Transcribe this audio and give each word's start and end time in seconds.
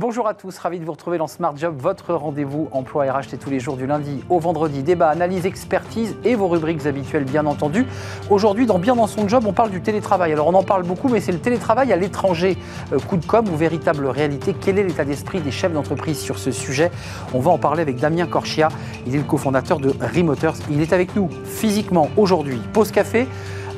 Bonjour 0.00 0.26
à 0.26 0.32
tous, 0.32 0.56
ravi 0.56 0.80
de 0.80 0.86
vous 0.86 0.92
retrouver 0.92 1.18
dans 1.18 1.26
Smart 1.26 1.54
Job, 1.54 1.76
votre 1.78 2.14
rendez-vous 2.14 2.70
emploi 2.72 3.04
RH 3.12 3.36
tous 3.38 3.50
les 3.50 3.60
jours 3.60 3.76
du 3.76 3.86
lundi 3.86 4.24
au 4.30 4.38
vendredi. 4.38 4.82
Débat, 4.82 5.10
analyse, 5.10 5.44
expertise 5.44 6.16
et 6.24 6.36
vos 6.36 6.48
rubriques 6.48 6.86
habituelles 6.86 7.24
bien 7.24 7.44
entendu. 7.44 7.84
Aujourd'hui 8.30 8.64
dans 8.64 8.78
Bien 8.78 8.96
dans 8.96 9.06
son 9.06 9.28
job, 9.28 9.44
on 9.46 9.52
parle 9.52 9.70
du 9.70 9.82
télétravail. 9.82 10.32
Alors 10.32 10.46
on 10.46 10.54
en 10.54 10.62
parle 10.62 10.84
beaucoup 10.84 11.10
mais 11.10 11.20
c'est 11.20 11.32
le 11.32 11.38
télétravail 11.38 11.92
à 11.92 11.96
l'étranger. 11.96 12.56
Euh, 12.94 12.98
coup 12.98 13.18
de 13.18 13.26
com 13.26 13.46
ou 13.52 13.56
véritable 13.56 14.06
réalité? 14.06 14.56
Quel 14.58 14.78
est 14.78 14.84
l'état 14.84 15.04
d'esprit 15.04 15.42
des 15.42 15.50
chefs 15.50 15.74
d'entreprise 15.74 16.18
sur 16.18 16.38
ce 16.38 16.50
sujet? 16.50 16.90
On 17.34 17.40
va 17.40 17.50
en 17.50 17.58
parler 17.58 17.82
avec 17.82 17.96
Damien 17.96 18.26
Corchia, 18.26 18.68
il 19.06 19.14
est 19.14 19.18
le 19.18 19.24
cofondateur 19.24 19.80
de 19.80 19.92
Remoters. 20.00 20.54
Il 20.70 20.80
est 20.80 20.94
avec 20.94 21.14
nous 21.14 21.28
physiquement 21.44 22.08
aujourd'hui. 22.16 22.58
Pause 22.72 22.90
café 22.90 23.28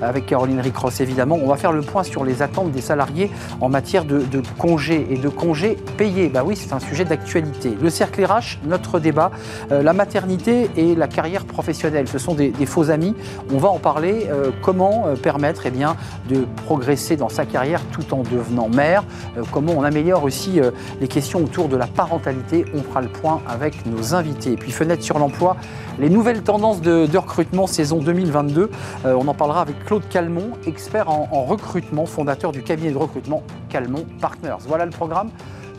avec 0.02 0.26
Caroline 0.26 0.60
Ricross 0.60 1.00
évidemment. 1.00 1.38
On 1.42 1.48
va 1.48 1.56
faire 1.56 1.72
le 1.72 1.82
point 1.82 2.02
sur 2.02 2.24
les 2.24 2.42
attentes 2.42 2.72
des 2.72 2.80
salariés 2.80 3.30
en 3.60 3.68
matière 3.68 4.04
de, 4.04 4.22
congés 4.58 5.06
et 5.10 5.16
de 5.16 5.28
congés 5.28 5.76
payés. 5.96 6.28
Bah 6.28 6.42
oui, 6.44 6.56
c'est 6.56 6.72
un 6.72 6.80
sujet 6.80 7.04
d'actualité. 7.04 7.76
Le 7.80 7.90
cercle 7.90 8.24
RH, 8.24 8.58
notre 8.66 8.98
débat, 8.98 9.30
euh, 9.70 9.82
la 9.82 9.92
maternité 9.92 10.70
et 10.76 10.94
la 10.94 11.08
carrière 11.08 11.44
professionnelle, 11.44 12.08
ce 12.08 12.18
sont 12.18 12.34
des, 12.34 12.52
faux 12.66 12.90
amis. 12.90 13.14
On 13.52 13.58
va 13.58 13.68
en 13.68 13.78
parler. 13.78 14.28
Euh, 14.30 14.50
comment 14.62 15.06
euh, 15.06 15.14
permettre 15.16 15.62
eh 15.66 15.70
bien, 15.70 15.96
de 16.28 16.46
progresser 16.64 17.16
dans 17.16 17.28
sa 17.28 17.44
carrière 17.44 17.80
tout 17.92 18.14
en 18.14 18.22
devenant 18.22 18.68
mère? 18.68 19.04
Comment 19.50 19.72
on 19.76 19.82
améliore 19.82 20.24
aussi 20.24 20.60
les 21.00 21.08
questions 21.08 21.40
autour 21.40 21.68
de 21.68 21.76
la 21.76 21.86
parentalité? 21.86 22.64
On 22.74 22.82
fera 22.82 23.00
le 23.00 23.08
point 23.08 23.40
avec 23.48 23.86
nos 23.86 24.14
invités. 24.14 24.52
Et 24.52 24.56
puis 24.56 24.72
fenêtre 24.72 25.02
sur 25.02 25.18
l'emploi, 25.18 25.56
les 25.98 26.08
nouvelles 26.10 26.42
tendances 26.42 26.80
de, 26.80 27.08
recrutement 27.16 27.66
saison 27.66 27.98
2022. 27.98 28.70
on 29.04 29.28
en 29.28 29.34
parlera 29.34 29.60
avec 29.60 29.84
Claude 29.84 29.91
Calmont, 30.00 30.52
expert 30.66 31.08
en, 31.08 31.44
recrutement, 31.44 32.06
fondateur 32.06 32.52
du 32.52 32.62
cabinet 32.62 32.92
de 32.92 32.96
recrutement 32.96 33.42
Calmont 33.68 34.06
Partners. 34.20 34.58
Voilà 34.66 34.84
le 34.84 34.90
programme. 34.90 35.30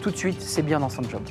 Tout 0.01 0.11
de 0.11 0.17
suite, 0.17 0.41
c'est 0.41 0.61
bien 0.61 0.79
dans 0.79 0.89
son 0.89 1.03
job. 1.03 1.21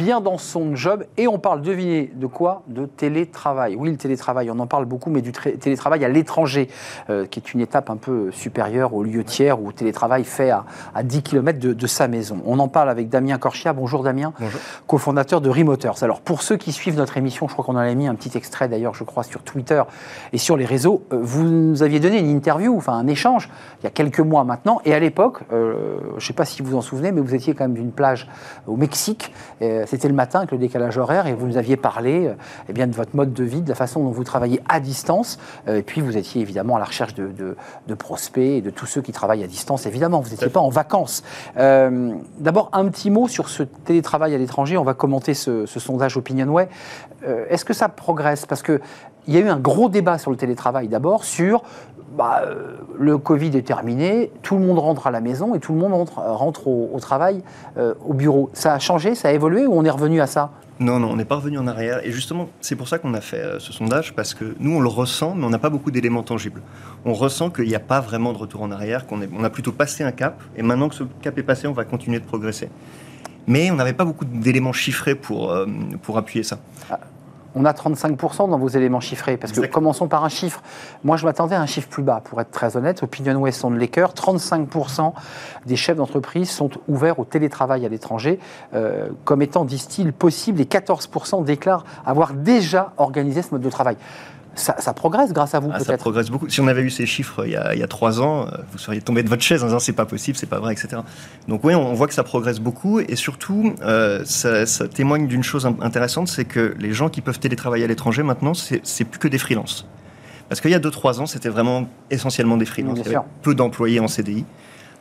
Bien 0.00 0.22
dans 0.22 0.38
son 0.38 0.74
job 0.74 1.04
et 1.18 1.28
on 1.28 1.38
parle, 1.38 1.60
devinez, 1.60 2.10
de 2.14 2.26
quoi? 2.26 2.62
De 2.68 2.86
télétravail. 2.86 3.76
Oui, 3.76 3.90
le 3.90 3.98
télétravail, 3.98 4.50
on 4.50 4.58
en 4.58 4.66
parle 4.66 4.86
beaucoup, 4.86 5.10
mais 5.10 5.20
du 5.20 5.30
télétravail 5.30 6.02
à 6.06 6.08
l'étranger, 6.08 6.68
euh, 7.10 7.26
qui 7.26 7.38
est 7.38 7.52
une 7.52 7.60
étape 7.60 7.90
un 7.90 7.96
peu 7.96 8.30
supérieure 8.30 8.94
au 8.94 9.02
lieu 9.02 9.22
tiers 9.24 9.60
où 9.60 9.72
télétravail 9.72 10.24
fait 10.24 10.50
à, 10.50 10.64
10 11.02 11.22
km 11.22 11.58
de, 11.58 11.86
sa 11.86 12.08
maison. 12.08 12.40
On 12.46 12.58
en 12.60 12.68
parle 12.68 12.88
avec 12.88 13.10
Damien 13.10 13.36
Corchia. 13.36 13.74
Bonjour 13.74 14.02
Damien, 14.02 14.32
cofondateur 14.86 15.42
de 15.42 15.50
Remoters. 15.50 16.02
Alors 16.02 16.22
pour 16.22 16.42
ceux 16.42 16.56
qui 16.56 16.72
suivent 16.72 16.96
notre 16.96 17.18
émission, 17.18 17.46
je 17.46 17.52
crois 17.52 17.64
qu'on 17.64 17.74
en 17.74 17.80
a 17.80 17.94
mis 17.94 18.08
un 18.08 18.14
petit 18.14 18.38
extrait 18.38 18.68
d'ailleurs, 18.68 18.94
je 18.94 19.04
crois, 19.04 19.22
sur 19.22 19.42
Twitter 19.42 19.82
et 20.32 20.38
sur 20.38 20.56
les 20.56 20.64
réseaux. 20.64 21.02
Euh, 21.12 21.18
vous 21.20 21.44
nous 21.44 21.82
aviez 21.82 22.00
donné 22.00 22.18
une 22.20 22.30
interview, 22.30 22.74
enfin 22.74 22.94
un 22.94 23.06
échange, 23.06 23.50
il 23.80 23.84
y 23.84 23.86
a 23.86 23.90
quelques 23.90 24.20
mois 24.20 24.44
maintenant, 24.44 24.80
et 24.86 24.94
à 24.94 24.98
l'époque, 24.98 25.40
euh, 25.52 25.98
je 26.12 26.14
ne 26.14 26.20
sais 26.20 26.32
pas 26.32 26.46
si 26.46 26.62
vous 26.62 26.70
vous 26.70 26.76
en 26.76 26.82
souvenez, 26.82 27.12
mais 27.12 27.20
vous 27.20 27.34
étiez 27.34 27.52
quand 27.52 27.64
même 27.64 27.74
d'une 27.74 27.92
plage 27.92 28.28
au 28.66 28.76
Mexique. 28.76 29.32
C'était 29.90 30.06
le 30.06 30.14
matin 30.14 30.38
avec 30.38 30.52
le 30.52 30.58
décalage 30.58 30.98
horaire 30.98 31.26
et 31.26 31.34
vous 31.34 31.48
nous 31.48 31.56
aviez 31.56 31.76
parlé 31.76 32.28
euh, 32.28 32.34
eh 32.68 32.72
bien, 32.72 32.86
de 32.86 32.94
votre 32.94 33.16
mode 33.16 33.32
de 33.32 33.42
vie, 33.42 33.60
de 33.60 33.68
la 33.68 33.74
façon 33.74 34.04
dont 34.04 34.12
vous 34.12 34.22
travaillez 34.22 34.60
à 34.68 34.78
distance. 34.78 35.36
Euh, 35.66 35.78
et 35.78 35.82
puis 35.82 36.00
vous 36.00 36.16
étiez 36.16 36.40
évidemment 36.40 36.76
à 36.76 36.78
la 36.78 36.84
recherche 36.84 37.12
de, 37.14 37.32
de, 37.32 37.94
prospects 37.96 38.38
et 38.38 38.60
de 38.60 38.70
tous 38.70 38.86
ceux 38.86 39.02
qui 39.02 39.10
travaillent 39.10 39.42
à 39.42 39.48
distance, 39.48 39.86
évidemment. 39.86 40.20
Vous 40.20 40.30
n'étiez 40.30 40.48
pas 40.48 40.60
en 40.60 40.68
vacances. 40.68 41.24
Euh, 41.56 42.14
d'abord, 42.38 42.70
un 42.72 42.86
petit 42.86 43.10
mot 43.10 43.26
sur 43.26 43.48
ce 43.48 43.64
télétravail 43.64 44.32
à 44.32 44.38
l'étranger. 44.38 44.76
On 44.76 44.84
va 44.84 44.94
commenter 44.94 45.34
ce, 45.34 45.66
ce 45.66 45.80
sondage 45.80 46.16
OpinionWay. 46.16 46.68
Est-ce 47.50 47.64
que 47.64 47.74
ça 47.74 47.88
progresse? 47.88 48.46
Parce 48.46 48.62
qu'il 49.30 49.38
y 49.38 49.42
a 49.42 49.46
eu 49.46 49.48
un 49.48 49.60
gros 49.60 49.88
débat 49.88 50.18
sur 50.18 50.32
le 50.32 50.36
télétravail 50.36 50.88
d'abord, 50.88 51.24
sur 51.24 51.62
bah, 52.18 52.42
euh, 52.44 52.78
le 52.98 53.16
Covid 53.16 53.56
est 53.56 53.62
terminé, 53.62 54.32
tout 54.42 54.56
le 54.56 54.66
monde 54.66 54.80
rentre 54.80 55.06
à 55.06 55.12
la 55.12 55.20
maison 55.20 55.54
et 55.54 55.60
tout 55.60 55.72
le 55.72 55.78
monde 55.78 55.92
rentre, 55.92 56.18
euh, 56.18 56.32
rentre 56.32 56.66
au, 56.66 56.98
travail, 57.00 57.42
euh, 57.78 57.94
au 58.04 58.12
bureau. 58.12 58.50
Ça 58.54 58.74
a 58.74 58.80
changé, 58.80 59.14
ça 59.14 59.28
a 59.28 59.32
évolué 59.32 59.66
ou 59.66 59.74
on 59.74 59.84
est 59.84 59.90
revenu 59.90 60.20
à 60.20 60.26
ça? 60.26 60.50
Non, 60.80 60.98
non, 60.98 61.10
on 61.10 61.16
n'est 61.16 61.24
pas 61.24 61.36
revenu 61.36 61.58
en 61.58 61.68
arrière. 61.68 62.04
Et 62.04 62.10
justement, 62.10 62.48
c'est 62.60 62.74
pour 62.74 62.88
ça 62.88 62.98
qu'on 62.98 63.14
a 63.14 63.20
fait 63.20 63.60
ce 63.60 63.72
sondage, 63.72 64.14
parce 64.14 64.34
que 64.34 64.56
nous, 64.58 64.74
on 64.74 64.80
le 64.80 64.88
ressent, 64.88 65.34
mais 65.36 65.44
on 65.44 65.50
n'a 65.50 65.58
pas 65.58 65.70
beaucoup 65.70 65.92
d'éléments 65.92 66.24
tangibles. 66.24 66.62
On 67.04 67.12
ressent 67.12 67.50
qu'il 67.50 67.68
n'y 67.68 67.76
a 67.76 67.80
pas 67.80 68.00
vraiment 68.00 68.32
de 68.32 68.38
retour 68.38 68.62
en 68.62 68.72
arrière, 68.72 69.06
qu'on 69.06 69.20
on 69.38 69.44
a 69.44 69.50
plutôt 69.50 69.72
passé 69.72 70.02
un 70.02 70.12
cap, 70.12 70.42
et 70.56 70.62
maintenant 70.62 70.88
que 70.88 70.94
ce 70.96 71.04
cap 71.22 71.38
est 71.38 71.44
passé, 71.44 71.68
on 71.68 71.72
va 71.72 71.84
continuer 71.84 72.18
de 72.18 72.24
progresser. 72.24 72.70
Mais 73.46 73.70
on 73.70 73.76
n'avait 73.76 73.92
pas 73.92 74.04
beaucoup 74.04 74.24
d'éléments 74.24 74.72
chiffrés 74.72 75.14
pour, 75.14 75.54
pour 76.02 76.18
appuyer 76.18 76.42
ça. 76.42 76.58
Ah, 76.90 76.98
on 77.54 77.64
a 77.64 77.72
35% 77.72 78.50
dans 78.50 78.58
vos 78.58 78.68
éléments 78.68 79.00
chiffrés. 79.00 79.36
Parce 79.36 79.52
que 79.52 79.66
commençons 79.66 80.08
par 80.08 80.24
un 80.24 80.28
chiffre. 80.28 80.62
Moi, 81.04 81.16
je 81.16 81.24
m'attendais 81.24 81.54
à 81.54 81.60
un 81.60 81.66
chiffre 81.66 81.88
plus 81.88 82.02
bas, 82.02 82.20
pour 82.22 82.40
être 82.40 82.50
très 82.50 82.76
honnête. 82.76 83.02
Opinion 83.02 83.36
West 83.40 83.64
de 83.64 83.76
Laker, 83.76 84.12
35% 84.12 85.12
des 85.66 85.76
chefs 85.76 85.96
d'entreprise 85.96 86.50
sont 86.50 86.70
ouverts 86.88 87.18
au 87.18 87.24
télétravail 87.24 87.84
à 87.84 87.88
l'étranger, 87.88 88.38
euh, 88.74 89.08
comme 89.24 89.42
étant, 89.42 89.64
disent-ils, 89.64 90.12
possible, 90.12 90.60
et 90.60 90.64
14% 90.64 91.44
déclarent 91.44 91.84
avoir 92.04 92.34
déjà 92.34 92.92
organisé 92.96 93.42
ce 93.42 93.50
mode 93.52 93.62
de 93.62 93.70
travail. 93.70 93.96
Ça, 94.54 94.92
progresse 94.92 95.32
grâce 95.32 95.54
à 95.54 95.60
vous, 95.60 95.70
ah, 95.72 95.76
peut-être 95.76 95.86
Ça 95.86 95.96
progresse 95.96 96.28
beaucoup. 96.28 96.48
Si 96.48 96.60
on 96.60 96.68
avait 96.68 96.82
eu 96.82 96.90
ces 96.90 97.06
chiffres 97.06 97.44
il 97.46 97.52
y 97.52 97.56
a, 97.56 97.86
trois 97.86 98.20
ans, 98.20 98.46
euh, 98.46 98.56
vous 98.72 98.78
seriez 98.78 99.00
tombé 99.00 99.22
de 99.22 99.28
votre 99.28 99.42
chaise 99.42 99.62
en 99.62 99.66
disant 99.66 99.78
c'est 99.78 99.92
pas 99.92 100.06
possible, 100.06 100.36
c'est 100.36 100.48
pas 100.48 100.58
vrai, 100.58 100.72
etc. 100.72 101.02
Donc 101.48 101.64
oui, 101.64 101.74
on 101.74 101.94
voit 101.94 102.08
que 102.08 102.14
ça 102.14 102.24
progresse 102.24 102.60
beaucoup 102.60 103.00
et 103.00 103.16
surtout, 103.16 103.74
euh, 103.82 104.22
ça, 104.24 104.88
témoigne 104.88 105.26
d'une 105.26 105.42
chose 105.42 105.66
intéressante, 105.80 106.28
c'est 106.28 106.44
que 106.44 106.74
les 106.78 106.92
gens 106.92 107.08
qui 107.08 107.20
peuvent 107.20 107.38
télétravailler 107.38 107.84
à 107.84 107.86
l'étranger 107.86 108.22
maintenant, 108.22 108.52
c'est 108.54 109.04
plus 109.04 109.18
que 109.18 109.28
des 109.28 109.38
freelances. 109.38 109.86
Parce 110.48 110.60
qu'il 110.60 110.72
y 110.72 110.74
a 110.74 110.80
deux, 110.80 110.90
trois 110.90 111.20
ans, 111.20 111.26
c'était 111.26 111.48
vraiment 111.48 111.88
essentiellement 112.10 112.56
des 112.56 112.66
freelances. 112.66 112.98
il 112.98 113.12
y 113.12 113.14
avait 113.14 113.24
peu 113.42 113.54
d'employés 113.54 114.00
en 114.00 114.08
CDI. 114.08 114.44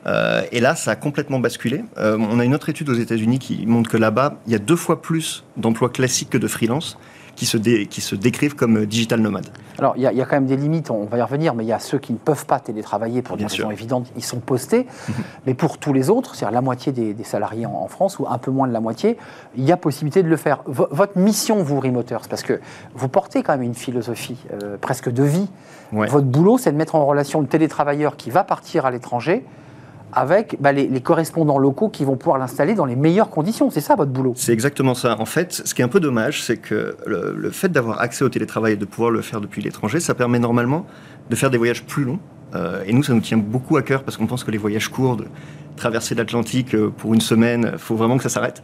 Euh, 0.06 0.44
et 0.52 0.60
là, 0.60 0.76
ça 0.76 0.92
a 0.92 0.96
complètement 0.96 1.40
basculé. 1.40 1.84
on 1.98 2.40
a 2.40 2.46
une 2.46 2.54
autre 2.54 2.70
étude 2.70 2.90
aux 2.90 2.94
États-Unis 2.94 3.40
qui 3.40 3.66
montre 3.66 3.90
que 3.90 3.98
là-bas, 3.98 4.36
il 4.46 4.54
y 4.54 4.56
a 4.56 4.60
deux 4.60 4.76
fois 4.76 5.02
plus 5.02 5.44
d'emplois 5.58 5.90
classiques 5.90 6.30
que 6.30 6.38
de 6.38 6.48
freelance 6.48 6.98
qui 7.40 7.46
se, 7.46 7.58
qui 7.58 8.02
se 8.02 8.16
décrivent 8.16 8.56
comme 8.56 8.86
digital 8.86 9.22
nomades. 9.22 9.48
Alors, 9.78 9.94
il 9.96 10.02
y, 10.04 10.08
a 10.08 10.26
quand 10.26 10.36
même 10.36 10.46
des 10.46 10.58
limites, 10.58 10.92
on 10.92 11.06
va 11.06 11.18
y 11.18 11.22
revenir, 11.22 11.56
mais 11.56 11.64
il 11.64 11.68
y 11.68 11.72
a 11.72 11.80
ceux 11.80 12.00
qui 12.00 12.12
ne 12.12 12.18
peuvent 12.18 12.46
pas 12.46 12.60
télétravailler 12.60 13.22
pour 13.22 13.38
des 13.38 13.46
raisons 13.46 13.72
évidentes, 13.72 14.12
ils 14.18 14.26
sont 14.26 14.42
postés. 14.42 14.88
Mais 15.46 15.54
pour 15.54 15.78
tous 15.78 15.94
les 15.94 16.10
autres, 16.10 16.36
c'est-à-dire 16.36 16.56
la 16.56 16.62
moitié 16.62 16.92
des, 16.92 17.16
salariés 17.24 17.66
en, 17.66 17.88
France, 17.88 18.20
ou 18.20 18.28
un 18.28 18.38
peu 18.40 18.52
moins 18.52 18.68
de 18.68 18.74
la 18.74 18.82
moitié, 18.82 19.16
il 19.56 19.64
y 19.64 19.72
a 19.72 19.78
possibilité 19.78 20.22
de 20.22 20.28
le 20.28 20.36
faire. 20.36 20.64
votre 20.66 21.18
mission, 21.18 21.64
vous, 21.64 21.80
Remoters, 21.80 22.28
parce 22.30 22.44
que 22.44 22.60
vous 22.94 23.08
portez 23.08 23.42
quand 23.42 23.54
même 23.54 23.64
une 23.64 23.74
philosophie 23.74 24.38
euh, 24.52 24.76
presque 24.76 25.10
de 25.10 25.24
vie. 25.24 25.48
Votre 25.94 26.26
boulot, 26.26 26.58
c'est 26.58 26.74
de 26.74 26.78
mettre 26.78 26.96
en 26.96 27.06
relation 27.06 27.40
le 27.40 27.48
télétravailleur 27.48 28.18
qui 28.18 28.32
va 28.32 28.44
partir 28.44 28.86
à 28.86 28.92
l'étranger 28.92 29.46
avec 30.14 30.58
bah, 30.60 30.72
les, 30.72 31.02
correspondants 31.02 31.58
locaux 31.58 31.90
qui 31.90 32.04
vont 32.06 32.16
pouvoir 32.16 32.38
l'installer 32.38 32.74
dans 32.74 32.86
les 32.86 32.96
meilleures 32.96 33.30
conditions. 33.30 33.70
C'est 33.70 33.82
ça 33.82 33.96
votre 33.96 34.12
boulot? 34.12 34.34
C'est 34.36 34.54
exactement 34.54 34.96
ça. 34.96 35.20
En 35.20 35.26
fait, 35.26 35.62
ce 35.66 35.74
qui 35.74 35.82
est 35.82 35.86
un 35.86 35.90
peu 35.90 36.00
dommage, 36.00 36.44
c'est 36.44 36.58
que 36.58 36.98
le, 37.06 37.52
fait 37.52 37.70
d'avoir 37.70 38.02
accès 38.02 38.24
au 38.24 38.30
télétravail 38.30 38.74
et 38.74 38.78
de 38.78 38.86
pouvoir 38.86 39.12
le 39.12 39.22
faire 39.22 39.42
depuis 39.42 39.62
l'étranger, 39.62 40.00
ça 40.00 40.14
permet 40.14 40.40
normalement 40.40 40.86
de 41.30 41.36
faire 41.36 41.50
des 41.50 41.58
voyages 41.58 41.84
plus 41.84 42.04
longs. 42.04 42.20
Euh, 42.56 42.84
et 42.86 42.94
nous, 42.94 43.04
ça 43.04 43.14
nous 43.14 43.22
tient 43.22 43.38
beaucoup 43.38 43.78
à 43.78 43.84
cœur 43.84 44.04
parce 44.04 44.18
qu'on 44.18 44.26
pense 44.26 44.44
que 44.44 44.52
les 44.52 44.58
voyages 44.58 44.90
courts, 44.90 45.18
de 45.18 45.26
traverser 45.76 46.16
l'Atlantique 46.16 46.74
euh, 46.74 46.90
pour 46.90 47.14
une 47.14 47.22
semaine, 47.22 47.72
il 47.74 47.80
faut 47.80 47.96
vraiment 47.96 48.18
que 48.18 48.24
ça 48.24 48.30
s'arrête. 48.30 48.64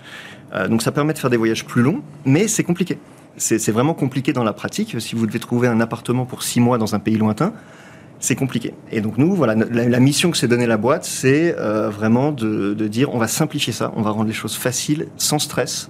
Euh, 0.53 0.67
donc 0.67 0.81
ça 0.81 0.91
permet 0.91 1.13
de 1.13 1.19
faire 1.19 1.29
des 1.29 1.37
voyages 1.37 1.65
plus 1.65 1.81
longs, 1.81 2.01
mais 2.25 2.47
c'est 2.47 2.63
compliqué. 2.63 2.97
C'est 3.37 3.71
vraiment 3.71 3.93
compliqué 3.93 4.31
dans 4.31 4.45
la 4.45 4.53
pratique. 4.53 4.95
Si 5.01 5.13
vous 5.13 5.27
devez 5.27 5.39
trouver 5.39 5.67
un 5.67 5.81
appartement 5.81 6.25
pour 6.25 6.41
six 6.41 6.61
mois 6.61 6.77
dans 6.77 6.95
un 6.95 6.99
pays 6.99 7.17
lointain, 7.17 7.51
c'est 8.19 8.35
compliqué. 8.35 8.73
Et 8.91 9.01
donc 9.01 9.17
nous, 9.17 9.35
voilà, 9.35 9.55
la, 9.55 9.99
mission 9.99 10.31
que 10.31 10.37
s'est 10.37 10.47
donnée 10.47 10.67
la 10.67 10.77
boîte, 10.77 11.05
c'est 11.05 11.55
euh, 11.57 11.89
vraiment 11.89 12.31
de, 12.31 12.73
dire 12.87 13.13
on 13.13 13.17
va 13.17 13.27
simplifier 13.27 13.73
ça, 13.73 13.91
on 13.95 14.01
va 14.01 14.11
rendre 14.11 14.27
les 14.27 14.33
choses 14.33 14.55
faciles, 14.55 15.07
sans 15.17 15.39
stress. 15.39 15.89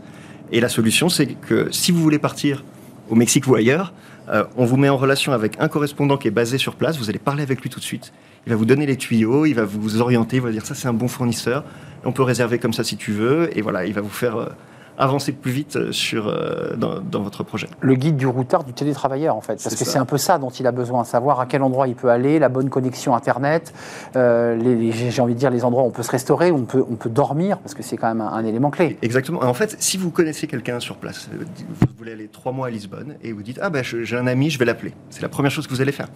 Et 0.51 0.59
la 0.59 0.69
solution, 0.69 1.09
c'est 1.09 1.27
que 1.27 1.69
si 1.71 1.91
vous 1.91 2.01
voulez 2.01 2.19
partir 2.19 2.63
au 3.09 3.15
Mexique 3.15 3.47
ou 3.47 3.55
ailleurs, 3.55 3.93
euh, 4.29 4.43
on 4.57 4.65
vous 4.65 4.77
met 4.77 4.89
en 4.89 4.97
relation 4.97 5.31
avec 5.33 5.55
un 5.59 5.67
correspondant 5.67 6.17
qui 6.17 6.27
est 6.27 6.31
basé 6.31 6.57
sur 6.57 6.75
place, 6.75 6.97
vous 6.97 7.09
allez 7.09 7.19
parler 7.19 7.43
avec 7.43 7.61
lui 7.61 7.69
tout 7.69 7.79
de 7.79 7.85
suite. 7.85 8.11
Il 8.47 8.49
va 8.51 8.55
vous 8.55 8.65
donner 8.65 8.85
les 8.85 8.97
tuyaux, 8.97 9.45
il 9.45 9.53
va 9.53 9.65
vous 9.65 10.01
orienter, 10.01 10.37
il 10.37 10.41
va 10.41 10.51
dire 10.51 10.65
ça 10.65 10.75
c'est 10.75 10.87
un 10.87 10.93
bon 10.93 11.07
fournisseur, 11.07 11.63
on 12.03 12.11
peut 12.11 12.23
réserver 12.23 12.59
comme 12.59 12.73
ça 12.73 12.83
si 12.83 12.97
tu 12.97 13.11
veux, 13.11 13.55
et 13.57 13.61
voilà, 13.61 13.85
il 13.85 13.93
va 13.93 14.01
vous 14.01 14.09
faire... 14.09 14.37
Euh, 14.37 14.49
avancer 14.97 15.31
plus 15.31 15.51
vite 15.51 15.75
euh, 15.75 15.91
sur, 15.91 16.27
euh, 16.27 16.75
dans, 16.75 17.21
votre 17.21 17.43
projet. 17.43 17.67
Le 17.81 17.95
guide 17.95 18.17
du 18.17 18.27
routard 18.27 18.63
du 18.63 18.73
télétravailleur, 18.73 19.35
en 19.35 19.41
fait, 19.41 19.61
parce 19.61 19.75
que 19.75 19.85
c'est 19.85 19.97
un 19.97 20.05
peu 20.05 20.17
ça 20.17 20.37
dont 20.37 20.49
il 20.49 20.67
a 20.67 20.71
besoin, 20.71 21.03
savoir 21.03 21.39
à 21.39 21.45
quel 21.45 21.63
endroit 21.63 21.87
il 21.87 21.95
peut 21.95 22.09
aller, 22.09 22.39
la 22.39 22.49
bonne 22.49 22.69
connexion 22.69 23.15
Internet, 23.15 23.73
euh, 24.15 24.55
les, 24.55 24.91
j'ai 24.91 25.21
envie 25.21 25.33
de 25.33 25.39
dire 25.39 25.51
les 25.51 25.63
endroits 25.63 25.83
où 25.83 25.87
on 25.87 25.91
peut 25.91 26.03
se 26.03 26.11
restaurer, 26.11 26.51
où 26.51 26.57
on 26.57 26.65
peut, 26.65 26.83
on 26.89 26.95
peut 26.95 27.09
dormir, 27.09 27.57
parce 27.59 27.73
que 27.73 27.83
c'est 27.83 27.97
quand 27.97 28.07
même 28.07 28.21
un, 28.21 28.45
élément 28.45 28.69
clé. 28.69 28.97
Exactement. 29.01 29.43
En 29.43 29.53
fait, 29.53 29.75
si 29.79 29.97
vous 29.97 30.11
connaissez 30.11 30.47
quelqu'un 30.47 30.79
sur 30.79 30.97
place, 30.97 31.29
vous 31.33 31.87
voulez 31.97 32.11
aller 32.11 32.27
trois 32.27 32.51
mois 32.51 32.67
à 32.67 32.69
Lisbonne, 32.69 33.15
et 33.23 33.31
vous 33.31 33.43
dites, 33.43 33.59
ah 33.61 33.69
ben 33.69 33.83
j'ai 33.83 34.17
un 34.17 34.27
ami, 34.27 34.49
je 34.49 34.59
vais 34.59 34.65
l'appeler. 34.65 34.93
C'est 35.09 35.21
la 35.21 35.29
première 35.29 35.51
chose 35.51 35.67
que 35.67 35.73
vous 35.73 35.81
allez 35.81 35.91
faire. 35.91 36.07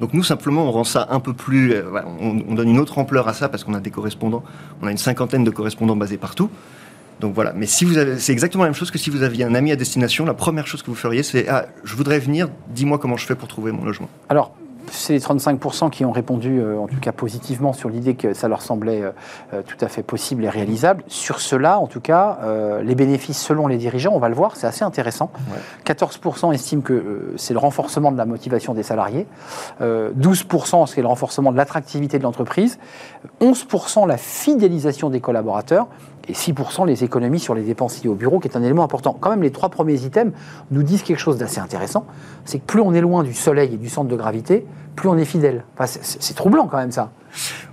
Donc 0.00 0.14
nous, 0.14 0.22
simplement, 0.22 0.64
on 0.64 0.70
rend 0.70 0.84
ça 0.84 1.08
un 1.10 1.18
peu 1.18 1.32
plus... 1.32 1.74
on, 2.20 2.42
on 2.48 2.54
donne 2.54 2.68
une 2.68 2.78
autre 2.78 2.98
ampleur 2.98 3.26
à 3.26 3.34
ça, 3.34 3.48
parce 3.48 3.64
qu'on 3.64 3.74
a 3.74 3.80
des 3.80 3.90
correspondants, 3.90 4.44
on 4.80 4.86
a 4.86 4.90
une 4.90 4.98
cinquantaine 4.98 5.44
de 5.44 5.50
correspondants 5.50 5.96
basés 5.96 6.18
partout. 6.18 6.50
Donc 7.20 7.34
voilà, 7.34 7.52
mais 7.52 7.66
si 7.66 7.84
vous 7.84 7.98
avez, 7.98 8.18
c'est 8.18 8.32
exactement 8.32 8.64
la 8.64 8.70
même 8.70 8.76
chose 8.76 8.90
que 8.90 8.98
si 8.98 9.10
vous 9.10 9.22
aviez 9.22 9.44
un 9.44 9.54
ami 9.54 9.72
à 9.72 9.76
destination, 9.76 10.24
la 10.24 10.34
première 10.34 10.66
chose 10.66 10.82
que 10.82 10.86
vous 10.86 10.96
feriez, 10.96 11.22
c'est 11.22 11.48
ah, 11.48 11.66
je 11.82 11.96
voudrais 11.96 12.20
venir, 12.20 12.48
dis-moi 12.68 12.98
comment 12.98 13.16
je 13.16 13.26
fais 13.26 13.34
pour 13.34 13.48
trouver 13.48 13.72
mon 13.72 13.84
logement. 13.84 14.08
Alors, 14.28 14.54
c'est 14.92 15.12
les 15.14 15.20
35% 15.20 15.90
qui 15.90 16.04
ont 16.04 16.12
répondu, 16.12 16.58
euh, 16.60 16.78
en 16.78 16.86
tout 16.86 17.00
cas 17.00 17.12
positivement, 17.12 17.72
sur 17.72 17.88
l'idée 17.88 18.14
que 18.14 18.32
ça 18.34 18.48
leur 18.48 18.62
semblait 18.62 19.02
euh, 19.02 19.10
euh, 19.54 19.62
tout 19.66 19.76
à 19.80 19.88
fait 19.88 20.02
possible 20.02 20.44
et 20.44 20.48
réalisable. 20.48 21.02
Sur 21.08 21.40
cela, 21.40 21.78
en 21.78 21.86
tout 21.86 22.00
cas, 22.00 22.38
euh, 22.42 22.82
les 22.82 22.94
bénéfices 22.94 23.40
selon 23.40 23.66
les 23.66 23.76
dirigeants, 23.76 24.12
on 24.14 24.18
va 24.18 24.28
le 24.28 24.34
voir, 24.34 24.56
c'est 24.56 24.66
assez 24.66 24.84
intéressant. 24.84 25.30
14% 25.84 26.52
estiment 26.52 26.82
que 26.82 27.34
c'est 27.36 27.52
le 27.52 27.58
renforcement 27.58 28.12
de 28.12 28.18
la 28.18 28.26
motivation 28.26 28.74
des 28.74 28.82
salariés, 28.82 29.26
Euh, 29.80 30.10
12% 30.16 30.86
c'est 30.86 31.00
le 31.00 31.06
renforcement 31.06 31.52
de 31.52 31.56
l'attractivité 31.56 32.18
de 32.18 32.22
l'entreprise, 32.22 32.78
11% 33.40 34.06
la 34.06 34.16
fidélisation 34.16 35.10
des 35.10 35.20
collaborateurs 35.20 35.86
et 36.28 36.34
6% 36.34 36.86
les 36.86 37.04
économies 37.04 37.40
sur 37.40 37.54
les 37.54 37.62
dépenses 37.62 38.02
liées 38.02 38.08
au 38.08 38.14
bureau, 38.14 38.38
qui 38.38 38.48
est 38.48 38.56
un 38.56 38.62
élément 38.62 38.84
important. 38.84 39.16
Quand 39.18 39.30
même, 39.30 39.42
les 39.42 39.50
trois 39.50 39.70
premiers 39.70 40.02
items 40.04 40.32
nous 40.70 40.82
disent 40.82 41.02
quelque 41.02 41.18
chose 41.18 41.38
d'assez 41.38 41.60
intéressant, 41.60 42.04
c'est 42.44 42.58
que 42.58 42.66
plus 42.66 42.80
on 42.80 42.92
est 42.92 43.00
loin 43.00 43.22
du 43.22 43.34
soleil 43.34 43.74
et 43.74 43.76
du 43.78 43.88
centre 43.88 44.08
de 44.08 44.16
gravité, 44.16 44.66
plus 44.96 45.08
on 45.08 45.16
est 45.16 45.24
fidèle. 45.24 45.64
Enfin, 45.74 45.86
c'est- 45.86 46.34
troublant 46.34 46.66
quand 46.66 46.78
même 46.78 46.90
ça. 46.92 47.12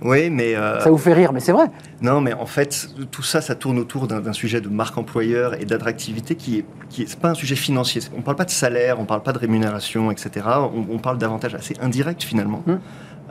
Oui, 0.02 0.30
mais 0.30 0.54
euh, 0.54 0.80
Ça 0.80 0.90
vous 0.90 0.98
fait 0.98 1.14
rire, 1.14 1.32
mais 1.32 1.40
c'est 1.40 1.52
vrai. 1.52 1.66
non, 2.02 2.20
mais 2.20 2.34
en 2.34 2.46
fait, 2.46 2.88
tout 3.10 3.22
ça, 3.22 3.40
ça 3.40 3.54
tourne 3.54 3.78
autour 3.78 4.06
d'un 4.06 4.32
sujet 4.32 4.60
de 4.60 4.68
marque 4.68 4.96
employeur 4.98 5.60
et 5.60 5.64
d'attractivité 5.64 6.34
qui 6.36 6.58
est, 6.58 6.64
qui 6.90 7.02
est, 7.02 7.06
c'est 7.06 7.18
pas 7.18 7.30
un 7.30 7.34
sujet 7.34 7.56
financier. 7.56 8.02
On 8.16 8.20
parle 8.20 8.36
pas 8.36 8.44
de 8.44 8.50
salaire, 8.50 9.00
on 9.00 9.06
parle 9.06 9.22
pas 9.22 9.32
de 9.32 9.38
rémunération, 9.38 10.10
etc. 10.10 10.46
On, 10.46 10.84
on 10.90 10.98
parle 10.98 11.18
davantage 11.18 11.54
assez 11.54 11.74
indirect 11.80 12.22
finalement. 12.22 12.62
Hmm. 12.66 12.76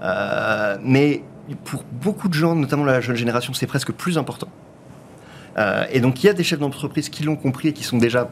Euh, 0.01 0.77
mais 0.83 1.23
pour 1.63 1.83
beaucoup 2.01 2.27
de 2.27 2.33
gens, 2.33 2.55
notamment 2.55 2.83
la 2.85 2.99
jeune 3.01 3.15
génération, 3.15 3.53
c'est 3.53 3.67
presque 3.67 3.91
plus 3.91 4.17
important. 4.17 4.47
Euh, 5.57 5.85
et 5.91 5.99
donc 6.01 6.21
il 6.23 6.27
y 6.27 6.29
a 6.29 6.33
des 6.33 6.43
chefs 6.43 6.59
d'entreprise 6.59 7.07
qui 7.09 7.23
l'ont 7.23 7.37
compris 7.37 7.69
et 7.69 7.73
qui 7.73 7.83
sont 7.83 7.97
déjà 7.97 8.27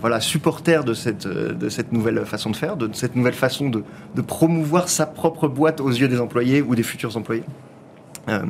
voilà, 0.00 0.20
supporters 0.20 0.84
de 0.84 0.94
cette, 0.94 1.26
euh, 1.26 1.52
de 1.52 1.68
cette 1.68 1.92
nouvelle 1.92 2.24
façon 2.24 2.50
de 2.50 2.56
faire, 2.56 2.76
de 2.76 2.88
cette 2.92 3.16
nouvelle 3.16 3.34
façon 3.34 3.68
de, 3.68 3.84
de 4.14 4.22
promouvoir 4.22 4.88
sa 4.88 5.06
propre 5.06 5.48
boîte 5.48 5.80
aux 5.80 5.90
yeux 5.90 6.08
des 6.08 6.20
employés 6.20 6.62
ou 6.62 6.74
des 6.74 6.82
futurs 6.82 7.16
employés. 7.16 7.44
Euh, 8.28 8.44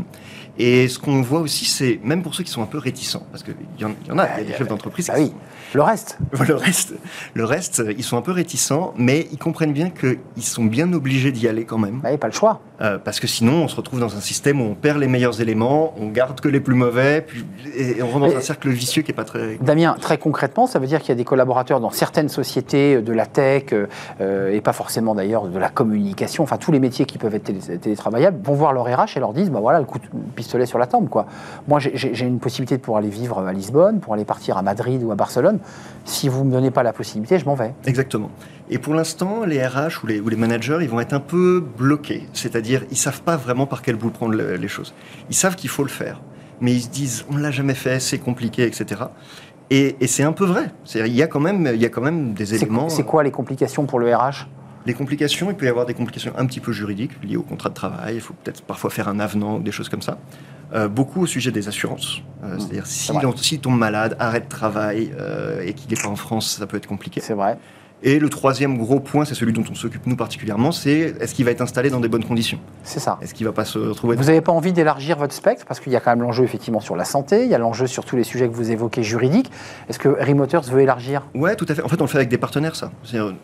et 0.59 0.87
ce 0.87 0.99
qu'on 0.99 1.23
voit 1.23 1.41
aussi, 1.41 1.65
c'est 1.65 1.99
même 2.05 2.23
pour 2.23 2.35
ceux 2.35 2.45
qui 2.45 2.51
sont 2.51 2.63
un 2.63 2.67
peu 2.67 2.79
réticents, 2.79 3.27
parce 3.33 3.43
qu'il 3.43 3.55
y, 3.79 3.83
y 3.83 3.85
en 3.85 4.19
a, 4.19 4.29
il 4.39 4.45
y 4.45 4.47
a 4.47 4.51
des 4.53 4.53
chefs 4.57 4.69
d'entreprise 4.69 5.09
Bah 5.09 5.15
qui 5.15 5.23
oui. 5.23 5.33
Le 5.75 5.83
reste, 5.83 6.19
le 6.49 6.55
reste, 6.55 6.95
le 7.35 7.45
reste, 7.45 7.81
euh, 7.81 7.93
ils 7.99 8.05
sont 8.05 8.17
un 8.17 8.23
peu 8.23 8.31
réticents, 8.31 8.95
mais 8.97 9.27
ils 9.33 9.39
comprennent 9.39 9.73
bien 9.73 9.91
qu'ils 9.91 10.45
sont 10.45 10.65
bien 10.65 10.93
obligés 10.93 11.33
d'y 11.33 11.49
aller 11.49 11.65
quand 11.65 11.79
même, 11.79 11.99
bah, 12.01 12.11
a 12.13 12.17
pas 12.17 12.29
le 12.29 12.33
choix. 12.33 12.61
euh, 12.81 12.99
parce 12.99 13.19
que 13.19 13.27
sinon 13.27 13.65
on 13.65 13.69
se 13.69 13.75
retrouve 13.77 13.99
dans 13.99 14.17
un 14.17 14.21
système 14.21 14.61
où 14.61 14.65
on 14.65 14.75
perd 14.75 14.99
les 14.99 15.09
meilleurs 15.09 15.41
éléments, 15.41 15.93
on 15.99 16.09
garde 16.11 16.41
que 16.41 16.49
les 16.49 16.61
plus 16.61 16.75
mauvais, 16.77 17.23
puis, 17.27 17.45
et 17.77 18.01
on 18.03 18.07
rentre 18.07 18.21
dans 18.21 18.27
Mais- 18.29 18.37
un 18.37 18.41
cercle 18.41 18.69
vicieux 18.71 19.03
qui 19.03 19.11
est 19.11 19.15
pas 19.15 19.25
très. 19.25 19.57
Damien, 19.61 19.97
très 20.01 20.17
concrètement, 20.17 20.67
ça 20.69 20.79
veut 20.79 20.87
dire 20.87 21.01
qu'il 21.01 21.09
y 21.09 21.13
a 21.13 21.17
des 21.17 21.25
collaborateurs 21.25 21.81
dans 21.81 21.91
certaines 21.91 22.29
sociétés 22.29 23.03
de 23.03 23.13
la 23.13 23.27
tech, 23.27 23.65
euh, 23.73 24.53
et 24.53 24.61
pas 24.61 24.73
forcément 24.73 25.15
d'ailleurs 25.17 25.49
de 25.49 25.59
la 25.59 25.71
communication, 25.71 26.45
enfin 26.45 26.57
tous 26.57 26.71
les 26.71 26.79
métiers 26.81 27.05
qui 27.05 27.19
peuvent 27.19 27.35
être 27.35 27.45
télé- 27.45 27.79
télétravaillables, 27.79 28.39
vont 28.45 28.55
voir 28.55 28.73
leur 28.73 28.85
RH 28.85 29.17
et 29.17 29.21
leur 29.21 29.33
disent, 29.33 29.51
bah 29.51 29.59
voilà, 29.61 29.81
le 29.81 29.87
coup 29.87 29.99
de 29.99 30.05
pistolet 30.37 30.67
sur 30.67 30.79
la 30.79 30.87
tempe. 30.87 31.09
Quoi. 31.11 31.27
Moi, 31.67 31.81
j'ai 31.81 32.25
une 32.27 32.39
possibilité 32.39 32.77
de 32.77 32.81
pouvoir 32.83 32.99
aller 33.01 33.11
vivre 33.11 33.41
à 33.41 33.53
Lisbonne, 33.53 33.99
pour 34.01 34.15
aller 34.15 34.25
partir 34.25 34.57
à 34.57 34.63
Madrid 34.63 35.03
ou 35.03 35.11
à 35.11 35.17
Barcelone. 35.17 35.59
Si 36.05 36.29
vous 36.29 36.41
ne 36.45 36.49
me 36.49 36.53
donnez 36.53 36.71
pas 36.71 36.83
la 36.83 36.93
possibilité, 36.93 37.39
je 37.39 37.45
m'en 37.47 37.55
vais. 37.55 37.75
Exactement. 37.87 38.31
Et 38.71 38.79
pour 38.79 38.95
l'instant, 38.95 39.45
les 39.45 39.65
RH 39.67 40.03
ou 40.03 40.07
les, 40.07 40.21
ou 40.21 40.29
les 40.29 40.37
managers, 40.37 40.79
ils 40.83 40.89
vont 40.89 41.01
être 41.01 41.13
un 41.15 41.21
peu 41.21 41.65
bloqués, 41.79 42.27
c'est-à-dire 42.33 42.83
ils 42.91 42.97
savent 42.97 43.23
pas 43.23 43.37
vraiment 43.37 43.67
par 43.67 43.83
quel 43.83 43.97
bout 43.97 44.11
prendre 44.11 44.35
le- 44.35 44.57
les 44.57 44.69
choses. 44.69 44.95
Ils 45.31 45.35
savent 45.37 45.57
qu'il 45.57 45.71
faut 45.71 45.83
le 45.83 45.89
faire, 45.91 46.21
mais 46.61 46.73
ils 46.73 46.83
se 46.83 46.89
disent 46.89 47.25
on 47.31 47.37
l'a 47.37 47.51
jamais 47.51 47.75
fait, 47.75 48.01
c'est 48.01 48.19
compliqué, 48.19 48.65
etc. 48.65 49.03
Et, 49.71 49.97
et 50.01 50.07
c'est 50.07 50.23
un 50.23 50.33
peu 50.33 50.45
vrai. 50.45 50.71
Il 50.95 51.09
y 51.15 51.23
a 51.23 51.27
quand 51.27 51.41
même, 51.41 51.69
il 51.75 51.81
y 51.81 51.87
a 51.87 51.89
quand 51.89 52.03
même 52.03 52.35
des 52.35 52.55
éléments. 52.55 52.89
c'est 52.91 53.03
quoi 53.03 53.23
les 53.23 53.31
complications 53.31 53.87
pour 53.87 53.99
le 53.99 54.15
RH 54.15 54.47
Les 54.87 54.93
complications, 54.95 55.51
il 55.51 55.57
peut 55.57 55.65
y 55.67 55.71
avoir 55.71 55.87
des 55.87 55.95
complications 55.95 56.33
un 56.37 56.45
petit 56.47 56.61
peu 56.61 56.73
juridiques 56.73 57.13
liées 57.23 57.37
au 57.39 57.43
contrat 57.43 57.71
de 57.71 57.75
travail. 57.75 58.15
Il 58.17 58.21
faut 58.21 58.35
peut-être 58.45 58.63
parfois 58.63 58.91
faire 58.91 59.09
un 59.09 59.21
avenant 59.21 59.57
ou 59.57 59.61
des 59.63 59.73
choses 59.73 59.89
comme 59.89 60.03
ça. 60.03 60.19
Euh, 60.73 60.89
beaucoup 60.89 61.23
au 61.23 61.27
sujet 61.27 61.51
des 61.51 61.69
assurances. 61.69 62.23
Euh, 62.43 62.57
C'est-à-dire, 62.59 62.87
s'il 62.87 63.15
s'il 63.37 63.61
tombe 63.61 63.79
malade, 63.79 64.17
arrête 64.19 64.45
de 64.45 64.49
travail 64.49 65.13
euh, 65.19 65.63
et 65.65 65.73
qu'il 65.75 65.91
n'est 65.91 66.03
pas 66.03 66.09
en 66.09 66.17
France, 66.17 66.57
ça 66.59 66.67
peut 66.67 66.77
être 66.77 66.87
compliqué. 66.87 67.21
C'est 67.21 67.35
vrai. 67.35 67.59
Et 68.07 68.19
le 68.19 68.29
troisième 68.29 68.77
gros 68.77 69.01
point, 69.01 69.25
c'est 69.25 69.35
celui 69.35 69.55
dont 69.55 69.65
on 69.71 69.75
s'occupe 69.75 70.07
nous 70.07 70.17
particulièrement, 70.17 70.73
c'est 70.73 71.15
est-ce 71.21 71.35
qu'il 71.35 71.47
va 71.47 71.53
être 71.53 71.63
installé 71.63 71.89
dans 71.89 72.01
des 72.01 72.09
bonnes 72.09 72.25
conditions? 72.25 72.59
C'est 72.83 73.01
ça. 73.01 73.19
Est-ce 73.23 73.33
qu'il 73.33 73.47
va 73.47 73.53
pas 73.53 73.65
se 73.65 73.79
retrouver 73.79 74.15
Vous 74.17 74.25
n'avez 74.25 74.43
pas 74.43 74.53
envie 74.53 74.75
d'élargir 74.75 75.17
votre 75.17 75.33
spectre? 75.33 75.65
Parce 75.65 75.81
qu'il 75.81 75.91
y 75.91 75.97
a 75.97 76.01
quand 76.01 76.11
même 76.11 76.21
l'enjeu 76.21 76.45
effectivement 76.45 76.81
sur 76.81 76.97
la 76.97 77.07
santé, 77.07 77.45
il 77.45 77.51
y 77.51 77.55
a 77.55 77.59
l'enjeu 77.59 77.87
sur 77.87 78.05
tous 78.05 78.17
les 78.17 78.25
sujets 78.25 78.47
que 78.47 78.55
vous 78.55 78.71
évoquez 78.71 79.03
juridiques. 79.03 79.51
Est-ce 79.89 79.99
que 79.99 80.09
Remoters 80.09 80.65
veut 80.65 80.83
élargir? 80.83 81.23
Ouais, 81.35 81.57
tout 81.57 81.65
à 81.67 81.75
fait. 81.75 81.83
En 81.83 81.89
fait, 81.89 81.99
on 81.99 82.05
le 82.05 82.11
fait 82.11 82.19
avec 82.19 82.29
des 82.29 82.37
partenaires, 82.37 82.77
ça. 82.77 82.91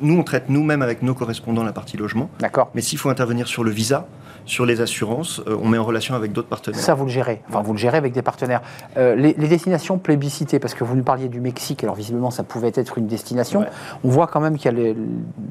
Nous, 0.03 0.19
on 0.19 0.23
traite 0.25 0.51
nous-mêmes 0.51 0.83
avec 0.83 1.03
nos 1.03 1.15
correspondants 1.15 1.65
la 1.65 1.73
partie 1.73 1.97
logement. 1.97 2.29
D'accord. 2.41 2.71
Mais 2.75 2.83
s'il 2.83 2.99
faut 2.99 3.09
intervenir 3.09 3.49
sur 3.49 3.65
le 3.65 3.71
visa, 3.71 4.09
sur 4.47 4.67
les 4.67 4.81
assurances, 4.81 5.41
euh, 5.47 5.57
on 5.63 5.69
met 5.69 5.79
en 5.79 5.85
relation 5.85 6.15
avec 6.15 6.33
d'autres 6.33 6.49
partenaires. 6.49 6.81
Ça, 6.81 6.95
vous 6.95 7.05
le 7.05 7.11
gérez. 7.11 7.43
Enfin, 7.49 7.63
vous 7.63 7.73
le 7.73 7.79
gérez 7.79 7.99
avec 7.99 8.13
des 8.13 8.23
partenaires. 8.23 8.63
Euh, 8.97 9.15
les, 9.15 9.35
les 9.35 9.49
destinations 9.49 9.99
plébiscitées, 9.99 10.59
parce 10.59 10.75
que 10.75 10.85
vous 10.85 10.97
nous 10.97 11.03
parliez 11.03 11.29
du 11.29 11.41
Mexique, 11.41 11.85
alors 11.85 11.95
visiblement, 11.95 12.31
ça 12.31 12.43
pouvait 12.43 12.73
être 12.75 12.99
une 12.99 13.07
destination. 13.07 13.61
Ouais. 13.61 13.69
On 14.05 14.09
voit 14.09 14.27
quand 14.27 14.41
même 14.41 14.57
qu'il 14.57 14.73
y 14.73 14.75
a 14.75 14.77
les, 14.77 14.97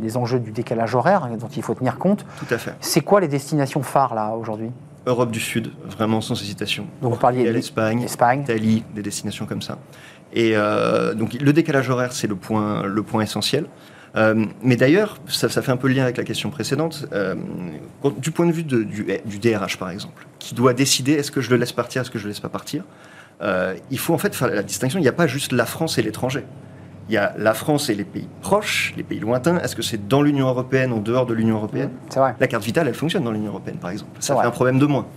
les 0.02 0.18
enjeux 0.18 0.40
du 0.40 0.52
décalage 0.52 0.96
horaire 0.96 1.24
hein, 1.24 1.38
dont 1.40 1.48
il 1.48 1.64
faut 1.64 1.74
tenir 1.74 1.98
compte. 1.98 2.26
Tout 2.40 2.54
à 2.54 2.58
fait. 2.58 2.74
C'est 2.80 3.02
quoi 3.02 3.22
les 3.22 3.28
destinations 3.28 3.82
phares, 3.84 4.16
là, 4.16 4.36
aujourd'hui? 4.36 4.72
Europe 5.06 5.32
du 5.32 5.40
Sud, 5.40 5.72
vraiment 5.86 6.22
sans 6.22 6.40
hésitation. 6.42 6.86
Donc, 7.02 7.14
vous 7.14 7.20
parliez 7.20 7.46
de 7.46 7.52
l'Espagne, 7.52 8.02
l'Espagne. 8.02 8.42
Italie, 8.42 8.84
des 8.94 9.02
destinations 9.02 9.46
comme 9.46 9.62
ça. 9.62 9.78
Et 10.32 10.52
euh, 10.54 11.16
donc 11.16 11.34
le 11.34 11.54
décalage 11.54 11.90
horaire, 11.90 12.12
c'est 12.14 12.28
le 12.28 12.36
point, 12.36 12.84
le 12.84 13.02
point 13.02 13.24
essentiel. 13.24 13.66
Euh, 14.16 14.46
mais 14.64 14.76
d'ailleurs, 14.76 15.18
ça, 15.28 15.50
ça 15.50 15.62
fait 15.62 15.72
un 15.72 15.78
peu 15.78 15.88
le 15.88 15.94
lien 15.94 16.04
avec 16.04 16.18
la 16.18 16.24
question 16.24 16.50
précédente. 16.50 17.06
euh, 17.14 17.36
du 18.18 18.32
point 18.32 18.46
de 18.48 18.52
vue 18.52 18.64
de- 18.64 18.84
du, 18.84 19.06
du 19.26 19.40
DRH, 19.40 19.78
par 19.78 19.90
exemple, 19.92 20.26
qui 20.40 20.56
doit 20.56 20.74
décider 20.74 21.14
est-ce 21.14 21.32
que 21.32 21.42
je 21.42 21.50
le 21.50 21.58
laisse 21.58 21.74
partir, 21.74 22.02
est-ce 22.02 22.10
que 22.12 22.18
je 22.20 22.24
le 22.24 22.30
laisse 22.30 22.40
pas 22.40 22.50
partir, 22.50 22.84
euh, 23.42 23.76
il 23.92 24.00
faut 24.00 24.14
en 24.14 24.18
fait 24.18 24.34
faire 24.36 24.48
la 24.50 24.64
distinction. 24.64 25.00
Il 25.00 25.04
n'y 25.04 25.08
a 25.08 25.14
pas 25.14 25.28
juste 25.28 25.52
la 25.52 25.66
France 25.66 25.98
et 25.98 26.02
l'étranger. 26.02 26.44
Il 27.10 27.14
y 27.14 27.18
a 27.18 27.34
la 27.38 27.54
France 27.54 27.90
et 27.90 27.96
les 27.96 28.04
pays 28.04 28.28
proches, 28.42 28.94
les 28.96 29.04
pays 29.04 29.20
lointains. 29.20 29.58
Est-ce 29.60 29.76
que 29.76 29.82
c'est 29.82 30.08
dans 30.08 30.22
l'Union 30.22 30.48
européenne, 30.48 30.94
en 30.94 31.00
dehors 31.00 31.26
de 31.26 31.34
l'Union 31.34 31.56
européenne 31.56 31.90
C'est 32.10 32.20
vrai. 32.20 32.36
la 32.40 32.48
carte 32.48 32.64
vitale, 32.64 32.88
elle 32.88 32.94
fonctionne 32.94 33.24
dans 33.24 33.32
l'Union 33.32 33.50
européenne, 33.50 33.78
par 33.78 33.90
exemple. 33.90 34.12
Ça 34.20 34.34
fait 34.34 34.40
vrai. 34.40 34.48
un 34.48 34.52
problème 34.52 34.78
de 34.80 34.86
moins. 34.86 35.08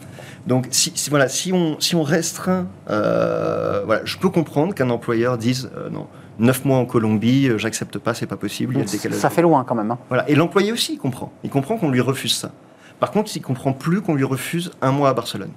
Donc, 0.46 0.66
si, 0.70 0.92
si- 0.94 1.10
voilà, 1.10 1.28
si 1.28 1.52
on, 1.52 1.78
si 1.80 1.94
on 1.94 2.02
restreint, 2.02 2.66
voilà, 2.86 4.00
je 4.04 4.16
peux 4.18 4.30
comprendre 4.30 4.74
qu'un 4.74 4.90
employeur 4.90 5.36
dise 5.38 5.70
non, 5.90 6.06
9 6.38 6.64
mois 6.64 6.78
en 6.78 6.84
Colombie, 6.86 7.48
euh, 7.48 7.58
j'accepte 7.58 7.98
pas, 7.98 8.14
c'est 8.14 8.26
pas 8.26 8.36
possible, 8.36 8.74
il 8.76 8.80
y 8.80 9.06
a. 9.06 9.12
Ça 9.12 9.30
fait 9.30 9.42
loin 9.42 9.64
quand 9.64 9.74
même. 9.74 9.90
hein. 9.90 9.98
Voilà. 10.08 10.28
Et 10.30 10.34
l'employé 10.34 10.72
aussi, 10.72 10.94
il 10.94 10.98
comprend. 10.98 11.32
Il 11.44 11.50
comprend 11.50 11.76
qu'on 11.76 11.90
lui 11.90 12.00
refuse 12.00 12.34
ça. 12.34 12.50
Par 13.00 13.10
contre, 13.10 13.30
il 13.36 13.40
comprend 13.42 13.72
plus 13.72 14.00
qu'on 14.00 14.14
lui 14.14 14.24
refuse 14.24 14.70
un 14.80 14.92
mois 14.92 15.08
à 15.10 15.14
Barcelone. 15.14 15.50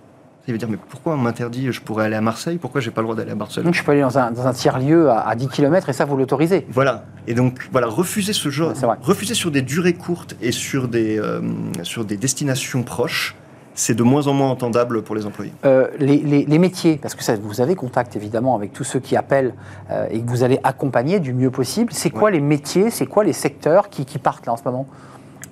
Il 0.48 0.52
veut 0.52 0.58
dire, 0.60 0.68
mais 0.70 0.78
pourquoi 0.78 1.14
on 1.14 1.18
m'interdit 1.18 1.72
Je 1.72 1.82
pourrais 1.82 2.06
aller 2.06 2.16
à 2.16 2.22
Marseille, 2.22 2.58
pourquoi 2.60 2.80
j'ai 2.80 2.92
pas 2.92 3.02
le 3.02 3.06
droit 3.06 3.16
d'aller 3.16 3.32
à 3.32 3.36
Barcelone? 3.36 3.66
Donc, 3.66 3.74
je 3.74 3.84
peux 3.84 3.92
aller 3.94 4.02
dans 4.02 4.20
un, 4.20 4.30
dans 4.32 4.46
un 4.46 4.54
tiers-lieu 4.54 5.10
à, 5.10 5.22
à 5.28 5.36
10 5.36 5.48
km 5.48 5.90
et 5.90 5.94
ça, 5.94 6.06
vous 6.06 6.16
l'autorisez. 6.18 6.68
Voilà. 6.70 7.06
Et 7.26 7.34
donc, 7.34 7.68
voilà, 7.72 7.88
refuser 7.88 8.32
ce 8.34 8.50
genre, 8.50 8.72
refuser 9.02 9.34
sur 9.34 9.50
des 9.50 9.64
durées 9.64 9.94
courtes 9.94 10.36
et 10.44 10.52
sur 10.52 10.88
des, 10.88 11.18
euh, 11.20 11.42
sur 11.82 12.06
des 12.06 12.16
destinations 12.18 12.84
proches, 12.84 13.36
c'est 13.76 13.94
de 13.94 14.04
moins 14.04 14.26
en 14.28 14.34
moins 14.34 14.50
entendable 14.50 15.04
pour 15.04 15.16
les 15.16 15.26
employés. 15.26 15.52
Euh, 15.66 15.88
les, 16.00 16.18
les- 16.18 16.46
les 16.46 16.60
métiers, 16.60 16.98
parce 17.02 17.14
que 17.14 17.24
ça, 17.24 17.36
vous 17.36 17.62
avez 17.62 17.76
contact 17.76 18.16
évidemment 18.16 18.56
avec 18.56 18.72
tous 18.74 18.84
ceux 18.86 19.00
qui 19.00 19.16
appellent 19.16 19.54
euh, 19.92 20.08
et 20.10 20.22
que 20.22 20.30
vous 20.30 20.44
allez 20.44 20.60
accompagner 20.64 21.20
du 21.20 21.34
mieux 21.34 21.52
possible. 21.52 21.92
C'est 21.94 22.10
quoi 22.10 22.32
les 22.32 22.40
métiers, 22.42 22.90
c'est 22.90 23.06
quoi 23.06 23.24
les 23.24 23.34
secteurs 23.34 23.90
qui, 23.90 24.06
qui 24.06 24.18
partent 24.18 24.46
là 24.48 24.54
en 24.54 24.58
ce 24.58 24.64
moment? 24.64 24.88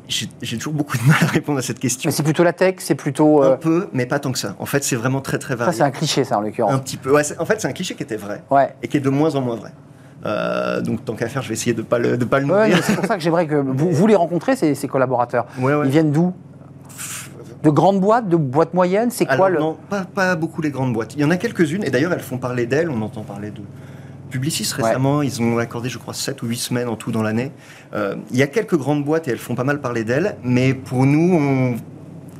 J'ai 0.08 0.58
toujours 0.58 0.74
beaucoup 0.74 0.98
de 0.98 1.04
mal 1.08 1.18
à 1.22 1.26
répondre 1.28 1.60
à 1.60 1.62
cette 1.62 1.80
question. 1.80 2.08
Mais 2.08 2.12
c'est 2.12 2.24
plutôt 2.24 2.44
la 2.44 2.54
tech, 2.54 2.76
c'est 2.80 2.96
plutôt. 2.96 3.44
euh, 3.44 3.54
Un 3.54 3.58
peu, 3.58 3.88
mais 3.94 4.06
pas 4.06 4.20
tant 4.20 4.32
que 4.32 4.40
ça. 4.40 4.56
En 4.60 4.66
fait, 4.66 4.84
c'est 4.84 4.96
vraiment 4.96 5.22
très 5.22 5.38
très 5.40 5.54
ça, 5.54 5.58
varié. 5.58 5.78
c'est 5.78 5.84
un 5.84 5.92
cliché, 5.92 6.24
ça 6.24 6.38
en 6.38 6.42
Un 6.42 6.46
l'occurrence. 6.46 6.82
petit 6.82 6.98
peu. 6.98 7.12
Ouais, 7.14 7.24
en 7.40 7.46
fait, 7.46 7.60
c'est 7.62 7.68
un 7.68 7.74
cliché 7.74 7.96
qui 7.96 8.04
était 8.04 8.18
vrai 8.18 8.44
Ouais. 8.52 8.74
et 8.84 8.88
qui 8.88 8.98
est 8.98 9.02
de 9.02 9.10
moins 9.10 9.36
en 9.36 9.42
moins 9.42 9.56
vrai. 9.56 9.72
Euh, 10.26 10.80
donc, 10.82 11.04
tant 11.04 11.16
qu'à 11.16 11.28
faire, 11.28 11.42
je 11.42 11.50
vais 11.50 11.54
essayer 11.56 11.74
de 11.74 11.82
pas 11.82 12.00
le, 12.00 12.16
de 12.18 12.24
pas 12.26 12.40
le 12.40 12.46
Ouais, 12.46 12.72
c'est 12.82 12.96
pour 12.96 13.06
ça 13.06 13.16
que 13.16 13.22
j'aimerais 13.22 13.48
que 13.48 13.56
vous, 13.56 13.92
vous 13.92 14.08
les 14.08 14.16
rencontrez, 14.16 14.56
ces, 14.56 14.76
ces 14.76 14.88
collaborateurs. 14.88 15.46
Ils 15.60 15.90
viennent 15.90 16.12
d'où? 16.12 16.34
De 17.64 17.70
grandes 17.70 18.02
boîtes, 18.02 18.28
de 18.28 18.36
boîtes 18.36 18.74
moyennes 18.74 19.10
C'est 19.10 19.26
quoi 19.26 19.50
le. 19.50 19.58
non, 19.60 19.78
pas, 19.90 20.02
pas 20.04 20.36
beaucoup 20.36 20.62
les 20.62 20.70
grandes 20.70 20.94
boîtes. 20.94 21.14
Il 21.16 21.22
y 21.22 21.24
en 21.24 21.32
a 21.32 21.38
quelques-unes, 21.38 21.84
et 21.86 21.90
d'ailleurs, 21.90 22.12
elles 22.14 22.20
font 22.20 22.38
parler 22.38 22.66
d'elles. 22.66 22.90
On 22.90 23.02
entend 23.02 23.22
parler 23.24 23.52
de 23.52 23.62
Publicis 24.30 24.68
récemment. 24.76 25.22
Ils 25.22 25.42
ont 25.42 25.58
accordé, 25.60 25.90
je 25.90 25.98
crois, 25.98 26.14
7 26.14 26.42
ou 26.42 26.48
8 26.48 26.58
semaines 26.58 26.88
en 26.90 26.96
tout 26.96 27.12
dans 27.12 27.22
l'année. 27.24 27.52
Euh, 27.94 28.16
il 28.32 28.38
y 28.38 28.42
a 28.42 28.48
quelques 28.48 28.76
grandes 28.76 29.06
boîtes 29.06 29.28
et 29.28 29.32
elles 29.32 29.38
font 29.38 29.56
pas 29.56 29.64
mal 29.64 29.80
parler 29.80 30.04
d'elles. 30.04 30.36
Mais 30.44 30.74
pour 30.74 31.06
nous, 31.06 31.36
on- 31.36 31.76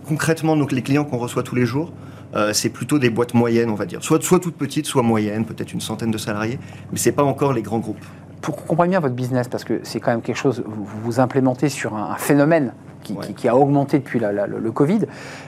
concrètement, 0.08 0.58
donc, 0.58 0.72
les 0.72 0.82
clients 0.82 1.06
qu'on 1.06 1.18
reçoit 1.20 1.44
tous 1.44 1.56
les 1.56 1.66
jours, 1.66 1.94
euh, 2.36 2.52
c'est 2.52 2.70
plutôt 2.70 3.00
des 3.00 3.10
boîtes 3.12 3.34
moyennes, 3.34 3.70
on 3.70 3.76
va 3.76 3.86
dire. 3.86 4.04
Soit, 4.04 4.22
soit 4.24 4.40
toutes 4.40 4.58
petites, 4.58 4.88
soit 4.88 5.04
moyennes, 5.04 5.46
peut-être 5.46 5.72
une 5.72 5.82
centaine 5.82 6.12
de 6.12 6.18
salariés. 6.18 6.60
Mais 6.92 6.98
c'est 6.98 7.12
pas 7.12 7.24
encore 7.24 7.54
les 7.54 7.62
grands 7.62 7.80
groupes. 7.80 8.04
Pour 8.42 8.56
qu'on 8.58 8.64
comprenne 8.66 8.90
bien 8.90 9.00
votre 9.00 9.16
business, 9.16 9.48
parce 9.48 9.64
que 9.64 9.80
c'est 9.84 10.00
quand 10.02 10.12
même 10.12 10.22
quelque 10.22 10.36
chose, 10.36 10.64
vous 10.66 10.86
vous 11.04 11.20
implémentez 11.22 11.70
sur 11.70 11.96
un, 11.96 12.12
un 12.12 12.16
phénomène 12.18 12.74
qui, 13.04 13.16
qui- 13.18 13.34
qui 13.34 13.48
a 13.48 13.56
augmenté 13.56 14.00
depuis 14.00 14.20
la- 14.20 14.32
la- 14.32 14.48
le, 14.48 14.60
le 14.60 14.72
Covid. 14.72 15.02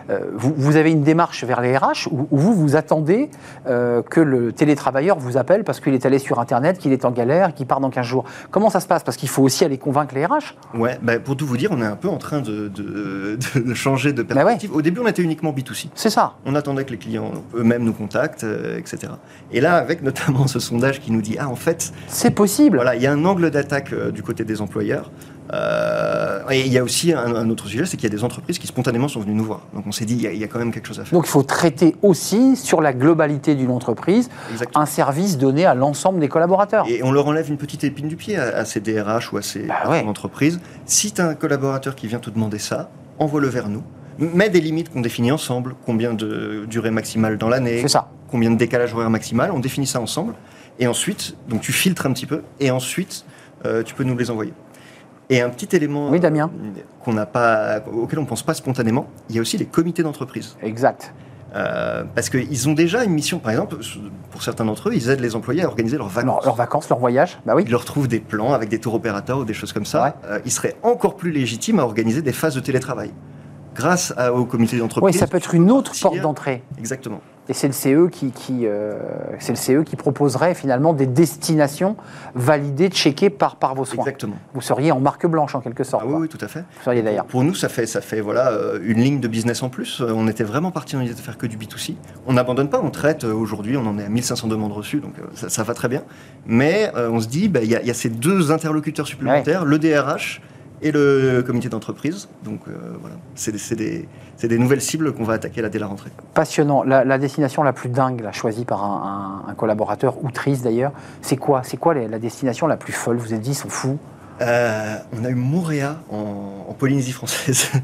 Euh, 0.10 0.20
vous, 0.36 0.54
vous 0.56 0.76
avez 0.76 0.92
une 0.92 1.02
démarche 1.04 1.44
vers 1.44 1.62
les 1.62 1.76
RH 1.78 2.08
où, 2.12 2.28
où 2.30 2.38
vous 2.38 2.54
vous 2.54 2.76
attendez 2.76 3.30
euh, 3.68 4.02
que 4.04 4.20
le 4.22 4.52
télétravailleur 4.52 5.18
vous 5.18 5.38
appelle 5.38 5.64
parce 5.64 5.80
qu'il 5.80 5.94
est 5.94 6.06
allé 6.06 6.20
sur 6.20 6.40
Internet, 6.40 6.78
qu'il 6.78 6.92
est 6.94 7.06
en 7.06 7.12
galère, 7.12 7.54
qu'il 7.54 7.66
part 7.66 7.80
dans 7.80 7.90
15 7.90 8.06
jours? 8.06 8.26
Comment 8.52 8.70
ça 8.70 8.80
se 8.80 8.88
passe? 8.88 9.04
Parce 9.04 9.18
qu'il 9.18 9.30
faut 9.30 9.42
aussi 9.44 9.64
aller 9.66 9.78
convaincre 9.78 10.14
les 10.14 10.26
RH. 10.26 10.56
Ouais, 10.78 11.00
bah, 11.02 11.20
pour 11.20 11.36
tout 11.38 11.46
vous 11.48 11.58
dire, 11.58 11.70
on 11.72 11.82
est 11.82 11.86
un 11.86 11.96
peu 11.96 12.10
en 12.10 12.18
train 12.18 12.42
de, 12.42 12.68
de- 12.68 13.38
de 13.60 13.74
changer 13.74 14.14
de 14.14 14.22
Bah 14.24 14.36
ouais. 14.36 14.42
perspective. 14.44 14.76
Au 14.76 14.82
début, 14.82 15.00
on 15.04 15.08
était 15.08 15.22
uniquement 15.24 15.52
B2C. 15.52 15.88
C'est 15.96 16.10
ça. 16.10 16.34
On 16.46 16.56
attendait 16.56 16.84
que 16.84 16.92
les 16.92 16.98
clients 16.98 17.32
eux-mêmes 17.56 17.84
nous 17.84 17.94
contactent, 17.94 18.44
euh, 18.44 18.78
etc. 18.78 19.14
Et 19.52 19.62
là, 19.62 19.76
avec 19.76 20.04
notamment 20.04 20.48
ce 20.48 20.60
sondage 20.60 21.00
qui 21.02 21.12
nous 21.12 21.22
dit, 21.22 21.38
ah, 21.40 21.48
en 21.50 21.56
fait, 21.56 21.92
C'est 22.08 22.32
possible. 22.32 22.78
voilà, 22.78 22.96
il 22.96 23.02
y 23.02 23.08
a 23.08 23.12
un 23.12 23.24
angle 23.26 23.50
d'attaque 23.50 23.94
du 24.12 24.22
côté 24.24 24.44
des 24.44 24.62
employeurs. 24.62 25.12
Euh, 25.54 26.40
et 26.50 26.62
il 26.62 26.72
y 26.74 26.78
a 26.78 26.84
aussi 26.84 27.14
un, 27.14 27.36
un 27.36 27.50
autre 27.50 27.68
sujet, 27.68 27.86
c'est 27.86 27.98
qu'il 27.98 28.10
y 28.10 28.12
a 28.14 28.16
des 28.16 28.24
entreprises 28.24 28.58
qui 28.60 28.68
spontanément 28.68 29.08
sont 29.08 29.20
venues 29.20 29.34
nous 29.36 29.44
voir. 29.44 29.62
Donc 29.74 29.86
on 29.88 29.92
s'est 29.92 30.06
dit, 30.06 30.16
il 30.16 30.22
y, 30.22 30.28
a, 30.28 30.32
il 30.32 30.40
y 30.40 30.44
a 30.44 30.48
quand 30.48 30.60
même 30.60 30.72
quelque 30.72 30.88
chose 30.88 31.00
à 31.00 31.06
faire. 31.06 31.14
Donc 31.14 31.26
il 31.28 31.30
faut 31.32 31.44
traiter 31.44 31.96
aussi 32.02 32.56
sur 32.56 32.82
la 32.82 32.94
globalité 32.94 33.56
d'une 33.56 33.72
entreprise 33.72 34.30
Exactement. 34.52 34.82
un 34.84 34.86
service 34.86 35.38
donné 35.38 35.66
à 35.66 35.76
l'ensemble 35.76 36.20
des 36.20 36.28
collaborateurs. 36.30 36.86
Et 36.90 37.04
on 37.04 37.12
leur 37.12 37.28
enlève 37.28 37.50
une 37.50 37.58
petite 37.58 37.84
épine 37.84 38.08
du 38.08 38.16
pied 38.16 38.38
à, 38.38 38.58
à 38.58 38.66
ces 38.66 38.80
DRH 38.80 39.32
ou 39.34 39.38
à 39.38 39.42
ces 39.42 39.64
Bah 39.68 39.90
ouais. 39.90 40.04
entreprises. 40.04 40.60
Si 40.86 41.12
tu 41.12 41.22
as 41.22 41.28
un 41.28 41.36
collaborateur 41.36 41.96
qui 41.96 42.08
vient 42.08 42.20
te 42.20 42.30
demander 42.30 42.60
ça, 42.60 42.90
envoie-le 43.20 43.48
vers 43.48 43.70
nous. 43.70 43.84
Mets 44.18 44.50
des 44.50 44.62
limites 44.62 44.90
qu'on 44.92 45.02
définit 45.02 45.32
ensemble, 45.32 45.76
combien 45.86 46.14
de 46.14 46.66
durée 46.70 46.90
maximale 46.92 47.38
dans 47.38 47.50
l'année, 47.50 47.86
combien 48.32 48.50
de 48.50 48.56
décalage 48.56 48.94
horaire 48.94 49.10
maximal, 49.10 49.52
on 49.52 49.60
définit 49.60 49.88
ça 49.88 50.00
ensemble. 50.00 50.34
Et 50.80 50.88
ensuite, 50.88 51.36
donc 51.50 51.62
tu 51.62 51.72
filtres 51.74 52.06
un 52.06 52.14
petit 52.14 52.26
peu, 52.26 52.42
et 52.60 52.72
ensuite, 52.72 53.26
euh, 53.66 53.84
tu 53.84 53.94
peux 53.94 54.04
nous 54.06 54.18
les 54.18 54.32
envoyer. 54.32 54.54
Et 55.30 55.42
un 55.42 55.50
petit 55.50 55.76
élément 55.76 56.10
Oui, 56.10 56.20
Damien. 56.20 56.50
euh, 56.54 56.82
qu'on 57.04 57.14
n'a 57.14 57.26
pas, 57.26 57.82
auquel 57.92 58.20
on 58.20 58.24
ne 58.24 58.28
pense 58.28 58.44
pas 58.44 58.54
spontanément, 58.54 59.08
il 59.30 59.36
y 59.36 59.40
a 59.40 59.42
aussi 59.42 59.58
les 59.58 59.66
comités 59.66 60.04
d'entreprise. 60.04 60.56
Exact. 60.62 61.14
Euh, 61.56 62.04
parce 62.14 62.30
qu'ils 62.30 62.68
ont 62.70 62.74
déjà 62.74 63.04
une 63.06 63.14
mission, 63.14 63.40
par 63.40 63.52
exemple, 63.52 63.78
pour 64.30 64.44
certains 64.44 64.66
d'entre 64.66 64.90
eux, 64.90 64.94
ils 64.94 65.10
aident 65.10 65.22
les 65.22 65.36
employés 65.38 65.64
à 65.64 65.68
organiser 65.68 65.98
leurs 65.98 66.10
vacances. 66.10 66.36
Leurs 66.36 66.46
leurs 66.46 66.56
vacances, 66.56 66.90
leurs 66.90 67.00
voyages, 67.00 67.40
bah 67.46 67.54
oui. 67.56 67.64
Ils 67.66 67.72
leur 67.72 67.86
trouvent 67.86 68.10
des 68.10 68.20
plans 68.20 68.54
avec 68.54 68.68
des 68.70 68.80
tours 68.80 68.94
opérateurs 68.94 69.40
ou 69.40 69.46
des 69.46 69.54
choses 69.54 69.72
comme 69.72 69.86
ça. 69.86 70.18
Euh, 70.26 70.40
ils 70.46 70.52
seraient 70.52 70.76
encore 70.84 71.16
plus 71.16 71.32
légitimes 71.32 71.80
à 71.80 71.84
organiser 71.84 72.22
des 72.22 72.34
phases 72.34 72.56
de 72.56 72.60
télétravail. 72.60 73.12
Grâce 73.74 74.14
à- 74.18 74.34
au 74.34 74.46
comité 74.46 74.76
Oui, 74.76 74.82
d'entreprise. 74.82 75.18
ça 75.18 75.28
peut 75.28 75.38
être 75.38 75.54
une 75.56 75.72
autre 75.72 75.94
porte 76.02 76.20
d'entrée. 76.20 76.62
Exactement. 76.78 77.22
Et 77.48 77.54
c'est 77.54 77.68
le 77.68 77.74
CE 77.74 78.10
qui, 78.10 78.32
qui, 78.32 78.62
euh, 78.66 78.94
c'est 79.40 79.52
le 79.52 79.56
CE 79.58 79.84
qui 79.84 79.96
proposerait 79.96 80.56
finalement 80.56 80.94
des 80.94 81.06
destinations 81.06 81.96
validées, 82.34 82.90
checkées 82.90 83.30
par, 83.30 83.58
par 83.58 83.76
vos 83.76 83.86
soins. 83.86 84.04
Exactement. 84.04 84.36
Vous 84.54 84.62
seriez 84.62 84.92
en 84.92 85.00
marque 85.00 85.28
blanche 85.28 85.54
en 85.54 85.62
quelque 85.62 85.84
sorte. 85.84 86.04
Ah 86.08 86.12
oui, 86.12 86.28
tout 86.28 86.40
à 86.42 86.48
fait. 86.48 86.62
Vous 86.62 86.84
seriez 86.84 87.04
d'ailleurs. 87.04 87.26
Pour 87.26 87.44
nous, 87.44 87.54
ça 87.54 87.70
fait, 87.70 87.86
ça 87.86 88.02
fait 88.02 88.20
voilà, 88.20 88.50
euh, 88.52 88.80
une 88.84 89.00
ligne 89.00 89.20
de 89.20 89.28
business 89.28 89.62
en 89.62 89.70
plus. 89.70 90.02
Euh, 90.02 90.12
On 90.16 90.28
était 90.28 90.44
vraiment 90.44 90.72
parti 90.72 90.96
dans 90.96 91.02
l'idée 91.02 91.14
de 91.14 91.20
faire 91.20 91.38
que 91.38 91.46
du 91.46 91.58
B2C. 91.58 91.96
On 92.26 92.34
n'abandonne 92.34 92.70
pas, 92.70 92.82
on 92.84 92.90
traite. 92.90 93.24
Aujourd'hui, 93.26 93.78
on 93.78 93.86
en 93.86 94.00
est 94.00 94.06
à 94.06 94.10
1500 94.10 94.48
demandes 94.48 94.72
reçues, 94.74 95.00
donc 95.00 95.14
ça, 95.36 95.50
ça 95.50 95.64
va 95.64 95.74
très 95.76 95.88
bien. 95.88 96.02
Mais 96.48 96.92
euh, 96.96 97.10
on 97.12 97.20
se 97.20 97.28
dit, 97.28 97.48
bah, 97.48 97.60
il 97.62 97.70
y, 97.70 97.76
a- 97.76 97.82
il 97.82 97.88
y 97.88 97.92
a 97.92 97.94
ces 97.94 98.10
deux 98.10 98.52
interlocuteurs 98.52 99.06
supplémentaires, 99.08 99.66
le 99.66 99.78
DRH 99.78 100.42
et 100.82 100.92
le 100.92 101.42
comité 101.46 101.70
d'entreprise. 101.70 102.28
Donc 102.44 102.62
euh, 102.68 102.72
voilà, 103.02 103.16
c'est 103.36 103.52
des, 103.76 104.08
des- 104.44 104.58
nouvelles 104.58 104.82
cibles 104.82 105.14
qu'on 105.14 105.24
va 105.24 105.34
attaquer 105.34 105.62
là 105.62 105.70
dès 105.70 105.80
la 105.80 105.88
rentrée. 105.88 106.12
Passionnant. 106.34 106.84
La, 106.84 107.04
la 107.04 107.18
destination 107.18 107.64
la 107.64 107.74
plus 107.74 107.90
dingue, 107.90 108.22
là, 108.22 108.32
choisie 108.32 108.66
par 108.66 108.84
un, 108.84 109.44
un- 109.48 109.52
un 109.52 109.54
collaborateur, 109.56 110.24
ou 110.24 110.32
triste 110.32 110.64
d'ailleurs, 110.64 110.92
c'est 111.22 111.38
quoi? 111.38 111.62
C'est 111.64 111.78
quoi 111.78 111.94
la 111.94 112.20
destination 112.20 112.68
la 112.68 112.78
plus 112.78 112.94
folle? 112.94 113.18
Vous 113.18 113.34
êtes 113.34 113.42
dit, 113.42 113.52
ils 113.52 113.56
sont 113.56 113.70
fous 113.70 113.98
Euh, 114.42 114.98
on 115.20 115.24
a 115.24 115.30
eu 115.30 115.36
Montréal 115.36 115.96
en, 116.12 116.66
en 116.70 116.74
Polynésie 116.74 117.12
française. 117.14 117.70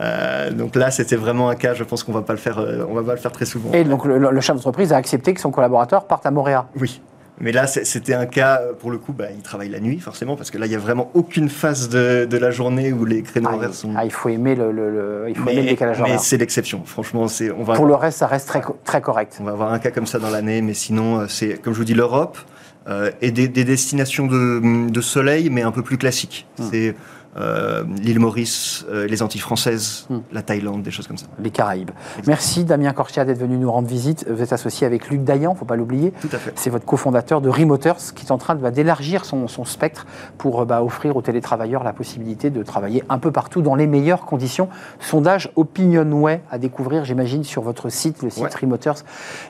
Euh, 0.00 0.50
donc 0.50 0.74
là, 0.74 0.90
c'était 0.90 1.14
vraiment 1.14 1.48
un 1.50 1.54
cas. 1.54 1.72
Je 1.74 1.84
pense 1.84 2.02
qu'on 2.02 2.10
va 2.10 2.22
pas 2.22 2.32
le 2.32 2.38
faire. 2.40 2.58
euh, 2.58 2.84
on 2.90 2.94
va 2.94 3.04
pas 3.04 3.12
le 3.12 3.18
faire 3.20 3.30
très 3.30 3.44
souvent. 3.44 3.70
Et 3.72 3.84
donc 3.84 4.04
le, 4.04 4.18
le 4.18 4.40
chef 4.40 4.56
d'entreprise 4.56 4.92
a 4.92 4.96
accepté 4.96 5.32
que 5.34 5.40
son 5.40 5.52
collaborateur 5.52 6.08
parte 6.08 6.26
à 6.26 6.32
Montréal. 6.32 6.64
Oui. 6.80 7.00
Mais 7.40 7.50
là, 7.50 7.66
c'était 7.66 8.14
un 8.14 8.26
cas, 8.26 8.60
euh, 8.62 8.72
pour 8.74 8.92
le 8.92 8.98
coup, 8.98 9.12
bah, 9.12 9.24
il 9.34 9.42
travaille 9.42 9.68
la 9.68 9.80
nuit, 9.80 9.98
forcément, 9.98 10.36
parce 10.36 10.52
que 10.52 10.58
là, 10.58 10.66
il 10.66 10.68
n'y 10.68 10.76
a 10.76 10.78
vraiment 10.78 11.10
aucune 11.14 11.48
phase 11.48 11.88
de, 11.88 12.26
de 12.30 12.36
la 12.38 12.52
journée 12.52 12.92
où 12.92 13.04
les 13.04 13.22
créneaux 13.22 13.48
Ah, 13.52 13.56
horaires 13.56 13.74
sont. 13.74 13.92
ah, 13.96 14.04
il 14.04 14.12
faut 14.12 14.28
aimer 14.28 14.54
le, 14.54 14.70
le- 14.70 14.90
le- 14.90 15.24
il 15.28 15.34
faut 15.36 15.48
aimer 15.50 15.56
le 15.56 15.62
mais 15.64 15.70
décalage 15.70 15.98
mais 15.98 16.02
horaire. 16.10 16.20
c'est 16.20 16.36
l'exception. 16.36 16.82
Franchement, 16.84 17.26
c'est, 17.26 17.50
on, 17.50 17.64
va, 17.64 17.74
Pour 17.74 17.86
le 17.86 17.94
reste, 17.96 18.18
ça 18.18 18.28
reste 18.28 18.46
très, 18.46 18.62
très 18.84 19.00
correct. 19.00 19.36
on 19.40 19.44
va 19.44 19.50
avoir 19.52 19.72
un 19.72 19.80
cas 19.80 19.90
comme 19.90 20.06
ça 20.06 20.20
dans 20.20 20.30
l'année, 20.30 20.62
mais 20.62 20.74
sinon, 20.74 21.20
euh, 21.20 21.26
c'est, 21.28 21.60
comme 21.60 21.72
je 21.72 21.78
vous 21.78 21.84
dis, 21.84 21.94
l'Europe 21.94 22.38
euh, 22.88 23.10
et 23.20 23.32
des, 23.32 23.48
des 23.48 23.64
destinations 23.64 24.26
de, 24.28 24.88
de 24.88 25.00
soleil, 25.00 25.50
mais 25.50 25.62
un 25.62 25.72
peu 25.72 25.82
plus 25.82 25.98
classiques. 25.98 26.46
Hmm. 26.58 26.68
C'est 26.70 26.94
euh, 27.36 27.84
l'île 28.02 28.20
Maurice, 28.20 28.84
euh, 28.90 29.06
les 29.06 29.22
Antilles 29.22 29.40
françaises, 29.40 30.06
Hmm. 30.10 30.18
la 30.32 30.42
Thaïlande, 30.42 30.82
des 30.82 30.90
choses 30.90 31.06
comme 31.06 31.16
ça. 31.18 31.26
Les 31.42 31.50
Caraïbes. 31.50 31.90
Merci 32.26 32.64
Damien 32.64 32.92
Corchia 32.92 33.24
d'être 33.24 33.38
venu 33.38 33.56
nous 33.56 33.70
rendre 33.70 33.88
visite. 33.88 34.26
Vous 34.30 34.42
êtes 34.42 34.52
associé 34.52 34.86
avec 34.86 35.08
Luc 35.10 35.24
Dayan, 35.24 35.54
faut 35.54 35.64
pas 35.64 35.76
l'oublier. 35.76 36.12
Tout 36.20 36.28
à 36.32 36.38
fait. 36.38 36.52
C'est 36.54 36.70
votre 36.70 36.84
cofondateur 36.84 37.40
de 37.40 37.48
Remoters 37.48 37.96
qui 38.14 38.26
est 38.26 38.30
en 38.30 38.38
train 38.38 38.54
de, 38.54 38.60
bah, 38.60 38.70
d'élargir 38.70 39.24
son, 39.24 39.48
son 39.48 39.64
spectre 39.64 40.06
pour 40.38 40.60
euh, 40.60 40.64
bah, 40.64 40.82
offrir 40.82 41.16
aux 41.16 41.22
télétravailleurs 41.22 41.82
la 41.84 41.92
possibilité 41.92 42.50
de 42.50 42.62
travailler 42.62 43.02
un 43.08 43.18
peu 43.18 43.32
partout 43.32 43.62
dans 43.62 43.74
les 43.74 43.86
meilleures 43.86 44.24
conditions. 44.26 44.68
Sondage 45.00 45.50
Opinionway 45.56 46.40
à 46.50 46.58
découvrir, 46.58 47.04
j'imagine, 47.04 47.44
sur 47.44 47.62
votre 47.62 47.88
site, 47.88 48.22
le 48.22 48.30
site 48.30 48.44
Ouais. 48.44 48.50
Remoters, 48.60 48.96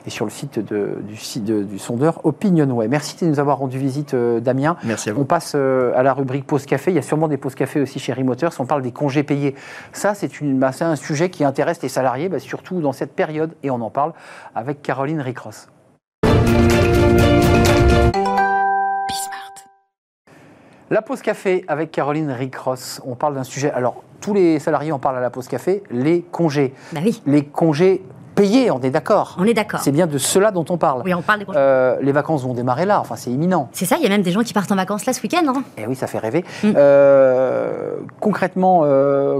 et 0.07 0.09
sur 0.09 0.25
le 0.25 0.31
site 0.31 0.59
de- 0.59 0.97
du, 1.07 1.17
site 1.17 1.43
de- 1.43 1.63
du 1.63 1.77
sondeur 1.79 2.25
Opinionway. 2.25 2.87
Merci 2.87 3.17
de 3.23 3.29
nous 3.29 3.39
avoir 3.39 3.57
rendu 3.59 3.77
visite, 3.77 4.13
euh, 4.13 4.39
Damien. 4.39 4.77
Merci 4.83 5.09
à 5.09 5.13
On 5.13 5.17
vous. 5.17 5.25
passe 5.25 5.53
euh, 5.55 5.91
à 5.95 6.03
la 6.03 6.13
rubrique 6.13 6.45
pause 6.47 6.65
café. 6.65 6.91
Il 6.91 6.95
y 6.95 6.99
a 6.99 7.01
sûrement 7.03 7.27
des 7.27 7.37
pauses 7.37 7.55
café 7.55 7.74
aussi 7.81 7.99
chez 7.99 8.13
Remoters. 8.13 8.51
On 8.59 8.65
parle 8.65 8.81
des 8.81 8.91
congés 8.91 9.23
payés. 9.23 9.55
Ça, 9.93 10.13
c'est 10.13 10.31
bah, 10.41 10.71
un 10.79 10.95
sujet 10.95 11.29
qui 11.29 11.43
intéresse 11.43 11.81
les 11.81 11.89
salariés, 11.89 12.29
bah, 12.29 12.39
surtout 12.39 12.81
dans 12.81 12.93
cette 12.93 13.13
période, 13.13 13.55
et 13.63 13.69
on 13.69 13.81
en 13.81 13.89
parle 13.89 14.13
avec 14.53 14.81
Caroline 14.81 15.21
Ricross. 15.21 15.67
La 20.91 21.01
pause 21.01 21.23
café 21.23 21.65
avec 21.67 21.89
Caroline 21.89 22.29
Ricross. 22.29 23.01
On 23.05 23.15
parle 23.15 23.33
d'un 23.33 23.43
sujet. 23.43 23.71
Alors, 23.71 24.03
tous 24.21 24.35
les 24.35 24.59
salariés 24.59 24.91
en 24.91 24.99
parlent 24.99 25.17
à 25.17 25.21
la 25.21 25.31
pause 25.31 25.47
café 25.47 25.81
les 25.89 26.21
congés. 26.21 26.75
Bah 26.93 26.99
oui, 27.03 27.23
Les 27.25 27.43
congés 27.43 28.03
payés, 28.35 28.71
on 28.71 28.79
est 28.81 28.89
d'accord. 28.89 29.35
on 29.39 29.45
est 29.45 29.53
d'accord. 29.53 29.79
C'est 29.81 29.91
bien 29.91 30.07
de 30.07 30.17
cela 30.17 30.51
dont 30.51 30.65
on 30.69 30.77
parle. 30.77 31.01
Oui, 31.05 31.13
on 31.13 31.21
parle 31.21 31.39
des 31.39 31.45
congés. 31.45 31.57
Euh, 31.59 31.97
les 32.01 32.11
vacances 32.11 32.43
vont 32.43 32.53
démarrer 32.53 32.85
là, 32.85 32.99
enfin 32.99 33.15
c'est 33.15 33.31
imminent. 33.31 33.69
C'est 33.71 33.85
ça, 33.85 33.95
il 33.97 34.03
y 34.03 34.05
a 34.05 34.09
même 34.09 34.21
des 34.21 34.31
gens 34.31 34.41
qui 34.41 34.53
partent 34.53 34.71
en 34.71 34.75
vacances 34.75 35.05
là 35.05 35.13
ce 35.13 35.21
week-end. 35.21 35.43
Hein 35.47 35.63
Et 35.77 35.87
oui, 35.87 35.95
ça 35.95 36.07
fait 36.07 36.19
rêver. 36.19 36.43
Mm. 36.63 36.73
Euh, 36.75 37.95
concrètement, 38.19 38.81
euh, 38.83 39.39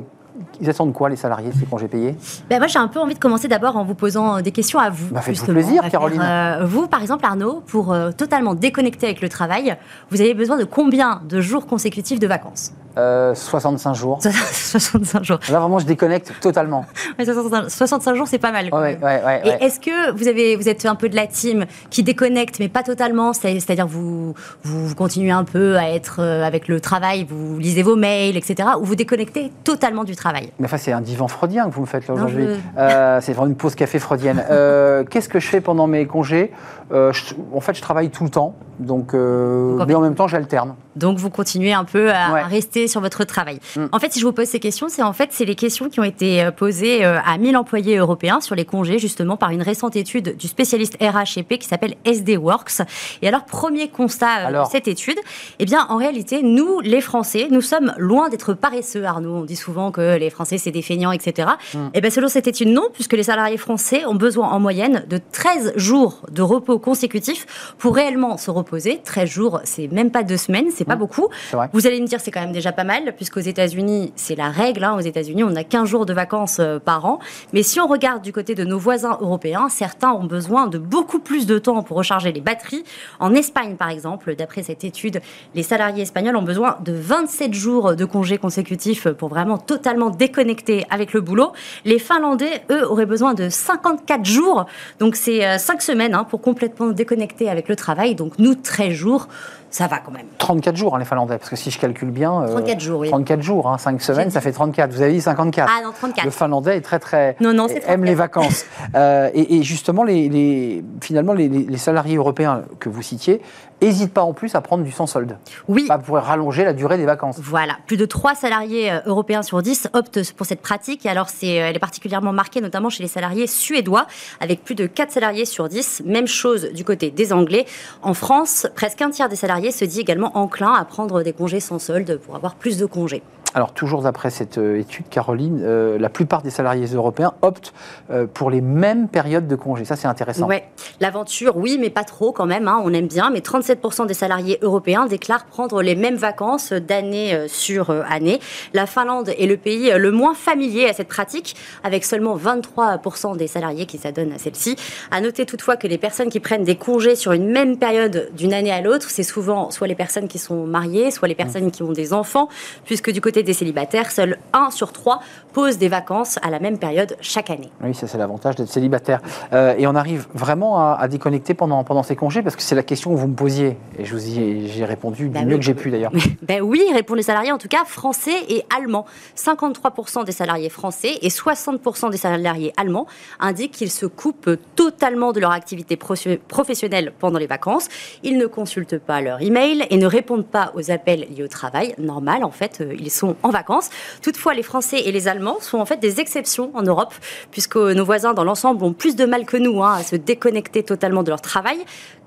ils 0.61 0.69
attendent 0.69 0.93
quoi 0.93 1.09
les 1.09 1.15
salariés 1.15 1.49
de 1.49 1.55
ces 1.55 1.65
congés 1.65 1.87
payés? 1.87 2.15
Ben, 2.49 2.59
moi, 2.59 2.67
j'ai 2.67 2.79
un 2.79 2.87
peu 2.87 2.99
envie 2.99 3.13
de 3.13 3.19
commencer 3.19 3.47
d'abord 3.47 3.77
en 3.77 3.83
vous 3.83 3.95
posant 3.95 4.41
des 4.41 4.51
questions 4.51 4.79
à 4.79 4.89
vous. 4.89 5.13
Bah, 5.13 5.21
faites-vous 5.21 5.51
plaisir, 5.51 5.87
Caroline. 5.89 6.21
faire, 6.21 6.61
euh, 6.61 6.65
vous, 6.65 6.87
par 6.87 7.01
exemple, 7.01 7.25
Arnaud, 7.25 7.61
pour 7.67 7.93
euh, 7.93 8.11
totalement 8.11 8.53
déconnecter 8.55 9.07
avec 9.07 9.21
le 9.21 9.29
travail, 9.29 9.77
vous 10.09 10.21
avez 10.21 10.33
besoin 10.33 10.57
de 10.57 10.63
combien 10.63 11.21
de 11.27 11.41
jours 11.41 11.65
consécutifs 11.65 12.19
de 12.19 12.27
vacances? 12.27 12.73
Euh, 12.97 13.35
65 13.35 13.93
jours. 13.93 14.19
65 14.51 15.23
jours. 15.23 15.39
Là 15.49 15.59
vraiment, 15.59 15.79
je 15.79 15.85
déconnecte 15.85 16.31
totalement. 16.41 16.85
Ouais, 17.19 17.25
65, 17.25 17.69
65 17.69 18.15
jours, 18.15 18.27
c'est 18.27 18.37
pas 18.39 18.51
mal. 18.51 18.69
quand 18.69 18.79
Ouais, 18.79 18.93
même. 18.93 19.03
ouais, 19.03 19.21
ouais, 19.25 19.57
Et 19.61 19.65
est-ce 19.65 19.79
que 19.79 20.11
vous, 20.17 20.27
avez, 20.27 20.55
vous 20.55 20.69
êtes 20.69 20.85
un 20.85 20.95
peu 20.95 21.09
de 21.09 21.15
la 21.15 21.27
team 21.27 21.65
qui 21.89 22.03
déconnecte, 22.03 22.59
mais 22.59 22.69
pas 22.69 22.83
totalement 22.83 23.33
c'est- 23.33 23.59
C'est-à-dire 23.59 23.87
vous, 23.87 24.33
vous, 24.63 24.95
continuez 24.95 25.31
un 25.31 25.43
peu 25.43 25.77
à 25.77 25.89
être 25.89 26.17
euh, 26.21 26.43
avec 26.43 26.67
le 26.67 26.79
travail, 26.79 27.25
vous 27.29 27.57
lisez 27.59 27.83
vos 27.83 27.95
mails, 27.95 28.37
etc. 28.37 28.69
Ou 28.79 28.85
vous 28.85 28.95
déconnectez 28.95 29.51
totalement 29.63 30.03
du 30.03 30.15
travail? 30.15 30.51
Mais 30.59 30.65
enfin, 30.65 30.77
c'est 30.77 30.91
un 30.91 31.01
divan 31.01 31.27
freudien 31.27 31.65
que 31.69 31.73
vous 31.75 31.81
me 31.81 31.85
faites 31.87 32.07
là 32.07 32.13
aujourd'hui. 32.13 32.45
je- 32.47 32.79
Euh, 32.79 33.19
c'est 33.21 33.33
vraiment 33.33 33.47
une 33.51 33.57
pause 33.57 33.75
café 33.75 33.99
freudienne. 33.99 34.43
Euh, 34.49 35.03
Qu'est-ce 35.09 35.29
que 35.29 35.39
je 35.39 35.47
fais 35.47 35.61
pendant 35.61 35.87
mes 35.87 36.05
congés? 36.05 36.51
Euh, 36.91 37.11
je- 37.13 37.33
En 37.53 37.61
fait, 37.61 37.73
je 37.75 37.81
travaille 37.81 38.09
tout 38.09 38.23
le 38.23 38.29
temps, 38.29 38.55
donc, 38.79 39.13
euh, 39.13 39.77
Donc, 39.77 39.87
mais 39.87 39.95
en 39.95 40.01
même 40.01 40.15
temps, 40.15 40.27
j'alterne. 40.27 40.75
Donc 40.95 41.17
vous 41.17 41.29
continuez 41.29 41.73
un 41.73 41.83
peu 41.83 42.09
à, 42.11 42.31
Ouais. 42.31 42.43
rester 42.43 42.87
sur 42.87 43.01
votre 43.01 43.23
travail. 43.25 43.59
Mm. 43.75 43.85
En 43.91 43.99
fait, 43.99 44.13
si 44.13 44.19
je 44.21 44.25
vous 44.25 44.31
pose 44.31 44.47
ces 44.47 44.59
questions, 44.61 44.87
c'est 44.87 45.01
en 45.03 45.11
fait 45.11 45.29
c'est 45.31 45.43
les 45.43 45.55
questions 45.55 45.89
qui 45.89 45.99
ont 45.99 46.03
été 46.05 46.41
euh, 46.43 46.51
posées 46.51 47.03
à 47.03 47.37
1000 47.37 47.57
employés 47.57 47.97
européens 47.97 48.39
sur 48.39 48.55
les 48.55 48.63
congés 48.63 48.97
justement 48.97 49.35
par 49.35 49.49
une 49.49 49.61
récente 49.61 49.95
étude 49.97 50.37
du 50.37 50.47
spécialiste 50.47 50.95
RHEP 51.01 51.57
qui 51.59 51.67
s'appelle 51.67 51.95
SD 52.05 52.37
Works. 52.37 52.81
Et 53.21 53.27
alors 53.27 53.43
premier 53.45 53.89
constat 53.89 54.27
Alors 54.29 54.67
de 54.67 54.71
cette 54.71 54.87
étude, 54.87 55.17
eh 55.59 55.65
bien 55.65 55.85
en 55.89 55.97
réalité 55.97 56.43
nous 56.43 56.79
les 56.79 57.01
Français, 57.01 57.47
nous 57.51 57.61
sommes 57.61 57.93
loin 57.97 58.29
d'être 58.29 58.53
paresseux. 58.53 59.03
Arnaud, 59.03 59.35
on 59.35 59.43
dit 59.43 59.57
souvent 59.57 59.91
que 59.91 60.17
les 60.17 60.29
Français 60.29 60.57
c'est 60.57 60.71
des 60.71 60.81
feignants, 60.81 61.11
etc. 61.11 61.49
Mm. 61.73 61.77
Et 61.93 61.99
bien 62.01 62.09
selon 62.09 62.29
cette 62.29 62.47
étude 62.47 62.69
non, 62.69 62.87
puisque 62.93 63.13
les 63.13 63.23
salariés 63.23 63.57
français 63.57 64.05
ont 64.05 64.15
besoin 64.15 64.47
en 64.49 64.59
moyenne 64.61 65.03
de 65.09 65.19
13 65.31 65.73
jours 65.75 66.21
de 66.31 66.41
repos 66.41 66.74
consécutifs 66.79 67.73
pour 67.77 67.95
réellement 67.95 68.37
se 68.37 68.51
reposer. 68.51 69.01
13 69.03 69.29
jours, 69.29 69.59
c'est 69.63 69.87
même 69.91 70.11
pas 70.11 70.23
deux 70.23 70.37
semaines, 70.37 70.67
c'est 70.73 70.85
pas 70.85 70.95
Mmh. 70.95 70.99
beaucoup. 70.99 71.27
Vous 71.73 71.87
allez 71.87 71.99
me 72.01 72.07
dire, 72.07 72.19
c'est 72.21 72.31
quand 72.31 72.39
même 72.41 72.51
déjà 72.53 72.71
pas 72.71 72.83
mal, 72.83 73.13
puisqu'aux 73.15 73.39
États-Unis, 73.41 74.13
c'est 74.15 74.35
la 74.35 74.49
règle. 74.49 74.83
hein. 74.83 74.95
Aux 74.97 75.01
États-Unis, 75.01 75.43
on 75.43 75.55
a 75.55 75.63
15 75.63 75.87
jours 75.89 76.05
de 76.05 76.13
vacances 76.13 76.57
euh, 76.59 76.79
par 76.79 77.05
an. 77.05 77.19
Mais 77.53 77.63
si 77.63 77.79
on 77.79 77.87
regarde 77.87 78.21
du 78.21 78.31
côté 78.31 78.55
de 78.55 78.63
nos 78.63 78.79
voisins 78.79 79.17
européens, 79.21 79.67
certains 79.69 80.11
ont 80.11 80.23
besoin 80.23 80.67
de 80.67 80.77
beaucoup 80.77 81.19
plus 81.19 81.45
de 81.45 81.59
temps 81.59 81.83
pour 81.83 81.97
recharger 81.97 82.31
les 82.31 82.41
batteries. 82.41 82.83
En 83.19 83.33
Espagne, 83.33 83.75
par 83.75 83.89
exemple, 83.89 84.35
d'après 84.35 84.63
cette 84.63 84.83
étude, 84.83 85.21
les 85.53 85.63
salariés 85.63 86.03
espagnols 86.03 86.35
ont 86.37 86.41
besoin 86.43 86.77
de 86.83 86.93
27 86.93 87.53
jours 87.53 87.95
de 87.95 88.05
congés 88.05 88.37
consécutifs 88.37 89.07
pour 89.09 89.29
vraiment 89.29 89.57
totalement 89.57 90.09
déconnecter 90.09 90.85
avec 90.89 91.13
le 91.13 91.21
boulot. 91.21 91.51
Les 91.83 91.99
Finlandais, 91.99 92.63
eux, 92.71 92.89
auraient 92.89 93.05
besoin 93.05 93.33
de 93.33 93.49
54 93.49 94.23
jours. 94.25 94.65
Donc, 94.99 95.15
c'est 95.15 95.57
5 95.57 95.81
semaines 95.81 96.13
hein, 96.15 96.23
pour 96.23 96.41
complètement 96.69 96.93
déconnecter 96.93 97.49
avec 97.49 97.69
le 97.69 97.75
travail. 97.75 98.15
Donc, 98.15 98.39
nous, 98.39 98.55
13 98.55 98.91
jours, 98.91 99.27
ça 99.75 99.87
va 99.87 99.97
quand 99.99 100.11
même. 100.11 100.27
34 100.37 100.75
jours, 100.77 100.95
hein, 100.95 100.99
les 100.99 101.05
Finlandais, 101.05 101.37
parce 101.37 101.49
que 101.49 101.57
si 101.57 101.69
je 101.69 101.77
calcule 101.77 102.09
bien. 102.11 102.43
euh, 102.43 102.47
34 102.47 102.79
jours, 102.79 102.99
oui. 103.01 103.09
34 103.09 103.41
jours, 103.41 103.67
hein, 103.69 103.77
5 103.77 104.01
semaines, 104.01 104.27
dit- 104.29 104.33
ça 104.33 104.39
fait 104.39 104.53
34. 104.53 104.89
Vous 104.93 105.01
avez 105.01 105.11
dit 105.11 105.19
54. 105.21 105.69
Ah 105.69 105.83
non, 105.83 105.91
34. 105.91 106.23
Le 106.23 106.31
Finlandais 106.31 106.77
est 106.77 106.81
très 106.81 106.99
très 106.99 107.35
Non, 107.41 107.51
non, 107.53 107.67
c'est 107.67 107.75
aime 107.79 108.01
34. 108.01 108.05
les 108.05 108.15
vacances. 108.15 108.65
Euh, 108.95 109.29
et, 109.33 109.57
et 109.57 109.63
justement, 109.63 110.03
les, 110.03 110.29
les- 110.29 110.83
finalement, 111.01 111.33
les, 111.33 111.75
salariés 111.77 112.15
européens 112.15 112.61
que 112.79 112.87
vous 112.87 113.01
citiez 113.01 113.41
n'hésitent 113.81 114.13
pas 114.13 114.21
en 114.23 114.31
plus 114.31 114.55
à 114.55 114.61
prendre 114.61 114.83
du 114.85 114.91
sans 114.91 115.05
solde, 115.05 115.37
Oui, 115.67 115.85
pas 115.87 115.97
pour 115.97 116.15
rallonger 116.17 116.63
la 116.63 116.71
durée 116.73 116.97
des 116.97 117.05
vacances. 117.05 117.37
Voilà, 117.41 117.73
plus 117.87 117.97
de 117.97 118.05
3 118.05 118.33
salariés 118.35 118.89
euh, 118.91 118.99
européens 119.05 119.43
sur 119.43 119.61
10 119.61 119.89
optent 119.93 120.33
pour 120.33 120.45
cette 120.45 120.61
pratique. 120.61 121.05
Et 121.05 121.09
alors, 121.09 121.27
c'est, 121.29 121.61
euh, 121.61 121.67
elle 121.67 121.75
est 121.75 121.79
particulièrement 121.79 122.31
marquée 122.31 122.61
notamment 122.61 122.89
chez 122.89 123.03
les 123.03 123.09
salariés 123.09 123.47
suédois, 123.47 124.07
avec 124.39 124.63
plus 124.63 124.75
de 124.75 124.85
4 124.87 125.11
salariés 125.11 125.45
sur 125.45 125.67
10. 125.67 126.03
Même 126.05 126.27
chose 126.27 126.69
du 126.73 126.85
côté 126.85 127.11
des 127.11 127.33
Anglais. 127.33 127.65
En 128.01 128.13
France, 128.13 128.65
presque 128.75 129.01
un 129.01 129.09
tiers 129.09 129.27
des 129.29 129.35
salariés 129.35 129.64
se 129.71 129.85
dit 129.85 129.99
également 129.99 130.37
enclin 130.37 130.73
à 130.73 130.85
prendre 130.85 131.23
des 131.23 131.33
congés 131.33 131.59
sans 131.59 131.79
solde 131.79 132.17
pour 132.17 132.35
avoir 132.35 132.55
plus 132.55 132.77
de 132.77 132.85
congés. 132.85 133.23
Alors, 133.55 133.71
toujours 133.71 134.01
d'après 134.01 134.31
cette 134.31 134.57
euh, 134.57 134.81
étude, 134.81 135.07
Caroline, 135.09 135.61
euh, 135.63 135.97
la 135.97 136.09
plupart 136.09 136.41
des 136.41 136.49
salariés 136.49 136.87
européens 136.87 137.35
optent 137.41 137.73
euh, 138.11 138.27
pour 138.27 138.49
les 138.51 138.59
mêmes 138.59 139.07
périodes 139.07 139.47
de 139.47 139.55
congés. 139.55 139.85
Ça, 139.85 139.95
c'est 139.95 140.09
intéressant. 140.09 140.45
Ouais, 140.45 140.65
l'aventure, 140.99 141.55
oui, 141.55 141.77
mais 141.79 141.89
pas 141.89 142.03
trop 142.03 142.33
quand 142.33 142.47
même. 142.47 142.67
hein, 142.67 142.81
on 142.83 142.93
aime 142.93 143.07
bien. 143.07 143.29
Mais 143.29 143.39
37% 143.39 144.07
des 144.07 144.13
salariés 144.13 144.59
européens 144.61 145.05
déclarent 145.05 145.45
prendre 145.45 145.81
les 145.81 145.95
mêmes 145.95 146.17
vacances 146.17 146.73
d'année 146.73 147.47
sur 147.47 147.91
année. 147.91 148.41
La 148.73 148.85
Finlande 148.87 149.29
est 149.29 149.47
le 149.47 149.55
pays 149.55 149.89
le 149.95 150.11
moins 150.11 150.33
familier 150.33 150.89
à 150.89 150.93
cette 150.93 151.07
pratique, 151.07 151.55
avec 151.85 152.03
seulement 152.03 152.37
23% 152.37 153.37
des 153.37 153.47
salariés 153.47 153.85
qui 153.85 153.97
s'adonnent 153.97 154.33
à 154.33 154.37
celle-ci. 154.37 154.75
À 155.11 155.21
noter 155.21 155.45
toutefois 155.45 155.77
que 155.77 155.87
les 155.87 155.97
personnes 155.97 156.29
qui 156.29 156.41
prennent 156.41 156.65
des 156.65 156.75
congés 156.75 157.15
sur 157.15 157.31
une 157.31 157.49
même 157.49 157.77
période 157.77 158.31
d'une 158.35 158.53
année 158.53 158.73
à 158.73 158.81
l'autre, 158.81 159.09
c'est 159.09 159.23
souvent 159.23 159.71
soit 159.71 159.87
les 159.87 159.95
personnes 159.95 160.27
qui 160.27 160.39
sont 160.39 160.65
mariées, 160.65 161.09
soit 161.09 161.29
les 161.29 161.35
personnes 161.35 161.71
qui 161.71 161.83
ont 161.83 161.93
des 161.93 162.11
enfants, 162.11 162.49
puisque 162.83 163.11
du 163.11 163.21
côté 163.21 163.44
des 163.45 163.53
célibataires, 163.53 164.11
seul 164.11 164.37
1 164.53 164.71
sur 164.71 164.91
3 164.91 165.19
pose 165.53 165.77
des 165.77 165.87
vacances 165.87 166.37
à 166.41 166.49
la 166.49 166.59
même 166.59 166.77
période 166.77 167.15
chaque 167.21 167.49
année. 167.49 167.69
Oui, 167.81 167.93
ça 167.95 168.07
c'est 168.07 168.17
l'avantage 168.17 168.55
d'être 168.55 168.67
célibataire. 168.69 169.21
Euh, 169.53 169.73
et 169.77 169.87
on 169.87 169.95
arrive 169.95 170.27
vraiment 170.33 170.77
à, 170.79 170.97
à 170.99 171.07
déconnecter 171.07 171.53
pendant, 171.53 171.83
pendant 171.85 172.03
ces 172.03 172.17
congés, 172.17 172.41
parce 172.41 172.57
que 172.57 172.61
c'est 172.61 172.75
la 172.75 172.83
question 172.83 173.11
que 173.13 173.17
vous 173.19 173.27
me 173.27 173.35
posiez. 173.35 173.77
Et 173.97 174.03
je 174.03 174.13
vous 174.13 174.27
y 174.27 174.39
ai, 174.41 174.67
j'y 174.67 174.81
ai 174.81 174.85
répondu 174.85 175.23
du 175.23 175.29
Bah 175.29 175.43
mieux 175.43 175.55
que 175.55 175.63
j'ai 175.63 175.73
pu 175.73 175.91
d'ailleurs. 175.91 176.11
Ben 176.41 176.61
oui, 176.61 176.83
répondent 176.93 177.17
les 177.17 177.23
salariés, 177.23 177.51
en 177.53 177.57
tout 177.57 177.69
cas 177.69 177.85
français 177.85 178.35
et 178.49 178.65
allemands. 178.77 179.05
53% 179.37 180.25
des 180.25 180.31
salariés 180.31 180.69
français 180.69 181.17
et 181.21 181.29
60% 181.29 182.09
des 182.11 182.17
salariés 182.17 182.73
allemands 182.77 183.07
indiquent 183.39 183.71
qu'ils 183.71 183.91
se 183.91 184.05
coupent 184.05 184.49
totalement 184.75 185.31
de 185.31 185.39
leur 185.39 185.51
activité 185.51 185.95
pro- 185.95 186.15
professionnelle 186.47 187.13
pendant 187.19 187.39
les 187.39 187.47
vacances. 187.47 187.87
Ils 188.23 188.37
ne 188.37 188.45
consultent 188.45 188.99
pas 188.99 189.21
leur 189.21 189.41
email 189.41 189.85
et 189.89 189.97
ne 189.97 190.05
répondent 190.07 190.45
pas 190.45 190.71
aux 190.75 190.91
appels 190.91 191.27
liés 191.29 191.43
au 191.43 191.47
travail. 191.47 191.93
Normal, 191.97 192.43
en 192.43 192.51
fait, 192.51 192.79
euh, 192.81 192.93
ils 192.99 193.11
sont 193.11 193.34
en 193.43 193.49
vacances. 193.49 193.89
Toutefois, 194.21 194.53
les 194.53 194.63
Français 194.63 195.01
et 195.05 195.11
les 195.11 195.27
Allemands 195.27 195.59
sont 195.61 195.77
en 195.77 195.85
fait 195.85 195.97
des 195.97 196.19
exceptions 196.19 196.71
en 196.73 196.83
Europe, 196.83 197.13
puisque 197.51 197.77
nos 197.77 198.05
voisins 198.05 198.33
dans 198.33 198.43
l'ensemble 198.43 198.83
ont 198.83 198.93
plus 198.93 199.15
de 199.15 199.25
mal 199.25 199.45
que 199.45 199.57
nous 199.57 199.83
hein, 199.83 199.95
à 199.99 200.03
se 200.03 200.15
déconnecter 200.15 200.83
totalement 200.83 201.23
de 201.23 201.29
leur 201.29 201.41
travail. 201.41 201.77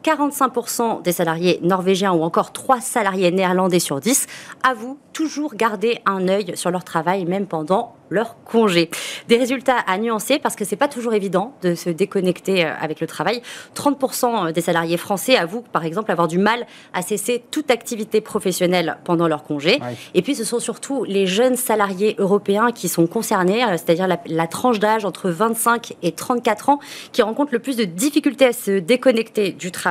45% 0.05 1.03
des 1.03 1.13
salariés 1.13 1.59
norvégiens 1.63 2.13
ou 2.13 2.23
encore 2.23 2.53
3 2.53 2.81
salariés 2.81 3.31
néerlandais 3.31 3.81
sur 3.81 4.01
10 4.01 4.27
avouent 4.63 4.99
toujours 5.13 5.55
garder 5.55 5.99
un 6.07 6.29
œil 6.29 6.57
sur 6.57 6.71
leur 6.71 6.85
travail, 6.85 7.25
même 7.25 7.47
pendant 7.47 7.97
leur 8.11 8.37
congé. 8.45 8.89
Des 9.27 9.37
résultats 9.37 9.79
à 9.87 9.99
nuancer 9.99 10.39
parce 10.39 10.57
que 10.57 10.65
c'est 10.65 10.77
pas 10.77 10.89
toujours 10.89 11.13
évident 11.13 11.55
de 11.63 11.75
se 11.75 11.91
déconnecter 11.91 12.65
euh, 12.65 12.73
avec 12.81 13.01
le 13.01 13.07
travail. 13.07 13.43
30% 13.75 14.53
des 14.53 14.61
salariés 14.61 14.97
français 14.97 15.37
avouent, 15.37 15.65
par 15.73 15.85
exemple, 15.85 16.11
avoir 16.11 16.29
du 16.29 16.39
mal 16.39 16.67
à 16.95 17.03
cesser 17.03 17.43
toute 17.51 17.71
activité 17.71 18.21
professionnelle 18.21 18.97
pendant 19.05 19.29
leur 19.29 19.43
congé. 19.43 19.81
Ouais. 19.83 19.97
Et 20.15 20.23
puis, 20.23 20.35
ce 20.35 20.45
sont 20.45 20.61
surtout 20.61 21.05
les 21.05 21.27
jeunes 21.27 21.57
salariés 21.57 22.15
européens 22.19 22.71
qui 22.73 22.89
sont 22.89 23.07
concernés, 23.07 23.65
euh, 23.65 23.73
c'est-à-dire 23.73 24.07
la, 24.07 24.21
la 24.27 24.47
tranche 24.47 24.79
d'âge 24.79 25.05
entre 25.05 25.31
25 25.31 25.95
et 26.03 26.13
34 26.13 26.69
ans, 26.71 26.79
qui 27.13 27.23
rencontrent 27.23 27.53
le 27.53 27.59
plus 27.59 27.77
de 27.77 27.85
difficultés 27.85 28.47
à 28.47 28.53
se 28.53 28.79
déconnecter 28.79 29.51
du 29.53 29.71
travail. 29.71 29.88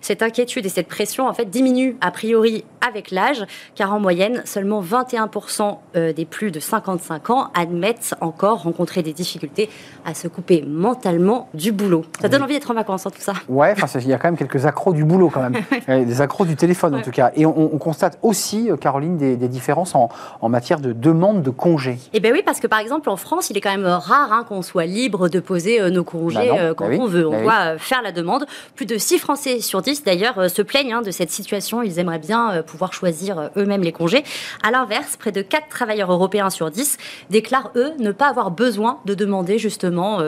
Cette 0.00 0.22
inquiétude 0.22 0.66
et 0.66 0.68
cette 0.68 0.88
pression, 0.88 1.26
en 1.26 1.34
fait, 1.34 1.46
diminuent 1.46 1.96
a 2.00 2.10
priori 2.10 2.64
avec 2.86 3.10
l'âge, 3.10 3.44
car 3.74 3.92
en 3.92 4.00
moyenne, 4.00 4.42
seulement 4.44 4.82
21% 4.82 5.78
euh, 5.96 6.12
des 6.12 6.24
plus 6.24 6.50
de 6.50 6.60
55 6.60 7.30
ans 7.30 7.50
admettent 7.54 8.14
encore 8.20 8.62
rencontrer 8.62 9.02
des 9.02 9.12
difficultés 9.12 9.68
à 10.04 10.14
se 10.14 10.28
couper 10.28 10.64
mentalement 10.66 11.48
du 11.54 11.72
boulot. 11.72 12.04
Ça 12.20 12.28
donne 12.28 12.42
envie 12.42 12.54
d'être 12.54 12.70
en 12.70 12.74
vacances, 12.74 13.06
en 13.06 13.10
tout 13.10 13.20
ça. 13.20 13.34
Ouais, 13.48 13.74
il 13.96 14.08
y 14.08 14.12
a 14.12 14.18
quand 14.18 14.28
même 14.28 14.36
quelques 14.36 14.66
accros 14.66 14.92
du 14.92 15.04
boulot 15.04 15.30
quand 15.30 15.42
même, 15.42 15.62
Euh, 15.88 16.04
des 16.04 16.20
accros 16.20 16.44
du 16.44 16.56
téléphone 16.56 16.94
en 16.94 17.00
tout 17.00 17.10
cas. 17.10 17.32
Et 17.34 17.46
on, 17.46 17.74
on 17.74 17.78
constate 17.78 18.18
aussi, 18.22 18.70
euh, 18.70 18.76
Caroline, 18.76 19.16
des, 19.16 19.36
des 19.36 19.48
différences 19.48 19.94
en, 19.94 20.08
en 20.40 20.48
matière 20.48 20.78
de 20.78 20.92
demande 20.92 21.42
de 21.42 21.50
congés. 21.50 21.98
Eh 22.12 22.20
bien 22.20 22.32
oui, 22.32 22.42
parce 22.44 22.60
que 22.60 22.66
par 22.66 22.78
exemple 22.78 23.08
en 23.08 23.16
France, 23.16 23.50
il 23.50 23.56
est 23.56 23.60
quand 23.60 23.70
même 23.70 23.86
rare 23.86 24.32
hein, 24.32 24.44
qu'on 24.48 24.62
soit 24.62 24.86
libre 24.86 25.28
de 25.28 25.40
poser 25.40 25.80
euh, 25.80 25.90
nos 25.90 26.04
congés 26.04 26.36
Bah 26.36 26.44
non, 26.46 26.58
euh, 26.58 26.74
quand 26.74 26.84
bah 26.84 26.90
oui, 26.92 26.98
on 27.00 27.06
veut. 27.06 27.26
On 27.26 27.30
bah 27.30 27.42
doit 27.42 27.60
euh, 27.74 27.78
faire 27.78 28.02
la 28.02 28.12
demande. 28.12 28.46
Plus 28.74 28.86
de 28.86 28.98
6 28.98 29.18
Français 29.30 29.60
sur 29.60 29.80
10 29.80 30.02
d'ailleurs 30.02 30.40
euh, 30.40 30.48
se 30.48 30.60
plaignent 30.60 30.92
hein, 30.92 31.02
de 31.02 31.12
cette 31.12 31.30
situation. 31.30 31.84
Ils 31.84 32.00
aimeraient 32.00 32.18
bien 32.18 32.50
euh, 32.50 32.62
pouvoir 32.64 32.92
choisir 32.92 33.38
euh, 33.38 33.48
eux-mêmes 33.56 33.84
les 33.84 33.92
congés. 33.92 34.24
À 34.64 34.72
l'inverse, 34.72 35.16
près 35.16 35.30
de 35.30 35.40
4 35.40 35.68
travailleurs 35.68 36.10
européens 36.10 36.50
sur 36.50 36.68
10 36.68 36.98
déclarent 37.30 37.70
eux 37.76 37.92
ne 38.00 38.10
pas 38.10 38.28
avoir 38.28 38.50
besoin 38.50 38.98
de 39.04 39.14
demander 39.14 39.56
justement 39.56 40.20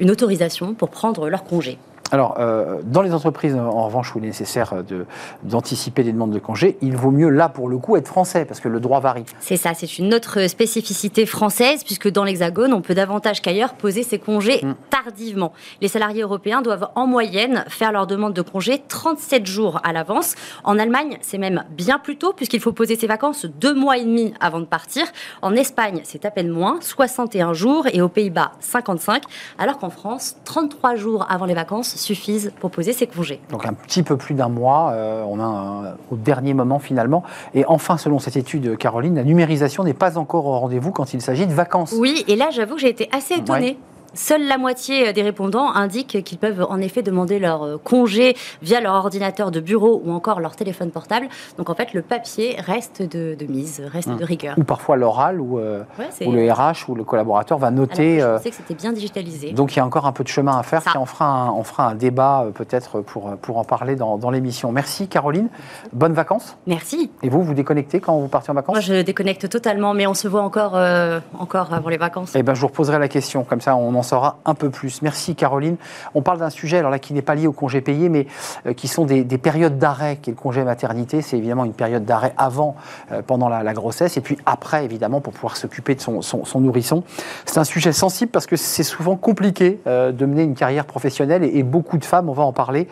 une 0.00 0.10
autorisation 0.10 0.74
pour 0.74 0.90
prendre 0.90 1.28
leur 1.28 1.44
congé. 1.44 1.78
Alors, 2.10 2.36
euh, 2.38 2.80
dans 2.84 3.02
les 3.02 3.12
entreprises, 3.12 3.54
en 3.54 3.84
revanche, 3.86 4.14
où 4.14 4.18
il 4.18 4.24
est 4.24 4.28
nécessaire 4.28 4.82
de- 4.82 5.04
d'anticiper 5.42 6.02
les 6.02 6.12
demandes 6.12 6.30
de 6.32 6.38
congés, 6.38 6.78
il 6.80 6.96
vaut 6.96 7.10
mieux, 7.10 7.28
là, 7.28 7.48
pour 7.48 7.68
le 7.68 7.78
coup, 7.78 7.96
être 7.96 8.06
français, 8.08 8.44
parce 8.44 8.60
que 8.60 8.68
le 8.68 8.80
droit 8.80 9.00
varie. 9.00 9.24
C'est 9.40 9.56
ça, 9.56 9.74
c'est 9.74 9.98
une 9.98 10.14
autre 10.14 10.46
spécificité 10.48 11.26
française, 11.26 11.84
puisque 11.84 12.08
dans 12.08 12.24
l'Hexagone, 12.24 12.72
on 12.72 12.80
peut 12.80 12.94
davantage 12.94 13.42
qu'ailleurs 13.42 13.74
poser 13.74 14.02
ses 14.02 14.18
congés 14.18 14.60
Mm. 14.64 14.74
tardivement. 14.90 15.52
Les 15.80 15.88
salariés 15.88 16.22
européens 16.22 16.62
doivent 16.62 16.88
en 16.94 17.06
moyenne 17.06 17.64
faire 17.68 17.92
leur 17.92 18.06
demande 18.06 18.32
de 18.32 18.42
congé 18.42 18.82
37 18.88 19.46
jours 19.46 19.80
à 19.84 19.92
l'avance. 19.92 20.34
En 20.64 20.78
Allemagne, 20.78 21.18
c'est 21.20 21.38
même 21.38 21.64
bien 21.70 21.98
plus 21.98 22.16
tôt, 22.16 22.32
puisqu'il 22.34 22.60
faut 22.60 22.72
poser 22.72 22.96
ses 22.96 23.06
vacances 23.06 23.44
deux 23.44 23.74
mois 23.74 23.98
et 23.98 24.04
demi 24.04 24.32
avant 24.40 24.60
de 24.60 24.64
partir. 24.64 25.04
En 25.42 25.54
Espagne, 25.54 26.00
c'est 26.04 26.24
à 26.24 26.30
peine 26.30 26.48
moins, 26.48 26.78
61 26.80 27.52
jours, 27.52 27.86
et 27.92 28.00
aux 28.00 28.08
Pays-Bas, 28.08 28.52
55, 28.60 29.22
alors 29.58 29.78
qu'en 29.78 29.90
France, 29.90 30.36
33 30.44 30.94
jours 30.94 31.26
avant 31.28 31.44
les 31.46 31.54
vacances 31.54 31.94
suffisent 31.98 32.52
pour 32.60 32.70
poser 32.70 32.92
ses 32.92 33.06
congés. 33.06 33.40
Donc 33.50 33.66
un 33.66 33.72
petit 33.74 34.02
peu 34.02 34.16
plus 34.16 34.34
d'un 34.34 34.48
mois, 34.48 34.92
euh, 34.92 35.22
on 35.28 35.38
a 35.40 35.44
un- 35.44 35.94
au 36.10 36.16
dernier 36.16 36.54
moment 36.54 36.78
finalement. 36.78 37.22
Et 37.54 37.64
enfin, 37.66 37.98
selon 37.98 38.18
cette 38.18 38.36
étude, 38.36 38.76
Caroline, 38.78 39.16
la 39.16 39.24
numérisation 39.24 39.84
n'est 39.84 39.94
pas 39.94 40.16
encore 40.18 40.46
au 40.46 40.58
rendez-vous 40.58 40.92
quand 40.92 41.12
il 41.14 41.20
s'agit 41.20 41.46
de 41.46 41.52
vacances. 41.54 41.94
Oui, 41.98 42.24
et 42.28 42.36
là, 42.36 42.48
j'avoue 42.50 42.74
que 42.76 42.80
j'ai 42.80 42.88
été 42.90 43.08
assez 43.12 43.34
étonnée. 43.34 43.78
Seule 44.20 44.48
la 44.48 44.58
moitié 44.58 45.12
des 45.12 45.22
répondants 45.22 45.70
indiquent 45.72 46.24
qu'ils 46.24 46.38
peuvent 46.38 46.66
en 46.68 46.80
effet 46.80 47.02
demander 47.02 47.38
leur 47.38 47.62
euh, 47.62 47.76
congé 47.82 48.36
via 48.62 48.80
leur 48.80 48.94
ordinateur 48.94 49.52
de 49.52 49.60
bureau 49.60 50.02
ou 50.04 50.10
encore 50.12 50.40
leur 50.40 50.56
téléphone 50.56 50.90
portable. 50.90 51.28
Donc 51.56 51.70
en 51.70 51.74
fait, 51.76 51.94
le 51.94 52.02
papier 52.02 52.56
reste 52.58 53.00
de, 53.00 53.36
de 53.38 53.46
mise, 53.46 53.80
reste 53.92 54.08
de 54.10 54.24
rigueur. 54.24 54.56
Ou 54.58 54.64
parfois 54.64 54.96
l'oral, 54.96 55.40
où, 55.40 55.60
euh, 55.60 55.84
Ouais, 56.00 56.06
c'est- 56.10 56.26
où 56.26 56.32
le 56.32 56.50
RH 56.52 56.88
ou 56.88 56.96
le 56.96 57.04
collaborateur 57.04 57.58
va 57.58 57.68
Alors 57.68 57.78
noter. 57.78 58.18
je 58.18 58.24
euh, 58.24 58.36
pensais 58.38 58.50
que 58.50 58.56
c'était 58.56 58.74
bien 58.74 58.92
digitalisé. 58.92 59.52
donc 59.52 59.76
il 59.76 59.78
y 59.78 59.80
a 59.80 59.86
encore 59.86 60.06
un 60.06 60.12
peu 60.12 60.24
de 60.24 60.28
chemin 60.28 60.58
à 60.58 60.64
faire. 60.64 60.82
On, 60.98 61.06
fera 61.06 61.26
un, 61.26 61.50
on 61.52 61.62
fera 61.62 61.86
un 61.88 61.94
débat 61.94 62.42
euh, 62.46 62.50
peut-être 62.50 63.00
pour, 63.02 63.36
pour 63.36 63.58
en 63.58 63.64
parler 63.64 63.94
dans, 63.94 64.18
dans 64.18 64.30
l'émission. 64.30 64.72
Merci 64.72 65.06
Caroline. 65.06 65.48
Bonnes 65.92 66.12
vacances. 66.14 66.56
Merci. 66.66 67.12
Et 67.22 67.28
vous, 67.28 67.44
vous 67.44 67.54
déconnectez 67.54 68.00
quand 68.00 68.18
vous 68.18 68.26
partez 68.26 68.50
en 68.50 68.54
vacances? 68.54 68.74
Moi, 68.74 68.80
je 68.80 69.00
déconnecte 69.02 69.48
totalement, 69.48 69.94
mais 69.94 70.08
on 70.08 70.14
se 70.14 70.26
voit 70.26 70.42
encore, 70.42 70.72
euh, 70.74 71.20
encore 71.38 71.72
avant 71.72 71.88
les 71.88 71.98
vacances. 71.98 72.32
Eh 72.34 72.42
ben, 72.42 72.54
je 72.54 72.60
vous 72.62 72.66
reposerai 72.66 72.98
la 72.98 73.06
question. 73.08 73.44
Comme 73.44 73.60
ça, 73.60 73.76
on 73.76 73.94
en 73.94 74.02
saura 74.08 74.38
un 74.44 74.54
peu 74.54 74.70
plus. 74.70 75.02
Merci 75.02 75.34
Caroline. 75.34 75.76
On 76.14 76.22
parle 76.22 76.38
d'un 76.38 76.50
sujet 76.50 76.78
alors 76.78 76.90
là 76.90 76.98
qui 76.98 77.12
n'est 77.12 77.22
pas 77.22 77.34
lié 77.34 77.46
au 77.46 77.52
congé 77.52 77.80
payé, 77.80 78.08
mais 78.08 78.26
euh, 78.66 78.72
qui 78.72 78.88
sont 78.88 79.04
des, 79.04 79.24
périodes 79.38 79.78
d'arrêt, 79.78 80.18
qui 80.20 80.30
est 80.30 80.32
le 80.32 80.38
congé 80.38 80.64
maternité. 80.64 81.22
C'est 81.22 81.38
évidemment 81.38 81.64
une 81.64 81.74
période 81.74 82.04
d'arrêt 82.04 82.32
avant, 82.36 82.74
euh, 83.12 83.22
pendant 83.24 83.48
la, 83.48 83.72
grossesse, 83.74 84.16
et 84.16 84.20
puis 84.20 84.38
après, 84.46 84.84
évidemment, 84.84 85.20
pour 85.20 85.32
pouvoir 85.32 85.56
s'occuper 85.56 85.94
de 85.94 86.00
son, 86.00 86.60
nourrisson. 86.60 87.04
C'est 87.44 87.58
un 87.58 87.64
sujet 87.64 87.92
sensible 87.92 88.30
parce 88.30 88.46
que 88.46 88.56
c'est 88.56 88.82
souvent 88.82 89.16
compliqué 89.16 89.78
euh, 89.86 90.10
de 90.10 90.26
mener 90.26 90.42
une 90.42 90.54
carrière 90.54 90.86
professionnelle, 90.86 91.44
et, 91.44 91.62
beaucoup 91.62 91.98
de 91.98 92.04
femmes, 92.04 92.30
on 92.30 92.32
va 92.32 92.44
en 92.44 92.52
parler, 92.52 92.88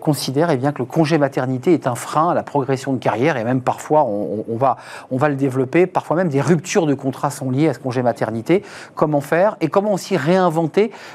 considèrent 0.00 0.50
eh 0.50 0.56
bien, 0.56 0.72
que 0.72 0.78
le 0.78 0.86
congé 0.86 1.18
maternité 1.18 1.74
est 1.74 1.86
un 1.86 1.94
frein 1.94 2.30
à 2.30 2.34
la 2.34 2.42
progression 2.42 2.94
de 2.94 2.98
carrière, 2.98 3.36
et 3.36 3.44
même 3.44 3.60
parfois, 3.60 4.04
on, 4.04 4.44
on, 4.48 4.56
va, 4.56 4.78
on 5.10 5.18
va 5.18 5.28
le 5.28 5.34
développer, 5.34 5.86
parfois 5.86 6.16
même 6.16 6.30
des 6.30 6.40
ruptures 6.40 6.86
de 6.86 6.94
contrat 6.94 7.30
sont 7.30 7.50
liées 7.50 7.68
à 7.68 7.74
ce 7.74 7.78
congé 7.78 8.02
maternité. 8.02 8.62
Comment 8.94 9.20
faire 9.20 9.56
et 9.60 9.68
comment 9.68 9.92
aussi 9.92 10.16
réinventer 10.16 10.53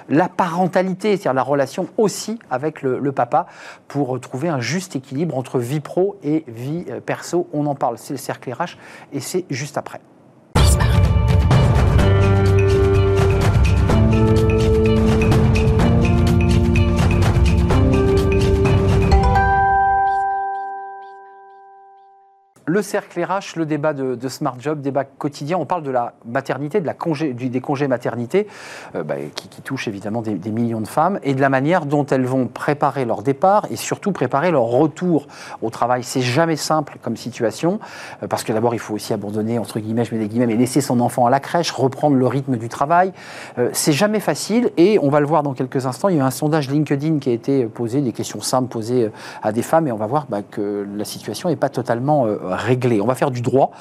la 0.10 0.30
parentalité, 0.30 1.12
c'est-à-dire 1.12 1.34
la 1.34 1.44
relation 1.44 1.88
aussi 1.98 2.40
avec 2.50 2.82
le, 2.82 3.12
papa 3.12 3.48
pour 3.88 4.20
trouver 4.20 4.50
un 4.50 4.60
juste 4.60 4.96
équilibre 4.96 5.36
entre 5.36 5.60
vie 5.60 5.80
pro 5.80 6.18
et 6.24 6.44
vie 6.48 6.86
euh, 6.90 7.00
perso. 7.00 7.48
On 7.54 7.66
en 7.66 7.76
parle, 7.76 7.98
c'est 7.98 8.14
le 8.14 8.18
cercle 8.18 8.52
RH 8.52 8.78
et 9.14 9.20
c'est 9.20 9.46
juste 9.50 9.78
après. 9.78 10.00
Le 22.70 22.84
cercle 22.84 23.20
RH, 23.20 23.56
le 23.56 23.66
débat 23.66 23.94
de, 23.94 24.30
Smart 24.30 24.56
Job, 24.60 24.82
débat 24.82 25.04
quotidien. 25.04 25.58
On 25.58 25.66
parle 25.66 25.82
de 25.82 25.90
la 25.90 26.14
maternité, 26.24 26.80
de 26.80 26.86
la 26.86 26.94
congé, 26.94 27.34
des 27.34 27.62
congés 27.62 27.88
maternité, 27.88 28.46
euh, 28.94 29.02
bah, 29.02 29.16
qui, 29.34 29.48
qui 29.48 29.64
touchent 29.64 29.88
évidemment 29.88 30.22
des, 30.22 30.52
millions 30.52 30.80
de 30.80 30.88
femmes, 30.88 31.20
et 31.24 31.34
de 31.34 31.42
la 31.42 31.50
manière 31.50 31.88
dont 31.88 32.06
elles 32.06 32.26
vont 32.26 32.46
préparer 32.46 33.06
leur 33.06 33.24
départ 33.24 33.66
et 33.72 33.76
surtout 33.76 34.12
préparer 34.12 34.52
leur 34.52 34.66
retour 34.66 35.26
au 35.64 35.72
travail. 35.72 36.04
C'est 36.04 36.22
jamais 36.22 36.58
simple 36.58 37.00
comme 37.02 37.18
situation, 37.18 37.80
euh, 38.22 38.28
parce 38.28 38.44
que 38.44 38.54
d'abord, 38.54 38.76
il 38.76 38.80
faut 38.80 38.94
aussi 38.94 39.14
abandonner, 39.14 39.58
entre 39.58 39.80
guillemets, 39.80 40.06
je 40.06 40.14
mets 40.14 40.22
des 40.22 40.28
guillemets, 40.28 40.46
mais 40.46 40.56
laisser 40.56 40.82
son 40.82 41.00
enfant 41.00 41.26
à 41.26 41.32
la 41.32 41.40
crèche, 41.40 41.72
reprendre 41.72 42.18
le 42.18 42.28
rythme 42.28 42.56
du 42.56 42.70
travail. 42.70 43.14
Euh, 43.58 43.70
c'est 43.74 43.94
jamais 43.94 44.20
facile, 44.20 44.70
et 44.78 45.00
on 45.00 45.10
va 45.10 45.22
le 45.22 45.26
voir 45.26 45.42
dans 45.42 45.56
quelques 45.56 45.88
instants. 45.88 46.10
Il 46.10 46.18
y 46.18 46.20
a 46.20 46.26
un 46.26 46.30
sondage 46.30 46.70
LinkedIn 46.70 47.18
qui 47.18 47.32
a 47.32 47.34
été 47.34 47.66
posé, 47.66 48.02
des 48.02 48.12
questions 48.12 48.42
simples 48.42 48.70
posées 48.70 49.10
à 49.42 49.52
des 49.52 49.64
femmes, 49.64 49.88
et 49.88 49.92
on 49.92 49.98
va 49.98 50.06
voir 50.06 50.28
bah, 50.30 50.44
que 50.44 50.88
la 50.96 51.06
situation 51.06 51.50
n'est 51.50 51.56
pas 51.56 51.70
totalement 51.70 52.28
réglé. 52.60 53.02
On 53.02 53.06
va 53.06 53.16
faire 53.16 53.32
du 53.32 53.42
droit 53.42 53.72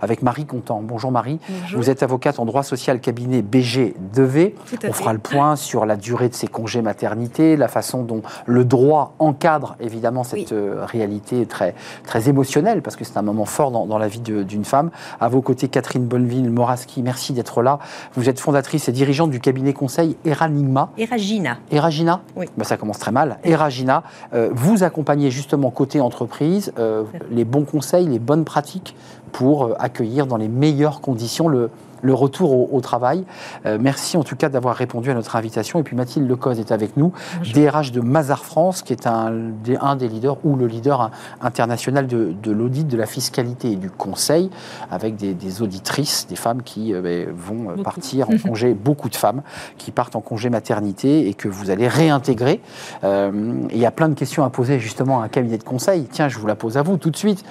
avec 0.00 0.22
Marie 0.22 0.46
Contant. 0.46 0.80
Bonjour 0.82 1.10
Marie. 1.10 1.38
Vous 1.74 1.90
êtes 1.90 2.02
avocate 2.02 2.38
en 2.38 2.44
droit 2.44 2.62
social 2.62 3.00
cabinet 3.00 3.42
BG 3.42 3.94
2V. 4.14 4.54
On 4.88 4.92
fera 4.92 5.12
le 5.12 5.18
point 5.18 5.56
sur 5.56 5.86
la 5.86 5.96
durée 5.96 6.28
de 6.28 6.34
ces 6.34 6.46
congés 6.46 6.82
maternité, 6.82 7.56
la 7.56 7.68
façon 7.68 8.02
dont 8.02 8.22
le 8.46 8.64
droit 8.64 9.14
encadre 9.18 9.76
évidemment 9.80 10.24
cette 10.24 10.52
euh, 10.52 10.84
réalité 10.84 11.46
très, 11.46 11.74
très 12.04 12.28
émotionnelle 12.28 12.82
parce 12.82 12.96
que 12.96 13.04
c'est 13.04 13.16
un 13.16 13.22
moment 13.22 13.44
fort 13.44 13.70
dans, 13.70 13.98
la 13.98 14.08
vie 14.08 14.20
d'une 14.20 14.64
femme. 14.64 14.90
À 15.20 15.28
vos 15.28 15.42
côtés, 15.42 15.68
Catherine 15.68 16.06
Bonneville-Moraski, 16.06 17.02
merci 17.02 17.32
d'être 17.32 17.62
là. 17.62 17.78
Vous 18.14 18.28
êtes 18.28 18.38
fondatrice 18.38 18.88
et 18.88 18.92
dirigeante 18.92 19.30
du 19.30 19.40
cabinet 19.40 19.72
conseil 19.72 20.16
Eranigma. 20.24 20.90
Eragina. 20.96 21.58
Eragina 21.70 22.20
Oui. 22.36 22.46
Ben, 22.56 22.64
ça 22.64 22.76
commence 22.76 22.98
très 22.98 23.12
mal. 23.12 23.38
Eragina, 23.44 24.02
euh, 24.34 24.50
vous 24.52 24.84
accompagnez 24.84 25.30
justement 25.30 25.70
côté 25.70 26.00
entreprise 26.00 26.72
euh, 26.78 27.04
les 27.30 27.44
bons 27.44 27.64
conseils, 27.64 28.06
les 28.06 28.18
bonnes 28.28 28.44
pratiques 28.44 28.94
pour 29.32 29.64
euh, 29.64 29.74
accueillir 29.78 30.26
dans 30.26 30.36
les 30.36 30.48
meilleures 30.48 31.00
conditions 31.00 31.48
le, 31.48 31.70
le 32.02 32.14
retour 32.14 32.72
au, 32.72 32.80
travail. 32.80 33.24
Euh, 33.66 33.78
merci 33.80 34.16
en 34.16 34.22
tout 34.22 34.36
cas 34.36 34.48
d'avoir 34.48 34.76
répondu 34.76 35.10
à 35.10 35.14
notre 35.14 35.36
invitation. 35.36 35.80
Et 35.80 35.82
puis 35.82 35.96
Mathilde 35.96 36.28
Lecoz 36.28 36.58
est 36.58 36.72
avec 36.72 36.96
nous, 36.96 37.12
DRH 37.52 37.92
de 37.92 38.00
Mazar 38.00 38.44
France, 38.44 38.82
qui 38.82 38.92
est 38.92 39.06
un, 39.06 39.52
un 39.80 39.96
des 39.96 40.08
leaders 40.08 40.36
ou 40.44 40.56
le 40.56 40.66
leader 40.66 41.10
international 41.40 42.06
de, 42.06 42.50
l'audit, 42.50 42.86
de 42.86 42.96
la 42.96 43.06
fiscalité 43.06 43.72
et 43.72 43.76
du 43.76 43.90
conseil, 43.90 44.50
avec 44.90 45.16
des, 45.16 45.62
auditrices, 45.62 46.26
des 46.28 46.36
femmes 46.36 46.62
qui 46.62 46.94
euh, 46.94 47.02
ben, 47.02 47.28
vont 47.34 47.82
partir 47.82 48.30
en 48.30 48.38
congé, 48.38 48.74
beaucoup 48.88 49.08
de 49.08 49.16
femmes 49.16 49.42
qui 49.76 49.90
partent 49.90 50.16
en 50.16 50.20
congé 50.20 50.50
maternité 50.50 51.28
et 51.28 51.34
que 51.34 51.48
vous 51.48 51.70
allez 51.70 51.88
réintégrer. 51.88 52.60
il 53.02 53.78
y 53.78 53.86
a 53.86 53.90
plein 53.90 54.08
de 54.08 54.14
questions 54.14 54.44
à 54.44 54.50
poser 54.50 54.78
justement 54.78 55.20
à 55.20 55.24
un 55.24 55.28
cabinet 55.28 55.58
de 55.58 55.64
conseil. 55.64 56.06
Tiens, 56.10 56.28
je 56.28 56.38
vous 56.38 56.46
la 56.46 56.54
pose 56.54 56.76
à 56.76 56.82
vous 56.82 56.96
tout 56.96 57.10
de 57.10 57.16
suite. 57.16 57.44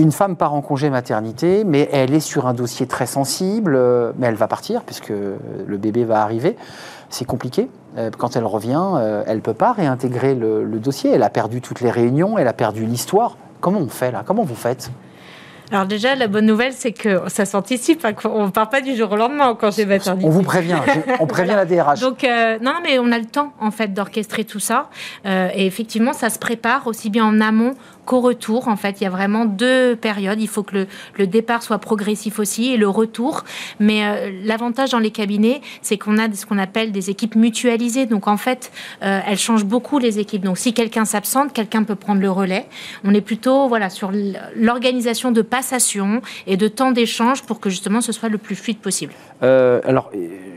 Une 0.00 0.12
femme 0.12 0.36
part 0.36 0.54
en 0.54 0.62
congé 0.62 0.90
maternité, 0.90 1.64
mais 1.64 1.88
elle 1.92 2.14
est 2.14 2.20
sur 2.20 2.46
un 2.46 2.54
dossier 2.54 2.86
très 2.86 3.06
sensible, 3.06 3.74
euh, 3.74 4.12
mais 4.16 4.28
elle 4.28 4.36
va 4.36 4.46
partir 4.46 4.84
puisque 4.84 5.08
le 5.08 5.76
bébé 5.76 6.04
va 6.04 6.22
arriver. 6.22 6.56
C'est 7.10 7.24
compliqué. 7.24 7.68
Euh, 7.96 8.10
quand 8.16 8.36
elle 8.36 8.44
revient, 8.44 8.80
euh, 8.94 9.24
elle 9.26 9.38
ne 9.38 9.42
peut 9.42 9.54
pas 9.54 9.72
réintégrer 9.72 10.36
le, 10.36 10.64
dossier. 10.78 11.10
Elle 11.10 11.24
a 11.24 11.30
perdu 11.30 11.60
toutes 11.60 11.80
les 11.80 11.90
réunions, 11.90 12.38
elle 12.38 12.46
a 12.46 12.52
perdu 12.52 12.86
l'histoire. 12.86 13.36
Comment 13.60 13.80
on 13.80 13.88
fait 13.88 14.12
là? 14.12 14.22
Comment 14.24 14.44
vous 14.44 14.54
faites? 14.54 14.92
Alors 15.72 15.84
déjà, 15.84 16.14
la 16.14 16.28
bonne 16.28 16.46
nouvelle, 16.46 16.74
c'est 16.74 16.92
que 16.92 17.22
ça 17.26 17.44
s'anticipe. 17.44 18.04
Hein, 18.04 18.12
on 18.24 18.46
ne 18.46 18.50
part 18.50 18.70
pas 18.70 18.80
du 18.80 18.94
jour 18.94 19.10
au 19.10 19.16
lendemain 19.16 19.48
quand 19.48 19.70
congé 19.70 19.84
maternité. 19.84 20.28
On 20.28 20.30
vous 20.30 20.44
prévient. 20.44 20.78
On 21.18 21.26
prévient 21.26 21.56
la 21.56 21.64
DRH. 21.64 21.98
Donc 21.98 22.24
non, 22.62 22.74
mais 22.84 23.00
on 23.00 23.10
a 23.10 23.18
le 23.18 23.26
temps 23.26 23.52
en 23.60 23.72
fait 23.72 23.92
d'orchestrer 23.92 24.44
tout 24.44 24.60
ça. 24.60 24.90
et 25.26 25.66
effectivement, 25.66 26.12
ça 26.12 26.30
se 26.30 26.38
prépare 26.38 26.86
aussi 26.86 27.10
bien 27.10 27.26
en 27.26 27.40
amont 27.40 27.74
qu'au 28.08 28.20
retour. 28.20 28.68
En 28.68 28.76
fait, 28.76 29.00
il 29.00 29.04
y 29.04 29.06
a 29.06 29.10
vraiment 29.10 29.44
deux 29.44 29.94
périodes. 29.94 30.40
Il 30.40 30.48
faut 30.48 30.62
que 30.62 30.86
le, 31.18 31.26
départ 31.26 31.62
soit 31.62 31.78
progressif 31.78 32.38
aussi 32.38 32.72
et 32.72 32.78
le 32.78 32.88
retour. 32.88 33.44
Mais 33.80 34.02
euh, 34.02 34.30
l'avantage 34.44 34.90
dans 34.90 34.98
les 34.98 35.10
cabinets, 35.10 35.60
c'est 35.82 35.98
qu'on 35.98 36.16
a 36.16 36.32
ce 36.32 36.46
qu'on 36.46 36.58
appelle 36.58 36.90
des 36.90 37.10
équipes 37.10 37.36
mutualisées. 37.36 38.06
Donc 38.06 38.26
en 38.26 38.38
fait, 38.38 38.72
euh, 39.02 39.20
elles 39.26 39.38
changent 39.38 39.66
beaucoup 39.66 39.98
les 39.98 40.18
équipes. 40.18 40.42
Donc 40.42 40.56
si 40.56 40.72
quelqu'un 40.72 41.04
s'absente, 41.04 41.52
quelqu'un 41.52 41.84
peut 41.84 41.96
prendre 41.96 42.22
le 42.22 42.30
relais. 42.30 42.66
On 43.04 43.12
est 43.12 43.20
plutôt 43.20 43.68
voilà 43.68 43.90
sur 43.90 44.10
l'organisation 44.56 45.30
de 45.30 45.42
passation 45.42 46.22
et 46.46 46.56
de 46.56 46.66
temps 46.66 46.92
d'échange 46.92 47.42
pour 47.42 47.60
que 47.60 47.68
justement 47.68 48.00
ce 48.00 48.12
soit 48.12 48.30
le 48.30 48.38
plus 48.38 48.56
fluide 48.56 48.78
possible. 48.78 49.12
Euh, 49.42 49.80
alors, 49.84 50.10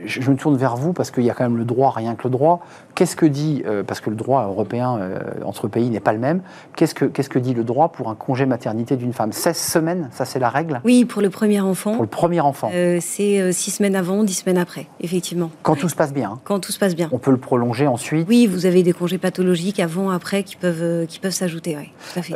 je, 0.06 0.32
me 0.32 0.36
tourne 0.36 0.58
vers 0.58 0.76
vous 0.76 0.94
parce 0.94 1.12
qu'il 1.12 1.24
y 1.24 1.30
a 1.30 1.34
quand 1.34 1.44
même 1.44 1.58
le 1.58 1.66
droit, 1.66 1.92
rien 1.92 2.16
que 2.16 2.24
le 2.24 2.30
droit. 2.30 2.66
Qu'est-ce 2.96 3.16
que 3.16 3.26
dit, 3.26 3.64
parce 3.88 4.02
que 4.02 4.10
le 4.10 4.16
droit 4.16 4.46
européen 4.46 5.00
entre 5.46 5.68
pays 5.68 5.90
n'est 5.90 6.00
pas 6.00 6.14
le 6.14 6.20
même, 6.20 6.42
qu'est-ce 6.76 6.94
que, 6.94 7.06
qu'est-ce 7.06 7.30
que 7.30 7.40
dit 7.40 7.54
le 7.54 7.64
droit 7.64 7.90
pour 7.90 8.10
un 8.10 8.16
congé 8.16 8.46
maternité 8.46 8.96
d'une 8.96 9.14
femme? 9.14 9.32
16 9.32 9.58
semaines, 9.58 10.10
ça 10.12 10.26
c'est 10.26 10.40
la 10.40 10.50
règle? 10.50 10.82
Oui, 10.84 11.06
pour 11.06 11.22
le 11.22 11.30
premier 11.30 11.60
enfant. 11.62 11.94
Pour 11.94 12.04
le 12.04 12.10
premier 12.10 12.42
enfant. 12.42 12.70
Euh, 12.74 13.00
c'est 13.02 13.52
6 13.52 13.72
euh, 13.72 13.74
semaines 13.74 13.96
avant, 13.96 14.24
10 14.24 14.34
semaines 14.34 14.58
après, 14.58 14.88
effectivement. 15.00 15.52
Quand 15.64 15.76
tout 15.76 15.90
se 15.90 15.96
passe 15.96 16.14
bien. 16.14 16.40
Quand 16.44 16.60
tout 16.60 16.72
se 16.72 16.80
passe 16.80 16.96
bien. 16.96 17.10
On 17.12 17.18
peut 17.18 17.32
le 17.32 17.38
prolonger 17.38 17.88
ensuite 17.88 18.28
Oui, 18.28 18.48
vous 18.48 18.66
avez 18.66 18.84
des 18.84 18.94
congés 18.94 19.18
pathologiques 19.18 19.80
avant, 19.80 20.10
après, 20.10 20.44
qui 20.44 20.56
peuvent, 20.56 20.82
euh, 20.82 21.06
qui 21.06 21.20
peuvent 21.20 21.32
s'ajouter, 21.32 21.78
oui, 21.78 21.92
tout 22.14 22.20
à 22.20 22.22
fait. 22.22 22.34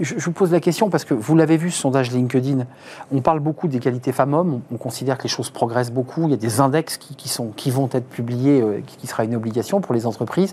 je, 0.00 0.14
vous 0.24 0.32
pose 0.32 0.52
la 0.52 0.60
question 0.60 0.90
parce 0.90 1.04
que 1.04 1.14
vous 1.14 1.36
l'avez 1.36 1.56
vu, 1.56 1.70
ce 1.70 1.80
sondage 1.80 2.10
LinkedIn, 2.10 2.66
on 3.12 3.20
parle 3.20 3.40
beaucoup 3.40 3.68
d'égalité 3.68 4.12
femmes-hommes, 4.12 4.60
on, 4.72 4.76
considère 4.76 5.18
que 5.18 5.24
les 5.24 5.28
choses 5.28 5.50
progressent 5.50 5.92
beaucoup, 5.92 6.24
il 6.24 6.30
y 6.30 6.34
a 6.34 6.38
des 6.38 6.60
index 6.60 6.96
qui, 6.96 7.28
sont, 7.28 7.48
qui 7.56 7.70
vont 7.70 7.88
être 7.92 8.08
publiés, 8.08 8.62
qui, 8.86 8.96
qui, 8.96 9.06
sera 9.06 9.24
une 9.24 9.29
obligation 9.34 9.80
pour 9.80 9.94
les 9.94 10.06
entreprises. 10.06 10.52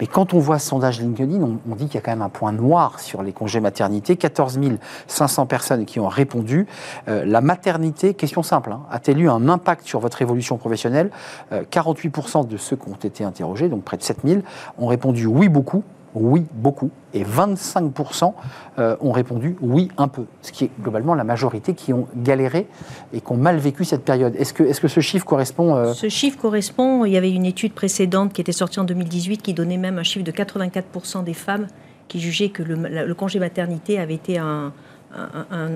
Mais 0.00 0.06
quand 0.06 0.34
on 0.34 0.38
voit 0.38 0.58
ce 0.58 0.68
sondage 0.68 1.00
LinkedIn, 1.00 1.42
on, 1.42 1.58
on 1.70 1.74
dit 1.74 1.86
qu'il 1.86 1.94
y 1.94 1.98
a 1.98 2.00
quand 2.00 2.12
même 2.12 2.22
un 2.22 2.28
point 2.28 2.52
noir 2.52 3.00
sur 3.00 3.22
les 3.22 3.32
congés 3.32 3.60
maternité. 3.60 4.16
14 4.16 4.58
500 5.06 5.46
personnes 5.46 5.84
qui 5.84 6.00
ont 6.00 6.08
répondu. 6.08 6.66
Euh, 7.08 7.24
la 7.24 7.40
maternité, 7.40 8.14
question 8.14 8.42
simple, 8.42 8.72
hein, 8.72 8.82
a-t-elle 8.90 9.20
eu 9.20 9.28
un 9.28 9.48
impact 9.48 9.86
sur 9.86 10.00
votre 10.00 10.22
évolution 10.22 10.56
professionnelle? 10.56 11.10
48% 11.52 12.40
euh, 12.40 12.44
de 12.44 12.56
ceux 12.56 12.76
qui 12.76 12.88
ont 12.88 12.94
été 12.94 13.24
interrogés, 13.24 13.68
donc 13.68 13.84
près 13.84 13.96
de 13.96 14.02
7000, 14.02 14.42
ont 14.78 14.86
répondu 14.86 15.26
oui 15.26 15.48
beaucoup 15.48 15.82
oui 16.14 16.46
beaucoup, 16.52 16.90
et 17.14 17.24
25% 17.24 18.32
euh, 18.78 18.96
ont 19.00 19.12
répondu 19.12 19.56
oui 19.60 19.88
un 19.96 20.08
peu, 20.08 20.24
ce 20.42 20.52
qui 20.52 20.64
est 20.64 20.70
globalement 20.80 21.14
la 21.14 21.24
majorité 21.24 21.74
qui 21.74 21.92
ont 21.92 22.06
galéré 22.16 22.66
et 23.12 23.20
qui 23.20 23.32
ont 23.32 23.36
mal 23.36 23.56
vécu 23.58 23.84
cette 23.84 24.04
période. 24.04 24.34
Est-ce 24.36 24.52
que, 24.52 24.72
ce 24.72 25.00
chiffre 25.00 25.24
correspond 25.24 25.92
Ce 25.94 26.08
chiffre 26.08 26.38
correspond, 26.38 27.04
il 27.04 27.12
y 27.12 27.16
avait 27.16 27.32
une 27.32 27.46
étude 27.46 27.72
précédente 27.72 28.32
qui 28.32 28.40
était 28.40 28.52
sortie 28.52 28.80
en 28.80 28.84
2018 28.84 29.42
qui 29.42 29.54
donnait 29.54 29.76
même 29.76 29.98
un 29.98 30.02
chiffre 30.02 30.24
de 30.24 30.32
84% 30.32 31.24
des 31.24 31.34
femmes 31.34 31.66
qui 32.08 32.20
jugeaient 32.20 32.48
que 32.48 32.62
le, 32.62 33.14
congé 33.14 33.38
maternité 33.38 33.98
avait 33.98 34.14
été 34.14 34.38
un, 34.38 34.72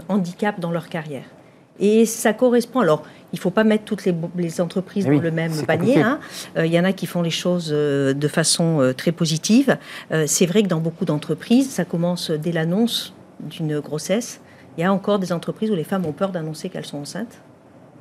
handicap 0.08 0.60
dans 0.60 0.70
leur 0.70 0.88
carrière. 0.88 1.24
Et 1.82 2.06
ça 2.06 2.32
correspond. 2.32 2.80
Alors, 2.80 3.02
il 3.32 3.36
ne 3.36 3.40
faut 3.40 3.50
pas 3.50 3.64
mettre 3.64 3.84
toutes 3.84 4.04
les, 4.04 4.60
entreprises 4.60 5.04
eh 5.08 5.14
dans 5.14 5.20
le 5.20 5.30
même 5.30 5.52
panier. 5.66 6.00
Hein. 6.00 6.20
Euh, 6.56 6.64
il 6.64 6.72
y 6.72 6.78
en 6.78 6.84
a 6.84 6.92
qui 6.92 7.06
font 7.06 7.22
les 7.22 7.30
choses 7.30 7.70
euh, 7.72 8.14
de 8.14 8.28
façon 8.28 8.80
euh, 8.80 8.92
très 8.94 9.10
positive. 9.10 9.76
c'est 10.26 10.46
vrai 10.46 10.62
que 10.62 10.68
dans 10.68 10.80
beaucoup 10.80 11.04
d'entreprises, 11.04 11.68
ça 11.70 11.84
commence 11.84 12.30
dès 12.30 12.52
l'annonce 12.52 13.12
d'une 13.40 13.80
grossesse. 13.80 14.40
Il 14.78 14.82
y 14.82 14.84
a 14.84 14.92
encore 14.92 15.18
des 15.18 15.32
entreprises 15.32 15.70
où 15.70 15.74
les 15.74 15.84
femmes 15.84 16.06
ont 16.06 16.12
peur 16.12 16.30
d'annoncer 16.30 16.68
qu'elles 16.68 16.86
sont 16.86 16.98
enceintes 16.98 17.40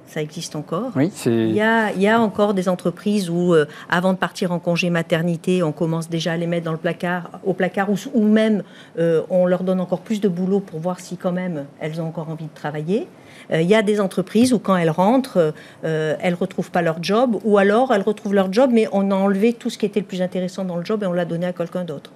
ça 0.08 0.22
existe 0.22 0.56
encore. 0.56 0.92
Oui, 0.96 1.12
il, 1.26 1.52
y 1.54 1.62
a, 1.62 1.92
il 1.94 2.02
y 2.02 2.08
a 2.08 2.20
encore 2.20 2.54
des 2.54 2.68
entreprises 2.68 3.30
où, 3.30 3.54
euh, 3.54 3.66
avant 3.90 4.14
de 4.14 4.18
partir 4.18 4.52
en 4.52 4.60
congé 4.60 4.90
maternité, 4.90 5.64
on 5.64 5.72
commence 5.72 6.10
déjà 6.10 6.34
à 6.34 6.38
les 6.38 6.48
mettre 6.48 6.66
dans 6.66 6.74
le 6.74 6.78
placard, 6.78 7.40
au 7.46 7.54
placard, 7.54 7.90
ou, 7.90 7.96
ou 8.14 8.24
même 8.24 8.64
euh, 9.00 9.22
on 9.30 9.46
leur 9.46 9.64
donne 9.64 9.80
encore 9.80 10.02
plus 10.02 10.20
de 10.20 10.28
boulot 10.28 10.60
pour 10.60 10.80
voir 10.80 11.00
si 11.00 11.16
quand 11.16 11.32
même 11.32 11.66
elles 11.80 12.02
ont 12.02 12.08
encore 12.08 12.30
envie 12.30 12.46
de 12.46 12.54
travailler. 12.54 13.08
Euh, 13.52 13.62
il 13.62 13.68
y 13.70 13.76
a 13.76 13.82
des 13.82 14.02
entreprises 14.02 14.54
où 14.54 14.60
quand 14.60 14.76
elles 14.76 14.90
rentrent, 14.90 15.54
elles 15.84 16.34
ne 16.34 16.36
retrouvent 16.36 16.72
pas 16.72 16.82
leur 16.82 17.02
job, 17.02 17.38
ou 17.46 17.58
alors 17.58 17.94
elles 17.94 18.02
retrouvent 18.02 18.34
leur 18.34 18.52
job, 18.52 18.70
mais 18.74 18.88
on 18.92 19.12
a 19.12 19.16
enlevé 19.16 19.54
tout 19.54 19.70
ce 19.70 19.78
qui 19.78 19.86
était 19.86 20.02
le 20.02 20.06
plus 20.06 20.22
intéressant 20.22 20.66
dans 20.66 20.76
le 20.76 20.84
job 20.84 21.04
et 21.04 21.06
on 21.06 21.14
l'a 21.14 21.26
donné 21.26 21.46
à 21.46 21.54
quelqu'un 21.54 21.84
d'autre. 21.84 22.12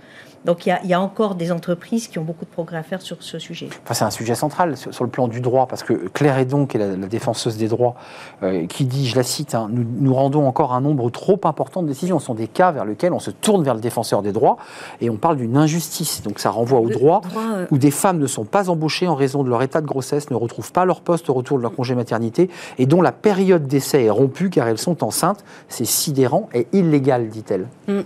Donc 0.45 0.67
il 0.67 0.77
y, 0.83 0.93
a, 0.93 1.01
encore 1.01 1.35
des 1.35 1.51
entreprises 1.51 2.07
qui 2.07 2.19
ont 2.19 2.23
beaucoup 2.23 2.45
de 2.45 2.49
progrès 2.49 2.77
à 2.77 2.83
faire 2.83 3.01
sur 3.01 3.17
ce 3.21 3.39
sujet. 3.39 3.67
Enfin, 3.83 3.93
c'est 3.95 4.05
un 4.05 4.11
sujet 4.11 4.35
central 4.35 4.77
sur, 4.77 5.03
le 5.03 5.09
plan 5.09 5.27
du 5.27 5.41
droit, 5.41 5.67
parce 5.67 5.83
que 5.83 5.93
Claire 6.09 6.37
Edon, 6.37 6.67
qui 6.67 6.77
est 6.77 6.79
la, 6.79 7.07
défenseuse 7.07 7.57
des 7.57 7.67
droits, 7.67 7.95
euh, 8.43 8.67
qui 8.67 8.85
dit, 8.85 9.07
je 9.07 9.15
la 9.15 9.23
cite, 9.23 9.55
hein, 9.55 9.67
nous, 9.71 9.83
nous, 9.99 10.13
rendons 10.13 10.47
encore 10.47 10.73
un 10.73 10.81
nombre 10.81 11.09
trop 11.09 11.39
important 11.45 11.81
de 11.81 11.87
décisions. 11.87 12.19
Ce 12.19 12.27
sont 12.27 12.35
des 12.35 12.47
cas 12.47 12.71
vers 12.71 12.85
lesquels 12.85 13.11
on 13.13 13.19
se 13.19 13.31
tourne 13.31 13.63
vers 13.63 13.73
le 13.73 13.81
défenseur 13.81 14.21
des 14.21 14.31
droits 14.31 14.57
et 15.01 15.09
on 15.09 15.17
parle 15.17 15.37
d'une 15.37 15.57
injustice. 15.57 16.21
Donc 16.21 16.39
ça 16.39 16.51
renvoie 16.51 16.79
au 16.79 16.89
droit, 16.89 17.21
euh, 17.37 17.65
où 17.71 17.77
des 17.79 17.91
femmes 17.91 18.19
ne 18.19 18.27
sont 18.27 18.45
pas 18.45 18.69
embauchées 18.69 19.07
en 19.07 19.15
raison 19.15 19.43
de 19.43 19.49
leur 19.49 19.63
état 19.63 19.81
de 19.81 19.87
grossesse, 19.87 20.29
ne 20.29 20.35
retrouvent 20.35 20.71
pas 20.71 20.85
leur 20.85 21.01
poste 21.01 21.29
au 21.29 21.33
retour 21.33 21.57
de 21.57 21.63
leur 21.63 21.73
congé 21.73 21.95
maternité 21.95 22.49
et 22.77 22.85
dont 22.85 23.01
la 23.01 23.11
période 23.11 23.65
d'essai 23.67 24.03
est 24.03 24.09
rompue 24.09 24.51
car 24.51 24.67
elles 24.67 24.77
sont 24.77 25.03
enceintes. 25.03 25.43
C'est 25.69 25.85
sidérant 25.85 26.49
et 26.53 26.67
illégal, 26.71 27.29
dit-elle. 27.29 27.67
Mm. 27.87 28.01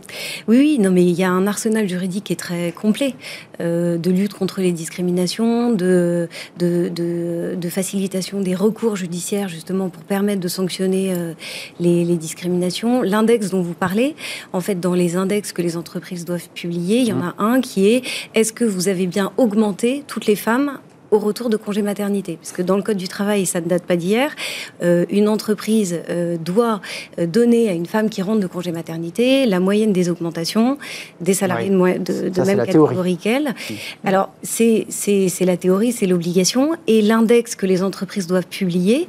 Oui, 0.47 0.58
oui, 0.58 0.80
non, 0.80 0.91
mais 0.91 1.04
il 1.04 1.17
y 1.17 1.23
a 1.23 1.32
un 1.32 1.45
arsenal 1.45 1.88
juridique 1.88 2.28
qui 2.29 2.33
est 2.33 2.35
très 2.35 2.71
complet 2.71 3.15
euh, 3.59 3.97
de 3.97 4.11
lutte 4.11 4.35
contre 4.35 4.61
les 4.61 4.71
discriminations, 4.71 5.71
de, 5.71 6.29
de, 6.59 7.69
facilitation 7.71 8.39
des 8.41 8.53
recours 8.53 8.95
judiciaires 8.95 9.49
justement 9.49 9.89
pour 9.89 10.03
permettre 10.03 10.39
de 10.39 10.47
sanctionner 10.47 11.11
euh, 11.11 11.33
les, 11.79 12.05
les, 12.05 12.17
discriminations. 12.17 13.01
L'index 13.01 13.49
dont 13.49 13.63
vous 13.63 13.73
parlez, 13.73 14.15
en 14.53 14.61
fait, 14.61 14.79
dans 14.79 14.93
les 14.93 15.15
index 15.15 15.53
que 15.53 15.63
les 15.63 15.75
entreprises 15.75 16.23
doivent 16.23 16.49
publier, 16.53 16.99
il 16.99 17.07
y 17.07 17.13
en 17.13 17.21
a 17.21 17.33
un 17.39 17.61
qui 17.61 17.87
est 17.87 18.03
est-ce 18.35 18.53
que 18.53 18.65
vous 18.65 18.89
avez 18.89 19.07
bien 19.07 19.31
augmenté 19.37 20.03
toutes 20.05 20.27
les 20.27 20.35
femmes 20.35 20.77
au 21.12 21.19
retour 21.19 21.50
de 21.50 21.58
congé 21.58 21.82
maternité. 21.82 22.38
Parce 22.38 22.52
que 22.52 22.62
dans 22.62 22.78
le 22.78 22.84
Code 22.84 22.98
du 22.98 23.08
travail, 23.08 23.45
ça 23.45 23.62
ne 23.62 23.67
date 23.67 23.84
pas 23.84 23.95
d'hier, 23.95 24.36
euh, 24.84 25.06
une 25.10 25.28
entreprise 25.28 26.00
euh, 26.10 26.38
doit 26.38 26.82
euh, 27.17 27.26
donner 27.26 27.69
à 27.69 27.74
une 27.74 27.86
femme 27.86 28.10
qui 28.10 28.22
rentre 28.22 28.39
de 28.39 28.48
congé 28.48 28.72
maternité 28.72 29.45
la 29.45 29.60
moyenne 29.60 29.93
des 29.93 30.10
augmentations 30.10 30.78
des 31.22 31.34
salariés 31.34 31.69
de, 31.69 32.30
de, 32.30 32.41
même 32.41 32.58
catégorie 32.58 33.17
qu'elle. 33.17 33.54
Alors, 34.04 34.30
c'est 34.43 34.86
la 35.41 35.58
théorie, 35.58 35.91
c'est 35.91 36.08
l'obligation. 36.08 36.76
Et 36.88 37.02
l'index 37.02 37.56
que 37.56 37.65
les 37.65 37.84
entreprises 37.84 38.28
doivent 38.28 38.48
publier 38.48 39.08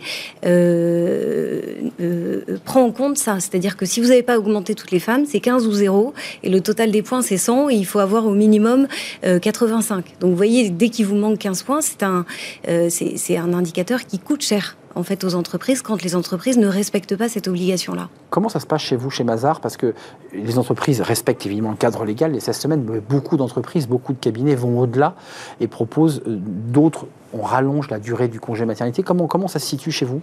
prend 2.64 2.82
en 2.82 2.92
compte 2.92 3.18
ça. 3.18 3.40
C'est-à-dire 3.40 3.76
que 3.76 3.86
si 3.86 4.00
vous 4.00 4.08
n'avez 4.08 4.22
pas 4.22 4.38
augmenté 4.38 4.74
toutes 4.74 4.90
les 4.90 5.00
femmes, 5.00 5.24
c'est 5.26 5.40
15 5.40 5.66
ou 5.66 5.72
0. 5.72 6.14
Et 6.42 6.50
le 6.50 6.60
total 6.60 6.90
des 6.90 7.02
points, 7.02 7.22
c'est 7.22 7.36
100. 7.36 7.70
Et 7.70 7.74
il 7.74 7.86
faut 7.86 7.98
avoir 7.98 8.26
au 8.26 8.34
minimum 8.34 8.86
85. 9.22 10.04
Donc, 10.20 10.30
vous 10.30 10.36
voyez, 10.36 10.70
dès 10.70 10.88
qu'il 10.88 11.06
vous 11.06 11.16
manque 11.16 11.38
15 11.38 11.62
points, 11.62 11.80
c'est 11.80 12.02
un, 12.02 12.24
euh, 12.68 12.88
c'est 12.90 13.36
un 13.36 13.52
indicateur 13.52 14.04
qui 14.06 14.18
coûte 14.18 14.42
cher 14.42 14.76
en 14.94 15.02
fait 15.02 15.22
aux 15.24 15.34
entreprises 15.34 15.82
quand 15.82 16.02
les 16.02 16.16
entreprises 16.16 16.58
ne 16.58 16.66
respectent 16.66 17.16
pas 17.16 17.28
cette 17.28 17.48
obligation-là. 17.48 18.08
Comment 18.30 18.48
ça 18.48 18.60
se 18.60 18.66
passe 18.66 18.82
chez 18.82 18.96
vous, 18.96 19.10
chez 19.10 19.24
Mazar? 19.24 19.60
Parce 19.60 19.76
que 19.76 19.94
les 20.32 20.58
entreprises 20.58 21.00
respectent 21.00 21.46
évidemment 21.46 21.70
le 21.70 21.76
cadre 21.76 22.04
légal 22.04 22.32
les 22.32 22.40
16 22.40 22.58
semaines, 22.58 22.86
mais 22.88 23.00
beaucoup 23.00 23.36
d'entreprises, 23.36 23.86
beaucoup 23.86 24.12
de 24.12 24.18
cabinets 24.18 24.54
vont 24.54 24.80
au-delà 24.80 25.14
et 25.60 25.68
proposent 25.68 26.22
euh, 26.26 26.38
d'autres, 26.40 27.06
on 27.32 27.42
rallonge 27.42 27.88
la 27.90 27.98
durée 27.98 28.28
du 28.28 28.40
congé 28.40 28.64
maternité. 28.64 29.02
Comment, 29.02 29.26
comment 29.26 29.48
ça 29.48 29.58
se 29.58 29.66
situe 29.66 29.92
chez 29.92 30.06
vous? 30.06 30.20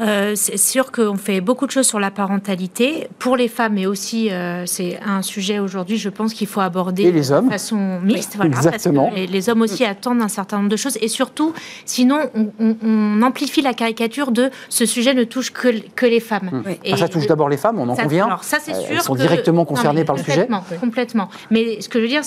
Euh, 0.00 0.32
c'est 0.34 0.56
sûr 0.56 0.90
qu'on 0.90 1.16
fait 1.16 1.40
beaucoup 1.40 1.66
de 1.66 1.70
choses 1.70 1.86
sur 1.86 2.00
la 2.00 2.10
parentalité 2.10 3.08
pour 3.18 3.36
les 3.36 3.46
femmes, 3.46 3.74
mais 3.74 3.86
aussi 3.86 4.30
euh, 4.30 4.66
c'est 4.66 4.98
un 5.04 5.22
sujet 5.22 5.60
aujourd'hui, 5.60 5.98
je 5.98 6.08
pense 6.08 6.34
qu'il 6.34 6.48
faut 6.48 6.60
aborder 6.60 7.12
les 7.12 7.30
hommes. 7.30 7.46
de 7.46 7.52
façon 7.52 8.00
mixte, 8.00 8.34
voilà, 8.34 8.50
Exactement. 8.50 9.04
parce 9.04 9.26
que 9.26 9.32
les, 9.32 9.48
hommes 9.48 9.62
aussi 9.62 9.84
attendent 9.84 10.22
un 10.22 10.28
certain 10.28 10.56
nombre 10.58 10.68
de 10.68 10.76
choses, 10.76 10.98
et 11.00 11.08
surtout, 11.08 11.52
sinon, 11.84 12.18
on, 12.58 13.22
amplifie 13.22 13.62
la 13.62 13.72
caricature 13.72 14.32
de 14.32 14.50
ce 14.68 14.84
sujet 14.84 15.14
ne 15.14 15.24
touche 15.24 15.52
que, 15.52 15.68
que 15.94 16.06
les 16.06 16.20
femmes. 16.20 16.50
Mmh. 16.52 16.70
Et 16.84 16.96
ça 16.96 17.08
touche 17.08 17.26
d'abord 17.26 17.48
les 17.48 17.56
femmes, 17.56 17.78
on 17.78 17.88
en 17.88 17.96
convient. 17.96 18.26
Alors 18.26 18.44
ça, 18.44 18.58
c'est 18.60 18.72
euh, 18.72 18.80
sûr. 18.80 18.96
Elles 18.96 19.00
sont 19.00 19.14
directement 19.14 19.64
concernées 19.64 20.04
par 20.04 20.16
le 20.16 20.22
sujet. 20.22 20.48
Complètement. 20.80 21.28
Mais 21.50 21.80
ce 21.80 21.88
que 21.88 21.98
je 21.98 22.04
veux 22.04 22.08
dire, 22.08 22.22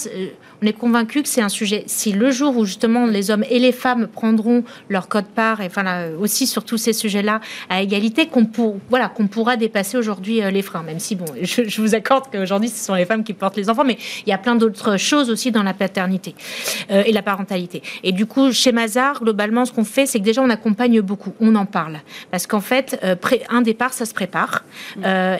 on 0.62 0.66
est 0.66 0.74
convaincu 0.74 1.22
que 1.22 1.30
c'est 1.30 1.42
un 1.42 1.50
sujet. 1.50 1.84
Si 1.88 2.14
le 2.14 2.32
jour 2.32 2.58
où 2.58 2.66
justement 2.66 3.06
les 3.06 3.30
hommes 3.30 3.44
et 3.50 3.60
les 3.60 3.72
femmes 3.72 4.08
prendront 4.08 4.64
leur 4.90 5.08
code 5.08 5.26
part, 5.26 5.62
et 5.62 5.66
enfin 5.68 5.84
là, 5.84 6.08
aussi 6.20 6.48
sur 6.48 6.64
tous 6.64 6.78
ces 6.78 6.94
sujets-là 6.94 7.42
à 7.70 7.82
égalité 7.82 8.28
qu'on 8.28 8.46
pour, 8.46 8.78
voilà, 8.90 9.10
qu'on 9.10 9.28
pourra 9.28 9.58
dépasser 9.58 9.98
aujourd'hui 9.98 10.42
euh, 10.42 10.52
les 10.52 10.62
freins. 10.62 10.84
Même 10.84 11.00
si, 11.00 11.16
bon, 11.16 11.26
je, 11.42 11.82
vous 11.82 11.96
accorde 11.96 12.26
qu'aujourd'hui, 12.32 12.70
ce 12.70 12.84
sont 12.84 12.96
les 12.96 13.06
femmes 13.06 13.24
qui 13.24 13.34
portent 13.34 13.58
les 13.58 13.70
enfants, 13.70 13.84
mais 13.84 13.98
il 14.26 14.30
y 14.30 14.34
a 14.34 14.38
plein 14.38 14.56
d'autres 14.56 14.98
choses 14.98 15.30
aussi 15.30 15.52
dans 15.52 15.64
la 15.64 15.74
paternité 15.74 16.36
euh, 16.92 17.04
et 17.06 17.12
la 17.12 17.22
parentalité. 17.22 17.82
Et 18.04 18.12
du 18.12 18.26
coup, 18.26 18.52
chez 18.52 18.72
Mazar, 18.72 19.22
globalement, 19.22 19.66
ce 19.66 19.72
qu'on 19.72 19.84
fait, 19.84 20.06
c'est 20.06 20.20
que 20.20 20.24
déjà, 20.24 20.42
on 20.42 20.50
accompagne 20.50 21.02
beaucoup, 21.02 21.34
on 21.40 21.56
en 21.56 21.66
parle. 21.66 22.00
Parce 22.32 22.48
qu'en 22.48 22.62
fait, 22.62 23.00
euh, 23.04 23.16
un 23.50 23.62
départ, 23.62 23.94
ça 23.94 24.06
se 24.06 24.14
prépare. 24.14 24.64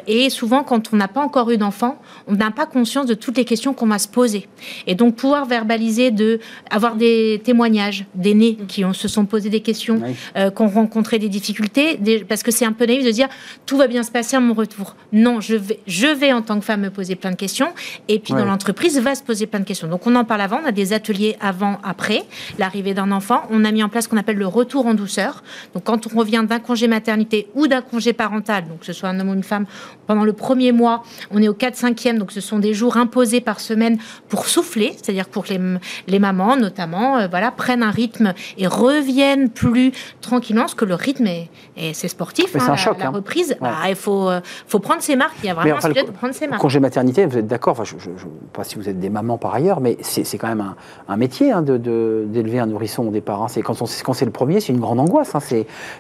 et 0.08 0.30
souvent, 0.30 0.64
quand 0.64 0.94
on 0.94 0.98
n'a 0.98 1.08
pas 1.08 1.22
encore 1.22 1.50
eu 1.52 1.58
d'enfant, 1.58 2.00
on 2.28 2.34
n'a 2.34 2.52
pas 2.52 2.66
conscience 2.66 3.06
de 3.06 3.14
toutes 3.14 3.38
les 3.38 3.46
questions 3.46 3.74
qu'on 3.74 3.88
va 3.88 4.00
se 4.00 4.08
poser. 4.08 4.48
Et 4.86 4.96
donc, 4.96 5.16
pouvoir 5.16 5.46
verbaliser, 5.46 6.12
de, 6.12 6.40
avoir 6.70 6.96
des 6.96 7.42
témoignages 7.44 8.06
d'aînés 8.16 8.58
qui 8.68 8.84
ont, 8.84 8.94
se 8.94 9.08
sont 9.08 9.26
posés 9.26 9.50
des 9.50 9.62
questions, 9.62 10.02
qui 10.36 10.62
ont 10.62 10.68
rencontré 10.68 11.20
des 11.20 11.30
difficultés, 11.30 11.98
parce 12.28 12.44
que 12.44 12.52
c'est 12.52 12.66
un 12.66 12.74
peu 12.74 12.86
naïf 12.86 13.04
de 13.06 13.12
dire 13.12 13.28
tout 13.66 13.78
va 13.78 13.88
bien 13.88 14.04
se 14.04 14.12
passer 14.12 14.36
à 14.36 14.40
mon 14.40 14.54
retour. 14.54 14.96
Non, 15.12 15.42
je 15.42 15.56
vais, 15.56 15.80
je 15.88 16.08
vais 16.08 16.34
en 16.34 16.42
tant 16.42 16.60
que 16.60 16.66
femme 16.66 16.82
me 16.82 16.90
poser 16.90 17.16
plein 17.16 17.32
de 17.32 17.36
questions, 17.36 17.70
et 18.08 18.20
puis 18.20 18.34
dans 18.34 18.46
l'entreprise 18.46 19.00
va 19.00 19.16
se 19.16 19.24
poser 19.24 19.48
plein 19.48 19.60
de 19.60 19.66
questions. 19.66 19.88
Donc 19.88 20.08
on 20.08 20.16
en 20.16 20.26
parle 20.26 20.42
avant, 20.42 20.60
on 20.64 20.68
a 20.68 20.72
des 20.72 20.94
ateliers 20.94 21.36
avant, 21.40 21.80
après 21.84 22.24
l'arrivée 22.58 22.94
d'un 22.94 23.12
enfant. 23.12 23.44
On 23.50 23.64
a 23.66 23.72
mis 23.72 23.84
en 23.84 23.90
place 23.90 24.06
ce 24.06 24.10
qu'on 24.10 24.18
appelle 24.18 24.38
le 24.38 24.48
retour 24.48 24.86
en 24.86 24.94
douceur. 24.94 25.44
Donc 25.74 25.84
quand 25.84 26.08
on 26.08 26.18
revient 26.18 26.44
d'un 26.48 26.60
congé 26.60 26.88
maternité 26.88 27.48
ou 27.56 27.68
d'un 27.68 27.82
congé 27.82 28.14
parental, 28.14 28.68
donc 28.68 28.80
que 28.80 28.86
ce 28.86 28.94
soit 28.94 29.10
un 29.10 29.20
homme 29.20 29.30
ou 29.30 29.34
une 29.34 29.44
femme, 29.44 29.66
pendant 30.06 30.24
le 30.24 30.34
premier 30.34 30.72
mois, 30.72 31.04
on 31.32 31.42
est 31.42 31.48
au 31.48 31.54
4-5e, 31.54 32.18
donc 32.18 32.32
ce 32.32 32.42
sont 32.42 32.60
des 32.60 32.74
jours 32.74 32.98
imposés 32.98 33.42
par 33.42 33.60
semaine 33.60 33.98
pour 34.30 34.48
souffler, 34.48 34.94
c'est-à-dire 34.96 35.28
pour 35.28 35.46
que 35.46 35.54
les, 35.54 35.60
les 36.08 36.20
mamans 36.20 36.56
notamment, 36.56 37.18
euh, 37.18 37.28
voilà, 37.28 37.52
prennent 37.52 37.84
un 37.84 37.92
rythme 37.92 38.34
et 38.58 38.68
reviennent 38.68 39.50
plus 39.50 39.92
tranquillement, 40.22 40.62
parce 40.62 40.76
que 40.76 40.86
le 40.86 40.96
rythme 40.96 41.28
est, 41.28 41.50
c'est 41.98 42.08
sportif. 42.08 42.52
c'est 42.52 42.62
hein, 42.62 42.70
un 42.70 42.76
choc. 42.76 43.00
La, 43.00 43.08
hein. 43.08 43.10
reprise, 43.10 43.58
bah, 43.60 43.74
il 43.90 43.96
faut, 43.96 44.30
euh, 44.30 44.40
faut 44.68 44.80
prendre 44.80 45.02
ses 45.02 45.16
marques. 45.16 45.38
Il 45.44 45.48
y 45.48 45.50
a 45.50 45.54
vraiment 45.54 45.78
un 45.84 45.90
de 45.90 46.12
prendre 46.12 46.34
ses 46.34 46.48
marques. 46.48 46.62
Congé 46.62 46.80
maternité, 46.80 47.26
vous 47.26 47.38
êtes 47.38 47.48
d'accord 47.48 47.74
enfin, 47.74 47.84
je 47.84 47.96
ne 47.96 48.00
sais 48.00 48.26
pas 48.54 48.64
si 48.64 48.76
vous 48.76 48.88
êtes 48.88 49.00
des 49.00 49.10
mamans 49.10 49.38
par 49.38 49.54
ailleurs, 49.54 49.82
mais 49.82 49.98
c'est 50.02 50.38
quand 50.38 50.48
même 50.48 50.62
un, 50.62 50.76
un 51.08 51.18
métier 51.18 51.52
hein, 51.52 51.62
d'élever 51.62 52.58
de, 52.58 52.60
un 52.60 52.68
nourrisson 52.68 53.08
au 53.08 53.12
départ. 53.12 53.42
Hein. 53.42 53.48
Quand, 53.64 53.78
quand 54.04 54.14
c'est 54.14 54.26
le 54.26 54.32
premier, 54.32 54.60
c'est 54.60 54.74
une 54.74 54.80
grande 54.80 55.00
angoisse. 55.00 55.34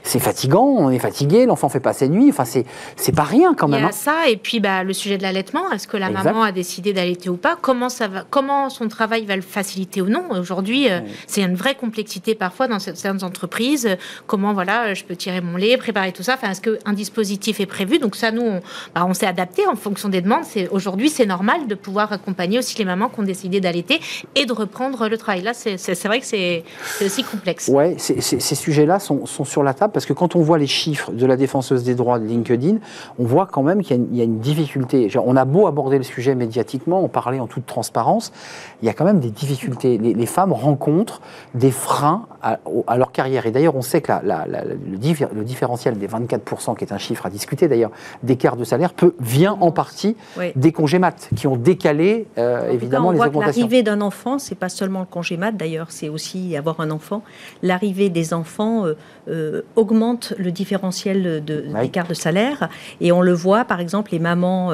C'est 0.03 0.19
fatigant, 0.19 0.65
on 0.65 0.89
est 0.89 0.99
fatigué, 0.99 1.45
l'enfant 1.45 1.69
fait 1.69 1.79
pas 1.79 1.93
ses 1.93 2.09
nuits. 2.09 2.29
Enfin, 2.29 2.45
c'est 2.45 3.15
pas 3.15 3.23
rien 3.23 3.53
quand 3.55 3.67
même. 3.67 3.81
Il 3.81 3.85
y 3.85 3.89
a 3.89 3.91
ça, 3.91 4.27
et 4.29 4.37
puis 4.37 4.59
bah, 4.59 4.83
le 4.83 4.93
sujet 4.93 5.17
de 5.17 5.23
l'allaitement. 5.23 5.71
Est-ce 5.71 5.87
que 5.87 5.97
la 5.97 6.09
maman 6.09 6.43
a 6.43 6.51
décidé 6.51 6.93
d'allaiter 6.93 7.29
ou 7.29 7.37
pas? 7.37 7.57
Comment, 7.59 7.89
ça 7.89 8.07
va, 8.07 8.23
comment 8.29 8.69
son 8.69 8.87
travail 8.87 9.25
va 9.25 9.35
le 9.35 9.41
faciliter 9.41 10.01
ou 10.01 10.09
non? 10.09 10.23
Aujourd'hui, 10.29 10.89
euh, 10.89 10.99
c'est 11.25 11.41
une 11.41 11.55
vraie 11.55 11.75
complexité 11.75 12.35
parfois 12.35 12.67
dans 12.67 12.79
certaines 12.79 13.23
entreprises. 13.23 13.97
Comment 14.27 14.53
voilà, 14.53 14.93
je 14.93 15.03
peux 15.03 15.15
tirer 15.15 15.41
mon 15.41 15.57
lait, 15.57 15.77
préparer 15.87 16.11
tout 16.11 16.23
ça. 16.23 16.33
Enfin, 16.33 16.51
est-ce 16.51 16.59
qu'un 16.59 16.91
dispositif 16.91 17.61
est 17.61 17.65
prévu? 17.65 17.97
Donc 17.97 18.17
ça, 18.17 18.31
nous, 18.31 18.41
on, 18.41 18.59
bah, 18.93 19.05
on 19.07 19.13
s'est 19.13 19.25
adapté 19.25 19.65
en 19.67 19.77
fonction 19.77 20.09
des 20.09 20.19
demandes. 20.19 20.43
Aujourd'hui, 20.71 21.09
c'est 21.09 21.25
normal 21.25 21.67
de 21.67 21.75
pouvoir 21.75 22.11
accompagner 22.11 22.59
aussi 22.59 22.77
les 22.77 22.83
mamans 22.83 23.07
qui 23.07 23.21
ont 23.21 23.23
décidé 23.23 23.61
d'allaiter 23.61 24.01
et 24.35 24.45
de 24.45 24.51
reprendre 24.51 25.07
le 25.07 25.17
travail. 25.17 25.43
Là, 25.43 25.53
c'est 25.53 26.03
vrai 26.05 26.19
que 26.19 26.25
c'est 26.25 26.65
aussi 27.01 27.23
complexe. 27.23 27.69
Ouais, 27.69 27.95
ces 27.97 28.55
sujets-là 28.55 28.99
sont, 28.99 29.25
sur 29.25 29.63
la 29.63 29.73
table 29.73 29.93
parce 29.93 30.05
que 30.05 30.11
quand 30.11 30.35
on 30.35 30.41
voit 30.41 30.57
les 30.57 30.67
chiffres 30.67 31.11
de 31.13 31.25
la 31.25 31.37
défenseuse 31.37 31.83
des 31.83 31.95
droits 31.95 32.19
de 32.19 32.25
LinkedIn, 32.25 32.79
on 33.17 33.23
voit 33.23 33.45
quand 33.45 33.63
même 33.63 33.81
qu'il 33.81 34.13
y, 34.13 34.19
a 34.19 34.25
une 34.25 34.39
difficulté. 34.39 35.09
on 35.23 35.37
a 35.37 35.45
beau 35.45 35.67
aborder 35.67 35.97
le 35.97 36.03
sujet 36.03 36.35
médiatiquement, 36.35 37.01
en 37.01 37.07
parler 37.07 37.39
en 37.39 37.47
toute 37.47 37.65
transparence, 37.65 38.33
il 38.81 38.85
y 38.85 38.89
a 38.89 38.93
quand 38.93 39.05
même 39.05 39.19
des 39.19 39.31
difficultés. 39.31 39.97
Les, 39.97 40.25
femmes 40.25 40.53
rencontrent 40.53 41.21
des 41.55 41.71
freins 41.71 42.27
à, 42.41 42.59
leur 42.97 43.11
carrière. 43.11 43.45
Et 43.45 43.51
d'ailleurs, 43.51 43.75
on 43.75 43.81
sait 43.81 44.01
que 44.01 44.11
la, 44.11 44.45
le, 44.45 44.77
le 44.89 45.43
différentiel 45.43 45.97
des 45.97 46.07
24%, 46.07 46.77
qui 46.77 46.83
est 46.83 46.93
un 46.93 46.97
chiffre 46.97 47.25
à 47.25 47.29
discuter 47.29 47.67
d'ailleurs, 47.67 47.91
d'écart 48.23 48.55
de 48.55 48.63
salaire, 48.63 48.93
peut, 48.93 49.15
vient 49.19 49.57
en 49.61 49.71
partie 49.71 50.15
des 50.55 50.71
congés 50.71 50.99
mat, 50.99 51.29
qui 51.35 51.47
ont 51.47 51.55
décalé 51.55 52.27
euh, 52.37 52.71
évidemment 52.71 53.11
les 53.11 53.19
augmentations. 53.19 53.61
L'arrivée 53.61 53.83
d'un 53.83 54.01
enfant, 54.01 54.39
c'est 54.39 54.55
pas 54.55 54.69
seulement 54.69 54.99
le 54.99 55.05
congé 55.05 55.37
mat 55.37 55.51
d'ailleurs, 55.51 55.87
c'est 55.89 56.09
aussi 56.09 56.55
avoir 56.55 56.79
un 56.79 56.91
enfant. 56.91 57.23
L'arrivée 57.63 58.09
des 58.09 58.33
enfants 58.33 58.85
euh, 58.85 58.93
euh, 59.29 59.61
augmente 59.75 60.33
le 60.37 60.51
différentiel 60.51 61.43
d'écart 61.43 62.07
de, 62.07 62.13
salaire. 62.13 62.69
Et 63.01 63.11
on 63.11 63.21
le 63.21 63.33
voit, 63.33 63.65
par 63.65 63.79
exemple, 63.79 64.11
les 64.11 64.19
mamans 64.19 64.71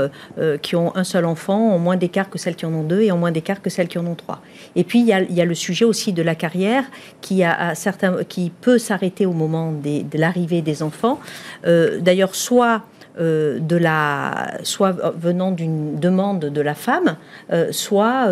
qui 0.61 0.75
ont 0.75 0.95
un 0.95 1.03
seul 1.03 1.25
enfant 1.25 1.59
ont 1.59 1.79
moins 1.79 1.97
d'écart 1.97 2.29
que 2.29 2.37
celles 2.37 2.55
qui 2.55 2.65
en 2.65 2.73
ont 2.73 2.83
deux 2.83 3.01
et 3.01 3.11
ont 3.11 3.17
moins 3.17 3.31
d'écart 3.31 3.61
que 3.61 3.69
celles 3.69 3.87
qui 3.87 3.92
en 3.97 4.05
ont 4.05 4.15
trois. 4.15 4.41
Et 4.75 4.83
puis, 4.83 4.99
il 4.99 5.07
y 5.07 5.41
a, 5.41 5.45
le 5.45 5.55
sujet 5.55 5.85
aussi 5.85 6.13
de 6.13 6.21
la 6.21 6.35
carrière 6.35 6.83
qui, 7.21 7.43
a, 7.43 7.75
certains, 7.75 8.23
qui 8.23 8.51
peut 8.61 8.77
s'arrêter 8.77 9.25
au 9.25 9.33
moment 9.33 9.71
de 9.71 10.17
l'arrivée 10.17 10.61
des 10.61 10.83
enfants. 10.83 11.19
Euh, 11.65 11.99
d'ailleurs, 11.99 12.35
soit 12.35 12.83
euh, 13.19 13.59
de 13.59 13.75
la, 13.75 14.57
soit 14.63 14.91
venant 15.17 15.51
d'une 15.51 15.99
demande 15.99 16.39
de 16.39 16.61
la 16.61 16.73
femme, 16.73 17.17
euh, 17.51 17.71
soit 17.71 18.27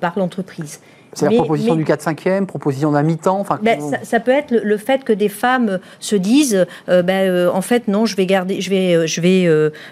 par 0.00 0.18
l'entreprise. 0.18 0.80
C'est 1.14 1.26
la 1.26 1.32
proposition 1.32 1.74
mais- 1.74 1.84
du 1.84 1.90
4-5e, 1.90 2.46
proposition 2.46 2.90
d'un 2.92 3.02
mi-temps. 3.02 3.38
Enfin, 3.40 3.58
Ben, 3.62 3.80
ça, 3.80 3.98
ça 4.02 4.20
peut 4.20 4.30
être 4.30 4.50
le, 4.50 4.60
le 4.64 4.76
fait 4.76 5.04
que 5.04 5.12
des 5.12 5.28
femmes 5.28 5.78
se 6.00 6.16
disent, 6.16 6.66
euh, 6.88 7.02
ben, 7.02 7.28
euh, 7.30 7.50
en 7.52 7.60
fait, 7.62 7.88
non, 7.88 8.06
je 8.06 8.16
vais 8.16 8.26
garder, 8.26 8.60
je 8.60 8.70
vais, 8.70 8.94
euh, 8.94 9.06
je 9.06 9.20
vais 9.20 9.44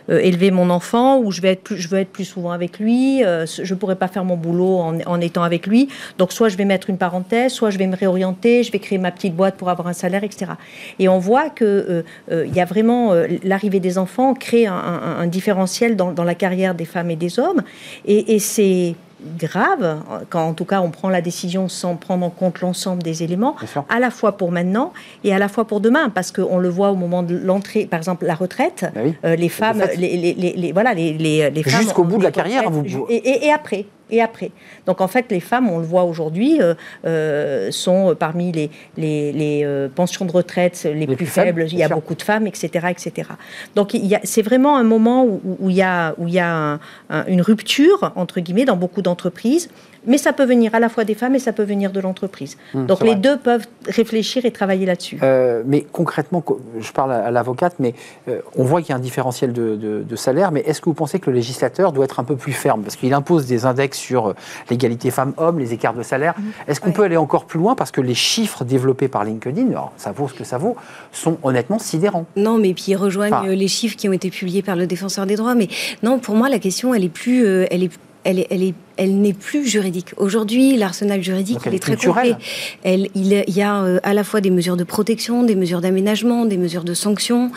élever 0.08 0.50
mon 0.50 0.70
enfant 0.70 1.18
ou 1.18 1.30
je 1.32 1.40
vais 1.40 1.52
être 1.52 1.62
plus, 1.62 1.76
je 1.76 1.88
veux 1.88 1.98
être 1.98 2.10
plus 2.12 2.24
souvent 2.24 2.50
avec 2.52 2.78
lui. 2.78 3.22
je 3.22 3.74
pourrais 3.74 3.96
pas 3.96 4.08
faire 4.08 4.24
mon 4.24 4.36
boulot 4.36 4.78
en, 4.78 4.98
en 5.06 5.20
étant 5.20 5.42
avec 5.42 5.66
lui. 5.66 5.88
Donc, 6.18 6.32
soit 6.32 6.48
je 6.48 6.56
vais 6.56 6.64
mettre 6.64 6.90
une 6.90 6.98
parenthèse, 6.98 7.52
soit 7.52 7.70
je 7.70 7.78
vais 7.78 7.86
me 7.86 7.96
réorienter, 7.96 8.62
je 8.62 8.72
vais 8.72 8.78
créer 8.78 8.98
ma 8.98 9.10
petite 9.10 9.34
boîte 9.34 9.56
pour 9.56 9.68
avoir 9.70 9.88
un 9.88 9.92
salaire, 9.92 10.24
etc. 10.24 10.52
Et 10.98 11.08
on 11.08 11.18
voit 11.18 11.50
euh, 11.62 12.02
il 12.30 12.54
y 12.54 12.60
a 12.60 12.64
vraiment 12.64 13.12
l'arrivée 13.44 13.80
des 13.80 13.98
enfants 13.98 14.34
crée 14.34 14.66
un, 14.66 14.74
un- 14.74 15.18
un 15.20 15.26
différentiel 15.26 15.96
dans, 15.96 16.12
dans 16.12 16.24
la 16.24 16.34
carrière 16.34 16.74
des 16.74 16.84
femmes 16.84 17.10
et 17.10 17.16
des 17.16 17.38
hommes, 17.38 17.62
et, 18.06 18.34
et 18.34 18.38
c'est 18.38 18.94
grave 19.38 20.00
quand 20.30 20.46
en 20.48 20.54
tout 20.54 20.64
cas 20.64 20.80
on 20.80 20.90
prend 20.90 21.08
la 21.08 21.20
décision 21.20 21.68
sans 21.68 21.96
prendre 21.96 22.24
en 22.26 22.30
compte 22.30 22.60
l'ensemble 22.60 23.02
des 23.02 23.22
éléments 23.22 23.54
à 23.88 23.98
la 24.00 24.10
fois 24.10 24.36
pour 24.36 24.50
maintenant 24.52 24.92
et 25.24 25.34
à 25.34 25.38
la 25.38 25.48
fois 25.48 25.64
pour 25.66 25.80
demain, 25.80 26.08
parce 26.10 26.32
qu'on 26.32 26.58
le 26.58 26.68
voit 26.68 26.90
au 26.90 26.96
moment 26.96 27.22
de 27.22 27.36
l'entrée, 27.36 27.86
par 27.86 27.98
exemple 27.98 28.26
la 28.26 28.34
retraite, 28.34 28.86
Ben 28.94 29.02
oui. 29.06 29.14
euh, 29.24 29.36
les 29.36 29.48
femmes, 29.48 29.82
les, 29.96 30.16
les- 30.56 30.72
voilà, 30.72 30.94
les, 30.94 31.62
femmes 31.62 31.82
Jusqu'au 31.82 32.04
bout 32.04 32.18
de 32.18 32.24
la 32.24 32.30
carrière, 32.30 32.70
vous- 32.70 33.06
et, 33.08 33.16
et- 33.16 33.46
et 33.46 33.52
après. 33.52 33.86
Et 34.12 34.20
après. 34.20 34.50
Donc 34.86 35.00
en 35.00 35.08
fait, 35.08 35.26
les 35.30 35.40
femmes, 35.40 35.68
on 35.70 35.78
le 35.78 35.84
voit 35.86 36.04
aujourd'hui, 36.04 36.60
euh, 36.60 36.74
euh, 37.06 37.70
sont 37.70 38.14
parmi 38.16 38.52
les, 38.52 38.70
les, 38.98 39.32
les, 39.32 39.62
euh, 39.64 39.88
pensions 39.88 40.26
de 40.26 40.30
retraite 40.32 40.86
les, 40.94 41.06
plus, 41.06 41.16
plus 41.16 41.26
faibles. 41.26 41.66
Il 41.72 41.78
y 41.78 41.82
a 41.82 41.86
sûr. 41.86 41.96
beaucoup 41.96 42.14
de 42.14 42.20
femmes, 42.22 42.46
etc., 42.46 42.88
etc. 42.90 43.30
Donc 43.74 43.96
c'est 44.22 44.42
vraiment 44.42 44.76
un 44.76 44.84
moment 44.84 45.24
où, 45.24 45.40
où 45.60 45.70
il 45.70 45.76
y 45.76 45.82
a, 45.82 46.14
où 46.18 46.28
il 46.28 46.34
y 46.34 46.38
a 46.38 46.54
un- 46.54 46.80
un- 47.08 47.24
une 47.26 47.40
rupture 47.40 48.12
entre 48.14 48.38
guillemets 48.40 48.66
dans 48.66 48.76
beaucoup 48.76 49.00
d'entreprises. 49.00 49.70
Mais 50.06 50.18
ça 50.18 50.32
peut 50.32 50.44
venir 50.44 50.74
à 50.74 50.80
la 50.80 50.88
fois 50.88 51.04
des 51.04 51.14
femmes 51.14 51.34
et 51.34 51.38
ça 51.38 51.52
peut 51.52 51.62
venir 51.62 51.92
de 51.92 52.00
l'entreprise. 52.00 52.56
Hum, 52.74 52.86
Donc 52.86 53.00
les 53.02 53.10
vrai. 53.10 53.16
deux 53.16 53.36
peuvent 53.38 53.66
réfléchir 53.86 54.44
et 54.44 54.50
travailler 54.50 54.84
là-dessus. 54.86 55.18
Euh, 55.22 55.62
mais 55.64 55.82
concrètement, 55.92 56.40
co- 56.40 56.60
je 56.80 56.90
parle 56.92 57.12
à, 57.12 57.30
l'avocate, 57.30 57.74
mais 57.78 57.94
euh, 58.28 58.40
on 58.56 58.64
voit 58.64 58.80
qu'il 58.80 58.90
y 58.90 58.92
a 58.92 58.96
un 58.96 59.00
différentiel 59.00 59.52
de, 59.52 59.76
de- 59.76 60.02
de 60.02 60.16
salaire. 60.16 60.50
Mais 60.50 60.60
est-ce 60.66 60.80
que 60.80 60.86
vous 60.86 60.94
pensez 60.94 61.20
que 61.20 61.30
le 61.30 61.36
législateur 61.36 61.92
doit 61.92 62.04
être 62.04 62.18
un 62.18 62.24
peu 62.24 62.34
plus 62.36 62.52
ferme? 62.52 62.82
Parce 62.82 62.96
qu'il 62.96 63.14
impose 63.14 63.46
des 63.46 63.64
index 63.64 63.96
sur 63.96 64.30
euh, 64.30 64.34
l'égalité 64.70 65.10
femmes-hommes, 65.10 65.58
les 65.60 65.72
écarts 65.72 65.94
de 65.94 66.02
salaire. 66.02 66.34
Est-ce 66.66 66.80
qu'on 66.80 66.88
Ouais. 66.88 66.92
peut 66.94 67.02
aller 67.04 67.16
encore 67.16 67.44
plus 67.44 67.58
loin? 67.60 67.74
Parce 67.74 67.90
que 67.92 68.00
les 68.00 68.14
chiffres 68.14 68.64
développés 68.64 69.08
par 69.08 69.24
LinkedIn, 69.24 69.68
alors 69.68 69.92
ça 69.96 70.10
vaut 70.12 70.26
ce 70.28 70.34
que 70.34 70.44
ça 70.44 70.58
vaut, 70.58 70.76
sont 71.12 71.38
honnêtement 71.42 71.78
sidérants. 71.78 72.26
Non, 72.36 72.58
mais 72.58 72.74
puis 72.74 72.86
ils 72.88 72.96
rejoignent 72.96 73.32
Enfin- 73.34 73.46
les 73.46 73.68
chiffres 73.68 73.96
qui 73.96 74.08
ont 74.08 74.12
été 74.12 74.30
publiés 74.30 74.62
par 74.62 74.74
le 74.76 74.86
défenseur 74.86 75.26
des 75.26 75.36
droits. 75.36 75.54
Mais 75.54 75.68
non, 76.02 76.18
pour 76.18 76.34
moi, 76.34 76.48
la 76.48 76.58
question, 76.58 76.92
elle 76.94 77.04
est 77.04 77.08
plus, 77.08 77.44
euh, 77.46 77.66
elle 77.70 77.84
est, 77.84 77.90
elle 78.24 78.38
est, 78.38 78.46
elle 78.50 78.62
est, 78.62 78.74
elle 78.96 79.20
n'est 79.20 79.32
plus 79.32 79.66
juridique. 79.66 80.12
Aujourd'hui, 80.16 80.76
l'arsenal 80.76 81.22
juridique, 81.22 81.56
Donc 81.56 81.66
il 81.66 81.72
est 81.72 81.76
est 81.76 81.78
très 81.78 81.96
complet. 81.96 82.34
Elle, 82.82 83.08
il, 83.14 83.26
y 83.32 83.62
a 83.62 83.82
euh, 83.82 83.98
à 84.02 84.14
la 84.14 84.24
fois 84.24 84.40
des 84.40 84.50
mesures 84.50 84.76
de 84.76 84.84
protection, 84.84 85.42
des 85.42 85.54
mesures 85.54 85.80
d'aménagement, 85.80 86.44
des 86.44 86.56
mesures 86.56 86.84
de 86.84 86.94
sanction. 86.94 87.50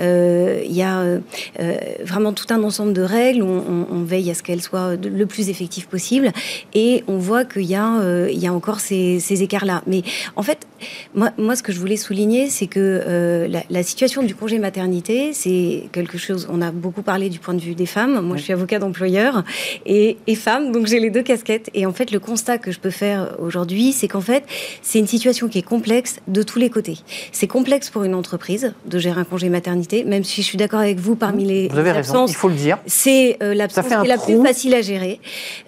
Euh, 0.00 0.62
il 0.64 0.74
y 0.74 0.82
a 0.82 1.00
euh, 1.00 1.18
euh, 1.60 1.76
vraiment 2.04 2.32
tout 2.32 2.46
un 2.50 2.62
ensemble 2.62 2.92
de 2.92 3.02
règles. 3.02 3.42
On, 3.42 3.58
on- 3.58 3.86
on 3.90 4.02
veille 4.04 4.30
à 4.30 4.34
ce 4.34 4.42
qu'elles 4.42 4.62
soient 4.62 4.96
le 4.96 5.26
plus 5.26 5.48
effectives 5.50 5.88
possible. 5.88 6.32
Et 6.74 7.04
on 7.08 7.18
voit 7.18 7.44
qu'il 7.44 7.62
y 7.64 7.74
a, 7.74 8.00
euh, 8.00 8.28
il 8.30 8.38
y 8.38 8.46
a 8.46 8.52
encore 8.52 8.80
ces, 8.80 9.18
ces 9.20 9.42
écarts-là. 9.42 9.82
Mais 9.86 10.02
en 10.36 10.42
fait, 10.42 10.66
moi, 11.14 11.30
moi, 11.38 11.56
ce 11.56 11.62
que 11.62 11.72
je 11.72 11.78
voulais 11.80 11.96
souligner, 11.96 12.48
c'est 12.48 12.66
que 12.66 12.78
euh, 13.06 13.48
la, 13.48 13.62
la 13.70 13.82
situation 13.82 14.22
du 14.22 14.34
congé 14.34 14.58
maternité, 14.58 15.32
c'est 15.32 15.84
quelque 15.92 16.18
chose. 16.18 16.46
On 16.50 16.60
a 16.62 16.70
beaucoup 16.70 17.02
parlé 17.02 17.28
du 17.30 17.38
point 17.38 17.54
de 17.54 17.60
vue 17.60 17.74
des 17.74 17.86
femmes. 17.86 18.20
Moi, 18.20 18.36
je 18.36 18.42
suis 18.42 18.52
avocat 18.52 18.78
d'employeur 18.78 19.42
et, 19.86 20.16
et 20.26 20.34
femme, 20.34 20.70
donc 20.72 20.77
j'ai 20.86 21.00
les 21.00 21.10
deux 21.10 21.22
casquettes. 21.22 21.70
Et 21.74 21.86
en 21.86 21.92
fait, 21.92 22.10
le 22.10 22.18
constat 22.20 22.58
que 22.58 22.70
je 22.72 22.78
peux 22.80 22.90
faire 22.90 23.34
aujourd'hui, 23.38 23.92
c'est 23.92 24.08
qu'en 24.08 24.20
fait, 24.20 24.44
c'est 24.82 24.98
une 24.98 25.06
situation 25.06 25.48
qui 25.48 25.58
est 25.58 25.62
complexe 25.62 26.16
de 26.28 26.42
tous 26.42 26.58
les 26.58 26.70
côtés. 26.70 26.98
C'est 27.32 27.46
complexe 27.46 27.90
pour 27.90 28.04
une 28.04 28.14
entreprise 28.14 28.72
de 28.86 28.98
gérer 28.98 29.20
un 29.20 29.24
congé 29.24 29.48
maternité, 29.48 30.04
même 30.04 30.24
si 30.24 30.42
je 30.42 30.46
suis 30.46 30.58
d'accord 30.58 30.80
avec 30.80 30.98
vous 30.98 31.16
parmi 31.16 31.44
les, 31.44 31.68
Vous 31.68 31.78
avez 31.78 31.92
raison, 31.92 32.26
il 32.26 32.34
faut 32.34 32.48
le 32.48 32.54
dire. 32.54 32.78
c'est 32.86 33.36
euh, 33.42 33.54
l'absence 33.54 33.86
qui 33.86 33.92
est 33.92 34.06
la 34.06 34.16
trou. 34.16 34.32
plus 34.38 34.42
facile 34.46 34.74
à 34.74 34.82
gérer. 34.82 35.20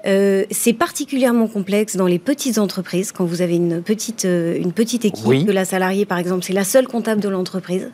Euh, 0.07 0.45
c'est 0.51 0.73
particulièrement 0.73 1.49
complexe 1.49 1.97
dans 1.97 2.07
les 2.07 2.19
petites 2.19 2.59
entreprises, 2.59 3.13
quand 3.13 3.25
vous 3.25 3.43
avez 3.43 3.57
une 3.57 3.83
petite, 3.83 4.25
euh, 4.25 4.57
une 4.59 4.73
petite 4.73 5.05
équipe, 5.05 5.27
Oui. 5.27 5.45
que 5.45 5.51
la 5.53 5.65
salariée, 5.65 6.05
par 6.07 6.19
exemple, 6.19 6.45
c'est 6.45 6.53
la 6.53 6.65
seule 6.65 6.87
comptable 6.87 7.21
de 7.21 7.29
l'entreprise, 7.29 7.91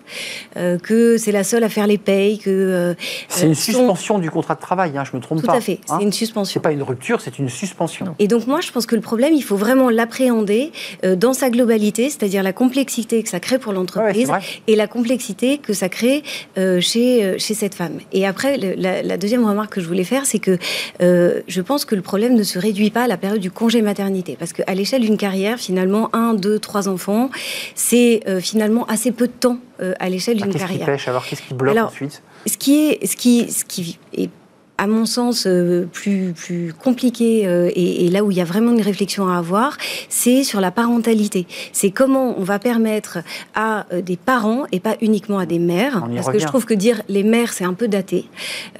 que 0.83 1.17
c'est 1.19 1.33
la 1.33 1.45
seule 1.45 1.65
à 1.65 1.69
faire 1.69 1.87
les 1.87 1.99
payes, 1.99 2.39
que... 2.39 2.95
C'est 3.29 3.47
une 3.47 3.55
sont- 3.55 3.61
suspension 3.73 4.19
du 4.19 4.31
contrat 4.31 4.55
de 4.55 4.61
travail, 4.61 4.97
hein, 4.97 5.05
je 5.11 5.17
me 5.17 5.23
trompe 5.23 5.41
Tout 5.41 5.47
pas. 5.47 5.55
à 5.55 5.61
fait, 5.61 5.81
hein. 5.89 5.97
c'est 5.99 6.05
une 6.05 6.13
suspension. 6.13 6.53
C'est 6.55 6.61
pas 6.63 6.73
une 6.73 6.83
rupture, 6.83 7.06
c'est 7.21 7.39
une 7.39 7.49
suspension. 7.49 8.15
Et 8.19 8.29
donc 8.29 8.47
moi, 8.47 8.61
je 8.61 8.71
pense 8.73 8.87
que 8.87 8.95
le 8.95 9.01
problème, 9.01 9.33
il 9.35 9.43
faut 9.43 9.57
vraiment 9.57 9.91
l'appréhender 9.91 10.73
euh, 11.05 11.17
dans 11.17 11.33
sa 11.33 11.51
globalité, 11.51 12.11
c'est-à-dire 12.11 12.43
la 12.43 12.53
complexité 12.53 13.23
que 13.23 13.29
ça 13.29 13.41
crée 13.41 13.59
pour 13.59 13.73
l'entreprise 13.73 14.31
et 14.67 14.77
la 14.77 14.87
complexité 14.87 15.59
que 15.59 15.73
ça 15.73 15.89
crée 15.89 16.23
euh, 16.59 16.81
chez, 16.81 17.25
euh, 17.25 17.35
chez 17.39 17.55
cette 17.55 17.75
femme. 17.75 17.99
Et 18.13 18.27
après, 18.27 18.57
la, 18.57 19.03
la 19.03 19.17
deuxième 19.17 19.45
remarque 19.45 19.75
que 19.75 19.81
je 19.81 19.87
voulais 19.87 20.05
faire, 20.05 20.27
c'est 20.27 20.39
que 20.39 20.59
euh, 21.03 21.41
je 21.47 21.61
pense 21.61 21.85
que 21.85 21.95
le 21.95 22.03
problème 22.03 22.35
ne 22.35 22.43
se 22.43 22.59
réduit 22.59 22.91
pas 22.91 23.05
à 23.05 23.07
la 23.09 23.17
période 23.17 23.41
du 23.41 23.51
congé 23.51 23.83
maternité. 23.83 24.37
Parce 24.39 24.53
qu'à 24.53 24.75
l'échelle 24.75 25.03
d'une 25.03 25.17
carrière, 25.17 25.59
finalement, 25.59 26.11
un, 26.15 26.35
deux, 26.35 26.59
trois 26.59 26.89
enfants, 26.89 27.31
c'est 27.75 28.21
euh, 28.29 28.41
finalement 28.41 28.85
assez 28.87 29.13
peu 29.13 29.27
de 29.27 29.33
temps 29.33 29.59
euh, 29.81 29.93
à 30.01 30.09
l'échelle 30.09 30.39
Ah, 30.41 30.45
d'une 30.45 30.53
Qu'est-ce 30.53 30.65
qui 30.65 30.69
carrière. 30.71 30.87
pêche? 30.87 31.09
Alors 31.09 31.27
Qu'est-ce 31.27 31.43
qui 31.43 31.55
bloque 31.55 31.77
Alors, 31.77 31.89
ensuite? 31.91 32.23
Ce 32.47 32.57
qui 32.57 32.89
est, 32.91 33.07
ce 33.07 33.17
qui, 33.17 33.51
ce 33.53 33.65
qui 33.65 33.99
est 34.17 34.31
à 34.79 34.87
mon 34.87 35.07
sens 35.07 35.47
euh, 35.47 35.87
plus 35.93 36.33
plus 36.35 36.73
compliqué 36.73 37.47
euh, 37.47 37.71
et, 37.75 38.07
et 38.07 38.09
là 38.09 38.25
où 38.25 38.31
il 38.31 38.37
y 38.37 38.41
a 38.41 38.45
vraiment 38.45 38.73
une 38.73 38.83
réflexion 38.83 39.29
à 39.29 39.39
avoir, 39.39 39.77
c'est 40.09 40.45
sur 40.45 40.61
la 40.61 40.71
parentalité. 40.71 41.47
C'est 41.73 41.91
comment 41.91 42.35
on 42.39 42.43
va 42.43 42.59
permettre 42.59 43.19
à 43.55 43.87
euh, 43.93 44.01
des 44.03 44.17
parents 44.17 44.65
et 44.73 44.81
pas 44.81 44.97
uniquement 45.01 45.39
à 45.39 45.47
des 45.47 45.59
mères, 45.59 46.07
parce 46.15 46.29
que 46.29 46.39
je 46.39 46.47
trouve 46.47 46.65
que 46.65 46.75
dire 46.75 47.03
les 47.09 47.23
mères 47.23 47.53
c'est 47.53 47.65
un 47.65 47.75
peu 47.75 47.89
daté. 47.89 48.27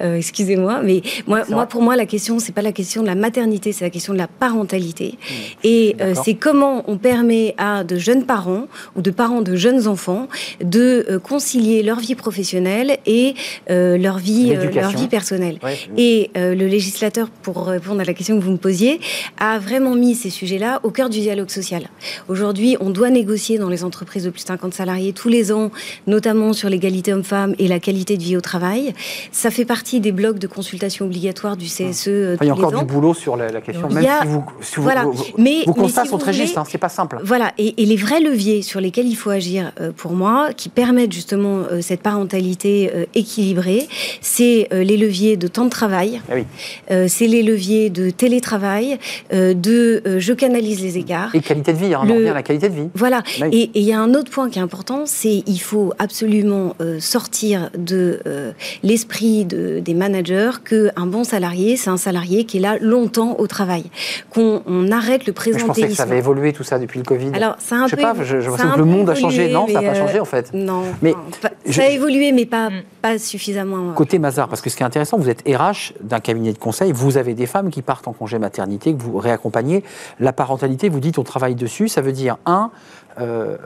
Euh, 0.01 0.17
Excusez-moi, 0.17 0.81
mais 0.83 1.01
moi, 1.25 1.43
moi 1.49 1.65
pour 1.65 1.81
moi 1.81 1.95
la 1.95 2.05
question 2.05 2.39
c'est 2.39 2.51
pas 2.51 2.61
la 2.61 2.71
question 2.71 3.01
de 3.01 3.07
la 3.07 3.15
maternité, 3.15 3.71
c'est 3.71 3.85
la 3.85 3.89
question 3.89 4.13
de 4.13 4.17
la 4.17 4.27
parentalité. 4.27 5.17
Et 5.63 5.95
euh, 6.01 6.13
c'est 6.23 6.35
comment 6.35 6.83
on 6.87 6.97
permet 6.97 7.55
à 7.57 7.83
de 7.83 7.97
jeunes 7.97 8.25
parents 8.25 8.67
ou 8.95 9.01
de 9.01 9.11
parents 9.11 9.41
de 9.41 9.55
jeunes 9.55 9.87
enfants 9.87 10.27
de 10.63 11.05
euh, 11.09 11.19
concilier 11.19 11.83
leur 11.83 11.99
vie 11.99 12.15
professionnelle 12.15 12.97
et 13.05 13.33
euh, 13.69 13.97
leur 13.97 14.17
vie, 14.17 14.53
euh, 14.55 14.71
leur 14.71 14.91
vie 14.91 15.07
personnelle. 15.07 15.59
Et 15.97 16.31
euh, 16.35 16.55
le 16.55 16.67
législateur, 16.67 17.29
pour 17.29 17.65
répondre 17.67 18.01
à 18.01 18.03
la 18.03 18.13
question 18.13 18.37
que 18.37 18.43
vous 18.43 18.51
me 18.51 18.57
posiez, 18.57 18.99
a 19.39 19.59
vraiment 19.59 19.95
mis 19.95 20.15
ces 20.15 20.29
sujets-là 20.29 20.79
au 20.83 20.89
cœur 20.91 21.09
du 21.09 21.19
dialogue 21.19 21.49
social. 21.49 21.87
Aujourd'hui, 22.27 22.77
on 22.79 22.89
doit 22.89 23.09
négocier 23.09 23.57
dans 23.57 23.69
les 23.69 23.83
entreprises 23.83 24.23
de 24.25 24.29
plus 24.29 24.41
de 24.43 24.47
50 24.47 24.73
salariés 24.73 25.13
tous 25.13 25.29
les 25.29 25.51
ans, 25.51 25.71
notamment 26.07 26.53
sur 26.53 26.69
l'égalité 26.69 27.13
homme-femme 27.13 27.55
et 27.59 27.67
la 27.67 27.79
qualité 27.79 28.17
de 28.17 28.23
vie 28.23 28.35
au 28.37 28.41
travail. 28.41 28.93
Ça 29.31 29.51
fait 29.51 29.65
partie 29.65 29.99
des 29.99 30.11
blocs 30.11 30.39
de 30.39 30.47
consultation 30.47 31.05
obligatoires 31.05 31.57
du 31.57 31.65
CSE 31.67 32.07
euh, 32.07 32.35
Enfin, 32.35 32.45
il 32.45 32.47
y 32.47 32.51
a 32.51 32.53
encore 32.53 32.75
ans. 32.75 32.79
du 32.79 32.85
boulot 32.85 33.13
sur 33.13 33.37
la, 33.37 33.49
la 33.49 33.61
question, 33.61 33.87
même 33.89 34.05
a- 34.05 34.21
si 34.21 34.27
vous, 34.27 34.43
si 34.61 34.75
vous- 34.77 34.81
voilà. 34.83 35.03
vos, 35.03 35.11
vos- 35.11 35.25
Mais- 35.37 35.63
vos 35.65 35.73
mais 35.75 35.81
constats 35.83 36.03
si 36.03 36.09
sont 36.09 36.17
très 36.17 36.31
voulez- 36.31 36.45
justes, 36.45 36.57
hein, 36.57 36.63
c'est 36.69 36.77
pas 36.77 36.89
simple. 36.89 37.19
Voilà, 37.23 37.53
et, 37.57 37.81
et 37.81 37.85
les 37.85 37.95
vrais 37.95 38.19
leviers 38.19 38.61
sur 38.61 38.81
lesquels 38.81 39.07
il 39.07 39.15
faut 39.15 39.29
agir, 39.29 39.71
euh, 39.79 39.91
pour 39.95 40.13
moi, 40.13 40.49
qui 40.55 40.69
permettent 40.69 41.11
justement 41.13 41.59
euh, 41.71 41.81
cette 41.81 42.01
parentalité 42.01 42.91
euh, 42.93 43.05
équilibrée, 43.15 43.87
c'est 44.21 44.67
euh, 44.73 44.83
les 44.83 44.97
leviers 44.97 45.37
de 45.37 45.47
temps 45.47 45.65
de 45.65 45.69
travail, 45.77 46.21
Ah 46.29 46.33
oui. 46.35 46.45
euh, 46.91 47.05
c'est 47.07 47.27
les 47.27 47.43
leviers 47.43 47.89
de 47.91 48.09
télétravail, 48.09 48.97
euh, 49.33 49.53
de 49.53 50.01
euh, 50.07 50.19
je 50.19 50.33
canalise 50.33 50.81
les 50.81 50.97
égards. 50.97 51.33
Et 51.35 51.39
qualité 51.41 51.71
de 51.73 51.77
vie, 51.77 51.93
hein, 51.93 51.99
on 52.01 52.05
Le- 52.05 52.11
en 52.13 52.15
revient 52.15 52.29
à 52.29 52.33
la 52.33 52.43
qualité 52.43 52.69
de 52.69 52.75
vie. 52.75 52.89
Voilà. 52.95 53.21
Oui. 53.41 53.47
Et 53.51 53.79
il 53.79 53.83
y 53.83 53.93
a 53.93 53.99
un 53.99 54.13
autre 54.15 54.31
point 54.31 54.49
qui 54.49 54.57
est 54.59 54.61
important, 54.61 55.03
c'est 55.05 55.43
il 55.45 55.59
faut 55.59 55.93
absolument 55.99 56.75
euh, 56.81 56.99
sortir 56.99 57.69
de 57.77 58.19
euh, 58.25 58.51
l'esprit 58.83 59.45
de, 59.45 59.79
des 59.79 59.93
managers 59.93 60.51
que 60.63 60.89
un 60.95 61.05
bon 61.05 61.23
salarié, 61.23 61.77
c'est 61.77 61.89
un 61.91 61.97
salarié 61.97 62.43
qui 62.45 62.57
est 62.57 62.61
là 62.61 62.77
longtemps 62.81 63.35
au 63.39 63.45
travail, 63.47 63.83
qu'on 64.31 64.63
on 64.65 64.91
arrête 64.91 65.25
le 65.27 65.33
Mais 65.33 65.59
je 65.59 65.65
pensais 65.65 65.81
que 65.83 65.93
ça 65.93 65.95
présentéisme. 65.95 66.01
avait 66.01 66.17
évolué 66.17 66.53
tout 66.53 66.63
ça 66.63 66.79
depuis 66.79 66.97
le 66.99 67.05
Covid. 67.05 67.31
Alors, 67.33 67.55
ça 67.59 67.75
a 67.75 67.79
un 67.79 67.85
je 67.85 67.91
sais 67.91 67.95
peu 67.97 68.01
pas, 68.01 68.15
je- 68.23 68.37
que 68.73 68.77
le 68.79 68.85
monde 68.85 69.09
a 69.09 69.15
changé. 69.15 69.49
Non, 69.51 69.67
ça 69.67 69.73
n'a 69.81 69.91
pas 69.91 69.95
changé 69.95 70.19
en 70.19 70.25
fait. 70.25 70.51
Non, 70.53 70.81
Mais 71.01 71.11
non, 71.11 71.17
pas- 71.41 71.51
je- 71.65 71.73
ça 71.73 71.83
a 71.83 71.89
évolué, 71.89 72.31
mais 72.31 72.45
pas, 72.45 72.69
Mm. 72.69 72.81
pas 73.01 73.17
suffisamment. 73.19 73.93
Côté 73.93 74.17
Mazar, 74.19 74.47
parce 74.47 74.61
que 74.61 74.69
ce 74.69 74.75
qui 74.75 74.83
est 74.83 74.85
intéressant, 74.85 75.17
vous 75.17 75.29
êtes 75.29 75.41
RH 75.47 75.66
d'un 76.01 76.19
cabinet 76.19 76.53
de 76.53 76.57
conseil, 76.57 76.91
vous 76.91 77.17
avez 77.17 77.33
des 77.33 77.45
femmes 77.45 77.69
qui 77.69 77.81
partent 77.81 78.07
en 78.07 78.13
congé 78.13 78.39
maternité, 78.39 78.93
que 78.93 79.01
vous 79.01 79.17
réaccompagnez. 79.17 79.83
La 80.19 80.33
parentalité, 80.33 80.89
vous 80.89 80.99
dites 80.99 81.17
on 81.17 81.23
travaille 81.23 81.55
dessus, 81.55 81.87
ça 81.87 82.01
veut 82.01 82.11
dire, 82.11 82.37
un, 82.45 82.71
euh, 83.19 83.57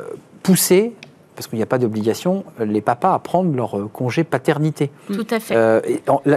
pousser, 0.43 0.93
parce 1.35 1.47
qu'il 1.47 1.57
n'y 1.57 1.63
a 1.63 1.67
pas 1.67 1.77
d'obligation, 1.77 2.43
les 2.59 2.81
papas 2.81 3.13
à 3.13 3.19
prendre 3.19 3.55
leur 3.55 3.77
euh, 3.77 3.89
congé 3.91 4.23
paternité. 4.23 4.91
Tout 5.07 5.27
à 5.29 5.39
fait. 5.39 5.55
Euh, 5.55 5.81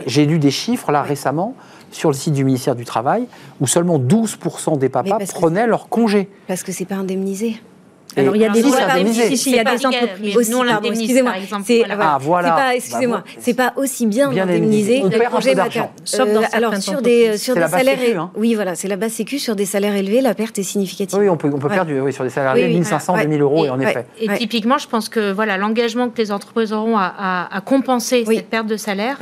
J'ai 0.06 0.24
lu 0.24 0.38
des 0.38 0.50
chiffres 0.50 0.92
là 0.92 1.02
récemment 1.02 1.54
sur 1.90 2.10
le 2.10 2.14
site 2.14 2.34
du 2.34 2.44
ministère 2.44 2.74
du 2.74 2.84
Travail 2.84 3.26
où 3.60 3.66
seulement 3.66 3.98
12% 3.98 4.78
des 4.78 4.88
papas 4.88 5.18
prenaient 5.32 5.66
leur 5.66 5.88
congé. 5.88 6.28
Parce 6.46 6.62
que 6.62 6.72
c'est 6.72 6.86
pas 6.86 6.96
indemnisé. 6.96 7.60
Alors, 8.16 8.36
il 8.36 8.42
y 8.42 8.44
a 8.44 8.48
des 8.50 8.62
si, 9.36 9.50
il 9.50 9.56
y 9.56 9.58
a 9.58 9.64
des 9.64 9.86
entreprises 9.86 10.36
aussi, 10.36 10.90
excusez-moi. 10.90 11.32
par 11.32 11.40
exemple, 11.42 11.62
C'est 11.66 11.78
voilà. 11.78 11.96
Ah, 12.00 12.18
voilà. 12.20 12.48
Pas, 12.50 12.56
Bah, 12.56 12.74
excusez-moi, 12.74 13.24
vous- 13.26 13.40
c'est 13.40 13.54
pas 13.54 13.72
aussi 13.76 14.06
bien, 14.06 14.30
Bien 14.30 14.44
indemnisé 14.44 14.98
indemnisé. 14.98 15.00
On 15.04 15.08
que 15.08 15.14
le 15.14 15.18
perd 15.20 15.22
un 15.22 15.28
peu 15.30 15.34
congé 15.42 15.54
d'argent. 15.54 15.80
mater- 15.80 15.92
Sauf 16.04 16.28
dans 16.32 16.42
alors 16.52 16.76
sur 16.76 17.02
des 17.02 17.36
sur 17.38 17.54
salaires, 17.54 17.98
sécu, 17.98 18.16
hein. 18.16 18.30
oui 18.36 18.54
voilà, 18.54 18.74
c'est 18.74 18.88
la 18.88 18.96
base 18.96 19.12
sécu 19.12 19.38
sur 19.38 19.56
des 19.56 19.66
salaires 19.66 19.94
élevés, 19.96 20.20
la 20.20 20.34
perte 20.34 20.58
est 20.58 20.62
significative. 20.62 21.18
Oui, 21.18 21.28
on 21.28 21.36
peut, 21.36 21.50
on 21.52 21.58
peut 21.58 21.68
Ouais. 21.68 21.74
perdre 21.74 21.92
oui, 21.92 22.12
sur 22.12 22.24
des 22.24 22.30
salariés 22.30 22.64
Oui, 22.64 22.68
oui. 22.70 22.74
1500, 22.76 23.14
Ouais. 23.14 23.22
2000 23.22 23.40
euros, 23.42 23.64
Et- 23.64 23.66
et 23.68 23.70
en 23.70 23.78
ouais. 23.78 23.90
effet. 23.90 24.06
Et 24.20 24.28
typiquement, 24.38 24.78
je 24.78 24.86
pense 24.88 25.08
que 25.08 25.32
voilà, 25.32 25.56
l'engagement 25.56 26.08
que 26.08 26.18
les 26.18 26.30
entreprises 26.32 26.72
auront 26.72 26.96
à, 26.98 27.12
à- 27.16 27.56
à 27.56 27.60
compenser 27.60 28.24
cette 28.26 28.48
perte 28.48 28.66
de 28.66 28.76
salaire. 28.76 29.16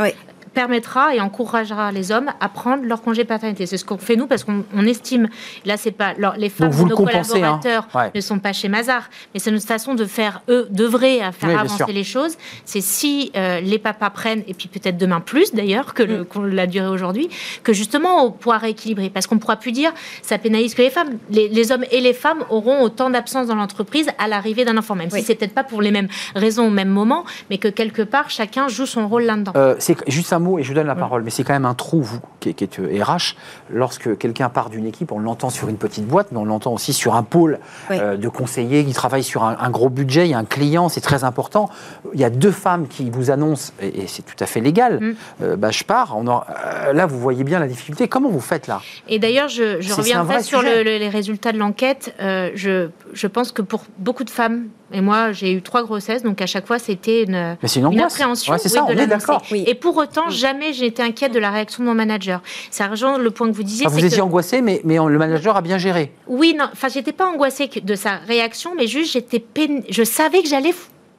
Permettra 0.52 1.14
et 1.14 1.20
encouragera 1.20 1.92
les 1.92 2.12
hommes 2.12 2.30
à 2.40 2.48
prendre 2.48 2.84
leur 2.84 3.02
congé 3.02 3.24
paternité. 3.24 3.66
C'est 3.66 3.76
ce 3.76 3.84
qu'on 3.84 3.98
fait 3.98 4.16
nous 4.16 4.26
parce 4.26 4.44
qu'on 4.44 4.64
on 4.74 4.86
estime, 4.86 5.28
là 5.64 5.76
c'est 5.76 5.90
pas, 5.92 6.08
alors, 6.18 6.34
les 6.36 6.48
femmes 6.48 6.70
de 6.70 6.76
nos 6.76 6.92
hein. 6.92 7.04
collaborateurs 7.04 7.88
Ouais. 7.94 8.10
ne 8.14 8.20
sont 8.20 8.38
pas 8.38 8.52
chez 8.52 8.68
Mazar, 8.68 9.08
mais 9.34 9.40
c'est 9.40 9.50
notre 9.50 9.66
façon 9.66 9.94
de 9.94 10.04
faire, 10.04 10.42
eux, 10.48 10.66
d'œuvrer 10.70 11.22
à 11.22 11.32
faire 11.32 11.48
Oui, 11.50 11.54
avancer 11.56 11.92
les 11.92 12.04
choses. 12.04 12.36
C'est 12.64 12.80
si 12.80 13.30
euh, 13.36 13.60
les 13.60 13.78
papas 13.78 14.10
prennent, 14.10 14.42
et 14.46 14.54
puis 14.54 14.68
peut-être 14.68 14.96
demain 14.96 15.20
plus 15.20 15.52
d'ailleurs 15.54 15.94
que 15.94 16.02
Mm. 16.02 16.26
le- 16.42 16.48
l'a 16.48 16.66
duré 16.66 16.86
aujourd'hui, 16.88 17.28
que 17.62 17.72
justement 17.72 18.24
on 18.26 18.30
pourra 18.30 18.58
rééquilibrer. 18.58 19.10
Parce 19.10 19.26
qu'on 19.26 19.36
ne 19.36 19.40
pourra 19.40 19.56
plus 19.56 19.72
dire 19.72 19.92
ça 20.22 20.38
pénalise 20.38 20.74
que 20.74 20.82
les 20.82 20.90
femmes. 20.90 21.18
Les, 21.30 21.48
les 21.48 21.72
hommes 21.72 21.84
et 21.90 22.00
les 22.00 22.12
femmes 22.12 22.44
auront 22.50 22.82
autant 22.82 23.10
d'absence 23.10 23.46
dans 23.46 23.54
l'entreprise 23.54 24.08
à 24.18 24.28
l'arrivée 24.28 24.64
d'un 24.64 24.76
enfant, 24.76 24.94
même 24.94 25.08
Oui. 25.12 25.20
si 25.20 25.26
c'est 25.26 25.34
peut-être 25.34 25.54
pas 25.54 25.64
pour 25.64 25.82
les 25.82 25.90
mêmes 25.90 26.08
raisons 26.34 26.66
au 26.66 26.70
même 26.70 26.88
moment, 26.88 27.24
mais 27.50 27.58
que 27.58 27.68
quelque 27.68 28.02
part 28.02 28.30
chacun 28.30 28.68
joue 28.68 28.86
son 28.86 29.08
rôle 29.08 29.22
là-dedans. 29.24 29.52
Euh, 29.56 29.74
c'est 29.78 29.96
juste 30.08 30.32
un 30.32 30.38
mot 30.42 30.58
et 30.58 30.62
je 30.62 30.68
vous 30.68 30.74
donne 30.74 30.86
la 30.86 30.94
parole, 30.94 31.22
mais 31.22 31.30
c'est 31.30 31.44
quand 31.44 31.52
même 31.54 31.64
un 31.64 31.74
trou, 31.74 32.02
vous, 32.02 32.20
qui, 32.40 32.50
est- 32.50 32.52
qui 32.54 32.64
est 32.64 32.78
euh, 32.80 33.02
RH. 33.02 33.36
Lorsque 33.70 34.18
quelqu'un 34.18 34.48
part 34.48 34.68
d'une 34.70 34.86
équipe, 34.86 35.12
on 35.12 35.18
l'entend 35.18 35.48
sur 35.50 35.68
une 35.68 35.76
petite 35.78 36.06
boîte, 36.06 36.28
mais 36.32 36.38
on 36.38 36.44
l'entend 36.44 36.72
aussi 36.72 36.92
sur 36.92 37.14
un 37.14 37.22
pôle 37.22 37.58
Oui. 37.90 37.96
euh, 38.00 38.16
de 38.16 38.28
conseillers 38.28 38.84
qui 38.84 38.92
travaillent 38.92 39.22
sur 39.24 39.44
un, 39.44 39.56
un 39.58 39.70
gros 39.70 39.88
budget. 39.88 40.26
Il 40.26 40.30
y 40.30 40.34
a 40.34 40.38
un 40.38 40.44
client, 40.44 40.88
c'est 40.88 41.00
très 41.00 41.24
important. 41.24 41.70
Il 42.12 42.20
y 42.20 42.24
a 42.24 42.30
deux 42.30 42.50
femmes 42.50 42.86
qui 42.88 43.08
vous 43.10 43.30
annoncent, 43.30 43.72
et, 43.80 44.02
et 44.02 44.06
c'est 44.06 44.22
tout 44.22 44.36
à 44.40 44.46
fait 44.46 44.60
légal, 44.60 44.98
Mm. 45.00 45.14
euh, 45.42 45.56
bah, 45.56 45.70
je 45.70 45.84
pars. 45.84 46.14
On 46.16 46.26
en- 46.26 46.44
euh, 46.84 46.92
là, 46.92 47.06
vous 47.06 47.18
voyez 47.18 47.44
bien 47.44 47.58
la 47.60 47.68
difficulté. 47.68 48.08
Comment 48.08 48.28
vous 48.28 48.40
faites 48.40 48.66
là? 48.66 48.80
Et 49.08 49.18
d'ailleurs, 49.18 49.48
je, 49.48 49.80
je 49.80 49.94
reviens 49.94 50.24
sur 50.40 50.60
sujet. 50.60 50.82
le- 50.84 50.90
le- 50.90 50.98
les 50.98 51.08
résultats 51.08 51.52
de 51.52 51.58
l'enquête. 51.58 52.14
Je, 52.20 52.88
je 53.12 53.26
pense 53.26 53.52
que 53.52 53.62
pour 53.62 53.82
beaucoup 53.98 54.24
de 54.24 54.30
femmes, 54.30 54.64
et 54.92 55.00
moi 55.00 55.32
j'ai 55.32 55.52
eu 55.52 55.62
trois 55.62 55.82
grossesses, 55.82 56.22
donc 56.22 56.40
à 56.40 56.46
chaque 56.46 56.66
fois 56.66 56.78
c'était 56.78 57.22
une, 57.24 57.56
Mais 57.62 57.68
c'est 57.68 57.80
une 57.80 57.92
une 57.92 58.00
appréhension 58.00 58.52
Ouais, 58.52 58.58
c'est 58.58 58.68
oui, 58.70 58.74
ça, 58.74 58.80
de 58.80 58.84
on 58.86 58.88
est 58.90 58.94
l'annoncer. 58.94 59.18
d'accord. 59.26 59.42
Oui. 59.50 59.64
Et 59.66 59.74
pour 59.74 59.96
autant, 59.96 60.28
jamais 60.30 60.72
j'ai 60.72 60.86
été 60.86 61.02
inquiète 61.02 61.32
de 61.32 61.38
la 61.38 61.50
réaction 61.50 61.82
de 61.82 61.88
mon 61.88 61.94
manager. 61.94 62.40
Ça 62.70 62.86
rejoint 62.88 63.18
le 63.18 63.30
point 63.30 63.48
que 63.50 63.54
vous 63.56 63.62
disiez. 63.62 63.86
Enfin, 63.86 63.96
vous 63.96 64.04
étiez 64.04 64.18
que- 64.18 64.22
angoissé, 64.22 64.62
mais, 64.62 64.80
mais 64.84 64.96
le 64.96 65.18
manager 65.18 65.56
a 65.56 65.60
bien 65.62 65.78
géré. 65.78 66.12
Oui, 66.26 66.54
non, 66.58 66.66
enfin, 66.72 66.88
j'étais 66.88 67.12
pas 67.12 67.26
angoissée 67.26 67.68
de 67.82 67.94
sa 67.94 68.16
réaction, 68.26 68.72
mais 68.76 68.86
juste 68.86 69.12
j'étais 69.12 69.38
peine... 69.40 69.82
je 69.88 70.02
savais 70.04 70.42
que 70.42 70.48
j'allais, 70.48 70.74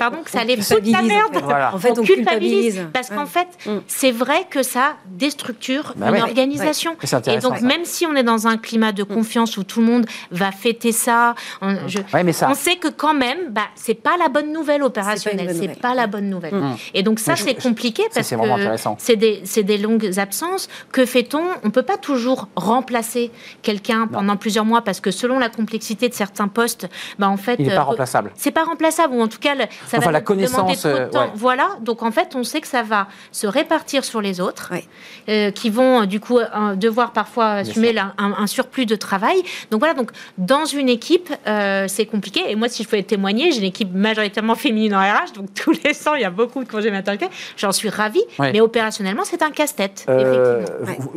pardon, 0.10 0.24
que 0.24 0.30
ça 0.32 0.42
allait 0.42 0.58
foutre 0.58 0.74
la 0.74 1.00
culpabilise, 1.00 1.08
merde. 1.12 1.30
en 1.30 1.34
fait. 1.40 1.46
Voilà. 1.46 1.76
En 1.76 1.80
fait, 1.80 2.00
on 2.00 2.04
culpabilise. 2.04 2.82
parce 2.94 3.10
qu'en 3.10 3.26
fait, 3.26 3.48
Mm. 3.66 3.78
c'est 3.88 4.12
vrai 4.12 4.46
que 4.50 4.64
ça 4.64 4.94
déstructure 5.06 5.94
Bah 5.96 6.08
une 6.10 6.14
ouais. 6.16 6.22
organisation. 6.22 6.96
C'est 7.04 7.28
Et 7.28 7.38
donc, 7.40 7.58
ça. 7.58 7.66
même 7.66 7.86
si 7.86 8.06
on 8.06 8.16
est 8.16 8.24
dans 8.24 8.48
un 8.48 8.58
climat 8.58 8.92
de 8.92 9.04
confiance 9.04 9.58
où 9.58 9.64
tout 9.64 9.80
le 9.80 9.86
monde 9.86 10.06
va 10.32 10.52
fêter 10.52 10.92
ça, 10.92 11.36
on, 11.62 11.76
je- 11.88 12.00
Ouais, 12.14 12.24
mais 12.24 12.34
ça. 12.34 12.50
on 12.50 12.54
sait 12.56 12.76
que 12.76 12.88
quand 12.88 13.14
même, 13.14 13.50
bah, 13.52 13.62
c'est 13.76 13.94
pas 13.94 14.18
la 14.18 14.30
bonne 14.30 14.52
nouvelle 14.52 14.84
opérationnelle. 14.84 15.50
C'est 15.54 15.62
nouvelle. 15.62 15.78
pas 15.78 15.94
la 15.96 16.08
bonne 16.08 16.30
nouvelle. 16.30 16.56
Mm. 16.56 16.76
Et 16.94 17.04
donc 17.04 17.20
ça, 17.20 17.36
c'est 17.36 17.56
compliqué 17.56 18.04
parce 18.14 18.28
que 18.30 18.36
c'est 19.48 19.64
des, 19.64 19.78
longues 19.78 20.20
absences. 20.20 20.68
Que 20.92 21.06
fait-on? 21.06 21.44
On 21.64 21.70
peut 21.70 21.82
pas 21.84 21.98
toujours 21.98 22.48
remplacer 22.56 23.32
quelqu'un 23.62 24.08
pendant 24.08 24.38
plusieurs 24.38 24.66
mois 24.66 24.82
parce 24.82 25.00
que 25.00 25.12
selon 25.12 25.40
la 25.40 25.50
complexité 25.50 26.10
de 26.10 26.14
certains 26.14 26.48
postes, 26.48 26.88
bah, 27.20 27.30
en 27.30 27.38
fait, 27.38 27.56
Il 27.60 27.68
n'est 27.68 27.74
euh, 27.74 27.76
pas 27.76 27.84
remplaçable. 27.84 28.32
c'est 28.36 28.52
pas 28.52 28.64
remplaçable 28.64 29.14
ou 29.14 29.22
en 29.22 29.28
tout 29.28 29.40
cas 29.40 29.56
ça 29.94 30.00
Enfin, 30.00 30.06
va 30.08 30.12
la 30.14 30.22
demander 30.22 30.46
connaissance, 30.48 30.80
trop 30.82 30.90
de 30.90 30.94
euh, 30.96 31.10
temps. 31.10 31.22
ouais. 31.26 31.32
Voilà, 31.36 31.70
donc 31.82 32.04
en 32.04 32.12
fait 32.12 32.36
on 32.36 32.44
sait 32.44 32.62
que 32.62 32.68
ça 32.68 32.84
va 32.84 33.08
se 33.32 33.48
répartir 33.48 34.04
sur 34.04 34.22
les 34.22 34.42
autres, 34.42 34.70
Ouais. 34.72 34.84
euh, 35.30 35.52
qui 35.52 35.70
vont 35.70 36.02
euh, 36.02 36.06
du 36.06 36.20
coup 36.20 36.40
euh, 36.40 36.76
devoir 36.76 37.12
parfois 37.12 37.52
assumer 37.52 37.94
la- 37.94 38.14
un, 38.18 38.34
un 38.38 38.48
surplus 38.48 38.86
de 38.86 38.96
travail. 38.96 39.38
Donc 39.72 39.80
voilà, 39.80 39.94
donc 39.94 40.12
dans 40.38 40.66
une 40.66 40.90
équipe 40.90 41.32
euh, 41.48 41.86
c'est 41.88 42.06
compliqué. 42.06 42.42
Et 42.50 42.56
moi 42.56 42.70
si 42.70 42.84
je 42.84 42.88
pouvais 42.90 43.04
témoigner, 43.04 43.52
j'ai 43.52 43.60
une 43.60 43.64
équipe 43.66 43.94
majoritairement 43.94 44.56
féminine 44.56 44.96
en 44.96 45.00
RH, 45.02 45.34
donc 45.36 45.54
tous 45.56 45.74
les 45.84 45.94
100 45.94 46.16
il 46.16 46.22
y 46.22 46.26
a 46.26 46.30
beaucoup 46.30 46.64
de 46.64 46.70
congés 46.70 46.92
maternité. 46.92 47.28
J'en 47.58 47.72
suis 47.72 47.90
ravie, 47.90 48.24
Ouais. 48.40 48.52
mais 48.52 48.62
opérationnellement 48.62 49.24
c'est 49.26 49.42
un 49.44 49.52
casse-tête. 49.52 50.06
Euh, 50.10 50.66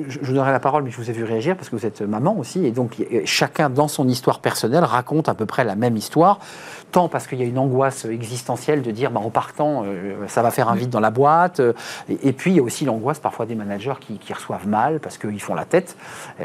je 0.08 0.18
vous 0.20 0.32
donnerai 0.32 0.52
la 0.52 0.60
parole, 0.60 0.82
mais 0.82 0.90
je 0.90 0.96
vous 0.96 1.08
ai 1.10 1.12
vu 1.12 1.24
réagir 1.24 1.56
parce 1.56 1.68
que 1.68 1.76
vous 1.76 1.86
êtes 1.86 2.02
maman 2.02 2.36
aussi. 2.38 2.64
Et 2.66 2.70
donc, 2.72 2.96
chacun, 3.24 3.70
dans 3.70 3.88
son 3.88 4.08
histoire 4.08 4.40
personnelle, 4.40 4.84
raconte 4.84 5.28
à 5.28 5.34
peu 5.34 5.46
près 5.46 5.64
la 5.64 5.76
même 5.76 5.96
histoire. 5.96 6.38
Tant 6.92 7.08
parce 7.08 7.26
qu'il 7.26 7.38
y 7.38 7.42
a 7.42 7.46
une 7.46 7.58
angoisse 7.58 8.04
existentielle 8.04 8.65
de 8.74 8.90
dire, 8.90 9.10
bah, 9.10 9.20
en 9.20 9.30
partant, 9.30 9.84
euh, 9.84 10.26
ça 10.28 10.42
va 10.42 10.50
faire 10.50 10.68
un 10.68 10.74
vide 10.74 10.90
dans 10.90 11.00
la 11.00 11.10
boîte. 11.10 11.60
Et, 12.08 12.32
puis, 12.32 12.50
il 12.50 12.56
y 12.56 12.60
a 12.60 12.62
aussi 12.62 12.84
l'angoisse 12.84 13.18
parfois 13.18 13.46
des 13.46 13.54
managers 13.54 13.94
qui, 14.00 14.32
reçoivent 14.32 14.66
mal 14.66 15.00
parce 15.00 15.18
qu'ils 15.18 15.40
font 15.40 15.54
la 15.54 15.64
tête, 15.64 15.96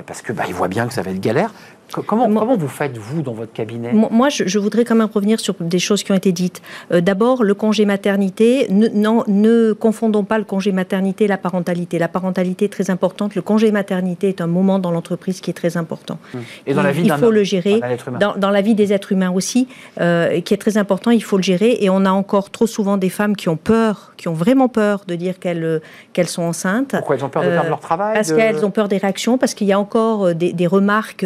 parce 0.05 0.21
qu'ils 0.21 0.35
bah, 0.35 0.43
voient 0.51 0.67
bien 0.67 0.87
que 0.87 0.93
ça 0.93 1.01
va 1.01 1.11
être 1.11 1.19
galère. 1.19 1.51
Co- 1.93 2.01
Comment, 2.01 2.27
Moi- 2.29 2.41
comment 2.41 2.57
vous 2.57 2.67
faites, 2.67 2.97
vous, 2.97 3.21
dans 3.21 3.33
votre 3.33 3.53
cabinet 3.53 3.91
Moi, 3.93 4.29
je, 4.29 4.43
je 4.47 4.59
voudrais 4.59 4.85
quand 4.85 4.95
même 4.95 5.09
revenir 5.13 5.39
sur 5.39 5.55
des 5.59 5.79
choses 5.79 6.03
qui 6.03 6.11
ont 6.11 6.15
été 6.15 6.31
dites. 6.31 6.61
Euh, 6.91 7.01
D'abord, 7.01 7.43
le 7.43 7.53
congé 7.53 7.85
maternité. 7.85 8.67
Ne, 8.69 8.87
non, 8.89 9.23
ne 9.27 9.73
confondons 9.73 10.23
pas 10.23 10.37
le 10.37 10.43
congé 10.43 10.71
maternité 10.71 11.25
et 11.25 11.27
la 11.27 11.37
parentalité. 11.37 11.99
La 11.99 12.07
parentalité 12.07 12.65
est 12.65 12.69
très 12.69 12.89
importante. 12.89 13.35
Le 13.35 13.41
congé 13.41 13.71
maternité 13.71 14.29
est 14.29 14.41
un 14.41 14.47
moment 14.47 14.79
dans 14.79 14.91
l'entreprise 14.91 15.41
qui 15.41 15.49
est 15.49 15.53
très 15.53 15.77
important. 15.77 16.17
Et 16.65 16.73
dans 16.73 16.83
la 16.83 16.91
vie 16.91 17.01
il 17.03 17.11
faut 17.25 17.31
le 17.31 17.43
gérer. 17.43 17.79
Dans, 18.19 18.35
dans 18.37 18.49
la 18.49 18.61
vie 18.61 18.75
des 18.75 18.93
êtres 18.93 19.11
humains 19.11 19.31
aussi, 19.31 19.67
euh, 19.99 20.39
qui 20.41 20.53
est 20.53 20.57
très 20.57 20.77
important, 20.77 21.11
il 21.11 21.23
faut 21.23 21.37
le 21.37 21.43
gérer. 21.43 21.77
Et 21.81 21.89
on 21.89 22.05
a 22.05 22.11
encore 22.11 22.49
trop 22.51 22.67
souvent 22.67 22.97
des 22.97 23.09
femmes 23.09 23.35
qui 23.35 23.49
ont 23.49 23.57
peur, 23.57 24.13
qui 24.17 24.27
ont 24.27 24.33
vraiment 24.33 24.67
peur 24.69 25.03
de 25.07 25.15
dire 25.15 25.39
qu'elles 25.39 25.81
sont 26.27 26.43
enceintes. 26.43 26.91
Pourquoi 26.91 27.15
elles 27.15 27.25
ont 27.25 27.29
peur 27.29 27.43
de 27.43 27.47
perdre 27.49 27.65
Euh, 27.65 27.69
leur 27.69 27.79
travail 27.79 28.13
Parce 28.13 28.29
de- 28.29 28.35
qu'elles 28.35 28.63
ont 28.65 28.71
peur 28.71 28.87
des 28.87 28.97
réactions, 28.97 29.37
parce 29.37 29.53
qu'il 29.53 29.67
y 29.67 29.73
a 29.73 29.79
encore 29.79 30.33
des, 30.35 30.53
des 30.53 30.67
remarques 30.67 31.25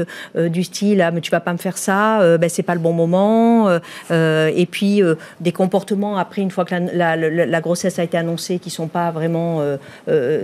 du 0.56 0.64
style 0.64 1.02
ah, 1.02 1.12
mais 1.12 1.22
tu 1.22 1.32
vas 1.32 1.40
pas 1.42 1.54
me 1.54 1.58
faire 1.68 1.78
ça, 1.78 2.22
euh, 2.22 2.38
ben 2.38 2.50
c'est 2.50 2.64
pas 2.64 2.74
le 2.74 2.80
bon 2.88 2.94
moment, 2.94 3.68
euh, 3.70 3.80
euh, 4.12 4.50
et 4.56 4.66
puis 4.66 5.02
euh, 5.04 5.16
des 5.42 5.52
comportements 5.52 6.18
après 6.18 6.42
une 6.42 6.52
fois 6.52 6.64
que 6.66 6.74
la, 6.76 6.80
la- 7.16 7.16
la- 7.30 7.46
la 7.46 7.62
grossesse 7.62 8.00
a 8.00 8.04
été 8.04 8.18
annoncée 8.18 8.58
qui 8.60 8.70
sont 8.70 8.88
pas 8.88 9.12
vraiment 9.12 9.62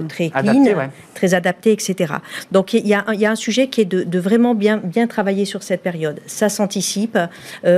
très 0.09 0.29
clean, 0.29 0.63
ouais. 0.77 0.89
très 1.15 1.33
adaptés, 1.33 1.71
etc. 1.71 2.13
Donc 2.51 2.73
il 2.73 2.85
y 2.87 2.93
a, 2.93 3.03
un- 3.07 3.13
il 3.13 3.21
y 3.21 3.25
a 3.25 3.31
un 3.31 3.35
sujet 3.47 3.67
qui 3.67 3.81
est 3.81 3.85
de, 3.85 4.03
de 4.03 4.19
vraiment 4.19 4.53
bien 4.55 4.77
bien 4.77 5.07
travailler 5.07 5.45
sur 5.45 5.63
cette 5.63 5.81
période. 5.81 6.19
Ça 6.27 6.49
s'anticipe. 6.49 7.17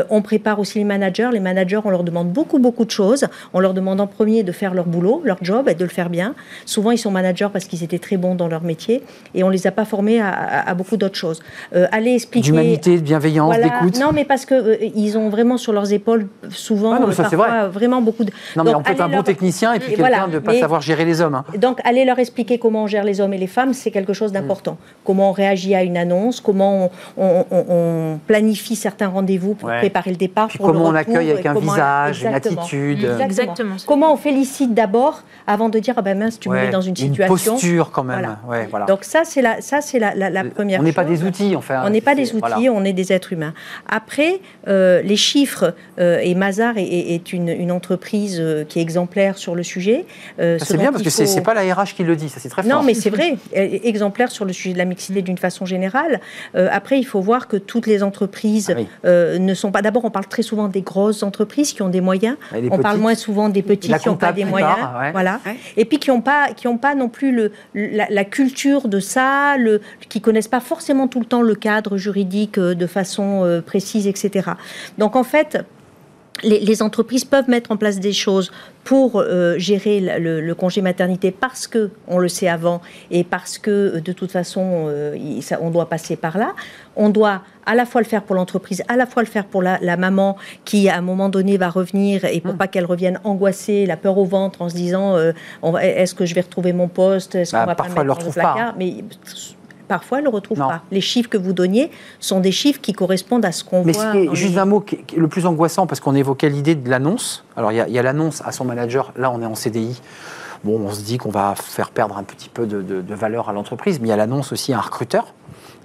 On 0.10 0.22
prépare 0.22 0.60
aussi 0.60 0.80
les 0.80 0.84
managers. 0.86 1.30
Les 1.32 1.40
managers, 1.40 1.80
on 1.86 1.90
leur 1.90 2.04
demande 2.04 2.30
beaucoup 2.32 2.60
beaucoup 2.60 2.86
de 2.86 2.92
choses. 2.92 3.26
On 3.54 3.60
leur 3.60 3.74
demande 3.74 4.00
en 4.02 4.08
premier 4.08 4.44
de 4.44 4.52
faire 4.52 4.74
leur 4.74 4.86
boulot, 4.86 5.22
leur 5.24 5.38
job, 5.42 5.70
et 5.70 5.76
de 5.76 5.84
le 5.84 5.90
faire 5.90 6.10
bien. 6.10 6.34
Souvent 6.66 6.92
ils 6.92 6.98
sont 6.98 7.12
managers 7.12 7.50
parce 7.54 7.66
qu'ils 7.66 7.84
étaient 7.84 8.00
très 8.08 8.18
bons 8.18 8.36
dans 8.36 8.48
leur 8.48 8.64
métier, 8.64 9.04
et 9.36 9.44
on 9.44 9.50
les 9.50 9.68
a 9.68 9.72
pas 9.72 9.86
formés 9.86 10.20
à, 10.20 10.30
à- 10.30 10.70
à 10.70 10.74
beaucoup 10.74 10.98
d'autres 10.98 11.18
choses. 11.26 11.42
Euh, 11.76 11.88
aller 11.92 12.18
expliquer 12.24 12.45
D'humanité, 12.45 12.95
de 12.97 13.01
bienveillance, 13.01 13.53
voilà. 13.55 13.69
d'écoute. 13.80 13.99
Non, 13.99 14.11
mais 14.13 14.26
parce 14.26 14.45
que 14.45 14.53
euh, 14.55 14.78
ils 14.95 15.17
ont 15.17 15.30
vraiment 15.30 15.57
sur 15.57 15.74
leurs 15.74 15.91
épaules 15.93 16.28
souvent, 16.49 16.93
Ah 16.93 16.99
non, 16.99 17.11
ça, 17.11 17.24
parfois, 17.24 17.47
vrai. 17.47 17.67
vraiment 17.69 18.01
beaucoup 18.01 18.24
de. 18.24 18.32
Non, 18.55 18.63
mais 18.63 18.71
Donc, 18.71 18.80
on 18.82 18.84
peut 18.84 18.91
être 18.91 19.01
un 19.01 19.09
bon 19.09 19.24
technicien 19.24 19.74
et 19.74 19.80
puis 19.80 19.89
quelqu'un 19.89 20.01
voilà, 20.09 20.28
de 20.28 20.34
ne 20.34 20.39
pas 20.39 20.53
mais- 20.53 20.59
savoir 20.59 20.82
gérer 20.82 21.05
les 21.05 21.21
hommes. 21.21 21.36
hein. 21.36 21.45
Donc, 21.57 21.80
aller 21.84 22.05
leur 22.05 22.19
expliquer 22.19 22.57
comment 22.57 22.84
on 22.84 22.88
gère 22.88 23.03
les 23.03 23.21
hommes 23.21 23.34
et 23.34 23.38
les 23.38 23.47
femmes, 23.47 23.74
c'est 23.74 23.91
quelque 23.91 24.13
chose 24.13 24.32
d'important. 24.32 24.78
Comment 25.03 25.30
on 25.30 25.34
réagit 25.34 25.76
à 25.76 25.84
une 25.84 25.97
annonce, 25.97 26.39
comment 26.41 26.89
on, 27.17 27.24
on- 27.24 27.45
on- 27.51 27.65
on 27.69 28.19
planifie 28.28 28.76
certains 28.76 29.07
rendez-vous 29.07 29.55
pour 29.55 29.69
Ouais. 29.69 29.80
préparer 29.80 30.09
le 30.11 30.17
départ. 30.17 30.47
Puis 30.47 30.57
pour 30.57 30.67
le 30.67 30.74
comment 30.74 30.86
on 30.89 30.95
accueille 30.95 31.32
avec 31.32 31.45
un 31.45 31.53
visage, 31.53 32.24
une 32.24 32.34
attitude. 32.34 32.99
Exactement. 32.99 33.26
Exactement. 33.26 33.76
Comment 33.86 34.13
on 34.13 34.17
félicite 34.17 34.74
d'abord 34.74 35.21
avant 35.47 35.69
de 35.69 35.80
dire 35.80 35.93
ah 35.97 36.01
ben 36.01 36.17
mince 36.17 36.39
tu 36.39 36.49
me 36.49 36.55
mets 36.55 36.69
dans 36.69 36.82
une 36.82 36.95
situation. 36.95 37.53
posture 37.53 37.91
quand 37.91 38.03
même. 38.03 38.19
Voilà. 38.19 38.39
Ouais, 38.61 38.67
voilà. 38.69 38.86
Donc 38.86 39.03
ça 39.03 39.21
c'est 39.26 39.41
la 39.41 39.61
ça 39.61 39.82
c'est 39.82 39.99
la, 39.99 40.13
la, 40.15 40.30
la 40.30 40.43
première. 40.45 40.80
on 40.80 40.84
n'est 40.84 40.91
pas 40.91 41.03
des 41.03 41.24
outils, 41.24 41.55
enfin. 41.55 41.82
On 41.86 41.89
n'est 41.89 42.01
pas 42.04 42.16
des 42.16 42.30
outils, 42.34 42.39
voilà. 42.39 42.58
on 42.72 42.84
est 42.86 42.93
des 42.93 43.12
êtres 43.14 43.34
humains. 43.34 43.54
Après, 43.88 44.39
euh, 44.68 45.01
les 45.01 45.16
chiffres, 45.16 45.74
euh, 45.99 46.20
et 46.22 46.36
Mazar 46.36 46.76
est, 46.78 47.34
une, 47.34 47.49
une 47.49 47.72
entreprise 47.72 48.38
euh, 48.39 48.64
qui 48.64 48.80
est 48.80 48.82
exemplaire 48.82 49.38
sur 49.38 49.56
le 49.56 49.64
sujet. 49.64 50.06
euh, 50.39 50.60
ce 50.60 50.66
C'est 50.66 50.78
bien 50.78 50.91
parce 50.91 51.04
que 51.04 51.10
c'est 51.10 51.26
faut- 51.26 51.32
c'est 51.32 51.41
pas 51.41 51.54
la 51.54 51.62
RH 51.74 51.93
qui 51.95 52.04
le 52.04 52.16
dit, 52.16 52.30
ça 52.30 52.39
c'est 52.39 52.49
très 52.49 52.64
fort. 52.64 52.72
non, 52.72 52.84
mais 52.84 52.93
c'est 52.93 53.10
vrai, 53.10 53.36
exemplaire 53.54 54.32
sur 54.32 54.45
le 54.45 54.54
sujet 54.54 54.74
de 54.74 54.78
la 54.78 54.86
mixité 54.86 55.22
d'une 55.22 55.38
façon 55.38 55.66
générale. 55.66 56.20
Euh, 56.56 56.68
après, 56.72 56.99
il 56.99 57.04
faut 57.06 57.22
voir 57.22 57.47
que 57.47 57.58
toutes 57.58 57.88
les 57.88 58.04
entreprises 58.04 58.70
Ah 58.72 58.80
oui. 58.80 58.88
euh, 59.06 59.39
ne 59.39 59.54
sont 59.54 59.72
pas. 59.72 59.82
D'abord, 59.82 60.06
on 60.06 60.12
parle 60.12 60.28
très 60.28 60.41
souvent 60.43 60.68
des 60.68 60.82
grosses 60.82 61.24
entreprises 61.24 61.74
qui 61.74 61.82
ont 61.82 61.89
des 61.89 62.01
moyens. 62.01 62.38
On 62.54 62.78
parle 62.78 62.82
petites. 62.95 63.01
moins 63.01 63.16
souvent 63.16 63.49
des 63.49 63.62
petits 63.62 63.89
La 63.89 63.99
qui 63.99 64.10
n'ont 64.10 64.16
pas 64.18 64.32
des 64.34 64.45
moyens. 64.45 64.76
part, 64.76 64.99
ouais. 65.01 65.12
Voilà. 65.12 65.39
Ouais. 65.45 65.56
Et 65.78 65.86
puis 65.86 65.99
qui 65.99 66.10
n'ont 66.10 66.22
pas, 66.22 66.49
qui 66.56 66.68
ont 66.68 66.78
pas 66.78 66.95
non 66.95 67.10
plus 67.10 67.32
le, 67.32 67.51
la, 67.74 68.08
la 68.10 68.24
culture 68.26 68.88
de 68.88 68.99
ça, 68.99 69.58
le, 69.58 69.82
qui 70.10 70.22
connaissent 70.22 70.47
pas 70.47 70.60
forcément 70.60 71.08
tout 71.08 71.20
le 71.20 71.26
temps 71.26 71.41
le 71.41 71.56
cadre 71.56 71.93
juridique 71.98 72.58
euh, 72.58 72.76
de 72.76 72.88
façon 72.88 73.44
euh, 73.44 73.62
précise, 73.62 74.08
etc. 74.08 74.52
Donc 74.98 75.16
en 75.16 75.24
fait. 75.24 75.66
les, 76.44 76.82
entreprises 76.82 77.26
peuvent 77.26 77.50
mettre 77.50 77.72
en 77.72 77.78
place 77.78 78.00
des 78.00 78.12
choses 78.12 78.52
pour 78.84 79.20
euh, 79.20 79.58
gérer 79.58 80.00
le, 80.20 80.54
congé 80.54 80.82
maternité 80.82 81.32
parce 81.32 81.68
que 81.68 81.91
on 82.08 82.18
le 82.18 82.28
sait 82.28 82.48
avant 82.48 82.82
et 83.12 83.24
parce 83.24 83.58
que 83.58 84.00
de 84.00 84.12
toute 84.12 84.32
façon 84.32 84.86
euh, 84.88 85.16
on 85.62 85.70
doit 85.70 85.88
passer 85.89 86.16
par 86.16 86.38
là. 86.38 86.54
On 86.96 87.10
doit 87.10 87.41
à 87.66 87.76
la 87.76 87.86
fois 87.86 88.02
le 88.02 88.08
faire 88.08 88.24
pour 88.24 88.36
l'entreprise, 88.36 88.84
à 88.88 88.98
la 88.98 89.06
fois 89.06 89.24
le 89.24 89.28
faire 89.28 89.46
pour 89.46 89.62
la, 89.62 89.80
maman 89.98 90.38
qui 90.66 90.89
à 90.89 90.98
un 90.98 91.02
moment 91.02 91.30
donné 91.30 91.58
va 91.58 91.70
revenir 91.70 92.26
et 92.26 92.41
pour 92.41 92.54
mmh. 92.54 92.58
pas 92.58 92.68
qu'elle 92.68 92.86
revienne 92.86 93.20
angoissée, 93.24 93.86
la 93.86 93.98
peur 93.98 94.18
au 94.18 94.26
ventre 94.26 94.62
en 94.62 94.70
se 94.70 94.76
disant 94.76 95.18
est-ce 95.82 96.14
que 96.14 96.26
je 96.26 96.36
vais 96.36 96.41
retrouver 96.41 96.74
mon 96.74 96.88
poste, 96.88 97.36
est-ce 97.36 97.54
bah, 97.54 97.62
qu'on 97.62 97.68
va 97.68 97.76
pas 97.76 97.84
me 97.84 97.89
mettre 97.89 98.06
dans 98.06 98.16
le 98.16 98.32
placard. 98.32 98.56
Pas, 98.56 98.62
hein. 98.62 98.76
mais 98.78 98.96
parfois, 99.94 100.18
elle 100.18 100.24
ne 100.24 100.30
le 100.32 100.36
retrouve 100.36 100.58
pas. 100.58 100.82
Les 100.89 101.02
chiffres 101.02 101.30
que 101.30 101.38
vous 101.38 101.54
donniez 101.54 101.91
sont 102.20 102.39
des 102.39 102.52
chiffres 102.52 102.82
qui 102.82 102.94
correspondent 102.94 103.46
à 103.46 103.52
ce 103.52 103.64
qu'on 103.64 103.84
voit. 103.84 104.14
Mais 104.14 104.34
juste 104.34 104.58
un 104.58 104.66
mot 104.66 104.84
le 105.16 105.28
plus 105.28 105.46
angoissant, 105.46 105.86
parce 105.86 106.00
qu'on 106.00 106.16
évoquait 106.16 106.50
l'idée 106.50 106.74
de 106.74 106.89
l'annonce. 106.89 107.44
Alors, 107.56 107.72
il 107.72 107.78
y 107.78 108.00
a, 108.00 108.02
l'annonce 108.02 108.41
à 108.44 108.52
son 108.52 108.66
manager. 108.66 109.14
Là, 109.18 109.30
on 109.30 109.39
est 109.39 109.46
en 109.46 109.54
CDI. 109.54 110.02
Bon, 110.64 110.80
on 110.80 110.91
se 110.91 111.02
dit 111.02 111.20
qu'on 111.20 111.30
va 111.30 111.54
faire 111.56 111.91
perdre 111.91 112.18
un 112.18 112.24
petit 112.24 112.50
peu 112.50 112.66
de, 112.66 112.82
de 112.82 113.14
valeur 113.14 113.50
à 113.50 113.54
l'entreprise, 113.54 114.00
mais 114.00 114.08
il 114.08 114.10
y 114.10 114.14
a 114.14 114.18
l'annonce 114.18 114.52
aussi 114.52 114.74
à 114.74 114.78
un 114.78 114.82
recruteur. 114.82 115.34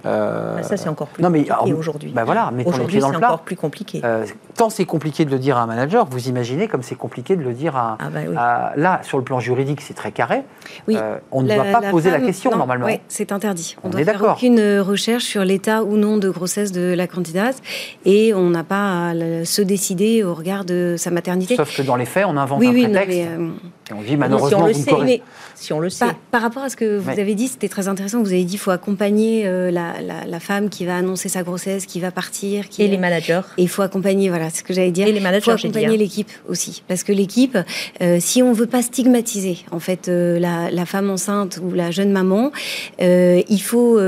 Euh, 0.05 0.55
ah, 0.57 0.63
ça, 0.63 0.77
c'est 0.77 0.89
encore 0.89 1.07
plus 1.07 1.23
compliqué 1.23 1.73
aujourd'hui. 1.73 2.11
Ben 2.11 2.23
voilà, 2.23 2.51
aujourd'hui, 2.65 3.01
c'est 3.01 3.05
encore 3.05 3.41
plus 3.41 3.55
compliqué. 3.55 4.01
Euh, 4.03 4.25
tant 4.59 4.69
c'est 4.69 4.83
compliqué 4.83 5.23
de 5.23 5.31
le 5.31 5.39
dire 5.39 5.57
à 5.57 5.61
un 5.61 5.67
manager, 5.67 6.05
vous 6.05 6.27
imaginez 6.27 6.67
comme 6.67 6.83
c'est 6.83 6.95
compliqué 6.95 7.37
de 7.37 7.41
le 7.41 7.53
dire 7.53 7.77
à, 7.77 7.97
ah 7.99 8.09
bah 8.09 8.73
Là, 8.75 8.99
sur 9.03 9.17
le 9.17 9.23
plan 9.23 9.39
juridique, 9.39 9.79
c'est 9.79 9.93
très 9.93 10.11
carré. 10.11 10.43
Oui. 10.87 10.97
Euh, 10.97 11.17
on 11.31 11.43
ne 11.43 11.53
doit 11.53 11.63
pas 11.63 11.89
poser 11.89 12.11
la 12.11 12.19
question, 12.19 12.55
normalement. 12.55 12.85
Oui, 12.85 12.99
c'est 13.07 13.31
interdit. 13.31 13.77
On, 13.83 13.87
ne 13.87 13.93
doit 13.93 14.03
faire 14.03 14.33
aucune 14.33 14.79
recherche 14.79 15.23
sur 15.23 15.45
l'état 15.45 15.83
ou 15.83 15.95
non 15.95 16.17
de 16.17 16.29
grossesse 16.29 16.73
de 16.73 16.93
la 16.93 17.07
candidate 17.07 17.55
et 18.03 18.33
on 18.33 18.49
n'a 18.49 18.65
pas 18.65 19.11
à 19.11 19.13
se 19.45 19.61
décider 19.61 20.23
au 20.23 20.33
regard 20.33 20.65
de 20.65 20.95
sa 20.97 21.09
maternité. 21.09 21.55
Sauf 21.55 21.75
que 21.75 21.81
dans 21.81 21.95
les 21.95 22.05
faits, 22.05 22.25
on 22.27 22.35
invente 22.35 22.61
un 22.61 22.71
prétexte. 22.71 23.17
et 23.17 23.27
on 23.93 24.01
dit, 24.01 24.17
malheureusement, 24.17 24.67
si 24.73 24.93
on 24.93 24.99
le 24.99 25.07
sait, 25.07 25.21
si 25.55 25.73
on 25.73 25.79
le 25.79 25.89
sait. 25.89 26.05
Par, 26.31 26.41
rapport 26.41 26.63
à 26.63 26.69
ce 26.69 26.75
que 26.75 26.97
vous 26.97 27.09
avez 27.09 27.33
dit, 27.33 27.47
c'était 27.47 27.69
très 27.69 27.87
intéressant. 27.87 28.19
Vous 28.19 28.33
avez 28.33 28.43
dit 28.43 28.51
qu'il 28.51 28.59
faut 28.59 28.71
accompagner 28.71 29.45
la 29.71 29.93
la, 30.01 30.39
femme 30.41 30.69
qui 30.69 30.85
va 30.85 30.97
annoncer 30.97 31.29
sa 31.29 31.43
grossesse, 31.43 31.85
qui 31.85 31.99
va 32.01 32.11
partir. 32.11 32.67
Qui 32.67 32.83
et 32.83 32.87
les 32.87 32.97
managers. 32.97 33.41
Et 33.57 33.63
il 33.63 33.69
faut 33.69 33.81
accompagner, 33.81 34.29
voilà, 34.29 34.48
c'est 34.49 34.59
ce 34.59 34.63
que 34.63 34.73
j'allais 34.73 34.91
dire. 34.91 35.07
Et 35.07 35.11
les 35.11 35.19
managers, 35.19 35.51
Il 35.51 35.59
faut 35.59 35.67
accompagner 35.67 35.97
l'équipe 35.97 36.29
aussi. 36.47 36.83
Parce 36.87 37.03
que 37.03 37.11
l'équipe, 37.11 37.57
euh, 38.01 38.17
si 38.19 38.43
on 38.43 38.53
veut 38.53 38.65
pas 38.65 38.81
stigmatiser, 38.81 39.59
en 39.71 39.79
fait, 39.79 40.07
euh, 40.07 40.39
la, 40.39 40.85
femme 40.85 41.09
enceinte 41.09 41.59
ou 41.63 41.73
la 41.73 41.91
jeune 41.91 42.11
maman, 42.11 42.51
euh, 43.01 43.41
il 43.47 43.61
faut. 43.61 43.99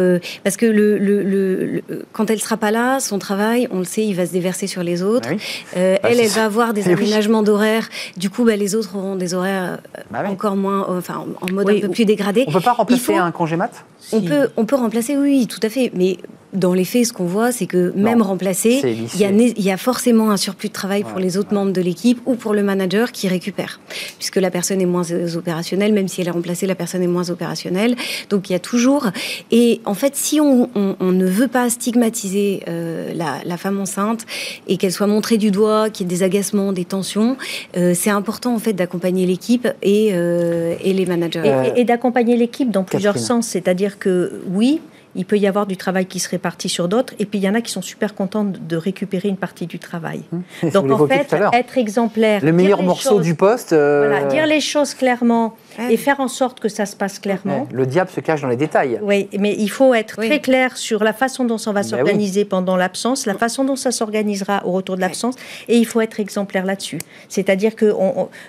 parce 0.44 0.58
que 0.58 0.66
le, 0.66 0.98
le, 0.98 1.82
quand 2.12 2.30
elle 2.30 2.39
sera 2.39 2.58
pas 2.58 2.72
là, 2.72 3.00
son 3.00 3.20
travail, 3.20 3.68
on 3.72 3.80
le 3.80 3.84
sait, 3.86 4.06
il 4.06 4.16
va 4.16 4.26
se 4.26 4.32
déverser 4.32 4.68
sur 4.68 4.84
les 4.84 5.04
autres. 5.04 5.30
Bah 5.30 5.38
elle, 5.76 6.20
elle 6.20 6.28
va 6.28 6.46
avoir 6.46 6.74
des 6.74 6.89
aménagements 6.92 7.44
d'horaires. 7.44 7.89
Du 8.18 8.30
coup, 8.30 8.44
bah, 8.46 8.56
les 8.56 8.76
autres 8.76 8.96
auront 8.96 9.16
des 9.16 9.34
horaires 9.34 9.80
bah 10.10 10.24
encore 10.28 10.56
moins. 10.56 10.88
enfin, 10.89 11.26
en 11.42 11.52
mode 11.52 11.70
un 11.70 11.80
peu 11.80 11.89
plus 11.89 12.06
dégradé. 12.06 12.46
On 12.48 12.52
peut 12.52 12.60
pas 12.60 12.74
remplacer 12.74 13.16
un 13.16 13.32
congé 13.32 13.56
mat? 13.56 13.86
On, 14.12 14.22
peut, 14.22 14.49
on 14.58 14.66
peut 14.66 14.76
remplacer, 14.76 15.18
oui, 15.18 15.47
tout 15.47 15.60
à 15.64 15.70
fait. 15.70 15.91
Mais 15.95 16.18
dans 16.54 16.74
les 16.74 16.86
faits, 16.86 17.06
ce 17.06 17.14
qu'on 17.14 17.26
voit, 17.26 17.52
c'est 17.52 17.66
que 17.66 17.93
même 17.95 18.22
remplacé, 18.22 18.82
il 19.14 19.64
y, 19.64 19.72
a, 19.72 19.78
forcément 19.78 20.32
un 20.32 20.38
surplus 20.38 20.68
de 20.68 20.74
travail 20.74 21.04
pour 21.04 21.20
les 21.20 21.38
autres 21.38 21.54
membres 21.54 21.72
de 21.72 21.82
l'équipe 21.82 22.20
ou 22.26 22.36
pour 22.36 22.54
le 22.54 22.62
manager 22.62 23.12
qui 23.12 23.28
récupère, 23.28 23.80
puisque 24.18 24.36
la 24.36 24.52
personne 24.52 24.82
est 24.82 24.86
moins 24.86 25.10
opérationnelle, 25.36 25.93
même 25.93 26.08
si 26.08 26.22
elle 26.22 26.28
est 26.28 26.32
remplacée, 26.32 26.68
la 26.68 26.76
personne 26.76 27.04
est 27.04 27.08
moins 27.08 27.30
opérationnelle. 27.30 27.95
Donc 28.30 28.49
il 28.49 28.54
y 28.54 28.56
a 28.56 28.60
toujours. 28.60 29.08
Et 29.52 29.82
en 29.86 29.93
fait, 29.93 30.16
si 30.16 30.39
on, 30.41 30.70
ne 30.76 31.26
veut 31.26 31.47
pas 31.47 31.70
stigmatiser 31.70 32.64
euh, 32.68 33.14
la, 33.14 33.58
femme 33.58 33.80
enceinte 33.80 34.26
et 34.68 34.78
qu'elle 34.78 34.91
soit 34.91 35.08
montrée 35.08 35.38
du 35.38 35.52
doigt, 35.52 35.89
qu'il 35.89 36.06
y 36.06 36.10
ait 36.10 36.18
des 36.18 36.24
agacements, 36.24 36.74
des 36.74 36.86
tensions, 36.86 37.38
euh, 37.78 37.93
c'est 37.95 38.10
important 38.10 38.54
en 38.56 38.60
fait 38.60 38.74
d'accompagner 38.74 39.26
l'équipe 39.26 39.68
et, 39.84 40.10
euh, 40.14 40.76
et, 40.84 40.93
les 40.93 41.06
managers. 41.06 41.43
Et, 41.76 41.86
d'accompagner 41.86 42.36
l'équipe 42.38 42.72
dans 42.72 42.84
plusieurs 42.84 43.18
sens, 43.18 43.47
c'est-à-dire 43.47 43.91
que 43.98 44.42
oui, 44.48 44.82
il 45.16 45.26
peut 45.26 45.38
y 45.38 45.48
avoir 45.48 45.66
du 45.66 45.78
travail 45.78 46.06
qui 46.06 46.20
se 46.20 46.30
répartit 46.30 46.70
sur 46.70 46.88
d'autres, 46.88 47.14
et 47.20 47.26
puis 47.26 47.39
il 47.39 47.44
y 47.44 47.50
en 47.50 47.54
a 47.54 47.62
qui 47.62 47.72
sont 47.72 47.82
super 47.82 48.16
contents 48.16 48.46
de 48.46 48.76
récupérer 48.78 49.28
une 49.28 49.38
partie 49.38 49.68
du 49.68 49.80
travail. 49.80 50.24
Mmh. 50.32 50.70
Donc 50.70 50.92
en 50.92 51.08
fait, 51.08 51.36
être 51.54 51.78
exemplaire. 51.78 52.44
Le 52.44 52.52
meilleur 52.54 52.82
morceau 52.82 53.20
du 53.20 53.36
poste. 53.36 53.74
Euh, 53.74 54.08
voilà, 54.08 54.26
dire 54.26 54.46
les 54.46 54.62
choses 54.62 54.94
clairement 54.94 55.56
et 55.89 55.98
faire 55.98 56.20
en 56.20 56.28
sorte 56.28 56.60
que 56.60 56.70
ça 56.70 56.86
se 56.86 56.96
passe 56.96 57.20
clairement. 57.20 57.68
Le 57.72 57.86
diable 57.86 58.10
se 58.10 58.20
cache 58.20 58.42
dans 58.42 58.48
les 58.48 58.56
détails. 58.56 59.00
Oui, 59.02 59.28
mais 59.38 59.56
il 59.58 59.70
faut 59.70 59.94
être 59.94 60.16
très 60.16 60.39
clair 60.39 60.78
sur 60.78 61.04
la 61.04 61.14
façon 61.14 61.44
dont 61.44 61.58
ça 61.58 61.72
va 61.72 61.82
ben 61.82 61.88
s'organiser 61.88 62.46
pendant 62.46 62.78
l'absence, 62.78 63.26
la 63.26 63.34
façon 63.34 63.64
dont 63.64 63.76
ça 63.76 63.92
s'organisera 63.92 64.66
au 64.66 64.72
retour 64.72 64.96
de 64.96 65.02
l'absence, 65.02 65.36
et 65.68 65.78
il 65.78 65.86
faut 65.86 66.02
être 66.02 66.20
exemplaire 66.20 66.66
là-dessus. 66.66 67.00
C'est-à-dire 67.28 67.76
que 67.76 67.94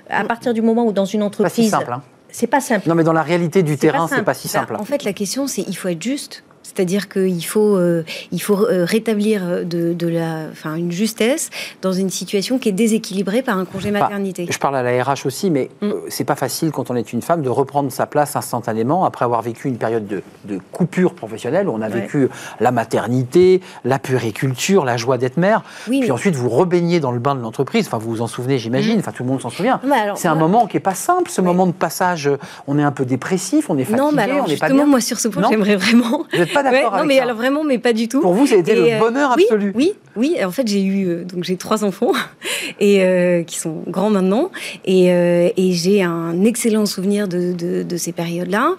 à 0.09 0.25
partir 0.25 0.55
du 0.55 0.63
moment 0.63 0.87
où 0.87 0.93
dans 0.93 1.05
une 1.05 1.23
entreprise... 1.23 1.71
Pas 1.71 1.79
si 1.79 1.85
simple, 1.85 1.93
hein. 1.93 2.03
C'est 2.33 2.47
pas 2.47 2.61
simple. 2.61 2.89
Non, 2.89 2.95
mais 2.95 3.05
dans 3.05 3.13
la 3.13 3.23
réalité 3.23 3.63
du 3.63 3.77
terrain, 3.77 4.09
c'est 4.09 4.23
pas 4.23 4.35
si 4.35 4.49
bah, 4.49 4.53
simple. 4.53 4.77
en 4.77 4.85
fait, 4.85 5.05
la 5.05 5.13
question, 5.13 5.47
c'est 5.47 5.63
il 5.63 5.77
faut 5.77 5.89
être 5.89 6.03
juste. 6.03 6.43
C'est-à-dire 6.63 7.09
qu'il 7.09 7.45
faut, 7.45 7.77
euh, 7.77 8.05
il 8.31 8.41
faut 8.41 8.67
euh, 8.67 8.85
rétablir 8.85 9.65
de, 9.65 9.93
de, 9.93 10.09
la, 10.09 10.47
enfin, 10.51 10.77
une 10.77 10.93
justesse 10.93 11.51
dans 11.83 11.93
une 11.93 12.11
situation 12.11 12.59
qui 12.59 12.69
est 12.69 12.73
déséquilibrée 12.73 13.43
par 13.43 13.59
un 13.59 13.65
congé 13.65 13.91
maternité. 13.91 14.47
je 14.49 14.59
parle 14.59 14.77
à 14.77 14.83
la 14.83 15.03
RH 15.03 15.27
aussi, 15.27 15.51
mais 15.51 15.71
mm. 15.81 15.87
euh, 15.87 15.95
c'est 16.09 16.25
pas 16.25 16.37
facile 16.37 16.71
quand 16.71 16.91
on 16.91 16.97
est 16.97 17.13
une 17.13 17.23
femme 17.23 17.43
de 17.43 17.49
reprendre 17.49 17.91
sa 17.91 18.07
place 18.07 18.37
instantanément 18.37 19.05
après 19.05 19.25
avoir 19.25 19.43
vécu 19.43 19.69
une 19.69 19.77
période 19.77 20.07
de, 20.07 20.23
de 20.45 20.61
coupure 20.73 21.15
professionnelle 21.15 21.69
où 21.69 21.73
on 21.73 21.83
a 21.83 21.89
vécu 21.89 22.29
la 22.61 22.71
maternité, 22.71 23.61
la 23.85 23.99
puriculture, 23.99 24.85
la 24.85 24.97
joie 24.97 25.19
d'être 25.19 25.37
mère. 25.37 25.63
puis 25.87 26.11
ensuite 26.11 26.35
vous 26.35 26.49
rebaignez 26.49 27.01
dans 27.01 27.13
le 27.13 27.19
bain 27.19 27.35
de 27.35 27.41
l'entreprise. 27.41 27.87
Enfin, 27.87 27.99
vous 27.99 28.11
vous 28.11 28.23
en 28.23 28.27
souvenez, 28.27 28.59
j'imagine. 28.59 28.97
Mm. 28.97 29.01
Enfin, 29.01 29.13
tout 29.13 29.25
le 29.25 29.29
monde 29.29 29.41
s'en 29.41 29.51
souvient. 29.51 29.81
C'est 30.15 30.29
un 30.29 30.35
moment 30.35 30.67
qui 30.67 30.77
est 30.77 30.81
pas 30.81 30.95
simple, 30.95 31.31
ce 31.31 31.41
moment 31.41 31.67
de 31.67 31.73
passage. 31.73 32.31
On 32.67 32.79
est 32.79 32.83
un 32.83 32.93
peu 32.93 33.05
dépressif, 33.05 33.69
on 33.69 33.77
est 33.77 33.85
fatigué, 33.85 34.01
non, 34.01 34.13
mais 34.13 34.23
alors, 34.23 34.45
on 34.47 34.49
n'est 34.49 34.57
pas 34.57 34.69
bien. 34.69 34.87
moi 34.87 35.01
sur 35.01 35.19
ce 35.19 35.29
point, 35.29 35.49
j'aimerais 35.49 35.77
vraiment 35.77 36.25
pas 36.53 36.63
d'accord 36.63 36.97
Non, 36.97 37.05
mais 37.05 37.19
alors 37.19 37.37
vraiment, 37.37 37.65
mais 37.65 37.79
pas 37.79 37.93
du 37.93 38.09
tout. 38.09 38.21
Pour 38.21 38.35
vous, 38.35 38.47
ça 38.47 38.57
a 38.57 38.59
été 38.59 38.75
le 38.75 38.93
euh, 38.93 38.99
bonheur 38.99 39.33
absolu. 39.33 39.73
Oui, 39.75 39.93
oui. 40.17 40.37
En 40.45 40.51
fait, 40.51 40.67
j'ai 40.67 40.83
eu 40.83 41.09
euh, 41.09 41.25
donc 41.25 41.45
j'ai 41.45 41.57
trois 41.57 41.85
enfants 41.85 42.13
et 42.81 43.03
euh, 43.03 43.43
qui 43.43 43.59
sont 43.59 43.83
grands 43.87 44.11
maintenant 44.11 44.51
et, 44.85 45.07
et 45.07 45.73
j'ai 45.73 46.03
un 46.03 46.45
excellent 46.45 46.87
souvenir 46.87 47.29
de, 47.29 47.53
de, 47.53 47.97
ces 47.97 48.13
périodes-là. 48.13 48.75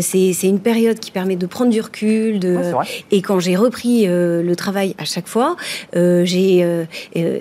c'est 0.00 0.34
une 0.42 0.60
période 0.60 0.98
qui 0.98 1.10
permet 1.10 1.36
de 1.36 1.46
prendre 1.46 1.70
du 1.70 1.80
recul. 1.80 2.38
De, 2.38 2.58
et 3.10 3.22
quand 3.22 3.40
j'ai 3.40 3.56
repris 3.56 4.06
le 4.06 4.54
travail 4.54 4.94
à 4.98 5.04
chaque 5.04 5.28
fois, 5.28 5.56
j'ai 5.94 6.86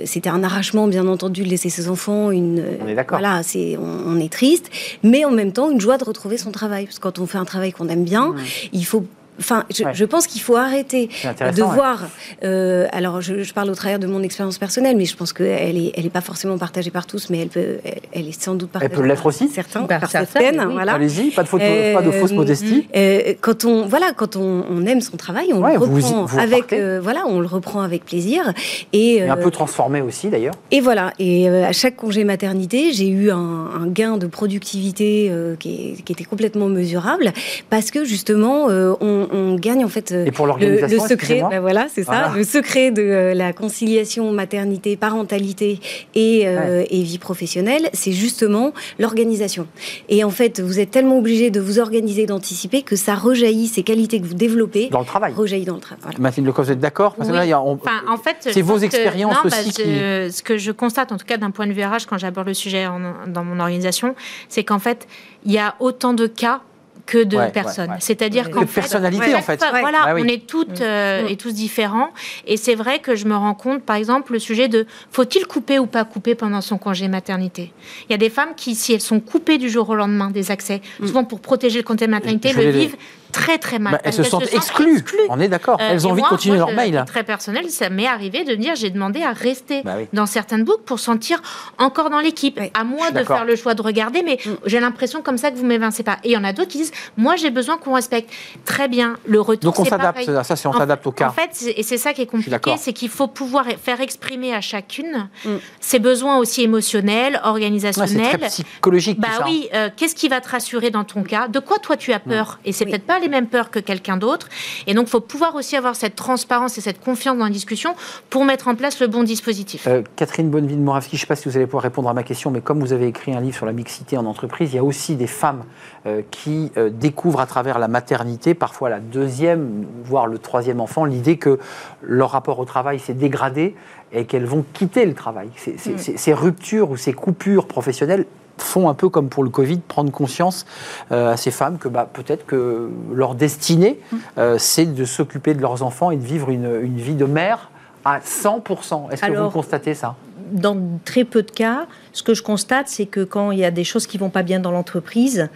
c'était 0.06 0.30
un 0.30 0.44
arrachement, 0.44 0.88
bien 0.88 1.08
entendu, 1.08 1.44
de 1.44 1.50
laisser 1.50 1.70
ses 1.70 1.90
enfants. 1.90 2.32
Une, 2.32 2.64
on 2.84 2.88
est 2.88 2.96
d'accord. 2.96 3.20
Voilà, 3.20 3.44
c'est 3.44 3.78
on, 3.78 4.12
on, 4.12 4.20
est 4.20 4.32
triste, 4.32 4.70
mais 5.04 5.26
en 5.26 5.32
même 5.32 5.52
temps 5.52 5.70
une 5.70 5.82
joie 5.82 5.98
de 5.98 6.04
retrouver 6.04 6.38
son 6.38 6.52
travail. 6.52 6.86
Parce 6.86 7.00
que 7.00 7.04
quand 7.04 7.20
on 7.20 7.26
fait 7.26 7.38
un 7.38 7.46
travail 7.46 7.72
qu'on 7.72 7.90
aime 7.90 8.04
bien, 8.04 8.36
il 8.74 8.86
faut 8.86 9.06
Enfin, 9.40 9.66
je, 9.70 10.06
pense 10.06 10.28
qu'il 10.28 10.42
faut 10.42 10.56
arrêter 10.56 11.10
de 11.24 11.64
voir. 11.64 12.08
Euh, 12.44 12.88
alors, 12.92 13.22
je, 13.22 13.54
parle 13.54 13.70
au 13.70 13.76
travers 13.76 14.00
de 14.00 14.08
mon 14.08 14.24
expérience 14.24 14.58
personnelle, 14.58 14.98
mais 14.98 15.06
je 15.06 15.16
pense 15.16 15.34
qu'elle 15.34 15.76
n'est 15.76 15.92
elle 15.96 16.06
est 16.06 16.12
pas 16.12 16.22
forcément 16.22 16.58
partagée 16.58 16.92
par 16.92 17.06
tous, 17.06 17.30
mais 17.30 17.40
elle 17.40 17.50
peut, 17.50 17.78
elle, 18.12 18.28
est 18.28 18.42
sans 18.42 18.56
doute 18.56 18.70
partagée. 18.72 18.92
Elle 18.94 19.00
peut 19.00 19.08
l'être 19.08 19.26
aussi? 19.26 19.48
Certains, 19.48 19.84
par 19.84 20.10
certaines. 20.10 20.64
Voilà. 20.72 20.94
Allez-y, 20.94 21.32
pas 21.32 21.44
de, 21.44 21.94
pas 21.94 22.02
de 22.02 22.12
fausse 22.12 22.32
euh, 22.32 22.36
modestie. 22.36 22.88
Euh, 22.96 23.34
quand 23.42 23.66
on, 23.66 23.86
voilà, 23.86 24.12
quand 24.16 24.36
on, 24.36 24.86
aime 24.86 25.02
son 25.02 25.18
travail, 25.18 25.54
on 25.54 25.66
le 25.66 25.78
reprend 25.78 26.26
avec, 26.38 26.74
voilà, 27.02 27.26
on 27.28 27.40
le 27.40 27.48
reprend 27.48 27.82
avec 27.82 28.06
plaisir 28.06 28.54
et, 28.94 29.24
un 29.24 29.38
peu 29.38 29.52
transformé 29.52 30.02
aussi 30.02 30.30
d'ailleurs. 30.30 30.54
Et 30.72 30.82
voilà. 30.82 31.14
Et 31.20 31.50
à 31.50 31.74
chaque 31.74 31.96
congé 31.96 32.24
maternité, 32.24 32.92
j'ai 32.94 33.10
eu 33.10 33.32
un, 33.32 33.88
gain 33.88 34.18
de 34.18 34.28
productivité 34.28 35.32
qui, 35.60 36.02
qui, 36.04 36.12
était 36.12 36.24
complètement 36.24 36.68
mesurable 36.68 37.32
parce 37.70 37.92
que 37.92 38.04
justement, 38.04 38.68
on 38.68 39.27
on, 39.32 39.56
gagne 39.56 39.84
en 39.84 39.90
fait 39.90 40.12
Et 40.12 40.32
pour 40.32 40.48
le, 40.48 40.54
le, 40.58 41.00
secret. 41.00 41.44
Ben 41.50 41.60
voilà, 41.60 41.88
c'est 41.90 42.04
ça, 42.04 42.32
le 42.36 42.44
secret 42.44 42.92
de 42.92 43.02
euh, 43.02 43.34
la 43.34 43.54
conciliation 43.54 44.32
maternité, 44.32 44.98
parentalité 44.98 45.80
et, 46.16 46.48
euh, 46.48 46.84
et 46.90 47.02
vie 47.04 47.18
professionnelle, 47.18 47.90
c'est 47.94 48.12
justement 48.12 48.74
l'organisation. 49.00 49.68
Et 50.10 50.24
en 50.24 50.30
fait, 50.30 50.60
vous 50.60 50.80
êtes 50.80 50.92
tellement 50.92 51.18
obligé 51.18 51.50
de 51.50 51.60
vous 51.60 51.80
organiser, 51.80 52.26
d'anticiper 52.26 52.82
que 52.82 52.96
ça 52.96 53.16
rejaillit 53.16 53.68
ces 53.68 53.84
qualités 53.84 54.20
que 54.20 54.26
vous 54.26 54.34
développez 54.34 54.90
dans 54.90 55.00
le 55.00 55.06
travail. 55.06 55.34
Rejaillit 55.34 55.66
dans 55.66 55.76
le 55.76 55.82
travail. 55.82 56.04
Voilà. 56.04 56.20
Mathilde 56.20 56.48
Lecoq, 56.48 56.66
vous 56.66 56.72
êtes 56.72 56.80
d'accord 56.80 57.16
Parce 57.16 57.30
que 57.30 57.34
là, 57.34 57.60
en 57.60 58.18
fait, 58.18 58.38
c'est 58.40 58.62
vos 58.62 58.78
expériences 58.78 59.38
bah, 59.44 59.50
aussi. 59.50 59.72
qui... 59.72 59.84
Ce 59.84 60.44
que 60.44 60.58
je 60.58 60.72
constate, 60.72 61.12
en 61.12 61.18
tout 61.18 61.26
cas 61.26 61.38
d'un 61.38 61.52
point 61.52 61.68
de 61.68 61.74
vue 61.74 61.84
RH, 61.84 62.06
quand 62.08 62.18
j'aborde 62.18 62.48
le 62.48 62.54
sujet 62.54 62.86
dans 63.28 63.44
mon 63.44 63.60
organisation, 63.60 64.16
c'est 64.50 64.64
qu'en 64.64 64.80
fait, 64.80 65.08
il 65.46 65.52
y 65.52 65.58
a 65.58 65.76
autant 65.80 66.14
de 66.14 66.28
cas 66.28 66.62
que 67.08 67.24
de 67.24 67.38
personnes. 67.52 67.96
C'est-à-dire 68.00 68.52
qu'en 68.52 68.68
fait, 68.68 68.82
personnalité 68.82 69.34
en 69.34 69.42
fait. 69.42 69.60
Voilà, 69.60 70.14
bah 70.14 70.16
on 70.18 70.28
est 70.28 70.46
toutes 70.46 70.82
mm. 70.82 70.84
euh, 70.84 71.24
mm. 71.24 71.28
et 71.30 71.36
tous 71.38 71.54
différents. 71.54 72.10
Et 72.46 72.58
c'est 72.58 72.76
vrai 72.76 73.00
que 73.00 73.16
je 73.16 73.26
me 73.26 73.36
rends 73.36 73.56
compte, 73.56 73.82
par 73.82 73.96
exemple, 73.96 74.34
le 74.34 74.40
sujet 74.40 74.68
de 74.68 74.86
faut-il 75.12 75.48
couper 75.48 75.80
ou 75.80 75.88
pas 75.88 76.06
couper 76.06 76.36
pendant 76.36 76.62
son 76.62 76.78
congé 76.78 77.08
maternité? 77.08 77.72
Il 78.08 78.12
y 78.12 78.16
a 78.16 78.18
des 78.18 78.30
femmes 78.30 78.54
qui, 78.56 78.76
si 78.76 78.94
elles 78.94 79.02
sont 79.02 79.22
coupées 79.22 79.58
du 79.58 79.70
jour 79.70 79.90
au 79.90 79.96
lendemain 79.96 80.30
des 80.30 80.52
accès, 80.52 80.82
mm. 81.00 81.08
souvent 81.08 81.24
pour 81.24 81.40
protéger 81.40 81.80
le 81.80 81.84
congé 81.84 82.08
maternité, 82.08 82.54
le 82.54 82.70
vivent 82.70 82.98
très 83.38 83.58
très 83.58 83.80
mal. 83.80 83.94
Bah, 83.94 84.00
elles 84.04 84.14
se 84.14 84.18
Parce 84.22 84.30
sentent 84.30 84.46
qu'elles 84.46 84.56
exclues. 84.58 85.04
On 85.30 85.40
est 85.40 85.48
d'accord. 85.48 85.78
Euh, 85.82 85.90
Elles 85.92 86.08
ont 86.08 86.12
envie 86.12 86.22
moi, 86.22 86.30
de 86.30 86.34
continuer 86.36 86.58
moi, 86.58 86.68
leur 86.68 86.76
mail. 86.76 87.04
Très 87.08 87.24
personnel, 87.24 87.70
ça 87.70 87.90
m'est 87.90 88.08
arrivé 88.08 88.44
de 88.44 88.52
me 88.52 88.58
dire 88.58 88.76
j'ai 88.76 88.90
demandé 88.90 89.22
à 89.24 89.32
rester 89.32 89.82
Bah 89.84 89.94
oui. 89.98 90.08
dans 90.14 90.26
certaines 90.26 90.64
boucles 90.64 90.84
pour 90.84 91.00
sentir 91.00 91.42
encore 91.78 92.10
dans 92.10 92.20
l'équipe. 92.20 92.58
Oui. 92.60 92.72
À 92.74 92.84
moi 92.84 93.12
de 93.12 93.24
faire 93.24 93.46
le 93.46 93.56
choix 93.56 93.74
de 93.74 93.82
regarder, 93.82 94.22
mais 94.24 94.38
Mm. 94.46 94.52
j'ai 94.66 94.80
l'impression 94.80 95.22
comme 95.22 95.38
ça 95.38 95.52
que 95.52 95.58
vous 95.58 95.66
m'évincez 95.66 96.04
pas. 96.04 96.18
Et 96.24 96.30
il 96.30 96.32
y 96.32 96.38
en 96.38 96.44
a 96.44 96.54
d'autres 96.54 96.70
qui 96.70 96.78
disent 96.80 96.92
moi 97.18 97.36
j'ai 97.36 97.50
besoin 97.52 97.78
qu'on 97.78 97.94
respecte. 97.96 98.32
Très 98.66 98.88
bien, 98.88 99.16
le 99.26 99.40
retour. 99.42 99.72
Donc 99.72 99.80
on 99.80 99.84
c'est 99.84 99.90
s'adapte. 99.92 100.24
Ça, 100.44 100.56
c'est 100.56 100.68
on 100.68 100.74
s'adapte 100.74 101.06
au 101.08 101.12
cas. 101.12 101.30
En 101.30 101.32
fait, 101.32 101.52
et 101.76 101.84
c'est 101.84 101.98
ça 101.98 102.14
qui 102.14 102.22
est 102.22 102.26
compliqué, 102.28 102.76
c'est 102.78 102.94
qu'il 102.94 103.10
faut 103.10 103.28
pouvoir 103.28 103.66
faire 103.82 104.02
exprimer 104.02 104.54
à 104.54 104.62
chacune 104.62 105.30
Mm. 105.46 105.56
ses 105.80 106.00
besoins 106.00 106.38
aussi 106.38 106.64
émotionnels, 106.64 107.34
Ouais, 107.34 107.40
organisationnels. 107.44 108.38
très 108.40 108.48
psychologique. 108.50 109.20
Bah 109.20 109.28
tout 109.32 109.38
ça. 109.40 109.46
oui, 109.46 109.68
euh, 109.74 109.90
qu'est-ce 109.96 110.16
qui 110.16 110.28
va 110.28 110.42
te 110.42 110.50
rassurer 110.50 110.90
dans 110.90 111.04
ton 111.04 111.24
cas? 111.24 111.48
De 111.48 111.60
quoi 111.60 111.78
toi 111.80 111.98
tu 111.98 112.14
as 112.14 112.20
peur? 112.20 112.60
Et 112.66 112.72
c'est 112.72 112.86
Oui. 112.86 112.92
peut-être 112.92 113.06
pas 113.06 113.20
les 113.20 113.27
mêmes 113.28 113.48
peurs 113.48 113.70
que 113.72 113.80
quelqu'un 113.80 114.18
d'autre. 114.18 114.48
Et 114.88 114.94
donc, 114.94 115.08
il 115.08 115.10
faut 115.10 115.20
pouvoir 115.22 115.56
aussi 115.56 115.76
avoir 115.76 115.96
cette 115.96 116.16
transparence 116.16 116.78
et 116.78 116.82
cette 116.82 117.02
confiance 117.02 117.38
dans 117.38 117.44
la 117.46 117.50
discussion 117.52 117.96
pour 118.30 118.46
mettre 118.46 118.68
en 118.68 118.76
place 118.76 119.00
le 119.00 119.08
bon 119.08 119.24
dispositif. 119.24 119.88
Euh, 119.88 120.02
Catherine 120.16 120.50
Bonneville-Moravski, 120.50 121.18
je 121.18 121.22
ne 121.22 121.22
sais 121.22 121.28
pas 121.28 121.36
si 121.36 121.50
vous 121.50 121.58
allez 121.58 121.66
pouvoir 121.66 121.84
répondre 121.84 122.10
à 122.10 122.14
ma 122.14 122.24
question, 122.24 122.52
mais 122.52 122.62
comme 122.62 122.80
vous 122.80 122.94
avez 122.94 123.08
écrit 123.08 123.34
un 123.34 123.42
livre 123.42 123.56
sur 123.56 123.66
la 123.66 123.74
mixité 123.74 124.18
en 124.18 124.26
entreprise, 124.26 124.72
il 124.74 124.76
y 124.76 124.80
a 124.80 124.84
aussi 124.84 125.16
des 125.16 125.28
femmes 125.28 125.64
euh, 126.06 126.22
qui 126.32 126.72
euh, 126.78 126.90
découvrent 126.90 127.40
à 127.42 127.46
travers 127.46 127.80
la 127.80 127.88
maternité, 127.88 128.54
parfois 128.54 128.90
la 128.90 129.00
deuxième, 129.00 129.86
voire 130.04 130.28
le 130.28 130.38
troisième 130.38 130.80
enfant, 130.80 131.06
l'idée 131.06 131.38
que 131.38 131.60
leur 132.02 132.32
rapport 132.32 132.60
au 132.60 132.66
travail 132.66 133.00
s'est 133.00 133.14
dégradé 133.14 133.76
et 134.14 134.26
qu'elles 134.26 134.46
vont 134.46 134.64
quitter 134.74 135.06
le 135.06 135.14
travail. 135.14 135.50
Ces- 135.58 135.78
ces- 135.78 135.92
Mm. 136.14 136.18
ces 136.18 136.34
ruptures 136.34 136.92
ou 136.92 136.98
ces 136.98 137.14
coupures 137.14 137.68
professionnelles 137.68 138.26
font 138.62 138.90
un 138.90 138.94
peu 138.94 139.10
comme 139.10 139.30
pour 139.30 139.44
le 139.44 139.50
Covid, 139.50 139.80
prendre 139.80 140.12
conscience 140.12 140.66
euh, 141.12 141.34
à 141.34 141.38
ces 141.38 141.52
femmes 141.52 141.78
que 141.78 141.88
bah, 141.88 142.08
peut-être 142.12 142.46
que 142.46 142.90
leur 143.14 143.36
destinée, 143.36 144.00
euh, 144.38 144.58
c'est 144.58 144.86
de 144.86 145.06
s'occuper 145.06 145.54
de 145.54 145.62
leurs 145.62 145.84
enfants 145.84 146.12
et 146.12 146.18
de 146.18 146.26
vivre 146.26 146.50
une, 146.50 146.80
une 146.82 146.98
vie 146.98 147.16
de 147.16 147.26
mère 147.26 147.70
à 148.06 148.20
100%. 148.20 149.12
Est-ce 149.12 149.22
que 149.26 149.32
vous 149.38 149.50
constatez 149.50 149.94
ça? 149.94 150.16
Dans 150.52 150.78
très 151.06 151.24
peu 151.24 151.44
de 151.44 151.52
cas, 151.52 151.88
ce 152.14 152.24
que 152.24 152.34
je 152.34 152.42
constate, 152.44 152.88
c'est 152.88 153.06
que 153.06 153.24
quand 153.24 153.52
il 153.52 153.60
y 153.60 153.66
a 153.66 153.72
des 153.72 153.84
choses 153.84 154.08
qui 154.08 154.18
vont 154.18 154.30
pas 154.30 154.44
bien 154.44 154.60
dans 154.60 154.72
l'entreprise, 154.72 155.50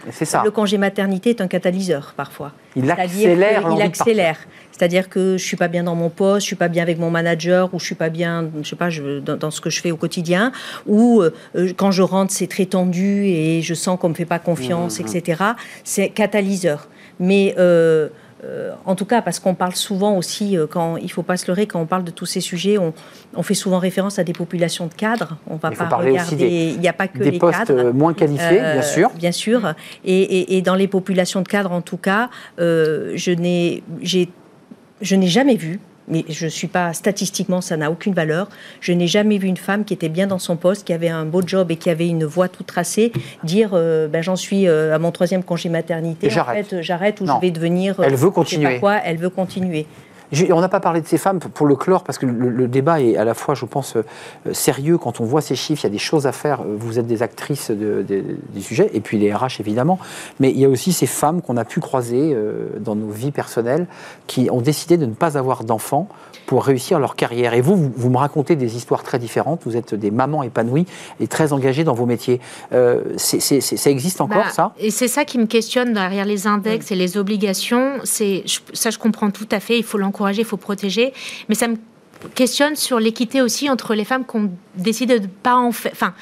le 0.44 0.50
congé 0.50 0.78
maternité 0.78 1.30
est 1.30 1.40
un 1.40 1.48
catalyseur 1.48 2.14
parfois. 2.16 2.52
Il 2.76 2.84
accélère 2.90 3.62
l'envie 3.68 3.82
de 3.82 3.88
accélère. 3.88 4.38
C'est-à-dire 4.70 5.08
que 5.10 5.36
je 5.36 5.44
suis 5.44 5.56
pas 5.56 5.68
bien 5.68 5.84
dans 5.84 5.94
mon 5.94 6.08
poste, 6.08 6.40
je 6.42 6.46
suis 6.46 6.56
pas 6.56 6.68
bien 6.68 6.82
avec 6.82 6.98
mon 6.98 7.10
manager, 7.10 7.72
ou 7.74 7.78
je 7.78 7.84
suis 7.84 7.94
pas 7.94 8.08
bien, 8.08 8.48
je 8.62 8.68
sais 8.68 8.76
pas, 8.76 8.88
je- 8.90 9.20
dans, 9.20 9.36
dans 9.36 9.50
ce 9.50 9.60
que 9.60 9.68
je 9.70 9.80
fais 9.80 9.90
au 9.90 9.96
quotidien, 9.96 10.50
ou 10.86 11.22
euh, 11.22 11.30
quand 11.76 11.90
je 11.90 12.02
rentre 12.02 12.32
c'est 12.32 12.46
très 12.46 12.64
tendu 12.66 13.24
et 13.26 13.60
je 13.62 13.74
sens 13.74 13.98
qu'on 14.00 14.08
me 14.08 14.14
fait 14.14 14.24
pas 14.24 14.38
confiance, 14.38 14.98
Mmh, 14.98 15.02
etc. 15.16 15.42
C'est 15.84 16.08
catalyseur. 16.08 16.88
Mais 17.20 17.54
euh, 17.58 18.08
euh, 18.44 18.72
en 18.86 18.94
tout 18.96 19.04
cas, 19.04 19.22
parce 19.22 19.38
qu'on 19.38 19.54
parle 19.54 19.74
souvent 19.74 20.16
aussi, 20.16 20.56
euh, 20.58 20.66
quand 20.66 20.96
il 20.96 21.10
faut 21.10 21.22
pas 21.22 21.36
se 21.36 21.46
leurrer, 21.46 21.66
quand 21.66 21.80
on 21.80 21.86
parle 21.86 22.04
de 22.04 22.10
tous 22.10 22.26
ces 22.26 22.40
sujets, 22.40 22.76
on, 22.78 22.92
on 23.36 23.42
fait 23.42 23.54
souvent 23.54 23.78
référence 23.78 24.18
à 24.18 24.24
des 24.24 24.32
populations 24.32 24.86
de 24.88 24.94
cadres. 24.94 25.36
On 25.48 25.56
va 25.56 25.68
Il 25.70 25.76
faut 25.76 25.84
pas 25.84 25.90
parler 25.90 26.10
regarder. 26.12 26.36
des- 26.36 26.72
il 26.74 26.80
n'y 26.80 26.88
a 26.88 26.92
pas 26.92 27.06
que 27.08 27.18
Des 27.18 27.30
les 27.30 27.38
postes 27.38 27.58
cadres. 27.66 27.78
euh, 27.78 27.92
moins 27.92 28.14
qualifiés, 28.14 28.60
Euh, 28.60 28.72
bien 28.74 28.82
sûr. 28.82 29.10
Bien 29.14 29.32
sûr. 29.32 29.74
Et, 30.04 30.20
et- 30.22 30.56
et 30.56 30.62
dans 30.62 30.74
les 30.74 30.88
populations 30.88 31.40
de 31.42 31.48
cadres, 31.48 31.72
en 31.72 31.82
tout 31.82 31.96
cas, 31.98 32.30
je 32.58 33.30
n'ai 33.32 33.82
j'ai- 34.00 34.28
je 35.00 35.16
n'ai 35.16 35.26
jamais 35.28 35.56
vu, 35.56 35.80
mais 36.12 36.24
je 36.28 36.44
ne 36.44 36.50
suis 36.50 36.68
pas 36.68 36.92
statistiquement, 36.92 37.60
ça 37.60 37.76
n'a 37.76 37.90
aucune 37.90 38.14
valeur, 38.14 38.48
je 38.80 38.92
n'ai 38.92 39.06
jamais 39.08 39.38
vu 39.38 39.48
une 39.48 39.56
femme 39.56 39.84
qui 39.84 39.94
était 39.94 40.08
bien 40.08 40.26
dans 40.28 40.38
son 40.38 40.56
poste, 40.56 40.86
qui 40.86 40.92
avait 40.92 41.08
un 41.08 41.24
beau 41.24 41.42
job 41.44 41.70
et 41.72 41.76
qui 41.76 41.90
avait 41.90 42.06
une 42.06 42.24
voie 42.24 42.48
toute 42.48 42.66
tracée, 42.66 43.10
dire 43.42 43.70
euh, 43.72 44.06
ben, 44.06 44.22
j'en 44.22 44.36
suis 44.36 44.68
euh, 44.68 44.94
à 44.94 44.98
mon 45.00 45.10
troisième 45.10 45.42
congé 45.42 45.68
maternité, 45.68 46.28
en 46.38 46.44
fait, 46.44 46.82
j'arrête 46.82 47.20
ou 47.20 47.24
Non. 47.24 47.36
je 47.36 47.46
vais 47.46 47.50
devenir. 47.50 47.98
euh, 47.98 48.04
Elle 48.06 48.12
veut 48.14 48.18
je 48.18 48.24
sais 48.26 48.30
continuer. 48.32 48.74
pas 48.74 48.78
quoi, 48.78 48.96
elle 49.04 49.16
veut 49.16 49.30
continuer. 49.30 49.86
On 50.50 50.60
n'a 50.60 50.68
pas 50.68 50.80
parlé 50.80 51.00
de 51.00 51.06
ces 51.06 51.18
femmes 51.18 51.38
pour 51.40 51.66
le 51.66 51.76
clore, 51.76 52.04
parce 52.04 52.18
que 52.18 52.26
le, 52.26 52.48
le 52.48 52.68
débat 52.68 53.00
est 53.00 53.16
à 53.16 53.24
la 53.24 53.34
fois, 53.34 53.54
je 53.54 53.64
pense, 53.66 53.96
euh, 53.96 54.52
sérieux. 54.52 54.96
Quand 54.98 55.20
on 55.20 55.24
voit 55.24 55.40
ces 55.42 55.54
chiffres, 55.56 55.82
il 55.82 55.86
y 55.88 55.90
a 55.90 55.92
des 55.92 55.98
choses 55.98 56.26
à 56.26 56.32
faire. 56.32 56.62
Euh, 56.62 56.74
Vous 56.78 56.98
êtes 56.98 57.06
des 57.06 57.22
actrices 57.22 57.70
de- 57.70 58.02
de- 58.06 58.24
du 58.54 58.62
sujet, 58.62 58.90
et 58.94 59.00
puis 59.00 59.18
les 59.18 59.32
RH, 59.32 59.60
évidemment. 59.60 59.98
Mais 60.40 60.50
il 60.50 60.58
y 60.58 60.64
a 60.64 60.68
aussi 60.68 60.92
ces 60.92 61.06
femmes 61.06 61.42
qu'on 61.42 61.56
a 61.56 61.64
pu 61.64 61.80
croiser 61.80 62.32
euh, 62.34 62.68
dans 62.80 62.94
nos 62.94 63.10
vies 63.10 63.30
personnelles, 63.30 63.86
qui 64.26 64.48
ont 64.50 64.60
décidé 64.62 64.96
de 64.96 65.06
ne 65.06 65.14
pas 65.14 65.36
avoir 65.36 65.64
d'enfants 65.64 66.08
pour 66.46 66.64
réussir 66.64 66.98
leur 66.98 67.14
carrière. 67.14 67.54
Et 67.54 67.60
vous, 67.60 67.76
vous, 67.76 67.92
vous 67.94 68.10
me 68.10 68.16
racontez 68.16 68.56
des 68.56 68.76
histoires 68.76 69.02
très 69.02 69.18
différentes. 69.18 69.60
Vous 69.64 69.76
êtes 69.76 69.94
des 69.94 70.10
mamans 70.10 70.42
épanouies 70.42 70.86
et 71.20 71.26
très 71.28 71.52
engagées 71.52 71.84
dans 71.84 71.94
vos 71.94 72.06
métiers. 72.06 72.40
Euh, 72.72 73.02
ça 73.16 73.90
existe 73.90 74.20
encore, 74.20 74.44
Bah, 74.44 74.50
ça? 74.50 74.72
Et 74.78 74.90
c'est 74.90 75.08
ça 75.08 75.24
qui 75.24 75.38
me 75.38 75.46
questionne 75.46 75.92
derrière 75.92 76.24
les 76.24 76.46
index 76.46 76.90
et 76.90 76.94
les 76.96 77.16
obligations. 77.16 77.92
C'est 78.04 78.44
ça, 78.72 78.90
je 78.90 78.98
comprends 78.98 79.30
tout 79.30 79.46
à 79.52 79.60
fait. 79.60 79.78
Il 79.78 79.84
faut 79.84 79.98
l'encourager, 79.98 80.21
il 80.30 80.44
faut 80.44 80.56
protéger, 80.56 81.12
mais 81.48 81.54
ça 81.54 81.68
me 81.68 81.76
questionne 82.34 82.76
sur 82.76 83.00
l'équité 83.00 83.42
aussi 83.42 83.68
entre 83.68 83.94
les 83.94 84.04
femmes 84.04 84.24
qui 84.26 84.36
ont 84.36 84.50
décidé 84.74 85.20
de 85.20 85.26
pas 85.26 85.56
en 85.56 85.72
faire. 85.72 85.92
Enfin. 85.92 86.14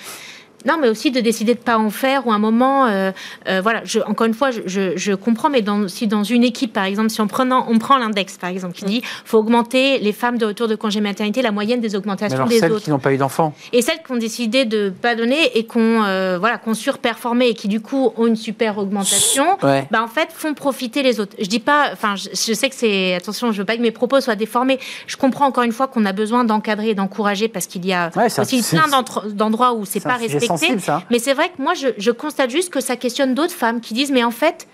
Non, 0.67 0.77
mais 0.81 0.89
aussi 0.89 1.11
de 1.11 1.21
décider 1.21 1.55
de 1.55 1.59
pas 1.61 1.79
en 1.79 1.91
faire 1.91 2.27
ou 2.27 2.33
à 2.33 2.35
un 2.35 2.39
moment, 2.39 2.87
euh, 2.87 3.13
euh, 3.49 3.61
voilà. 3.63 3.81
Je, 3.85 4.01
encore 4.01 4.27
une 4.27 4.35
fois, 4.35 4.51
je, 4.51 4.61
je- 4.67 4.97
je 4.97 5.13
comprends, 5.15 5.49
mais 5.51 5.63
dans, 5.63 5.89
si 5.89 6.07
dans 6.07 6.23
une 6.25 6.45
équipe, 6.45 6.73
par 6.73 6.85
exemple, 6.85 7.11
si 7.11 7.21
on 7.21 7.27
prenant, 7.27 7.67
on 7.69 7.79
prend 7.79 7.97
l'index, 7.99 8.37
par 8.37 8.51
exemple, 8.51 8.75
qui 8.75 8.85
dit, 8.85 9.03
faut 9.25 9.39
augmenter 9.39 9.99
les 9.99 10.13
femmes 10.13 10.37
de 10.39 10.47
retour 10.47 10.69
de 10.69 10.75
congé 10.75 11.01
maternité, 11.01 11.43
la 11.43 11.51
moyenne 11.53 11.81
des 11.81 11.89
Mais 11.91 11.97
augmentations 11.97 12.37
alors, 12.37 12.49
des 12.49 12.59
celles 12.59 12.73
autres 12.73 12.85
qui 12.85 12.91
n'ont 12.91 12.99
pas 12.99 13.13
eu 13.13 13.17
d'enfants 13.17 13.55
et 13.73 13.83
celles 13.83 14.03
qui 14.05 14.13
ont 14.13 14.17
décidé 14.17 14.65
de 14.65 14.91
pas 14.91 15.15
donner 15.15 15.57
et 15.59 15.65
qu'on 15.65 16.03
euh, 16.05 16.37
voilà 16.39 16.59
qu'on 16.59 16.75
surperformé 16.75 17.49
et 17.49 17.55
qui 17.55 17.69
du 17.69 17.81
coup 17.81 18.13
ont 18.17 18.27
une 18.27 18.37
super 18.37 18.79
augmentation 18.79 19.45
Ouais. 19.63 19.87
bah 19.91 20.03
en 20.03 20.09
fait 20.09 20.29
font 20.33 20.55
profiter 20.55 21.03
les 21.03 21.21
autres 21.21 21.35
je 21.39 21.47
dis 21.47 21.59
pas 21.61 21.89
enfin 21.93 22.15
je, 22.17 22.29
je 22.33 22.53
sais 22.55 22.69
que 22.69 22.75
c'est 22.75 23.15
attention 23.15 23.53
je 23.53 23.59
veux 23.59 23.65
pas 23.65 23.77
que 23.77 23.83
mes 23.83 23.91
propos 23.91 24.21
soient 24.21 24.37
déformés 24.37 24.79
je 25.07 25.17
comprends 25.17 25.47
encore 25.47 25.65
une 25.65 25.73
fois 25.73 25.87
qu'on 25.89 26.05
a 26.05 26.13
besoin 26.13 26.45
d'encadrer 26.45 26.91
et 26.91 26.95
d'encourager 26.95 27.49
parce 27.49 27.67
qu'il 27.67 27.85
y 27.87 27.93
a 27.93 28.11
Ouais, 28.17 28.27
aussi 28.27 28.63
plein 28.63 28.87
d'endroits 29.33 29.73
où 29.75 29.85
c'est 29.85 30.01
pas 30.01 30.15
respecté 30.15 30.50
sensible, 30.59 30.81
ça. 30.81 31.03
mais 31.11 31.19
c'est 31.19 31.35
vrai 31.35 31.49
que 31.49 31.61
moi 31.63 31.75
je, 31.75 31.89
je 31.99 32.11
constate 32.11 32.51
juste 32.51 32.71
que 32.71 32.81
ça 32.81 32.97
questionne 32.97 33.35
d'autres 33.35 33.55
femmes 33.55 33.81
qui 33.81 33.95
disent 33.95 34.11
mais 34.13 34.25
en 34.25 34.31
fait 34.31 34.67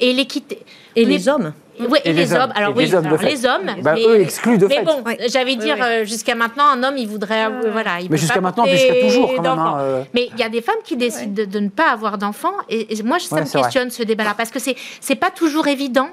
et 0.00 0.12
l'équité 0.12 0.58
Et 0.96 1.04
Mais- 1.04 1.12
les 1.12 1.28
hommes 1.28 1.52
oui, 1.88 1.98
et, 2.04 2.12
les, 2.12 2.34
hommes. 2.34 2.52
Alors 2.54 2.72
Et 2.72 2.76
oui, 2.76 2.84
les 2.84 2.94
hommes, 2.94 3.04
de 3.04 3.08
alors 3.08 3.20
fait. 3.20 3.30
les 3.30 3.46
hommes. 3.46 3.70
Bah, 3.82 3.94
mais, 3.94 4.04
eux 4.04 4.20
exclus 4.20 4.58
de 4.58 4.66
mais 4.66 4.74
fait. 4.76 4.82
bon, 4.84 5.00
Ouais. 5.02 5.16
j'allais 5.32 5.56
dire 5.56 5.78
euh, 5.82 6.04
jusqu'à 6.04 6.34
maintenant, 6.34 6.66
un 6.66 6.82
homme, 6.84 6.98
il 6.98 7.08
voudrait, 7.08 7.46
euh, 7.46 7.70
voilà, 7.72 8.00
il 8.00 8.10
Mais 8.10 8.18
jusqu'à 8.18 8.42
maintenant, 8.42 8.66
jusqu'à 8.66 8.96
toujours, 9.00 9.32
quand 9.34 9.40
même. 9.42 9.58
hein, 9.58 9.76
euh. 9.78 10.02
Mais 10.12 10.28
il 10.30 10.38
y 10.38 10.42
a 10.42 10.50
des 10.50 10.60
femmes 10.60 10.82
qui 10.84 10.98
décident 10.98 11.32
de, 11.32 11.46
de 11.46 11.58
ne 11.58 11.70
pas 11.70 11.88
avoir 11.90 12.18
d'enfants, 12.18 12.52
et, 12.68 12.98
et 12.98 13.02
moi, 13.02 13.18
ça 13.18 13.34
Ouais, 13.36 13.40
me 13.40 13.46
vrai. 13.46 13.62
questionne 13.62 13.88
ce 13.90 14.02
débat-là, 14.02 14.34
parce 14.36 14.50
que 14.50 14.58
c'est 14.58 14.76
c'est 15.00 15.14
pas 15.14 15.30
toujours 15.30 15.68
évident 15.68 16.08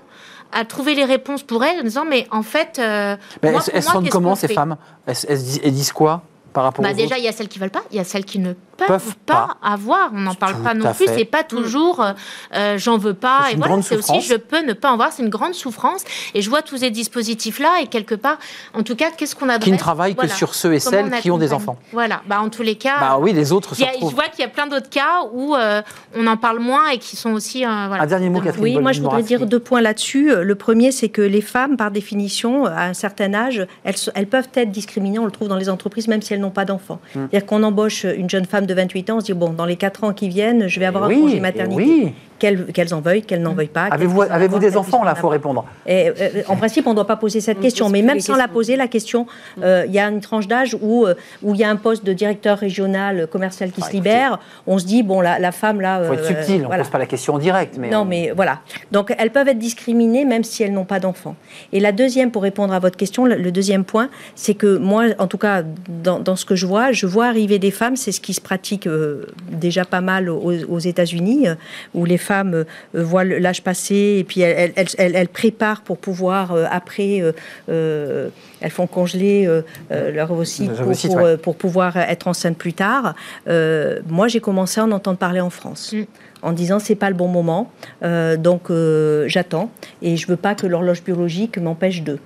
à 0.53 0.63
trouver 0.63 0.95
les 0.95 1.03
réponses 1.03 1.43
pour 1.43 1.61
elles 1.65 1.81
en 1.81 1.83
disant 1.83 2.05
mais 2.05 2.27
en 2.31 2.43
fait 2.43 2.79
euh, 2.79 3.17
Mais 3.43 3.51
moi, 3.51 3.59
elles, 3.65 3.71
pour 3.73 3.75
elles 3.75 3.83
moi, 3.93 4.01
qu'est-ce 4.03 4.11
comment 4.13 4.35
ces 4.35 4.47
femmes? 4.47 4.77
Elles, 5.05 5.15
elles 5.27 5.37
disent, 5.37 5.61
elles 5.65 5.73
disent 5.73 5.91
quoi? 5.91 6.21
Par 6.57 6.63
rapport 6.63 6.81
bah 6.83 6.89
aux 6.91 6.95
déjà, 6.95 7.05
autres 7.05 7.17
il 7.19 7.23
y 7.23 7.27
a 7.27 7.31
celles 7.31 7.47
qui 7.47 7.59
veulent 7.59 7.69
pas, 7.69 7.83
il 7.91 7.97
y 7.97 7.99
a 7.99 8.03
celles 8.03 8.25
qui 8.25 8.39
ne 8.39 8.53
peuvent, 8.53 8.87
Peuvent 8.87 9.15
pas, 9.27 9.47
pas. 9.61 9.67
avoir. 9.67 10.09
On 10.13 10.19
n'en 10.21 10.33
parle 10.33 10.55
Tout 10.55 10.63
pas 10.63 10.73
non 10.73 10.91
plus. 10.93 11.05
C'est 11.07 11.25
pas 11.25 11.43
toujours 11.43 12.01
euh, 12.03 12.13
euh, 12.55 12.77
j'en 12.79 12.97
veux 12.97 13.13
pas. 13.13 13.41
C'est 13.47 13.53
Et 13.53 13.55
voilà, 13.57 13.81
c'est 13.83 13.95
aussi 13.97 14.21
je 14.21 14.33
peux 14.35 14.63
ne 14.65 14.73
pas 14.73 14.91
en 14.91 14.95
voir. 14.97 15.11
C'est 15.11 15.21
une 15.23 15.29
grande 15.29 15.53
souffrance. 15.53 16.01
Et 16.33 16.41
je 16.41 16.49
vois 16.49 16.61
tous 16.63 16.77
ces 16.77 16.89
dispositifs-là. 16.89 17.81
Et 17.83 17.87
quelque 17.87 18.15
part, 18.15 18.37
en 18.73 18.81
tout 18.83 18.95
cas, 18.95 19.11
qu'est-ce 19.15 19.35
qu'on 19.35 19.49
adresse 19.49 19.65
Qui 19.65 19.71
ne 19.71 19.77
travaillent 19.77 20.15
que 20.15 20.27
sur 20.27 20.55
ceux 20.55 20.73
et 20.73 20.79
Comment 20.79 20.91
celles 20.91 21.13
on 21.13 21.21
qui 21.21 21.29
ont 21.31 21.37
des 21.37 21.53
enfants. 21.53 21.77
Voilà. 21.91 22.21
Bah, 22.27 22.39
en 22.41 22.49
tous 22.49 22.63
les 22.63 22.75
cas. 22.75 22.99
Bah 22.99 23.17
oui, 23.19 23.33
les 23.33 23.51
autres 23.51 23.75
se 23.75 23.83
a- 23.83 23.87
je 23.99 24.05
vois 24.15 24.29
qu'il 24.29 24.39
y 24.41 24.43
a 24.43 24.49
plein 24.49 24.67
d'autres 24.67 24.89
cas 24.89 25.21
où 25.31 25.55
euh, 25.55 25.81
on 26.15 26.25
en 26.27 26.37
parle 26.37 26.59
moins 26.59 26.89
et 26.89 26.97
qui 26.97 27.15
sont 27.15 27.33
aussi. 27.33 27.65
euh, 27.65 27.85
voilà. 27.87 28.03
Un 28.03 28.07
dernier 28.07 28.29
mot, 28.29 28.41
Catherine. 28.41 28.63
Oui, 28.63 28.79
moi 28.79 28.91
je 28.93 29.01
voudrais 29.01 29.23
dire 29.23 29.45
deux 29.45 29.59
points 29.59 29.81
là-dessus. 29.81 30.31
Le 30.35 30.55
premier, 30.55 30.91
c'est 30.91 31.09
que 31.09 31.21
les 31.21 31.41
femmes, 31.41 31.77
par 31.77 31.91
définition, 31.91 32.65
à 32.65 32.83
un 32.85 32.93
certain 32.93 33.33
âge, 33.33 33.65
elles 33.83 34.27
peuvent 34.27 34.49
être 34.55 34.71
discriminées, 34.71 35.19
on 35.19 35.25
le 35.25 35.31
trouve 35.31 35.47
dans 35.47 35.55
les 35.55 35.69
entreprises, 35.69 36.07
même 36.07 36.21
si 36.21 36.33
elles 36.33 36.39
n'ont 36.39 36.46
pas 36.51 36.65
d'enfants. 36.65 36.99
Hmm. 37.15 37.27
C'est-à-dire 37.29 37.45
qu'on 37.45 37.63
embauche 37.63 38.03
une 38.05 38.29
jeune 38.29 38.45
femme 38.45 38.65
de 38.65 38.73
28 38.73 39.09
ans, 39.09 39.17
on 39.17 39.19
se 39.19 39.25
dit, 39.27 39.33
bon, 39.33 39.49
dans 39.49 39.65
les 39.65 39.75
4 39.75 40.03
ans 40.03 40.13
qui 40.13 40.29
viennent, 40.29 40.67
je 40.67 40.79
vais 40.79 40.85
avoir 40.85 41.09
Eh 41.09 41.13
un 41.13 41.17
oui, 41.17 41.21
congé 41.23 41.37
eh 41.37 41.41
maternité. 41.41 41.83
oui. 41.83 42.13
Qu'elles 42.39 42.93
en 42.93 43.01
veuillent, 43.01 43.23
qu'elles 43.23 43.41
n'en 43.41 43.53
veuillent 43.53 43.67
pas. 43.67 43.85
Avez-vous 43.91 44.59
des 44.59 44.77
enfants 44.77 45.03
là 45.03 45.13
en 45.13 45.15
faut 45.15 45.29
répondre. 45.29 45.65
Et, 45.87 46.09
euh, 46.09 46.13
en 46.47 46.55
principe, 46.55 46.85
on 46.87 46.91
ne 46.91 46.95
doit 46.95 47.07
pas 47.07 47.15
poser 47.15 47.41
cette 47.41 47.57
On 47.57 47.61
question, 47.61 47.89
mais 47.89 48.01
même 48.01 48.19
sans 48.19 48.35
la 48.35 48.47
poser, 48.47 48.75
la 48.75 48.87
question, 48.87 49.25
euh, 49.63 49.85
il 49.87 49.93
y 49.93 49.99
a 49.99 50.07
une 50.07 50.21
tranche 50.21 50.47
d'âge 50.47 50.77
où, 50.81 51.05
euh, 51.05 51.15
où 51.41 51.53
il 51.55 51.59
y 51.59 51.63
a 51.63 51.69
un 51.69 51.75
poste 51.75 52.05
de 52.05 52.13
directeur 52.13 52.57
régional 52.59 53.21
euh, 53.21 53.27
commercial 53.27 53.71
qui 53.71 53.81
Ah, 53.81 53.85
se 53.85 53.89
écoutez. 53.89 54.09
libère. 54.09 54.39
On 54.67 54.77
se 54.77 54.85
dit, 54.85 55.01
bon, 55.03 55.21
la, 55.21 55.39
la 55.39 55.51
femme 55.51 55.81
là. 55.81 56.01
Il 56.03 56.07
faut 56.07 56.13
être 56.13 56.23
euh, 56.23 56.27
subtil. 56.27 56.61
On 56.63 56.67
voilà. 56.67 56.83
pose 56.83 56.91
pas 56.91 56.97
la 56.99 57.05
question 57.07 57.33
en 57.33 57.39
direct, 57.39 57.75
mais 57.79 57.89
Non, 57.89 57.99
on- 58.01 58.05
mais 58.05 58.31
voilà. 58.35 58.59
Donc, 58.91 59.13
elles 59.17 59.31
peuvent 59.31 59.47
être 59.47 59.57
discriminées 59.59 60.25
même 60.25 60.43
si 60.43 60.61
elles 60.63 60.73
n'ont 60.73 60.85
pas 60.85 60.99
d'enfants. 60.99 61.35
Et 61.73 61.79
la 61.79 61.91
deuxième, 61.91 62.31
pour 62.31 62.43
répondre 62.43 62.73
à 62.73 62.79
votre 62.79 62.97
question, 62.97 63.25
le, 63.25 63.51
deuxième 63.51 63.83
point, 63.83 64.09
c'est 64.35 64.53
que 64.53 64.77
moi, 64.77 65.05
en 65.17 65.27
tout 65.27 65.37
cas, 65.39 65.63
dans, 66.03 66.19
dans 66.19 66.35
ce 66.35 66.45
que 66.45 66.55
je 66.55 66.65
vois, 66.67 66.91
je 66.91 67.07
vois 67.07 67.25
arriver 67.27 67.57
des 67.59 67.71
femmes, 67.71 67.95
c'est 67.95 68.11
ce 68.11 68.21
qui 68.21 68.33
se 68.33 68.41
pratique 68.41 68.85
euh, 68.87 69.25
déjà 69.51 69.85
pas 69.85 70.01
mal 70.01 70.29
aux, 70.29 70.53
aux 70.69 70.79
États-Unis, 70.79 71.47
euh, 71.47 71.55
où 71.95 72.05
les 72.05 72.17
femmes 72.27 72.65
voient 72.93 73.23
l'âge 73.23 73.63
passer 73.63 74.17
et 74.19 74.23
puis 74.23 74.41
elles, 74.41 74.73
elles, 74.97 75.27
préparent 75.27 75.81
pour 75.81 75.97
pouvoir 75.97 76.55
après, 76.71 77.21
elles 77.67 78.71
font 78.71 78.87
congeler 78.87 79.49
leur 79.89 80.31
ovocyte 80.31 80.71
pour, 80.73 81.37
pour, 81.41 81.55
pouvoir 81.55 81.97
être 81.97 82.27
enceinte 82.27 82.57
plus 82.57 82.73
tard. 82.73 83.15
moi, 83.45 84.27
j'ai 84.27 84.41
commencé 84.41 84.79
à 84.79 84.83
en 84.83 84.91
entendre 84.91 85.17
parler 85.17 85.41
en 85.41 85.49
France. 85.49 85.93
Mm 85.93 86.03
en 86.41 86.51
disant 86.51 86.79
c'est 86.79 86.95
pas 86.95 87.09
le 87.09 87.15
bon 87.15 87.27
moment, 87.27 87.71
euh, 88.03 88.37
donc 88.37 88.69
euh, 88.69 89.27
j'attends 89.27 89.71
et 90.01 90.17
je 90.17 90.27
veux 90.27 90.35
pas 90.35 90.55
que 90.55 90.67
l'horloge 90.67 91.03
biologique 91.03 91.57
m'empêche 91.57 92.03
de. 92.03 92.19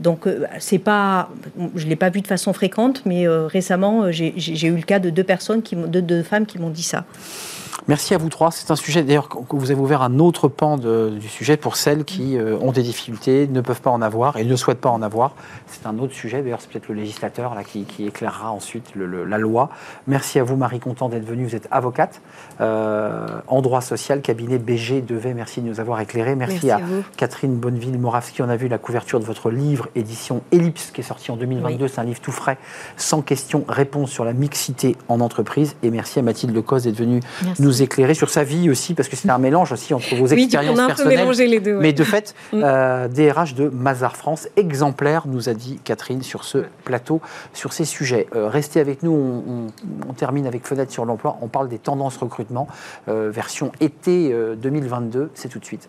Donc 0.00 0.26
euh, 0.26 0.44
c'est 0.60 0.78
pas, 0.78 1.28
je 1.74 1.86
l'ai 1.86 1.96
pas 1.96 2.10
vu 2.10 2.20
de 2.20 2.26
façon 2.26 2.52
fréquente, 2.52 3.02
mais 3.04 3.26
récemment 3.28 4.10
j'ai 4.12 4.66
eu 4.66 4.76
le 4.76 4.82
cas 4.82 4.98
de 4.98 5.10
deux 5.10 5.24
personnes 5.24 5.62
qui, 5.62 5.76
de 5.76 6.00
deux 6.00 6.22
femmes 6.22 6.46
qui 6.46 6.58
m'ont 6.58 6.70
dit 6.70 6.82
ça. 6.82 7.04
Merci 7.86 8.14
à 8.14 8.18
vous 8.18 8.28
trois. 8.28 8.50
C'est 8.50 8.70
un 8.70 8.76
sujet 8.76 9.02
d'ailleurs 9.02 9.28
que 9.28 9.56
vous 9.56 9.70
avez 9.70 9.80
ouvert 9.80 10.02
un 10.02 10.18
autre 10.18 10.48
pan 10.48 10.76
du 10.76 11.28
sujet 11.28 11.56
pour 11.56 11.76
celles 11.76 12.04
qui 12.04 12.36
euh, 12.36 12.58
ont 12.60 12.72
des 12.72 12.82
difficultés, 12.82 13.46
ne 13.46 13.60
peuvent 13.60 13.80
pas 13.80 13.90
en 13.90 14.02
avoir 14.02 14.36
et 14.36 14.44
ne 14.44 14.56
souhaitent 14.56 14.80
pas 14.80 14.90
en 14.90 15.00
avoir. 15.00 15.32
C'est 15.66 15.86
un 15.86 15.98
autre 15.98 16.12
sujet. 16.12 16.42
D'ailleurs, 16.42 16.60
c'est 16.60 16.70
peut-être 16.70 16.88
le 16.88 16.94
législateur 16.94 17.54
là, 17.54 17.64
qui, 17.64 17.86
éclairera 18.00 18.50
ensuite 18.50 18.92
la 18.96 19.38
loi. 19.38 19.70
Merci 20.06 20.38
à 20.38 20.44
vous, 20.44 20.56
Marie 20.56 20.80
Content, 20.80 21.08
d'être 21.08 21.24
venue. 21.24 21.44
Vous 21.44 21.54
êtes 21.54 21.68
avocate 21.70 22.20
euh, 22.60 23.26
en 23.46 23.62
droit 23.62 23.80
social, 23.80 24.22
cabinet 24.22 24.58
BG 24.58 25.02
Devet. 25.02 25.34
Merci 25.34 25.60
de 25.60 25.68
nous 25.68 25.80
avoir 25.80 26.00
éclairés. 26.00 26.34
Merci, 26.34 26.70
à, 26.70 26.80
Catherine 27.16 27.56
Bonneville-Moravski. 27.56 28.42
On 28.42 28.48
a 28.48 28.56
vu 28.56 28.68
la 28.68 28.78
couverture 28.78 29.20
de 29.20 29.24
votre 29.24 29.50
livre, 29.50 29.88
édition 29.94 30.42
Ellipse, 30.52 30.90
qui 30.90 31.00
est 31.00 31.04
sorti 31.04 31.30
en 31.30 31.36
2022. 31.36 31.88
C'est 31.88 32.00
un 32.00 32.04
livre 32.04 32.20
tout 32.20 32.32
frais, 32.32 32.58
sans 32.96 33.22
questions, 33.22 33.64
réponses 33.68 34.10
sur 34.10 34.24
la 34.24 34.32
mixité 34.32 34.96
en 35.08 35.20
entreprise. 35.20 35.76
Et 35.82 35.90
merci 35.90 36.18
à 36.18 36.22
Mathilde 36.22 36.54
Lecoz 36.54 36.84
d'être 36.84 36.96
venue 36.96 37.20
nous 37.58 37.67
éclairer 37.70 38.14
sur 38.14 38.30
sa 38.30 38.44
vie 38.44 38.70
aussi, 38.70 38.94
parce 38.94 39.08
que 39.08 39.16
c'est 39.16 39.30
un 39.30 39.38
mélange 39.38 39.72
aussi 39.72 39.94
entre 39.94 40.14
vos 40.14 40.26
expériences 40.26 40.78
personnelles. 40.86 41.28
les 41.50 41.60
deux, 41.60 41.78
Mais 41.78 41.92
de 41.92 42.04
fait, 42.04 42.34
mm. 42.52 42.60
euh, 42.62 43.08
DRH 43.08 43.54
de 43.54 43.68
Mazar 43.68 44.16
France, 44.16 44.48
exemplaire, 44.56 45.24
nous 45.26 45.48
a 45.48 45.54
dit 45.54 45.78
Catherine 45.84 46.22
sur 46.22 46.44
ce 46.44 46.64
plateau, 46.84 47.20
sur 47.52 47.72
ces 47.72 47.84
sujets. 47.84 48.26
Euh, 48.34 48.48
restez 48.48 48.80
avec 48.80 49.02
nous, 49.02 49.12
on, 50.08 50.12
termine 50.14 50.46
avec 50.46 50.66
Fenêtre 50.66 50.92
sur 50.92 51.04
l'emploi, 51.04 51.38
on 51.42 51.48
parle 51.48 51.68
des 51.68 51.78
tendances 51.78 52.16
recrutement, 52.16 52.66
euh, 53.08 53.30
version 53.30 53.70
été 53.80 54.34
2022, 54.56 55.30
c'est 55.34 55.48
tout 55.48 55.58
de 55.58 55.64
suite. 55.64 55.88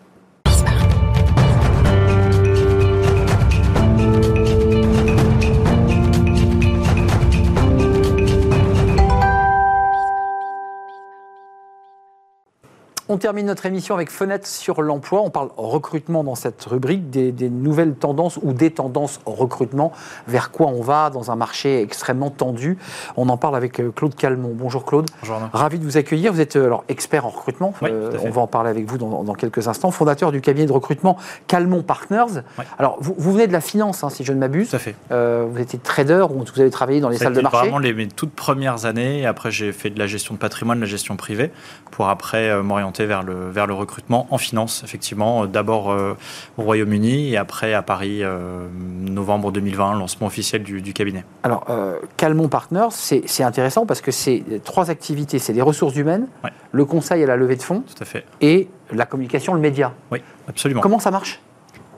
On 13.12 13.16
termine 13.16 13.46
notre 13.46 13.66
émission 13.66 13.96
avec 13.96 14.08
Fenêtre 14.08 14.46
sur 14.46 14.82
l'emploi. 14.82 15.20
On 15.22 15.30
parle 15.30 15.48
recrutement 15.56 16.22
dans 16.22 16.36
cette 16.36 16.64
rubrique, 16.64 17.10
des, 17.10 17.32
nouvelles 17.50 17.94
tendances 17.94 18.38
ou 18.40 18.52
des 18.52 18.70
tendances 18.70 19.18
recrutement, 19.26 19.90
vers 20.28 20.52
quoi 20.52 20.68
on 20.68 20.80
va 20.80 21.10
dans 21.10 21.32
un 21.32 21.34
marché 21.34 21.82
extrêmement 21.82 22.30
tendu. 22.30 22.78
On 23.16 23.28
en 23.28 23.36
parle 23.36 23.56
avec 23.56 23.80
euh, 23.80 23.90
Claude 23.90 24.14
Calmont. 24.14 24.52
Bonjour 24.54 24.84
Claude. 24.84 25.10
Bonjour. 25.22 25.40
Ravi 25.52 25.80
de 25.80 25.84
vous 25.84 25.96
accueillir. 25.96 26.32
Vous 26.32 26.40
êtes 26.40 26.54
euh, 26.54 26.66
alors 26.66 26.84
expert 26.86 27.26
en 27.26 27.30
recrutement. 27.30 27.74
Euh, 27.82 28.16
on 28.22 28.30
va 28.30 28.42
en 28.42 28.46
parler 28.46 28.70
avec 28.70 28.84
vous 28.86 28.96
dans, 28.96 29.34
quelques 29.34 29.66
instants. 29.66 29.90
Fondateur 29.90 30.30
du 30.30 30.40
cabinet 30.40 30.66
de 30.66 30.72
recrutement 30.72 31.16
Calmont 31.48 31.82
Partners. 31.82 32.42
Alors 32.78 32.96
vous, 33.00 33.32
venez 33.32 33.48
de 33.48 33.52
la 33.52 33.60
finance, 33.60 34.04
hein, 34.04 34.10
si 34.10 34.22
je 34.22 34.32
ne 34.32 34.38
m'abuse. 34.38 34.70
Tout 34.70 34.76
à 34.76 34.78
fait. 34.78 34.94
vous 35.10 35.58
étiez 35.58 35.80
trader 35.80 36.26
ou 36.30 36.44
vous 36.44 36.60
avez 36.60 36.70
travaillé 36.70 37.00
dans 37.00 37.08
les 37.08 37.18
salles 37.18 37.34
de 37.34 37.40
marché. 37.40 37.58
Vraiment 37.58 37.80
les, 37.80 37.92
mes 37.92 38.06
toutes 38.06 38.34
premières 38.34 38.84
années. 38.84 39.26
Après 39.26 39.50
j'ai 39.50 39.72
fait 39.72 39.90
de 39.90 39.98
la 39.98 40.06
gestion 40.06 40.34
de 40.34 40.38
patrimoine, 40.38 40.78
de 40.78 40.84
la 40.84 40.88
gestion 40.88 41.16
privée, 41.16 41.50
pour 41.90 42.08
après 42.08 42.62
m'orienter 42.62 42.99
vers 43.06 43.22
le, 43.22 43.50
vers 43.50 43.66
le 43.66 43.74
recrutement 43.74 44.26
en 44.30 44.38
finance, 44.38 44.82
effectivement. 44.84 45.46
D'abord 45.46 45.90
euh, 45.90 46.16
au 46.58 46.62
Royaume-Uni 46.62 47.30
et 47.30 47.36
après 47.36 47.74
à 47.74 47.82
Paris, 47.82 48.22
euh, 48.22 48.66
novembre 49.00 49.52
2020, 49.52 49.98
lancement 49.98 50.26
officiel 50.26 50.62
du, 50.62 50.92
cabinet. 50.92 51.24
Alors, 51.42 51.66
euh, 51.70 51.98
Calmont 52.16 52.48
Partners, 52.48 52.88
c'est 52.90 53.42
intéressant 53.42 53.86
parce 53.86 54.00
que 54.00 54.10
c'est 54.10 54.42
trois 54.64 54.90
activités. 54.90 55.38
C'est 55.38 55.52
les 55.52 55.62
ressources 55.62 55.96
humaines, 55.96 56.26
le 56.72 56.84
conseil 56.84 57.22
à 57.22 57.26
la 57.26 57.36
levée 57.36 57.56
de 57.56 57.62
fonds 57.62 57.82
Tout 57.82 58.02
à 58.02 58.04
fait. 58.04 58.24
et 58.40 58.68
la 58.92 59.06
communication, 59.06 59.54
le 59.54 59.60
média. 59.60 59.92
Oui, 60.10 60.20
absolument. 60.48 60.80
Comment 60.80 60.98
ça 60.98 61.10
marche? 61.10 61.40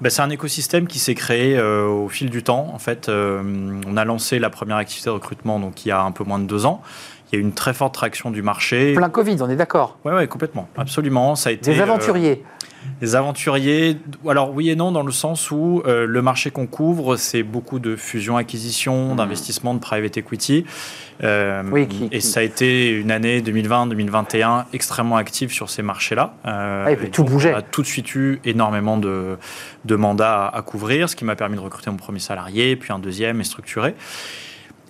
Ben, 0.01 0.11
c'est 0.11 0.23
un 0.23 0.31
écosystème 0.31 0.89
qui 0.89 0.99
s'est 0.99 1.15
créé 1.15 1.61
au 1.61 2.09
fil 2.09 2.29
du 2.29 2.43
temps. 2.43 2.71
En 2.75 2.79
fait, 2.79 3.09
on 3.09 3.97
a 3.97 4.05
lancé 4.05 4.39
la 4.39 4.51
première 4.51 4.77
activité 4.77 5.09
de 5.09 5.15
recrutement 5.15 5.61
donc 5.61 5.85
il 5.85 5.89
y 5.89 5.93
a 5.93 6.03
un 6.03 6.11
peu 6.11 6.25
moins 6.25 6.39
de 6.39 6.47
deux 6.47 6.67
ans. 6.67 6.83
Il 7.33 7.37
y 7.37 7.39
a 7.39 7.41
eu 7.41 7.45
une 7.45 7.55
très 7.55 7.73
forte 7.73 7.95
traction 7.95 8.31
du 8.31 8.43
marché. 8.43 8.93
Plein 8.95 9.09
Covid, 9.09 9.39
on 9.41 9.49
est 9.49 9.57
d'accord 9.57 9.99
Oui, 10.05 10.13
ouais, 10.13 10.29
complètement. 10.29 10.69
Absolument. 10.77 11.35
Ça 11.35 11.49
a 11.49 11.53
été, 11.53 11.73
Des 11.73 11.81
aventuriers 11.81 12.45
euh, 12.45 12.63
des 13.01 13.17
aventuriers, 13.17 13.97
alors 14.29 14.53
oui 14.55 14.71
et 14.71 14.77
non, 14.77 14.93
dans 14.93 15.03
le 15.03 15.13
sens 15.13 15.51
où 15.51 15.83
euh, 15.87 16.07
le 16.07 16.23
marché 16.23 16.51
qu'on 16.51 16.67
couvre, 16.67 17.17
c'est 17.17 17.43
beaucoup 17.43 17.79
de 17.79 17.97
fusions-acquisitions, 17.97 19.15
mmh. 19.15 19.17
d'investissements 19.17 19.75
de 19.75 19.81
private 19.81 20.17
equity. 20.17 20.65
Euh, 21.23 21.63
oui, 21.71 21.89
et 22.11 22.21
ça 22.21 22.41
a 22.41 22.43
été 22.43 22.91
une 22.91 23.11
année 23.11 23.41
2020-2021 23.41 24.65
extrêmement 24.73 25.17
active 25.17 25.53
sur 25.53 25.71
ces 25.71 25.83
marchés-là. 25.83 26.35
Euh, 26.47 26.97
ah, 27.01 27.07
tout 27.13 27.25
bougeait. 27.25 27.55
On 27.55 27.59
a 27.59 27.63
tout 27.63 27.83
de 27.83 27.87
suite 27.87 28.15
eu 28.15 28.41
énormément 28.45 28.97
de, 28.97 29.37
de 29.85 29.97
mandats 29.97 30.47
à, 30.47 30.59
à, 30.59 30.63
couvrir, 30.63 31.09
ce 31.09 31.17
qui 31.17 31.25
m'a 31.25 31.37
permis 31.37 31.57
de 31.57 31.61
recruter 31.61 31.91
mon 31.91 31.97
premier 31.97 32.21
salarié, 32.21 32.77
puis 32.77 32.93
un 32.93 32.99
deuxième 32.99 33.41
et 33.41 33.45
structuré. 33.45 33.95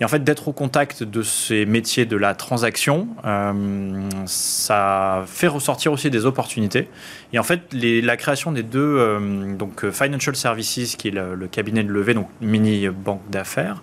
Et 0.03 0.05
en 0.05 0.09
fait, 0.09 0.25
d'être 0.25 0.49
au 0.49 0.53
contact 0.53 1.05
de 1.05 1.23
ces 1.23 1.65
métiers 1.65 2.07
de 2.07 2.17
la 2.17 2.35
transaction, 2.35 3.07
euh, 3.25 4.09
ça 4.27 5.23
fait 5.29 5.47
ressortir 5.47 5.93
aussi 5.93 6.11
des 6.11 6.27
opportunités. 6.27 6.89
Et 7.33 7.39
en 7.39 7.45
fait, 7.45 7.61
la 7.73 8.17
création 8.17 8.51
des 8.51 8.65
deux, 8.65 8.81
euh, 8.81 9.55
donc 9.55 9.85
euh, 9.85 9.93
Financial 9.93 10.35
Services, 10.35 10.97
qui 10.97 11.07
est 11.07 11.13
le, 11.13 11.47
cabinet 11.47 11.85
de 11.85 11.93
levée, 11.93 12.15
donc 12.15 12.27
mini 12.41 12.89
banque 12.89 13.23
d'affaires, 13.31 13.81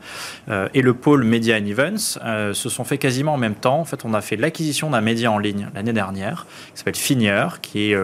et 0.73 0.81
le 0.81 0.93
pôle 0.93 1.23
Media 1.23 1.57
and 1.57 1.65
Events, 1.67 2.19
se 2.53 2.69
sont 2.69 2.83
fait 2.83 2.97
quasiment 2.97 3.35
en 3.35 3.37
même 3.37 3.55
temps. 3.55 3.79
En 3.79 3.85
fait, 3.85 4.03
on 4.03 4.13
a 4.13 4.19
fait 4.19 4.35
l'acquisition 4.35 4.89
d'un 4.89 5.01
média 5.01 5.31
en 5.31 5.37
ligne 5.37 5.69
l'année 5.73 5.93
dernière, 5.93 6.47
qui 6.73 6.79
s'appelle 6.79 6.95
Finier, 6.95 7.45
qui 7.61 7.91
est 7.91 7.97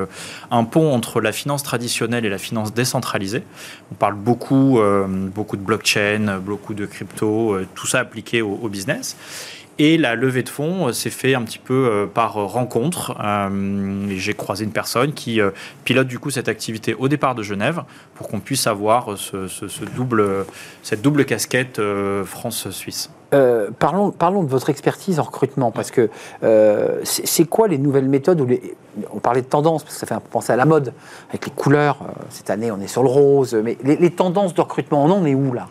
un 0.51 0.63
pont 0.63 0.93
entre 0.93 1.20
la 1.20 1.32
finance 1.32 1.63
traditionnelle 1.63 2.26
et 2.26 2.30
la 2.30 2.38
finance 2.38 2.74
décentralisée. 2.74 3.43
On 3.91 3.95
parle 3.95 4.16
beaucoup, 4.16 4.80
beaucoup 5.34 5.57
de 5.57 5.63
blockchain, 5.63 6.39
beaucoup 6.39 6.76
de 6.76 6.86
crypto, 6.86 7.57
tout 7.74 7.88
ça 7.88 8.04
appliqué 8.05 8.41
au, 8.41 8.69
business. 8.69 9.17
Et 9.77 9.97
la 9.97 10.15
levée 10.15 10.43
de 10.43 10.47
fonds 10.47 10.87
euh, 10.87 10.93
s'est 10.93 11.09
fait 11.09 11.35
un 11.35 11.41
petit 11.41 11.59
peu 11.59 11.73
euh, 11.73 12.05
par 12.05 12.35
rencontre. 12.35 13.13
Euh, 13.21 14.07
j'ai 14.15 14.33
croisé 14.33 14.63
une 14.63 14.71
personne 14.71 15.11
qui 15.11 15.41
pilote 15.83 16.07
du 16.07 16.17
coup 16.17 16.29
cette 16.29 16.47
activité 16.47 16.93
au 16.93 17.09
départ 17.09 17.35
de 17.35 17.43
Genève 17.43 17.83
pour 18.15 18.29
qu'on 18.29 18.39
puisse 18.39 18.67
avoir 18.67 19.17
ce, 19.17 19.85
double, 19.95 20.45
cette 20.81 21.01
double 21.01 21.25
casquette 21.25 21.81
France-Suisse. 22.23 23.09
parlons, 23.79 24.11
parlons 24.11 24.43
de 24.43 24.49
votre 24.49 24.69
expertise 24.69 25.19
en 25.19 25.23
recrutement, 25.23 25.71
parce 25.71 25.91
que 25.91 26.09
c'est 27.03 27.45
quoi 27.45 27.67
les 27.67 27.77
nouvelles 27.77 28.07
méthodes 28.07 28.39
ou 28.39 28.45
les, 28.45 28.75
On 29.11 29.19
parlait 29.19 29.41
de 29.41 29.47
tendance, 29.47 29.83
parce 29.83 29.95
que 29.95 29.99
ça 29.99 30.07
fait 30.07 30.13
un 30.13 30.21
peu 30.21 30.29
penser 30.29 30.53
à 30.53 30.55
la 30.55 30.65
mode, 30.65 30.93
avec 31.29 31.45
les 31.45 31.51
couleurs. 31.51 31.97
cette 32.29 32.49
année, 32.49 32.71
on 32.71 32.79
est 32.79 32.87
sur 32.87 33.03
le 33.03 33.09
rose, 33.09 33.57
mais 33.61 33.77
les 33.83 34.11
tendances 34.11 34.53
de 34.53 34.61
recrutement, 34.61 35.03
on 35.03 35.11
en 35.11 35.25
est 35.25 35.35
où 35.35 35.51
là? 35.51 35.67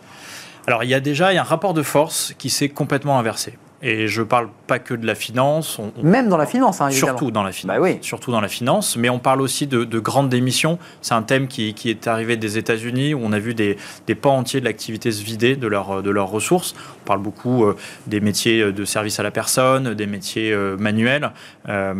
Alors 0.67 0.83
il 0.83 0.89
y 0.89 0.93
a 0.93 0.99
déjà 0.99 1.27
un 1.29 1.43
rapport 1.43 1.73
de 1.73 1.83
force 1.83 2.33
qui 2.37 2.49
s'est 2.49 2.69
complètement 2.69 3.19
inversé. 3.19 3.57
Et 3.81 4.07
je 4.07 4.21
ne 4.21 4.25
parle 4.25 4.49
pas 4.65 4.79
que 4.79 4.95
de 4.95 5.05
la 5.05 5.13
finance. 5.13 5.79
Même 6.01 6.27
dans 6.27 6.37
la 6.37 6.47
finance, 6.47 6.81
hein, 6.81 6.89
Surtout 6.89 7.29
dans 7.29 7.43
la 7.43 7.51
finance. 7.51 7.77
Bah 7.77 7.83
oui. 7.83 7.99
Surtout 8.01 8.31
dans 8.31 8.41
la 8.41 8.47
finance. 8.47 8.97
Mais 8.97 9.09
on 9.09 9.19
parle 9.19 9.41
aussi 9.41 9.67
de, 9.67 9.99
grandes 9.99 10.29
démissions. 10.29 10.79
C'est 11.01 11.13
un 11.13 11.21
thème 11.21 11.47
qui, 11.47 11.75
est 11.85 12.07
arrivé 12.07 12.35
des 12.35 12.57
États-Unis 12.57 13.13
où 13.13 13.19
on 13.21 13.31
a 13.31 13.37
vu 13.37 13.53
des, 13.53 13.77
des 14.07 14.15
pans 14.15 14.37
entiers 14.37 14.59
de 14.59 14.65
l'activité 14.65 15.11
se 15.11 15.23
vider 15.23 15.55
de, 15.55 15.67
leur, 15.67 16.01
de 16.01 16.09
leurs 16.09 16.29
ressources. 16.29 16.73
On 17.05 17.07
parle 17.07 17.21
beaucoup 17.21 17.65
euh, 17.65 17.75
des 18.07 18.19
métiers 18.19 18.71
de 18.71 18.85
service 18.85 19.19
à 19.19 19.23
la 19.23 19.31
personne, 19.31 19.93
des 19.93 20.07
métiers 20.07 20.51
euh, 20.51 20.75
manuels, 20.77 21.31
euh, 21.69 21.93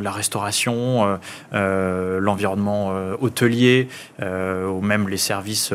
la 0.00 0.10
restauration, 0.10 1.18
l'environnement 1.52 2.92
hôtelier, 3.20 3.88
ou 4.20 4.80
même 4.80 5.08
les 5.08 5.16
services. 5.16 5.72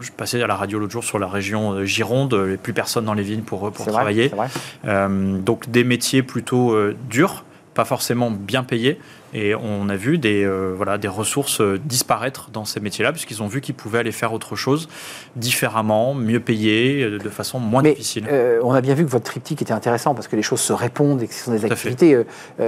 je 0.00 0.10
passais 0.16 0.42
à 0.42 0.46
la 0.46 0.54
radio 0.54 0.78
l'autre 0.78 0.92
jour 0.92 1.04
sur 1.04 1.18
la 1.18 1.28
région 1.28 1.84
Gironde. 1.84 2.56
Plus 2.62 2.72
personne 2.72 3.04
dans 3.04 3.14
les 3.14 3.22
villes 3.22 3.42
pour, 3.42 3.70
pour 3.72 3.86
travailler. 3.86 4.28
Vrai, 4.28 4.48
euh, 4.86 5.38
donc 5.38 5.70
des 5.70 5.84
métiers 5.84 6.22
plutôt 6.22 6.72
euh, 6.72 6.96
durs, 7.08 7.44
pas 7.74 7.84
forcément 7.84 8.30
bien 8.30 8.62
payés, 8.62 8.98
et 9.34 9.54
on 9.54 9.88
a 9.88 9.96
vu 9.96 10.16
des, 10.16 10.44
euh, 10.44 10.72
voilà, 10.76 10.96
des 10.96 11.08
ressources 11.08 11.60
euh, 11.60 11.78
disparaître 11.84 12.50
dans 12.52 12.64
ces 12.64 12.78
métiers-là, 12.78 13.10
puisqu'ils 13.10 13.42
ont 13.42 13.48
vu 13.48 13.60
qu'ils 13.60 13.74
pouvaient 13.74 13.98
aller 13.98 14.12
faire 14.12 14.32
autre 14.32 14.54
chose 14.54 14.88
différemment, 15.34 16.14
mieux 16.14 16.38
payé, 16.38 17.02
euh, 17.02 17.18
de 17.18 17.28
façon 17.28 17.58
moins 17.58 17.82
difficile. 17.82 18.28
on 18.62 18.72
a 18.72 18.80
bien 18.80 18.94
vu 18.94 19.04
que 19.04 19.10
votre 19.10 19.24
triptyque 19.24 19.60
était 19.60 19.72
intéressant 19.72 20.14
parce 20.14 20.28
que 20.28 20.36
les 20.36 20.42
choses 20.42 20.60
se 20.60 20.72
répondent 20.72 21.20
et 21.20 21.26
que 21.26 21.34
ce 21.34 21.44
sont 21.44 21.52
des 21.52 21.64
activités. 21.64 22.16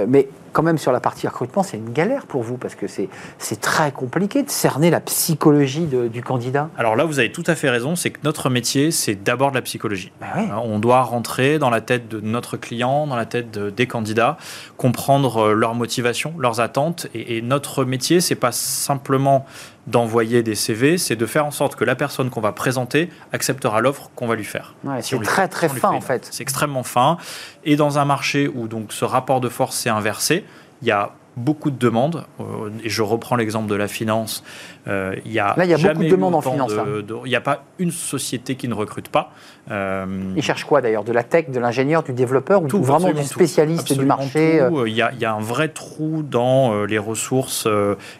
mais 0.07 0.27
quand 0.57 0.63
même, 0.63 0.79
sur 0.79 0.91
la 0.91 0.99
partie 0.99 1.27
recrutement, 1.27 1.61
c'est 1.61 1.77
une 1.77 1.93
galère 1.93 2.25
pour 2.25 2.41
vous 2.41 2.57
parce 2.57 2.73
que 2.73 2.87
c'est 2.87 3.61
très 3.61 3.91
compliqué 3.91 4.41
de 4.41 4.49
cerner 4.49 4.89
la 4.89 4.99
psychologie 4.99 5.85
du 5.85 6.23
candidat. 6.23 6.71
Alors 6.79 6.95
là, 6.95 7.05
vous 7.05 7.19
avez 7.19 7.31
tout 7.31 7.43
à 7.45 7.53
fait 7.53 7.69
raison, 7.69 7.95
c'est 7.95 8.09
que 8.09 8.21
notre 8.23 8.49
métier, 8.49 8.89
c'est 8.89 9.13
d'abord 9.13 9.51
de 9.51 9.55
la 9.55 9.61
psychologie. 9.61 10.11
Ben 10.19 10.27
hein, 10.35 10.59
on 10.63 10.79
doit 10.79 11.03
rentrer 11.03 11.59
dans 11.59 11.69
la 11.69 11.79
tête 11.79 12.07
de 12.07 12.19
notre 12.21 12.57
client, 12.57 13.05
dans 13.05 13.15
la 13.15 13.27
tête 13.27 13.51
des 13.51 13.85
candidats, 13.85 14.37
comprendre 14.77 15.53
motivation, 15.75 16.33
leurs 16.39 16.47
leurs 16.47 16.59
attentes. 16.59 17.05
Et, 17.13 17.37
et 17.37 17.41
notre 17.43 17.85
métier, 17.85 18.19
c'est 18.19 18.33
pas 18.33 18.51
simplement 18.51 19.45
d'envoyer 19.87 20.43
des 20.43 20.55
CV, 20.55 20.97
c'est 20.97 21.15
de 21.15 21.25
faire 21.25 21.45
en 21.45 21.51
sorte 21.51 21.75
que 21.75 21.83
la 21.85 21.95
personne 21.95 22.29
qu'on 22.29 22.41
va 22.41 22.51
présenter 22.51 23.09
acceptera 23.31 23.79
l'offre 23.81 24.09
qu'on 24.15 24.27
va 24.27 24.35
lui 24.35 24.43
faire. 24.43 24.75
Ouais, 24.83 25.01
Si 25.01 25.15
on 25.15 25.19
c'est 25.19 25.25
très 25.25 25.41
fait- 25.43 25.47
très 25.47 25.69
si 25.69 25.75
fin 25.77 25.89
en 25.91 26.01
fait. 26.01 26.27
C'est 26.31 26.43
extrêmement 26.43 26.83
fin. 26.83 27.17
Et 27.63 27.75
dans 27.77 27.97
un 27.97 28.05
marché 28.05 28.47
où 28.53 28.67
donc 28.67 28.91
ce 28.93 29.05
rapport 29.05 29.39
de 29.41 29.49
force 29.49 29.75
s'est 29.77 29.89
inversé, 29.89 30.43
il 30.81 30.87
y 30.87 30.91
a 30.91 31.11
beaucoup 31.37 31.71
de 31.71 31.77
demandes. 31.77 32.25
Euh, 32.41 32.69
et 32.83 32.89
je 32.89 33.01
reprends 33.01 33.35
l'exemple 33.35 33.67
de 33.69 33.75
la 33.75 33.87
finance. 33.87 34.43
Euh, 34.87 35.15
il 35.25 35.31
y 35.33 35.39
a 35.39 35.53
Là, 35.57 35.65
il 35.65 35.71
y 35.71 35.73
a 35.73 35.77
beaucoup 35.77 36.03
de 36.03 36.09
demandes 36.09 36.35
en 36.35 36.41
finance, 36.41 36.71
de- 36.71 37.03
il 37.25 37.29
n'y 37.29 37.35
a 37.35 37.41
pas 37.41 37.63
une 37.79 37.91
société 37.91 38.55
qui 38.55 38.67
ne 38.67 38.73
recrute 38.73 39.09
pas. 39.09 39.31
Euh, 39.69 40.05
Ils 40.35 40.41
cherchent 40.43 40.63
quoi 40.63 40.79
d'ailleurs? 40.81 41.03
De 41.03 41.11
la 41.11 41.23
tech, 41.23 41.49
de 41.49 41.59
l'ingénieur, 41.59 42.03
du 42.03 42.13
développeur 42.13 42.63
ou 42.63 42.67
tout, 42.67 42.81
vraiment 42.81 43.09
du 43.09 43.15
tout. 43.21 43.23
spécialiste 43.27 43.91
du 43.97 44.05
marché 44.05 44.61
euh, 44.61 44.87
Il 44.87 44.95
y, 44.95 45.01
a, 45.01 45.11
il 45.11 45.19
y 45.19 45.25
a 45.25 45.33
un 45.33 45.41
vrai 45.41 45.67
trou 45.67 46.23
dans 46.23 46.73
euh, 46.73 46.85
les 46.85 46.97
ressources 46.97 47.67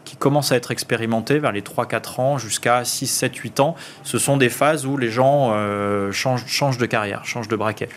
qui 0.03 0.17
commencent 0.17 0.51
à 0.51 0.57
être 0.57 0.71
expérimentées 0.71 1.39
vers 1.39 1.53
les 1.53 1.61
3-4 1.61 2.19
ans 2.19 2.37
jusqu'à 2.37 2.83
6, 2.83 3.07
7, 3.07 3.35
8 3.35 3.59
ans. 3.61 3.75
Ce 4.03 4.17
sont 4.17 4.35
des 4.35 4.49
phases 4.49 4.85
où 4.85 4.97
les 4.97 5.09
gens 5.09 5.53
changent, 6.11 6.45
changent 6.47 6.77
de 6.77 6.85
carrière, 6.85 7.23
changent 7.25 7.47
de 7.47 7.55
braquet. 7.55 7.87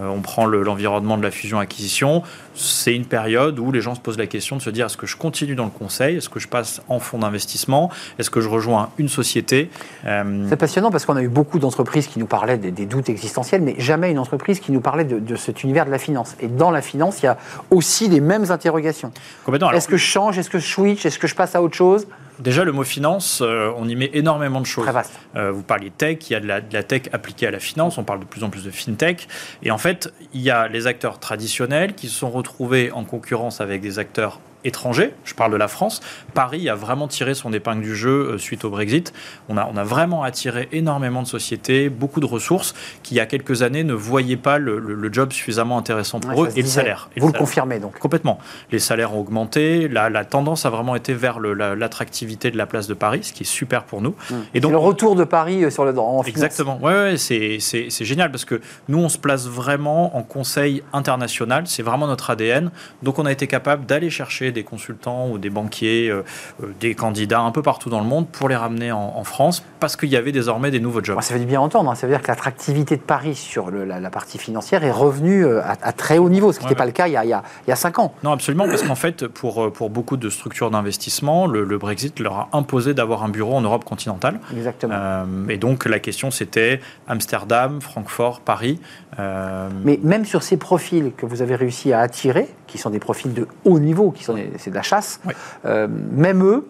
On 0.00 0.20
prend 0.20 0.46
le- 0.46 0.62
l'environnement 0.62 1.18
de 1.18 1.22
la 1.24 1.30
fusion-acquisition. 1.32 2.22
C'est 2.54 2.94
une 2.94 3.06
période 3.06 3.58
où 3.58 3.72
les 3.72 3.80
gens 3.80 3.94
se 3.96 4.00
posent 4.00 4.18
la 4.18 4.26
question 4.28 4.56
de 4.56 4.62
se 4.62 4.70
dire 4.70 4.86
est-ce 4.86 4.96
que 4.96 5.06
je 5.06 5.16
continue 5.16 5.54
dans 5.56 5.64
le 5.64 5.70
conseil? 5.70 6.16
Est-ce 6.16 6.28
que 6.28 6.38
je 6.40 6.48
passe 6.48 6.80
en 6.88 7.00
fonds 7.00 7.18
d'investissement? 7.18 7.90
Est-ce 8.20 8.30
que 8.30 8.40
je 8.42 8.48
rejoins 8.48 8.90
une 8.98 9.08
société 9.08 9.70
Euh, 10.06 10.46
C'est 10.48 10.56
passionnant 10.56 10.90
parce 10.90 11.06
qu'on 11.06 11.16
a 11.16 11.22
eu 11.22 11.28
beaucoup 11.28 11.58
d'entreprises 11.58 12.06
qui 12.06 12.18
nous 12.18 12.26
parlaient 12.26 12.58
des, 12.58 12.70
des 12.70 12.84
doutes 12.86 13.08
existentiels, 13.08 13.62
mais 13.62 13.74
jamais 13.78 14.10
une 14.10 14.18
entreprise 14.18 14.60
qui 14.60 14.72
nous 14.72 14.80
parlait 14.82 15.04
de, 15.04 15.18
de 15.18 15.36
cet 15.36 15.64
univers 15.64 15.86
de 15.86 15.90
la 15.90 15.98
finance. 15.98 16.36
Et 16.40 16.46
dans 16.46 16.70
la 16.70 16.82
finance, 16.82 17.22
il 17.22 17.26
y 17.26 17.28
a 17.28 17.38
aussi 17.70 18.08
les 18.08 18.20
mêmes 18.20 18.50
interrogations. 18.50 19.10
Alors, 19.48 19.72
Est-ce 19.72 19.88
que 19.88 19.96
je 19.96 20.04
change? 20.04 20.38
Est-ce 20.38 20.50
que 20.50 20.58
je 20.58 20.66
switch? 20.66 21.06
Est-ce 21.06 21.18
que 21.18 21.26
je 21.26 21.34
passe 21.34 21.54
à 21.54 21.62
autre 21.62 21.74
chose? 21.74 22.06
Déjà, 22.38 22.64
le 22.64 22.72
mot 22.72 22.84
finance, 22.84 23.40
euh, 23.42 23.70
on 23.76 23.86
y 23.88 23.96
met 23.96 24.10
énormément 24.14 24.60
de 24.60 24.66
choses. 24.66 24.84
Très 24.84 24.92
vaste. 24.92 25.12
Euh, 25.36 25.50
vous 25.52 25.62
parliez 25.62 25.90
tech, 25.90 26.18
il 26.28 26.32
y 26.32 26.36
a 26.36 26.40
de 26.40 26.46
la, 26.46 26.60
de 26.62 26.72
la 26.72 26.82
tech 26.82 27.02
appliquée 27.12 27.46
à 27.46 27.50
la 27.50 27.58
finance, 27.58 27.98
on 27.98 28.04
parle 28.04 28.20
de 28.20 28.24
plus 28.24 28.44
en 28.44 28.48
plus 28.50 28.64
de 28.64 28.70
fintech. 28.70 29.28
Et 29.62 29.70
en 29.70 29.76
fait, 29.78 30.12
il 30.32 30.40
y 30.40 30.50
a 30.50 30.66
les 30.68 30.86
acteurs 30.86 31.18
traditionnels 31.18 31.94
qui 31.94 32.08
se 32.08 32.14
sont 32.18 32.30
retrouvés 32.30 32.92
en 32.92 33.04
concurrence 33.04 33.60
avec 33.60 33.80
des 33.82 33.98
acteurs 33.98 34.40
étrangers. 34.64 35.14
Je 35.24 35.34
parle 35.34 35.52
de 35.52 35.56
la 35.56 35.68
France. 35.68 36.00
Paris 36.34 36.68
a 36.68 36.74
vraiment 36.74 37.08
tiré 37.08 37.34
son 37.34 37.52
épingle 37.52 37.82
du 37.82 37.94
jeu 37.96 38.32
euh, 38.32 38.38
suite 38.38 38.64
au 38.64 38.70
Brexit. 38.70 39.12
On 39.48 39.56
a, 39.56 39.68
on 39.72 39.76
a 39.76 39.84
vraiment 39.84 40.22
attiré 40.22 40.68
énormément 40.72 41.22
de 41.22 41.26
sociétés, 41.26 41.88
beaucoup 41.88 42.20
de 42.20 42.26
ressources 42.26 42.74
qui, 43.02 43.14
il 43.14 43.16
y 43.16 43.20
a 43.20 43.26
quelques 43.26 43.62
années, 43.62 43.84
ne 43.84 43.94
voyaient 43.94 44.36
pas 44.36 44.58
le, 44.58 44.78
le- 44.78 44.94
le 44.94 45.12
job 45.12 45.32
suffisamment 45.32 45.78
intéressant 45.78 46.20
pour 46.20 46.36
Ouais, 46.38 46.48
eux 46.48 46.52
et 46.58 46.62
le 46.62 46.68
salaire. 46.68 47.08
Et 47.16 47.20
Vous 47.20 47.26
le 47.26 47.32
salaire. 47.32 47.46
confirmez 47.46 47.78
donc. 47.78 47.98
Complètement. 47.98 48.38
Les 48.70 48.78
salaires 48.78 49.14
ont 49.14 49.20
augmenté. 49.20 49.88
La, 49.88 50.10
la 50.10 50.24
tendance 50.24 50.66
a 50.66 50.70
vraiment 50.70 50.94
été 50.96 51.14
vers 51.14 51.40
la- 51.40 51.74
l'attractivité 51.74 52.50
de 52.50 52.56
la 52.56 52.66
place 52.66 52.86
de 52.86 52.94
Paris, 52.94 53.20
ce 53.24 53.32
qui 53.32 53.42
est 53.42 53.46
super 53.46 53.84
pour 53.84 54.00
nous. 54.02 54.14
Et 54.54 54.60
C'est 54.60 54.68
le 54.68 54.76
retour 54.76 55.16
de 55.16 55.24
Paris 55.24 55.64
euh, 55.64 55.70
sur 55.70 55.84
le, 55.84 55.98
en. 55.98 56.22
Exactement. 56.22 56.78
Ouais, 56.80 56.92
ouais, 56.92 57.16
c'est 57.16 58.04
génial 58.04 58.30
parce 58.30 58.44
que 58.44 58.60
nous, 58.88 58.98
on 58.98 59.08
se 59.08 59.18
place 59.18 59.46
vraiment 59.46 60.16
en 60.16 60.22
conseil 60.22 60.82
international. 60.92 61.64
C'est 61.66 61.82
vraiment 61.82 62.06
notre 62.06 62.30
ADN. 62.30 62.70
Donc, 63.02 63.18
on 63.18 63.26
a 63.26 63.32
été 63.32 63.46
capable 63.46 63.86
d'aller 63.86 64.10
chercher 64.10 64.49
des 64.52 64.64
consultants 64.64 65.28
ou 65.30 65.38
des 65.38 65.50
banquiers, 65.50 66.08
euh, 66.08 66.22
euh, 66.62 66.66
des 66.80 66.94
candidats 66.94 67.40
un 67.40 67.50
peu 67.50 67.62
partout 67.62 67.90
dans 67.90 68.00
le 68.00 68.06
monde 68.06 68.26
pour 68.28 68.48
les 68.48 68.56
ramener 68.56 68.92
en, 68.92 69.14
en 69.16 69.24
France 69.24 69.62
parce 69.80 69.96
qu'il 69.96 70.08
y 70.10 70.16
avait 70.16 70.32
désormais 70.32 70.70
des 70.70 70.80
nouveaux 70.80 71.02
jobs. 71.02 71.16
Bon, 71.16 71.22
ça 71.22 71.34
fait 71.34 71.40
du 71.40 71.46
bien 71.46 71.60
entendre. 71.60 71.90
hein. 71.90 71.94
Ça 71.94 72.06
veut 72.06 72.12
dire 72.12 72.22
que 72.22 72.28
l'attractivité 72.28 72.96
de 72.96 73.02
Paris 73.02 73.34
sur 73.34 73.70
le- 73.70 73.84
la, 73.84 74.00
la 74.00 74.10
partie 74.10 74.38
financière 74.38 74.84
est 74.84 74.90
revenue 74.90 75.44
euh, 75.44 75.62
à, 75.62 75.76
à 75.82 75.92
très 75.92 76.18
haut 76.18 76.28
niveau, 76.28 76.52
ce 76.52 76.58
qui 76.58 76.64
Ouais, 76.64 76.70
n'était 76.70 76.78
pas 76.78 76.84
ouais. 76.84 76.88
le 76.88 76.92
cas 76.92 77.06
il 77.08 77.12
y 77.12 77.16
a, 77.16 77.24
il 77.24 77.28
y 77.30 77.32
a- 77.32 77.42
il 77.66 77.70
y 77.70 77.72
a 77.72 77.76
cinq 77.76 77.98
ans. 77.98 78.12
Non, 78.22 78.32
absolument, 78.32 78.66
parce 78.66 78.82
qu'en 78.82 78.94
fait, 78.94 79.26
pour, 79.26 79.72
pour 79.72 79.90
beaucoup 79.90 80.16
de 80.16 80.28
structures 80.30 80.70
d'investissement, 80.70 81.46
le, 81.46 81.64
le 81.64 81.78
Brexit 81.78 82.18
leur 82.20 82.34
a 82.34 82.48
imposé 82.52 82.94
d'avoir 82.94 83.22
un 83.24 83.28
bureau 83.28 83.54
en 83.54 83.60
Europe 83.60 83.84
continentale. 83.84 84.40
Exactement. 84.54 84.94
Euh, 84.96 85.24
et 85.48 85.56
donc, 85.56 85.84
la 85.86 85.98
question, 85.98 86.30
c'était 86.30 86.80
Amsterdam, 87.08 87.80
Francfort, 87.80 88.40
Paris. 88.40 88.80
Euh, 89.18 89.68
Mais 89.84 89.98
même 90.02 90.24
sur 90.24 90.42
ces 90.42 90.56
profils 90.56 91.12
que 91.16 91.26
vous 91.26 91.42
avez 91.42 91.54
réussi 91.56 91.92
à 91.92 92.00
attirer, 92.00 92.48
qui 92.66 92.78
sont 92.78 92.90
des 92.90 92.98
profils 93.00 93.32
de 93.34 93.46
haut 93.64 93.78
niveau, 93.80 94.10
qui 94.10 94.24
sont 94.24 94.34
c'est 94.58 94.70
de 94.70 94.74
la 94.74 94.82
chasse, 94.82 95.20
euh, 95.64 95.88
même 96.12 96.44
eux 96.44 96.66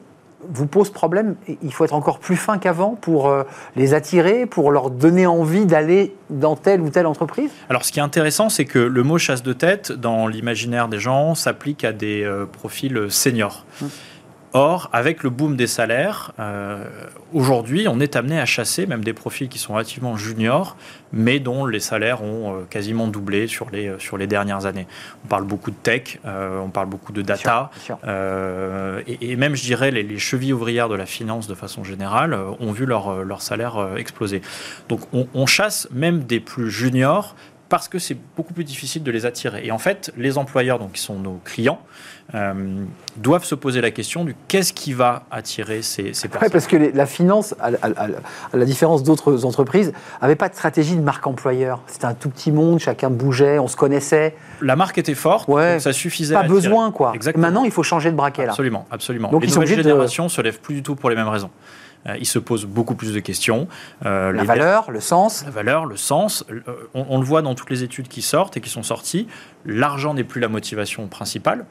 vous 0.48 0.66
posent 0.66 0.90
problème. 0.90 1.36
Il 1.62 1.72
faut 1.72 1.84
être 1.84 1.94
encore 1.94 2.18
plus 2.18 2.36
fin 2.36 2.58
qu'avant 2.58 2.96
pour 3.00 3.28
euh, 3.28 3.42
les 3.76 3.94
attirer, 3.94 4.46
pour 4.46 4.70
leur 4.70 4.90
donner 4.90 5.26
envie 5.26 5.66
d'aller 5.66 6.14
dans 6.30 6.56
telle 6.56 6.80
ou 6.80 6.90
telle 6.90 7.06
entreprise? 7.06 7.50
Alors, 7.68 7.84
ce 7.84 7.92
qui 7.92 7.98
est 7.98 8.02
intéressant, 8.02 8.48
c'est 8.48 8.64
que 8.64 8.78
le 8.78 9.02
mot 9.02 9.18
chasse 9.18 9.42
de 9.42 9.52
tête, 9.52 9.92
dans 9.92 10.26
l'imaginaire 10.26 10.88
des 10.88 10.98
gens, 10.98 11.34
s'applique 11.34 11.84
à 11.84 11.92
des 11.92 12.24
euh, 12.24 12.46
profils 12.46 13.06
seniors. 13.10 13.64
Or, 14.52 14.90
avec 14.92 15.22
le 15.22 15.30
boom 15.30 15.54
des 15.56 15.68
salaires, 15.68 16.32
euh, 16.40 16.84
aujourd'hui, 17.32 17.86
on 17.86 18.00
est 18.00 18.16
amené 18.16 18.40
à 18.40 18.46
chasser 18.46 18.84
même 18.86 19.04
des 19.04 19.12
profils 19.12 19.48
qui 19.48 19.60
sont 19.60 19.74
relativement 19.74 20.16
juniors, 20.16 20.76
mais 21.12 21.38
dont 21.38 21.66
les 21.66 21.78
salaires 21.78 22.24
ont 22.24 22.54
euh, 22.54 22.62
quasiment 22.68 23.06
doublé 23.06 23.46
sur 23.46 23.70
les, 23.70 23.94
sur 24.00 24.18
les 24.18 24.26
dernières 24.26 24.66
années. 24.66 24.88
On 25.24 25.28
parle 25.28 25.44
beaucoup 25.44 25.70
de 25.70 25.76
tech, 25.76 26.18
euh, 26.24 26.58
on 26.58 26.68
parle 26.70 26.88
beaucoup 26.88 27.12
de 27.12 27.22
data, 27.22 27.70
Bien 27.74 27.84
sûr. 27.84 27.98
euh, 28.08 29.00
et, 29.06 29.30
et 29.30 29.36
même, 29.36 29.54
je 29.54 29.62
dirais, 29.62 29.92
les, 29.92 30.02
les 30.02 30.18
chevilles 30.18 30.52
ouvrières 30.52 30.88
de 30.88 30.96
la 30.96 31.06
finance 31.06 31.46
de 31.46 31.54
façon 31.54 31.84
générale 31.84 32.32
euh, 32.32 32.50
ont 32.58 32.72
vu 32.72 32.86
leur, 32.86 33.08
euh, 33.08 33.22
leur 33.22 33.42
salaire 33.42 33.76
euh, 33.76 33.96
exploser. 33.96 34.42
Donc, 34.88 35.00
on, 35.12 35.28
on 35.32 35.46
chasse 35.46 35.86
même 35.92 36.24
des 36.24 36.40
plus 36.40 36.72
juniors 36.72 37.36
parce 37.68 37.86
que 37.86 38.00
c'est 38.00 38.16
beaucoup 38.36 38.52
plus 38.52 38.64
difficile 38.64 39.04
de 39.04 39.12
les 39.12 39.26
attirer. 39.26 39.64
Et 39.64 39.70
en 39.70 39.78
fait, 39.78 40.12
les 40.16 40.38
employeurs, 40.38 40.80
donc 40.80 40.94
qui 40.94 41.00
sont 41.00 41.20
nos 41.20 41.40
clients, 41.44 41.80
euh, 42.34 42.84
doivent 43.16 43.44
se 43.44 43.54
poser 43.54 43.80
la 43.80 43.90
question 43.90 44.24
du 44.24 44.34
qu'est-ce 44.48 44.72
qui 44.72 44.92
va 44.92 45.24
attirer 45.30 45.82
ces, 45.82 46.12
personnes. 46.28 46.50
parce 46.50 46.66
que 46.66 46.76
les- 46.76 46.92
la 46.92 47.06
finance, 47.06 47.54
à, 47.60 47.66
à- 47.82 48.04
à- 48.04 48.08
à 48.52 48.56
la 48.56 48.64
différence 48.64 49.02
d'autres 49.02 49.44
entreprises, 49.44 49.92
n'avait 50.22 50.36
pas 50.36 50.48
de 50.48 50.54
stratégie 50.54 50.96
de 50.96 51.02
marque 51.02 51.26
employeur. 51.26 51.80
C'était 51.86 52.04
un 52.06 52.14
tout 52.14 52.28
petit 52.30 52.52
monde, 52.52 52.78
chacun 52.78 53.10
bougeait, 53.10 53.58
on 53.58 53.68
se 53.68 53.76
connaissait. 53.76 54.36
La 54.60 54.76
marque 54.76 54.98
était 54.98 55.14
forte, 55.14 55.48
Ouais. 55.48 55.72
donc 55.74 55.80
ça 55.82 55.92
suffisait 55.92 56.34
Pas 56.34 56.40
à 56.40 56.48
besoin, 56.48 56.92
quoi. 56.92 57.12
Exactement. 57.14 57.46
Maintenant, 57.46 57.64
il 57.64 57.70
faut 57.72 57.82
changer 57.82 58.10
de 58.10 58.16
braquet, 58.16 58.42
là. 58.44 58.50
Absolument, 58.50 58.86
absolument. 58.90 59.30
Donc, 59.30 59.42
les 59.44 59.48
nouvelles 59.52 59.68
de- 59.76 59.82
générations 59.82 60.28
se 60.28 60.40
lèvent 60.40 60.60
plus 60.60 60.74
du 60.76 60.82
tout 60.82 60.94
pour 60.96 61.10
les 61.10 61.16
mêmes 61.16 61.28
raisons. 61.28 61.50
Euh, 62.08 62.16
ils 62.18 62.26
se 62.26 62.38
posent 62.38 62.64
beaucoup 62.64 62.94
plus 62.94 63.12
de 63.12 63.20
questions. 63.20 63.68
Euh, 64.06 64.32
La 64.32 64.40
les- 64.40 64.46
valeur, 64.46 64.90
le 64.90 65.00
sens. 65.00 65.44
La 65.44 65.50
valeur, 65.50 65.84
le 65.84 65.96
sens, 65.98 66.46
euh, 66.50 66.60
on, 66.94 67.04
on 67.10 67.18
le 67.18 67.26
voit 67.26 67.42
dans 67.42 67.54
toutes 67.54 67.68
les 67.68 67.82
études 67.82 68.08
qui 68.08 68.22
sortent 68.22 68.56
et 68.56 68.62
qui 68.62 68.70
sont 68.70 68.82
sorties. 68.82 69.28
L'argent 69.66 70.14
n'est 70.14 70.24
plus 70.24 70.40
la 70.40 70.48
motivation 70.48 71.08
principale, 71.08 71.66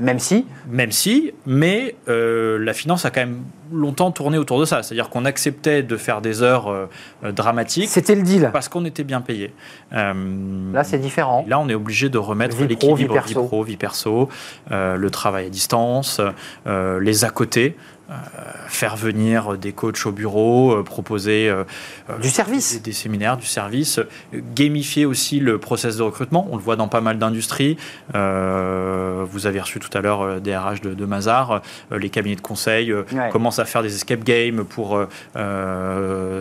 Même 0.00 0.18
si, 0.18 0.44
même 0.68 0.90
si, 0.90 1.32
mais 1.46 1.94
euh, 2.08 2.58
la 2.58 2.72
finance 2.72 3.04
a 3.04 3.10
quand 3.10 3.20
même 3.20 3.42
longtemps 3.72 4.10
tourné 4.10 4.38
autour 4.38 4.58
de 4.58 4.64
ça. 4.64 4.82
C'est-à-dire 4.82 5.08
qu'on 5.08 5.24
acceptait 5.24 5.82
de 5.82 5.96
faire 5.96 6.20
des 6.20 6.42
heures 6.42 6.68
euh, 6.68 6.86
dramatiques 7.32 7.88
c'était 7.88 8.14
le 8.14 8.22
deal. 8.22 8.50
parce 8.52 8.68
qu'on 8.68 8.84
était 8.84 9.04
bien 9.04 9.20
payé. 9.20 9.52
Euh, 9.92 10.72
Là, 10.72 10.84
c'est 10.84 10.98
différent. 10.98 11.44
Là, 11.48 11.58
on 11.60 11.68
est 11.68 11.74
obligé 11.74 12.08
de 12.08 12.18
remettre 12.18 12.60
l'équilibre 12.62 13.20
vie 13.22 13.34
pro, 13.34 13.62
vie 13.62 13.76
perso, 13.76 14.28
le 14.70 15.08
travail 15.08 15.46
à 15.46 15.50
distance, 15.50 16.20
les 16.66 17.24
à 17.24 17.30
côté, 17.30 17.76
euh, 18.10 18.14
faire 18.68 18.96
venir 18.96 19.56
des 19.56 19.72
coachs 19.72 20.04
au 20.04 20.12
bureau, 20.12 20.72
euh, 20.72 20.82
proposer 20.82 21.48
euh, 21.48 21.64
Du 22.20 22.28
service. 22.28 22.74
des, 22.74 22.80
des 22.80 22.92
séminaires, 22.92 23.36
du 23.38 23.46
service, 23.46 23.98
gamifier 24.54 25.06
aussi 25.06 25.40
le 25.40 25.58
process 25.58 25.96
de 25.96 26.02
recrutement. 26.02 26.46
On 26.50 26.56
le 26.56 26.62
voit 26.62 26.76
dans 26.76 26.88
pas 26.88 27.00
mal 27.00 27.18
d'industries. 27.18 27.76
Vous 28.12 29.46
avez 29.46 29.60
reçu 29.60 29.78
tout 29.80 29.96
à 29.96 30.00
l'heure 30.00 30.40
des 30.40 30.54
RH 30.56 30.80
de, 30.82 30.94
de 30.94 31.04
Mazar, 31.06 31.62
les 31.90 32.10
cabinets 32.10 32.36
de 32.36 32.40
conseil 32.40 32.92
Ouais. 32.94 33.28
commencent 33.30 33.58
à 33.58 33.64
faire 33.64 33.82
des 33.82 33.94
escape 33.94 34.24
games 34.24 34.64
pour 34.64 34.98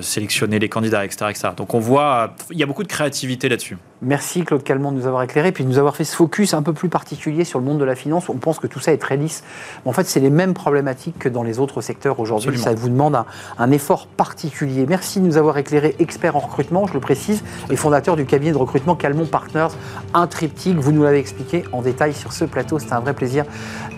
sélectionner 0.02 0.60
les 0.60 0.70
candidats, 0.70 1.06
etc., 1.06 1.26
etc. 1.30 1.50
Donc 1.56 1.74
on 1.74 1.80
voit, 1.80 2.36
il 2.52 2.58
y 2.58 2.64
a 2.64 2.66
beaucoup 2.66 2.84
de 2.84 2.88
créativité 2.88 3.50
là-dessus. 3.50 3.78
Merci 4.02 4.44
Claude 4.44 4.64
Calmont 4.64 4.92
de 4.92 4.98
nous 4.98 5.08
avoir 5.08 5.24
éclairé, 5.24 5.52
puis 5.52 5.64
de 5.64 5.70
nous 5.70 5.78
avoir 5.78 5.96
fait 5.96 6.04
ce 6.04 6.16
focus 6.16 6.54
un 6.54 6.62
peu 6.62 6.74
plus 6.74 6.90
particulier 6.90 7.46
sur 7.46 7.60
le 7.60 7.66
monde 7.66 7.80
de 7.80 7.86
la 7.86 7.96
finance. 7.96 8.28
On 8.28 8.34
pense 8.38 8.60
que 8.60 8.68
tout 8.68 8.80
ça 8.80 8.92
est 8.92 8.98
très 8.98 9.16
lisse. 9.16 9.44
Mais 9.86 9.90
en 9.90 9.94
fait, 9.94 10.04
c'est 10.06 10.20
les 10.20 10.30
mêmes 10.30 10.54
problématiques 10.54 11.18
que 11.20 11.30
dans 11.30 11.44
les 11.44 11.53
autres 11.60 11.82
secteurs 11.82 12.20
aujourd'hui. 12.20 12.58
Ça 12.58 12.74
vous 12.74 12.90
demande 12.90 13.16
un, 13.16 13.26
un 13.58 13.72
effort 13.72 14.08
particulier. 14.08 14.86
Merci 14.88 15.20
de 15.20 15.26
nous 15.26 15.38
avoir 15.38 15.58
éclairé, 15.58 15.96
expert 16.00 16.36
en 16.36 16.40
recrutement, 16.40 16.88
je 16.88 16.94
le 16.94 17.00
précise, 17.00 17.44
et 17.70 17.76
fondateur 17.76 18.16
du 18.16 18.26
cabinet 18.26 18.52
de 18.52 18.58
recrutement 18.58 18.96
Calmont 18.96 19.26
Partners, 19.26 19.68
un 20.14 20.28
triptyque. 20.28 20.78
Vous 20.78 20.92
nous 20.92 21.04
l'avez 21.04 21.20
expliqué 21.20 21.64
en 21.72 21.82
détail 21.82 22.14
sur 22.14 22.34
ce 22.34 22.46
plateau. 22.46 22.80
C'était 22.80 22.94
un 22.94 23.00
vrai 23.00 23.14
plaisir 23.14 23.46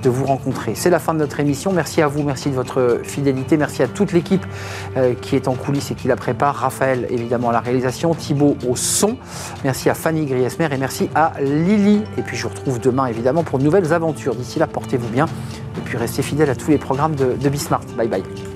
de 0.03 0.09
vous 0.09 0.25
rencontrer. 0.25 0.73
C'est 0.75 0.89
la 0.89 0.99
fin 0.99 1.13
de 1.13 1.19
notre 1.19 1.39
émission. 1.39 1.71
Merci 1.71 2.01
à 2.01 2.07
vous, 2.07 2.23
merci 2.23 2.49
de 2.49 2.55
votre 2.55 2.99
fidélité, 3.03 3.57
merci 3.57 3.83
à 3.83 3.87
toute 3.87 4.11
l'équipe 4.11 4.45
euh, 4.97 5.13
qui 5.13 5.35
est 5.35 5.47
en 5.47 5.53
coulisses 5.53 5.91
et 5.91 5.95
qui 5.95 6.07
la 6.07 6.15
prépare. 6.15 6.55
Raphaël, 6.55 7.07
évidemment, 7.09 7.49
à 7.49 7.53
la 7.53 7.59
réalisation, 7.59 8.13
Thibaut 8.13 8.57
au 8.67 8.75
son. 8.75 9.17
Merci 9.63 9.89
à 9.89 9.93
Fanny 9.93 10.25
Griesmer 10.25 10.69
et 10.71 10.77
merci 10.77 11.09
à 11.15 11.33
Lily. 11.41 12.03
Et 12.17 12.21
puis 12.21 12.37
je 12.37 12.43
vous 12.43 12.49
retrouve 12.49 12.79
demain, 12.79 13.07
évidemment, 13.07 13.43
pour 13.43 13.59
de 13.59 13.63
nouvelles 13.63 13.93
aventures. 13.93 14.35
D'ici 14.35 14.59
là, 14.59 14.67
portez-vous 14.67 15.09
bien 15.09 15.27
et 15.77 15.81
puis 15.81 15.97
restez 15.97 16.21
fidèles 16.21 16.49
à 16.49 16.55
tous 16.55 16.71
les 16.71 16.77
programmes 16.77 17.15
de, 17.15 17.33
de 17.33 17.49
Bismart. 17.49 17.85
Bye 17.97 18.07
bye. 18.07 18.54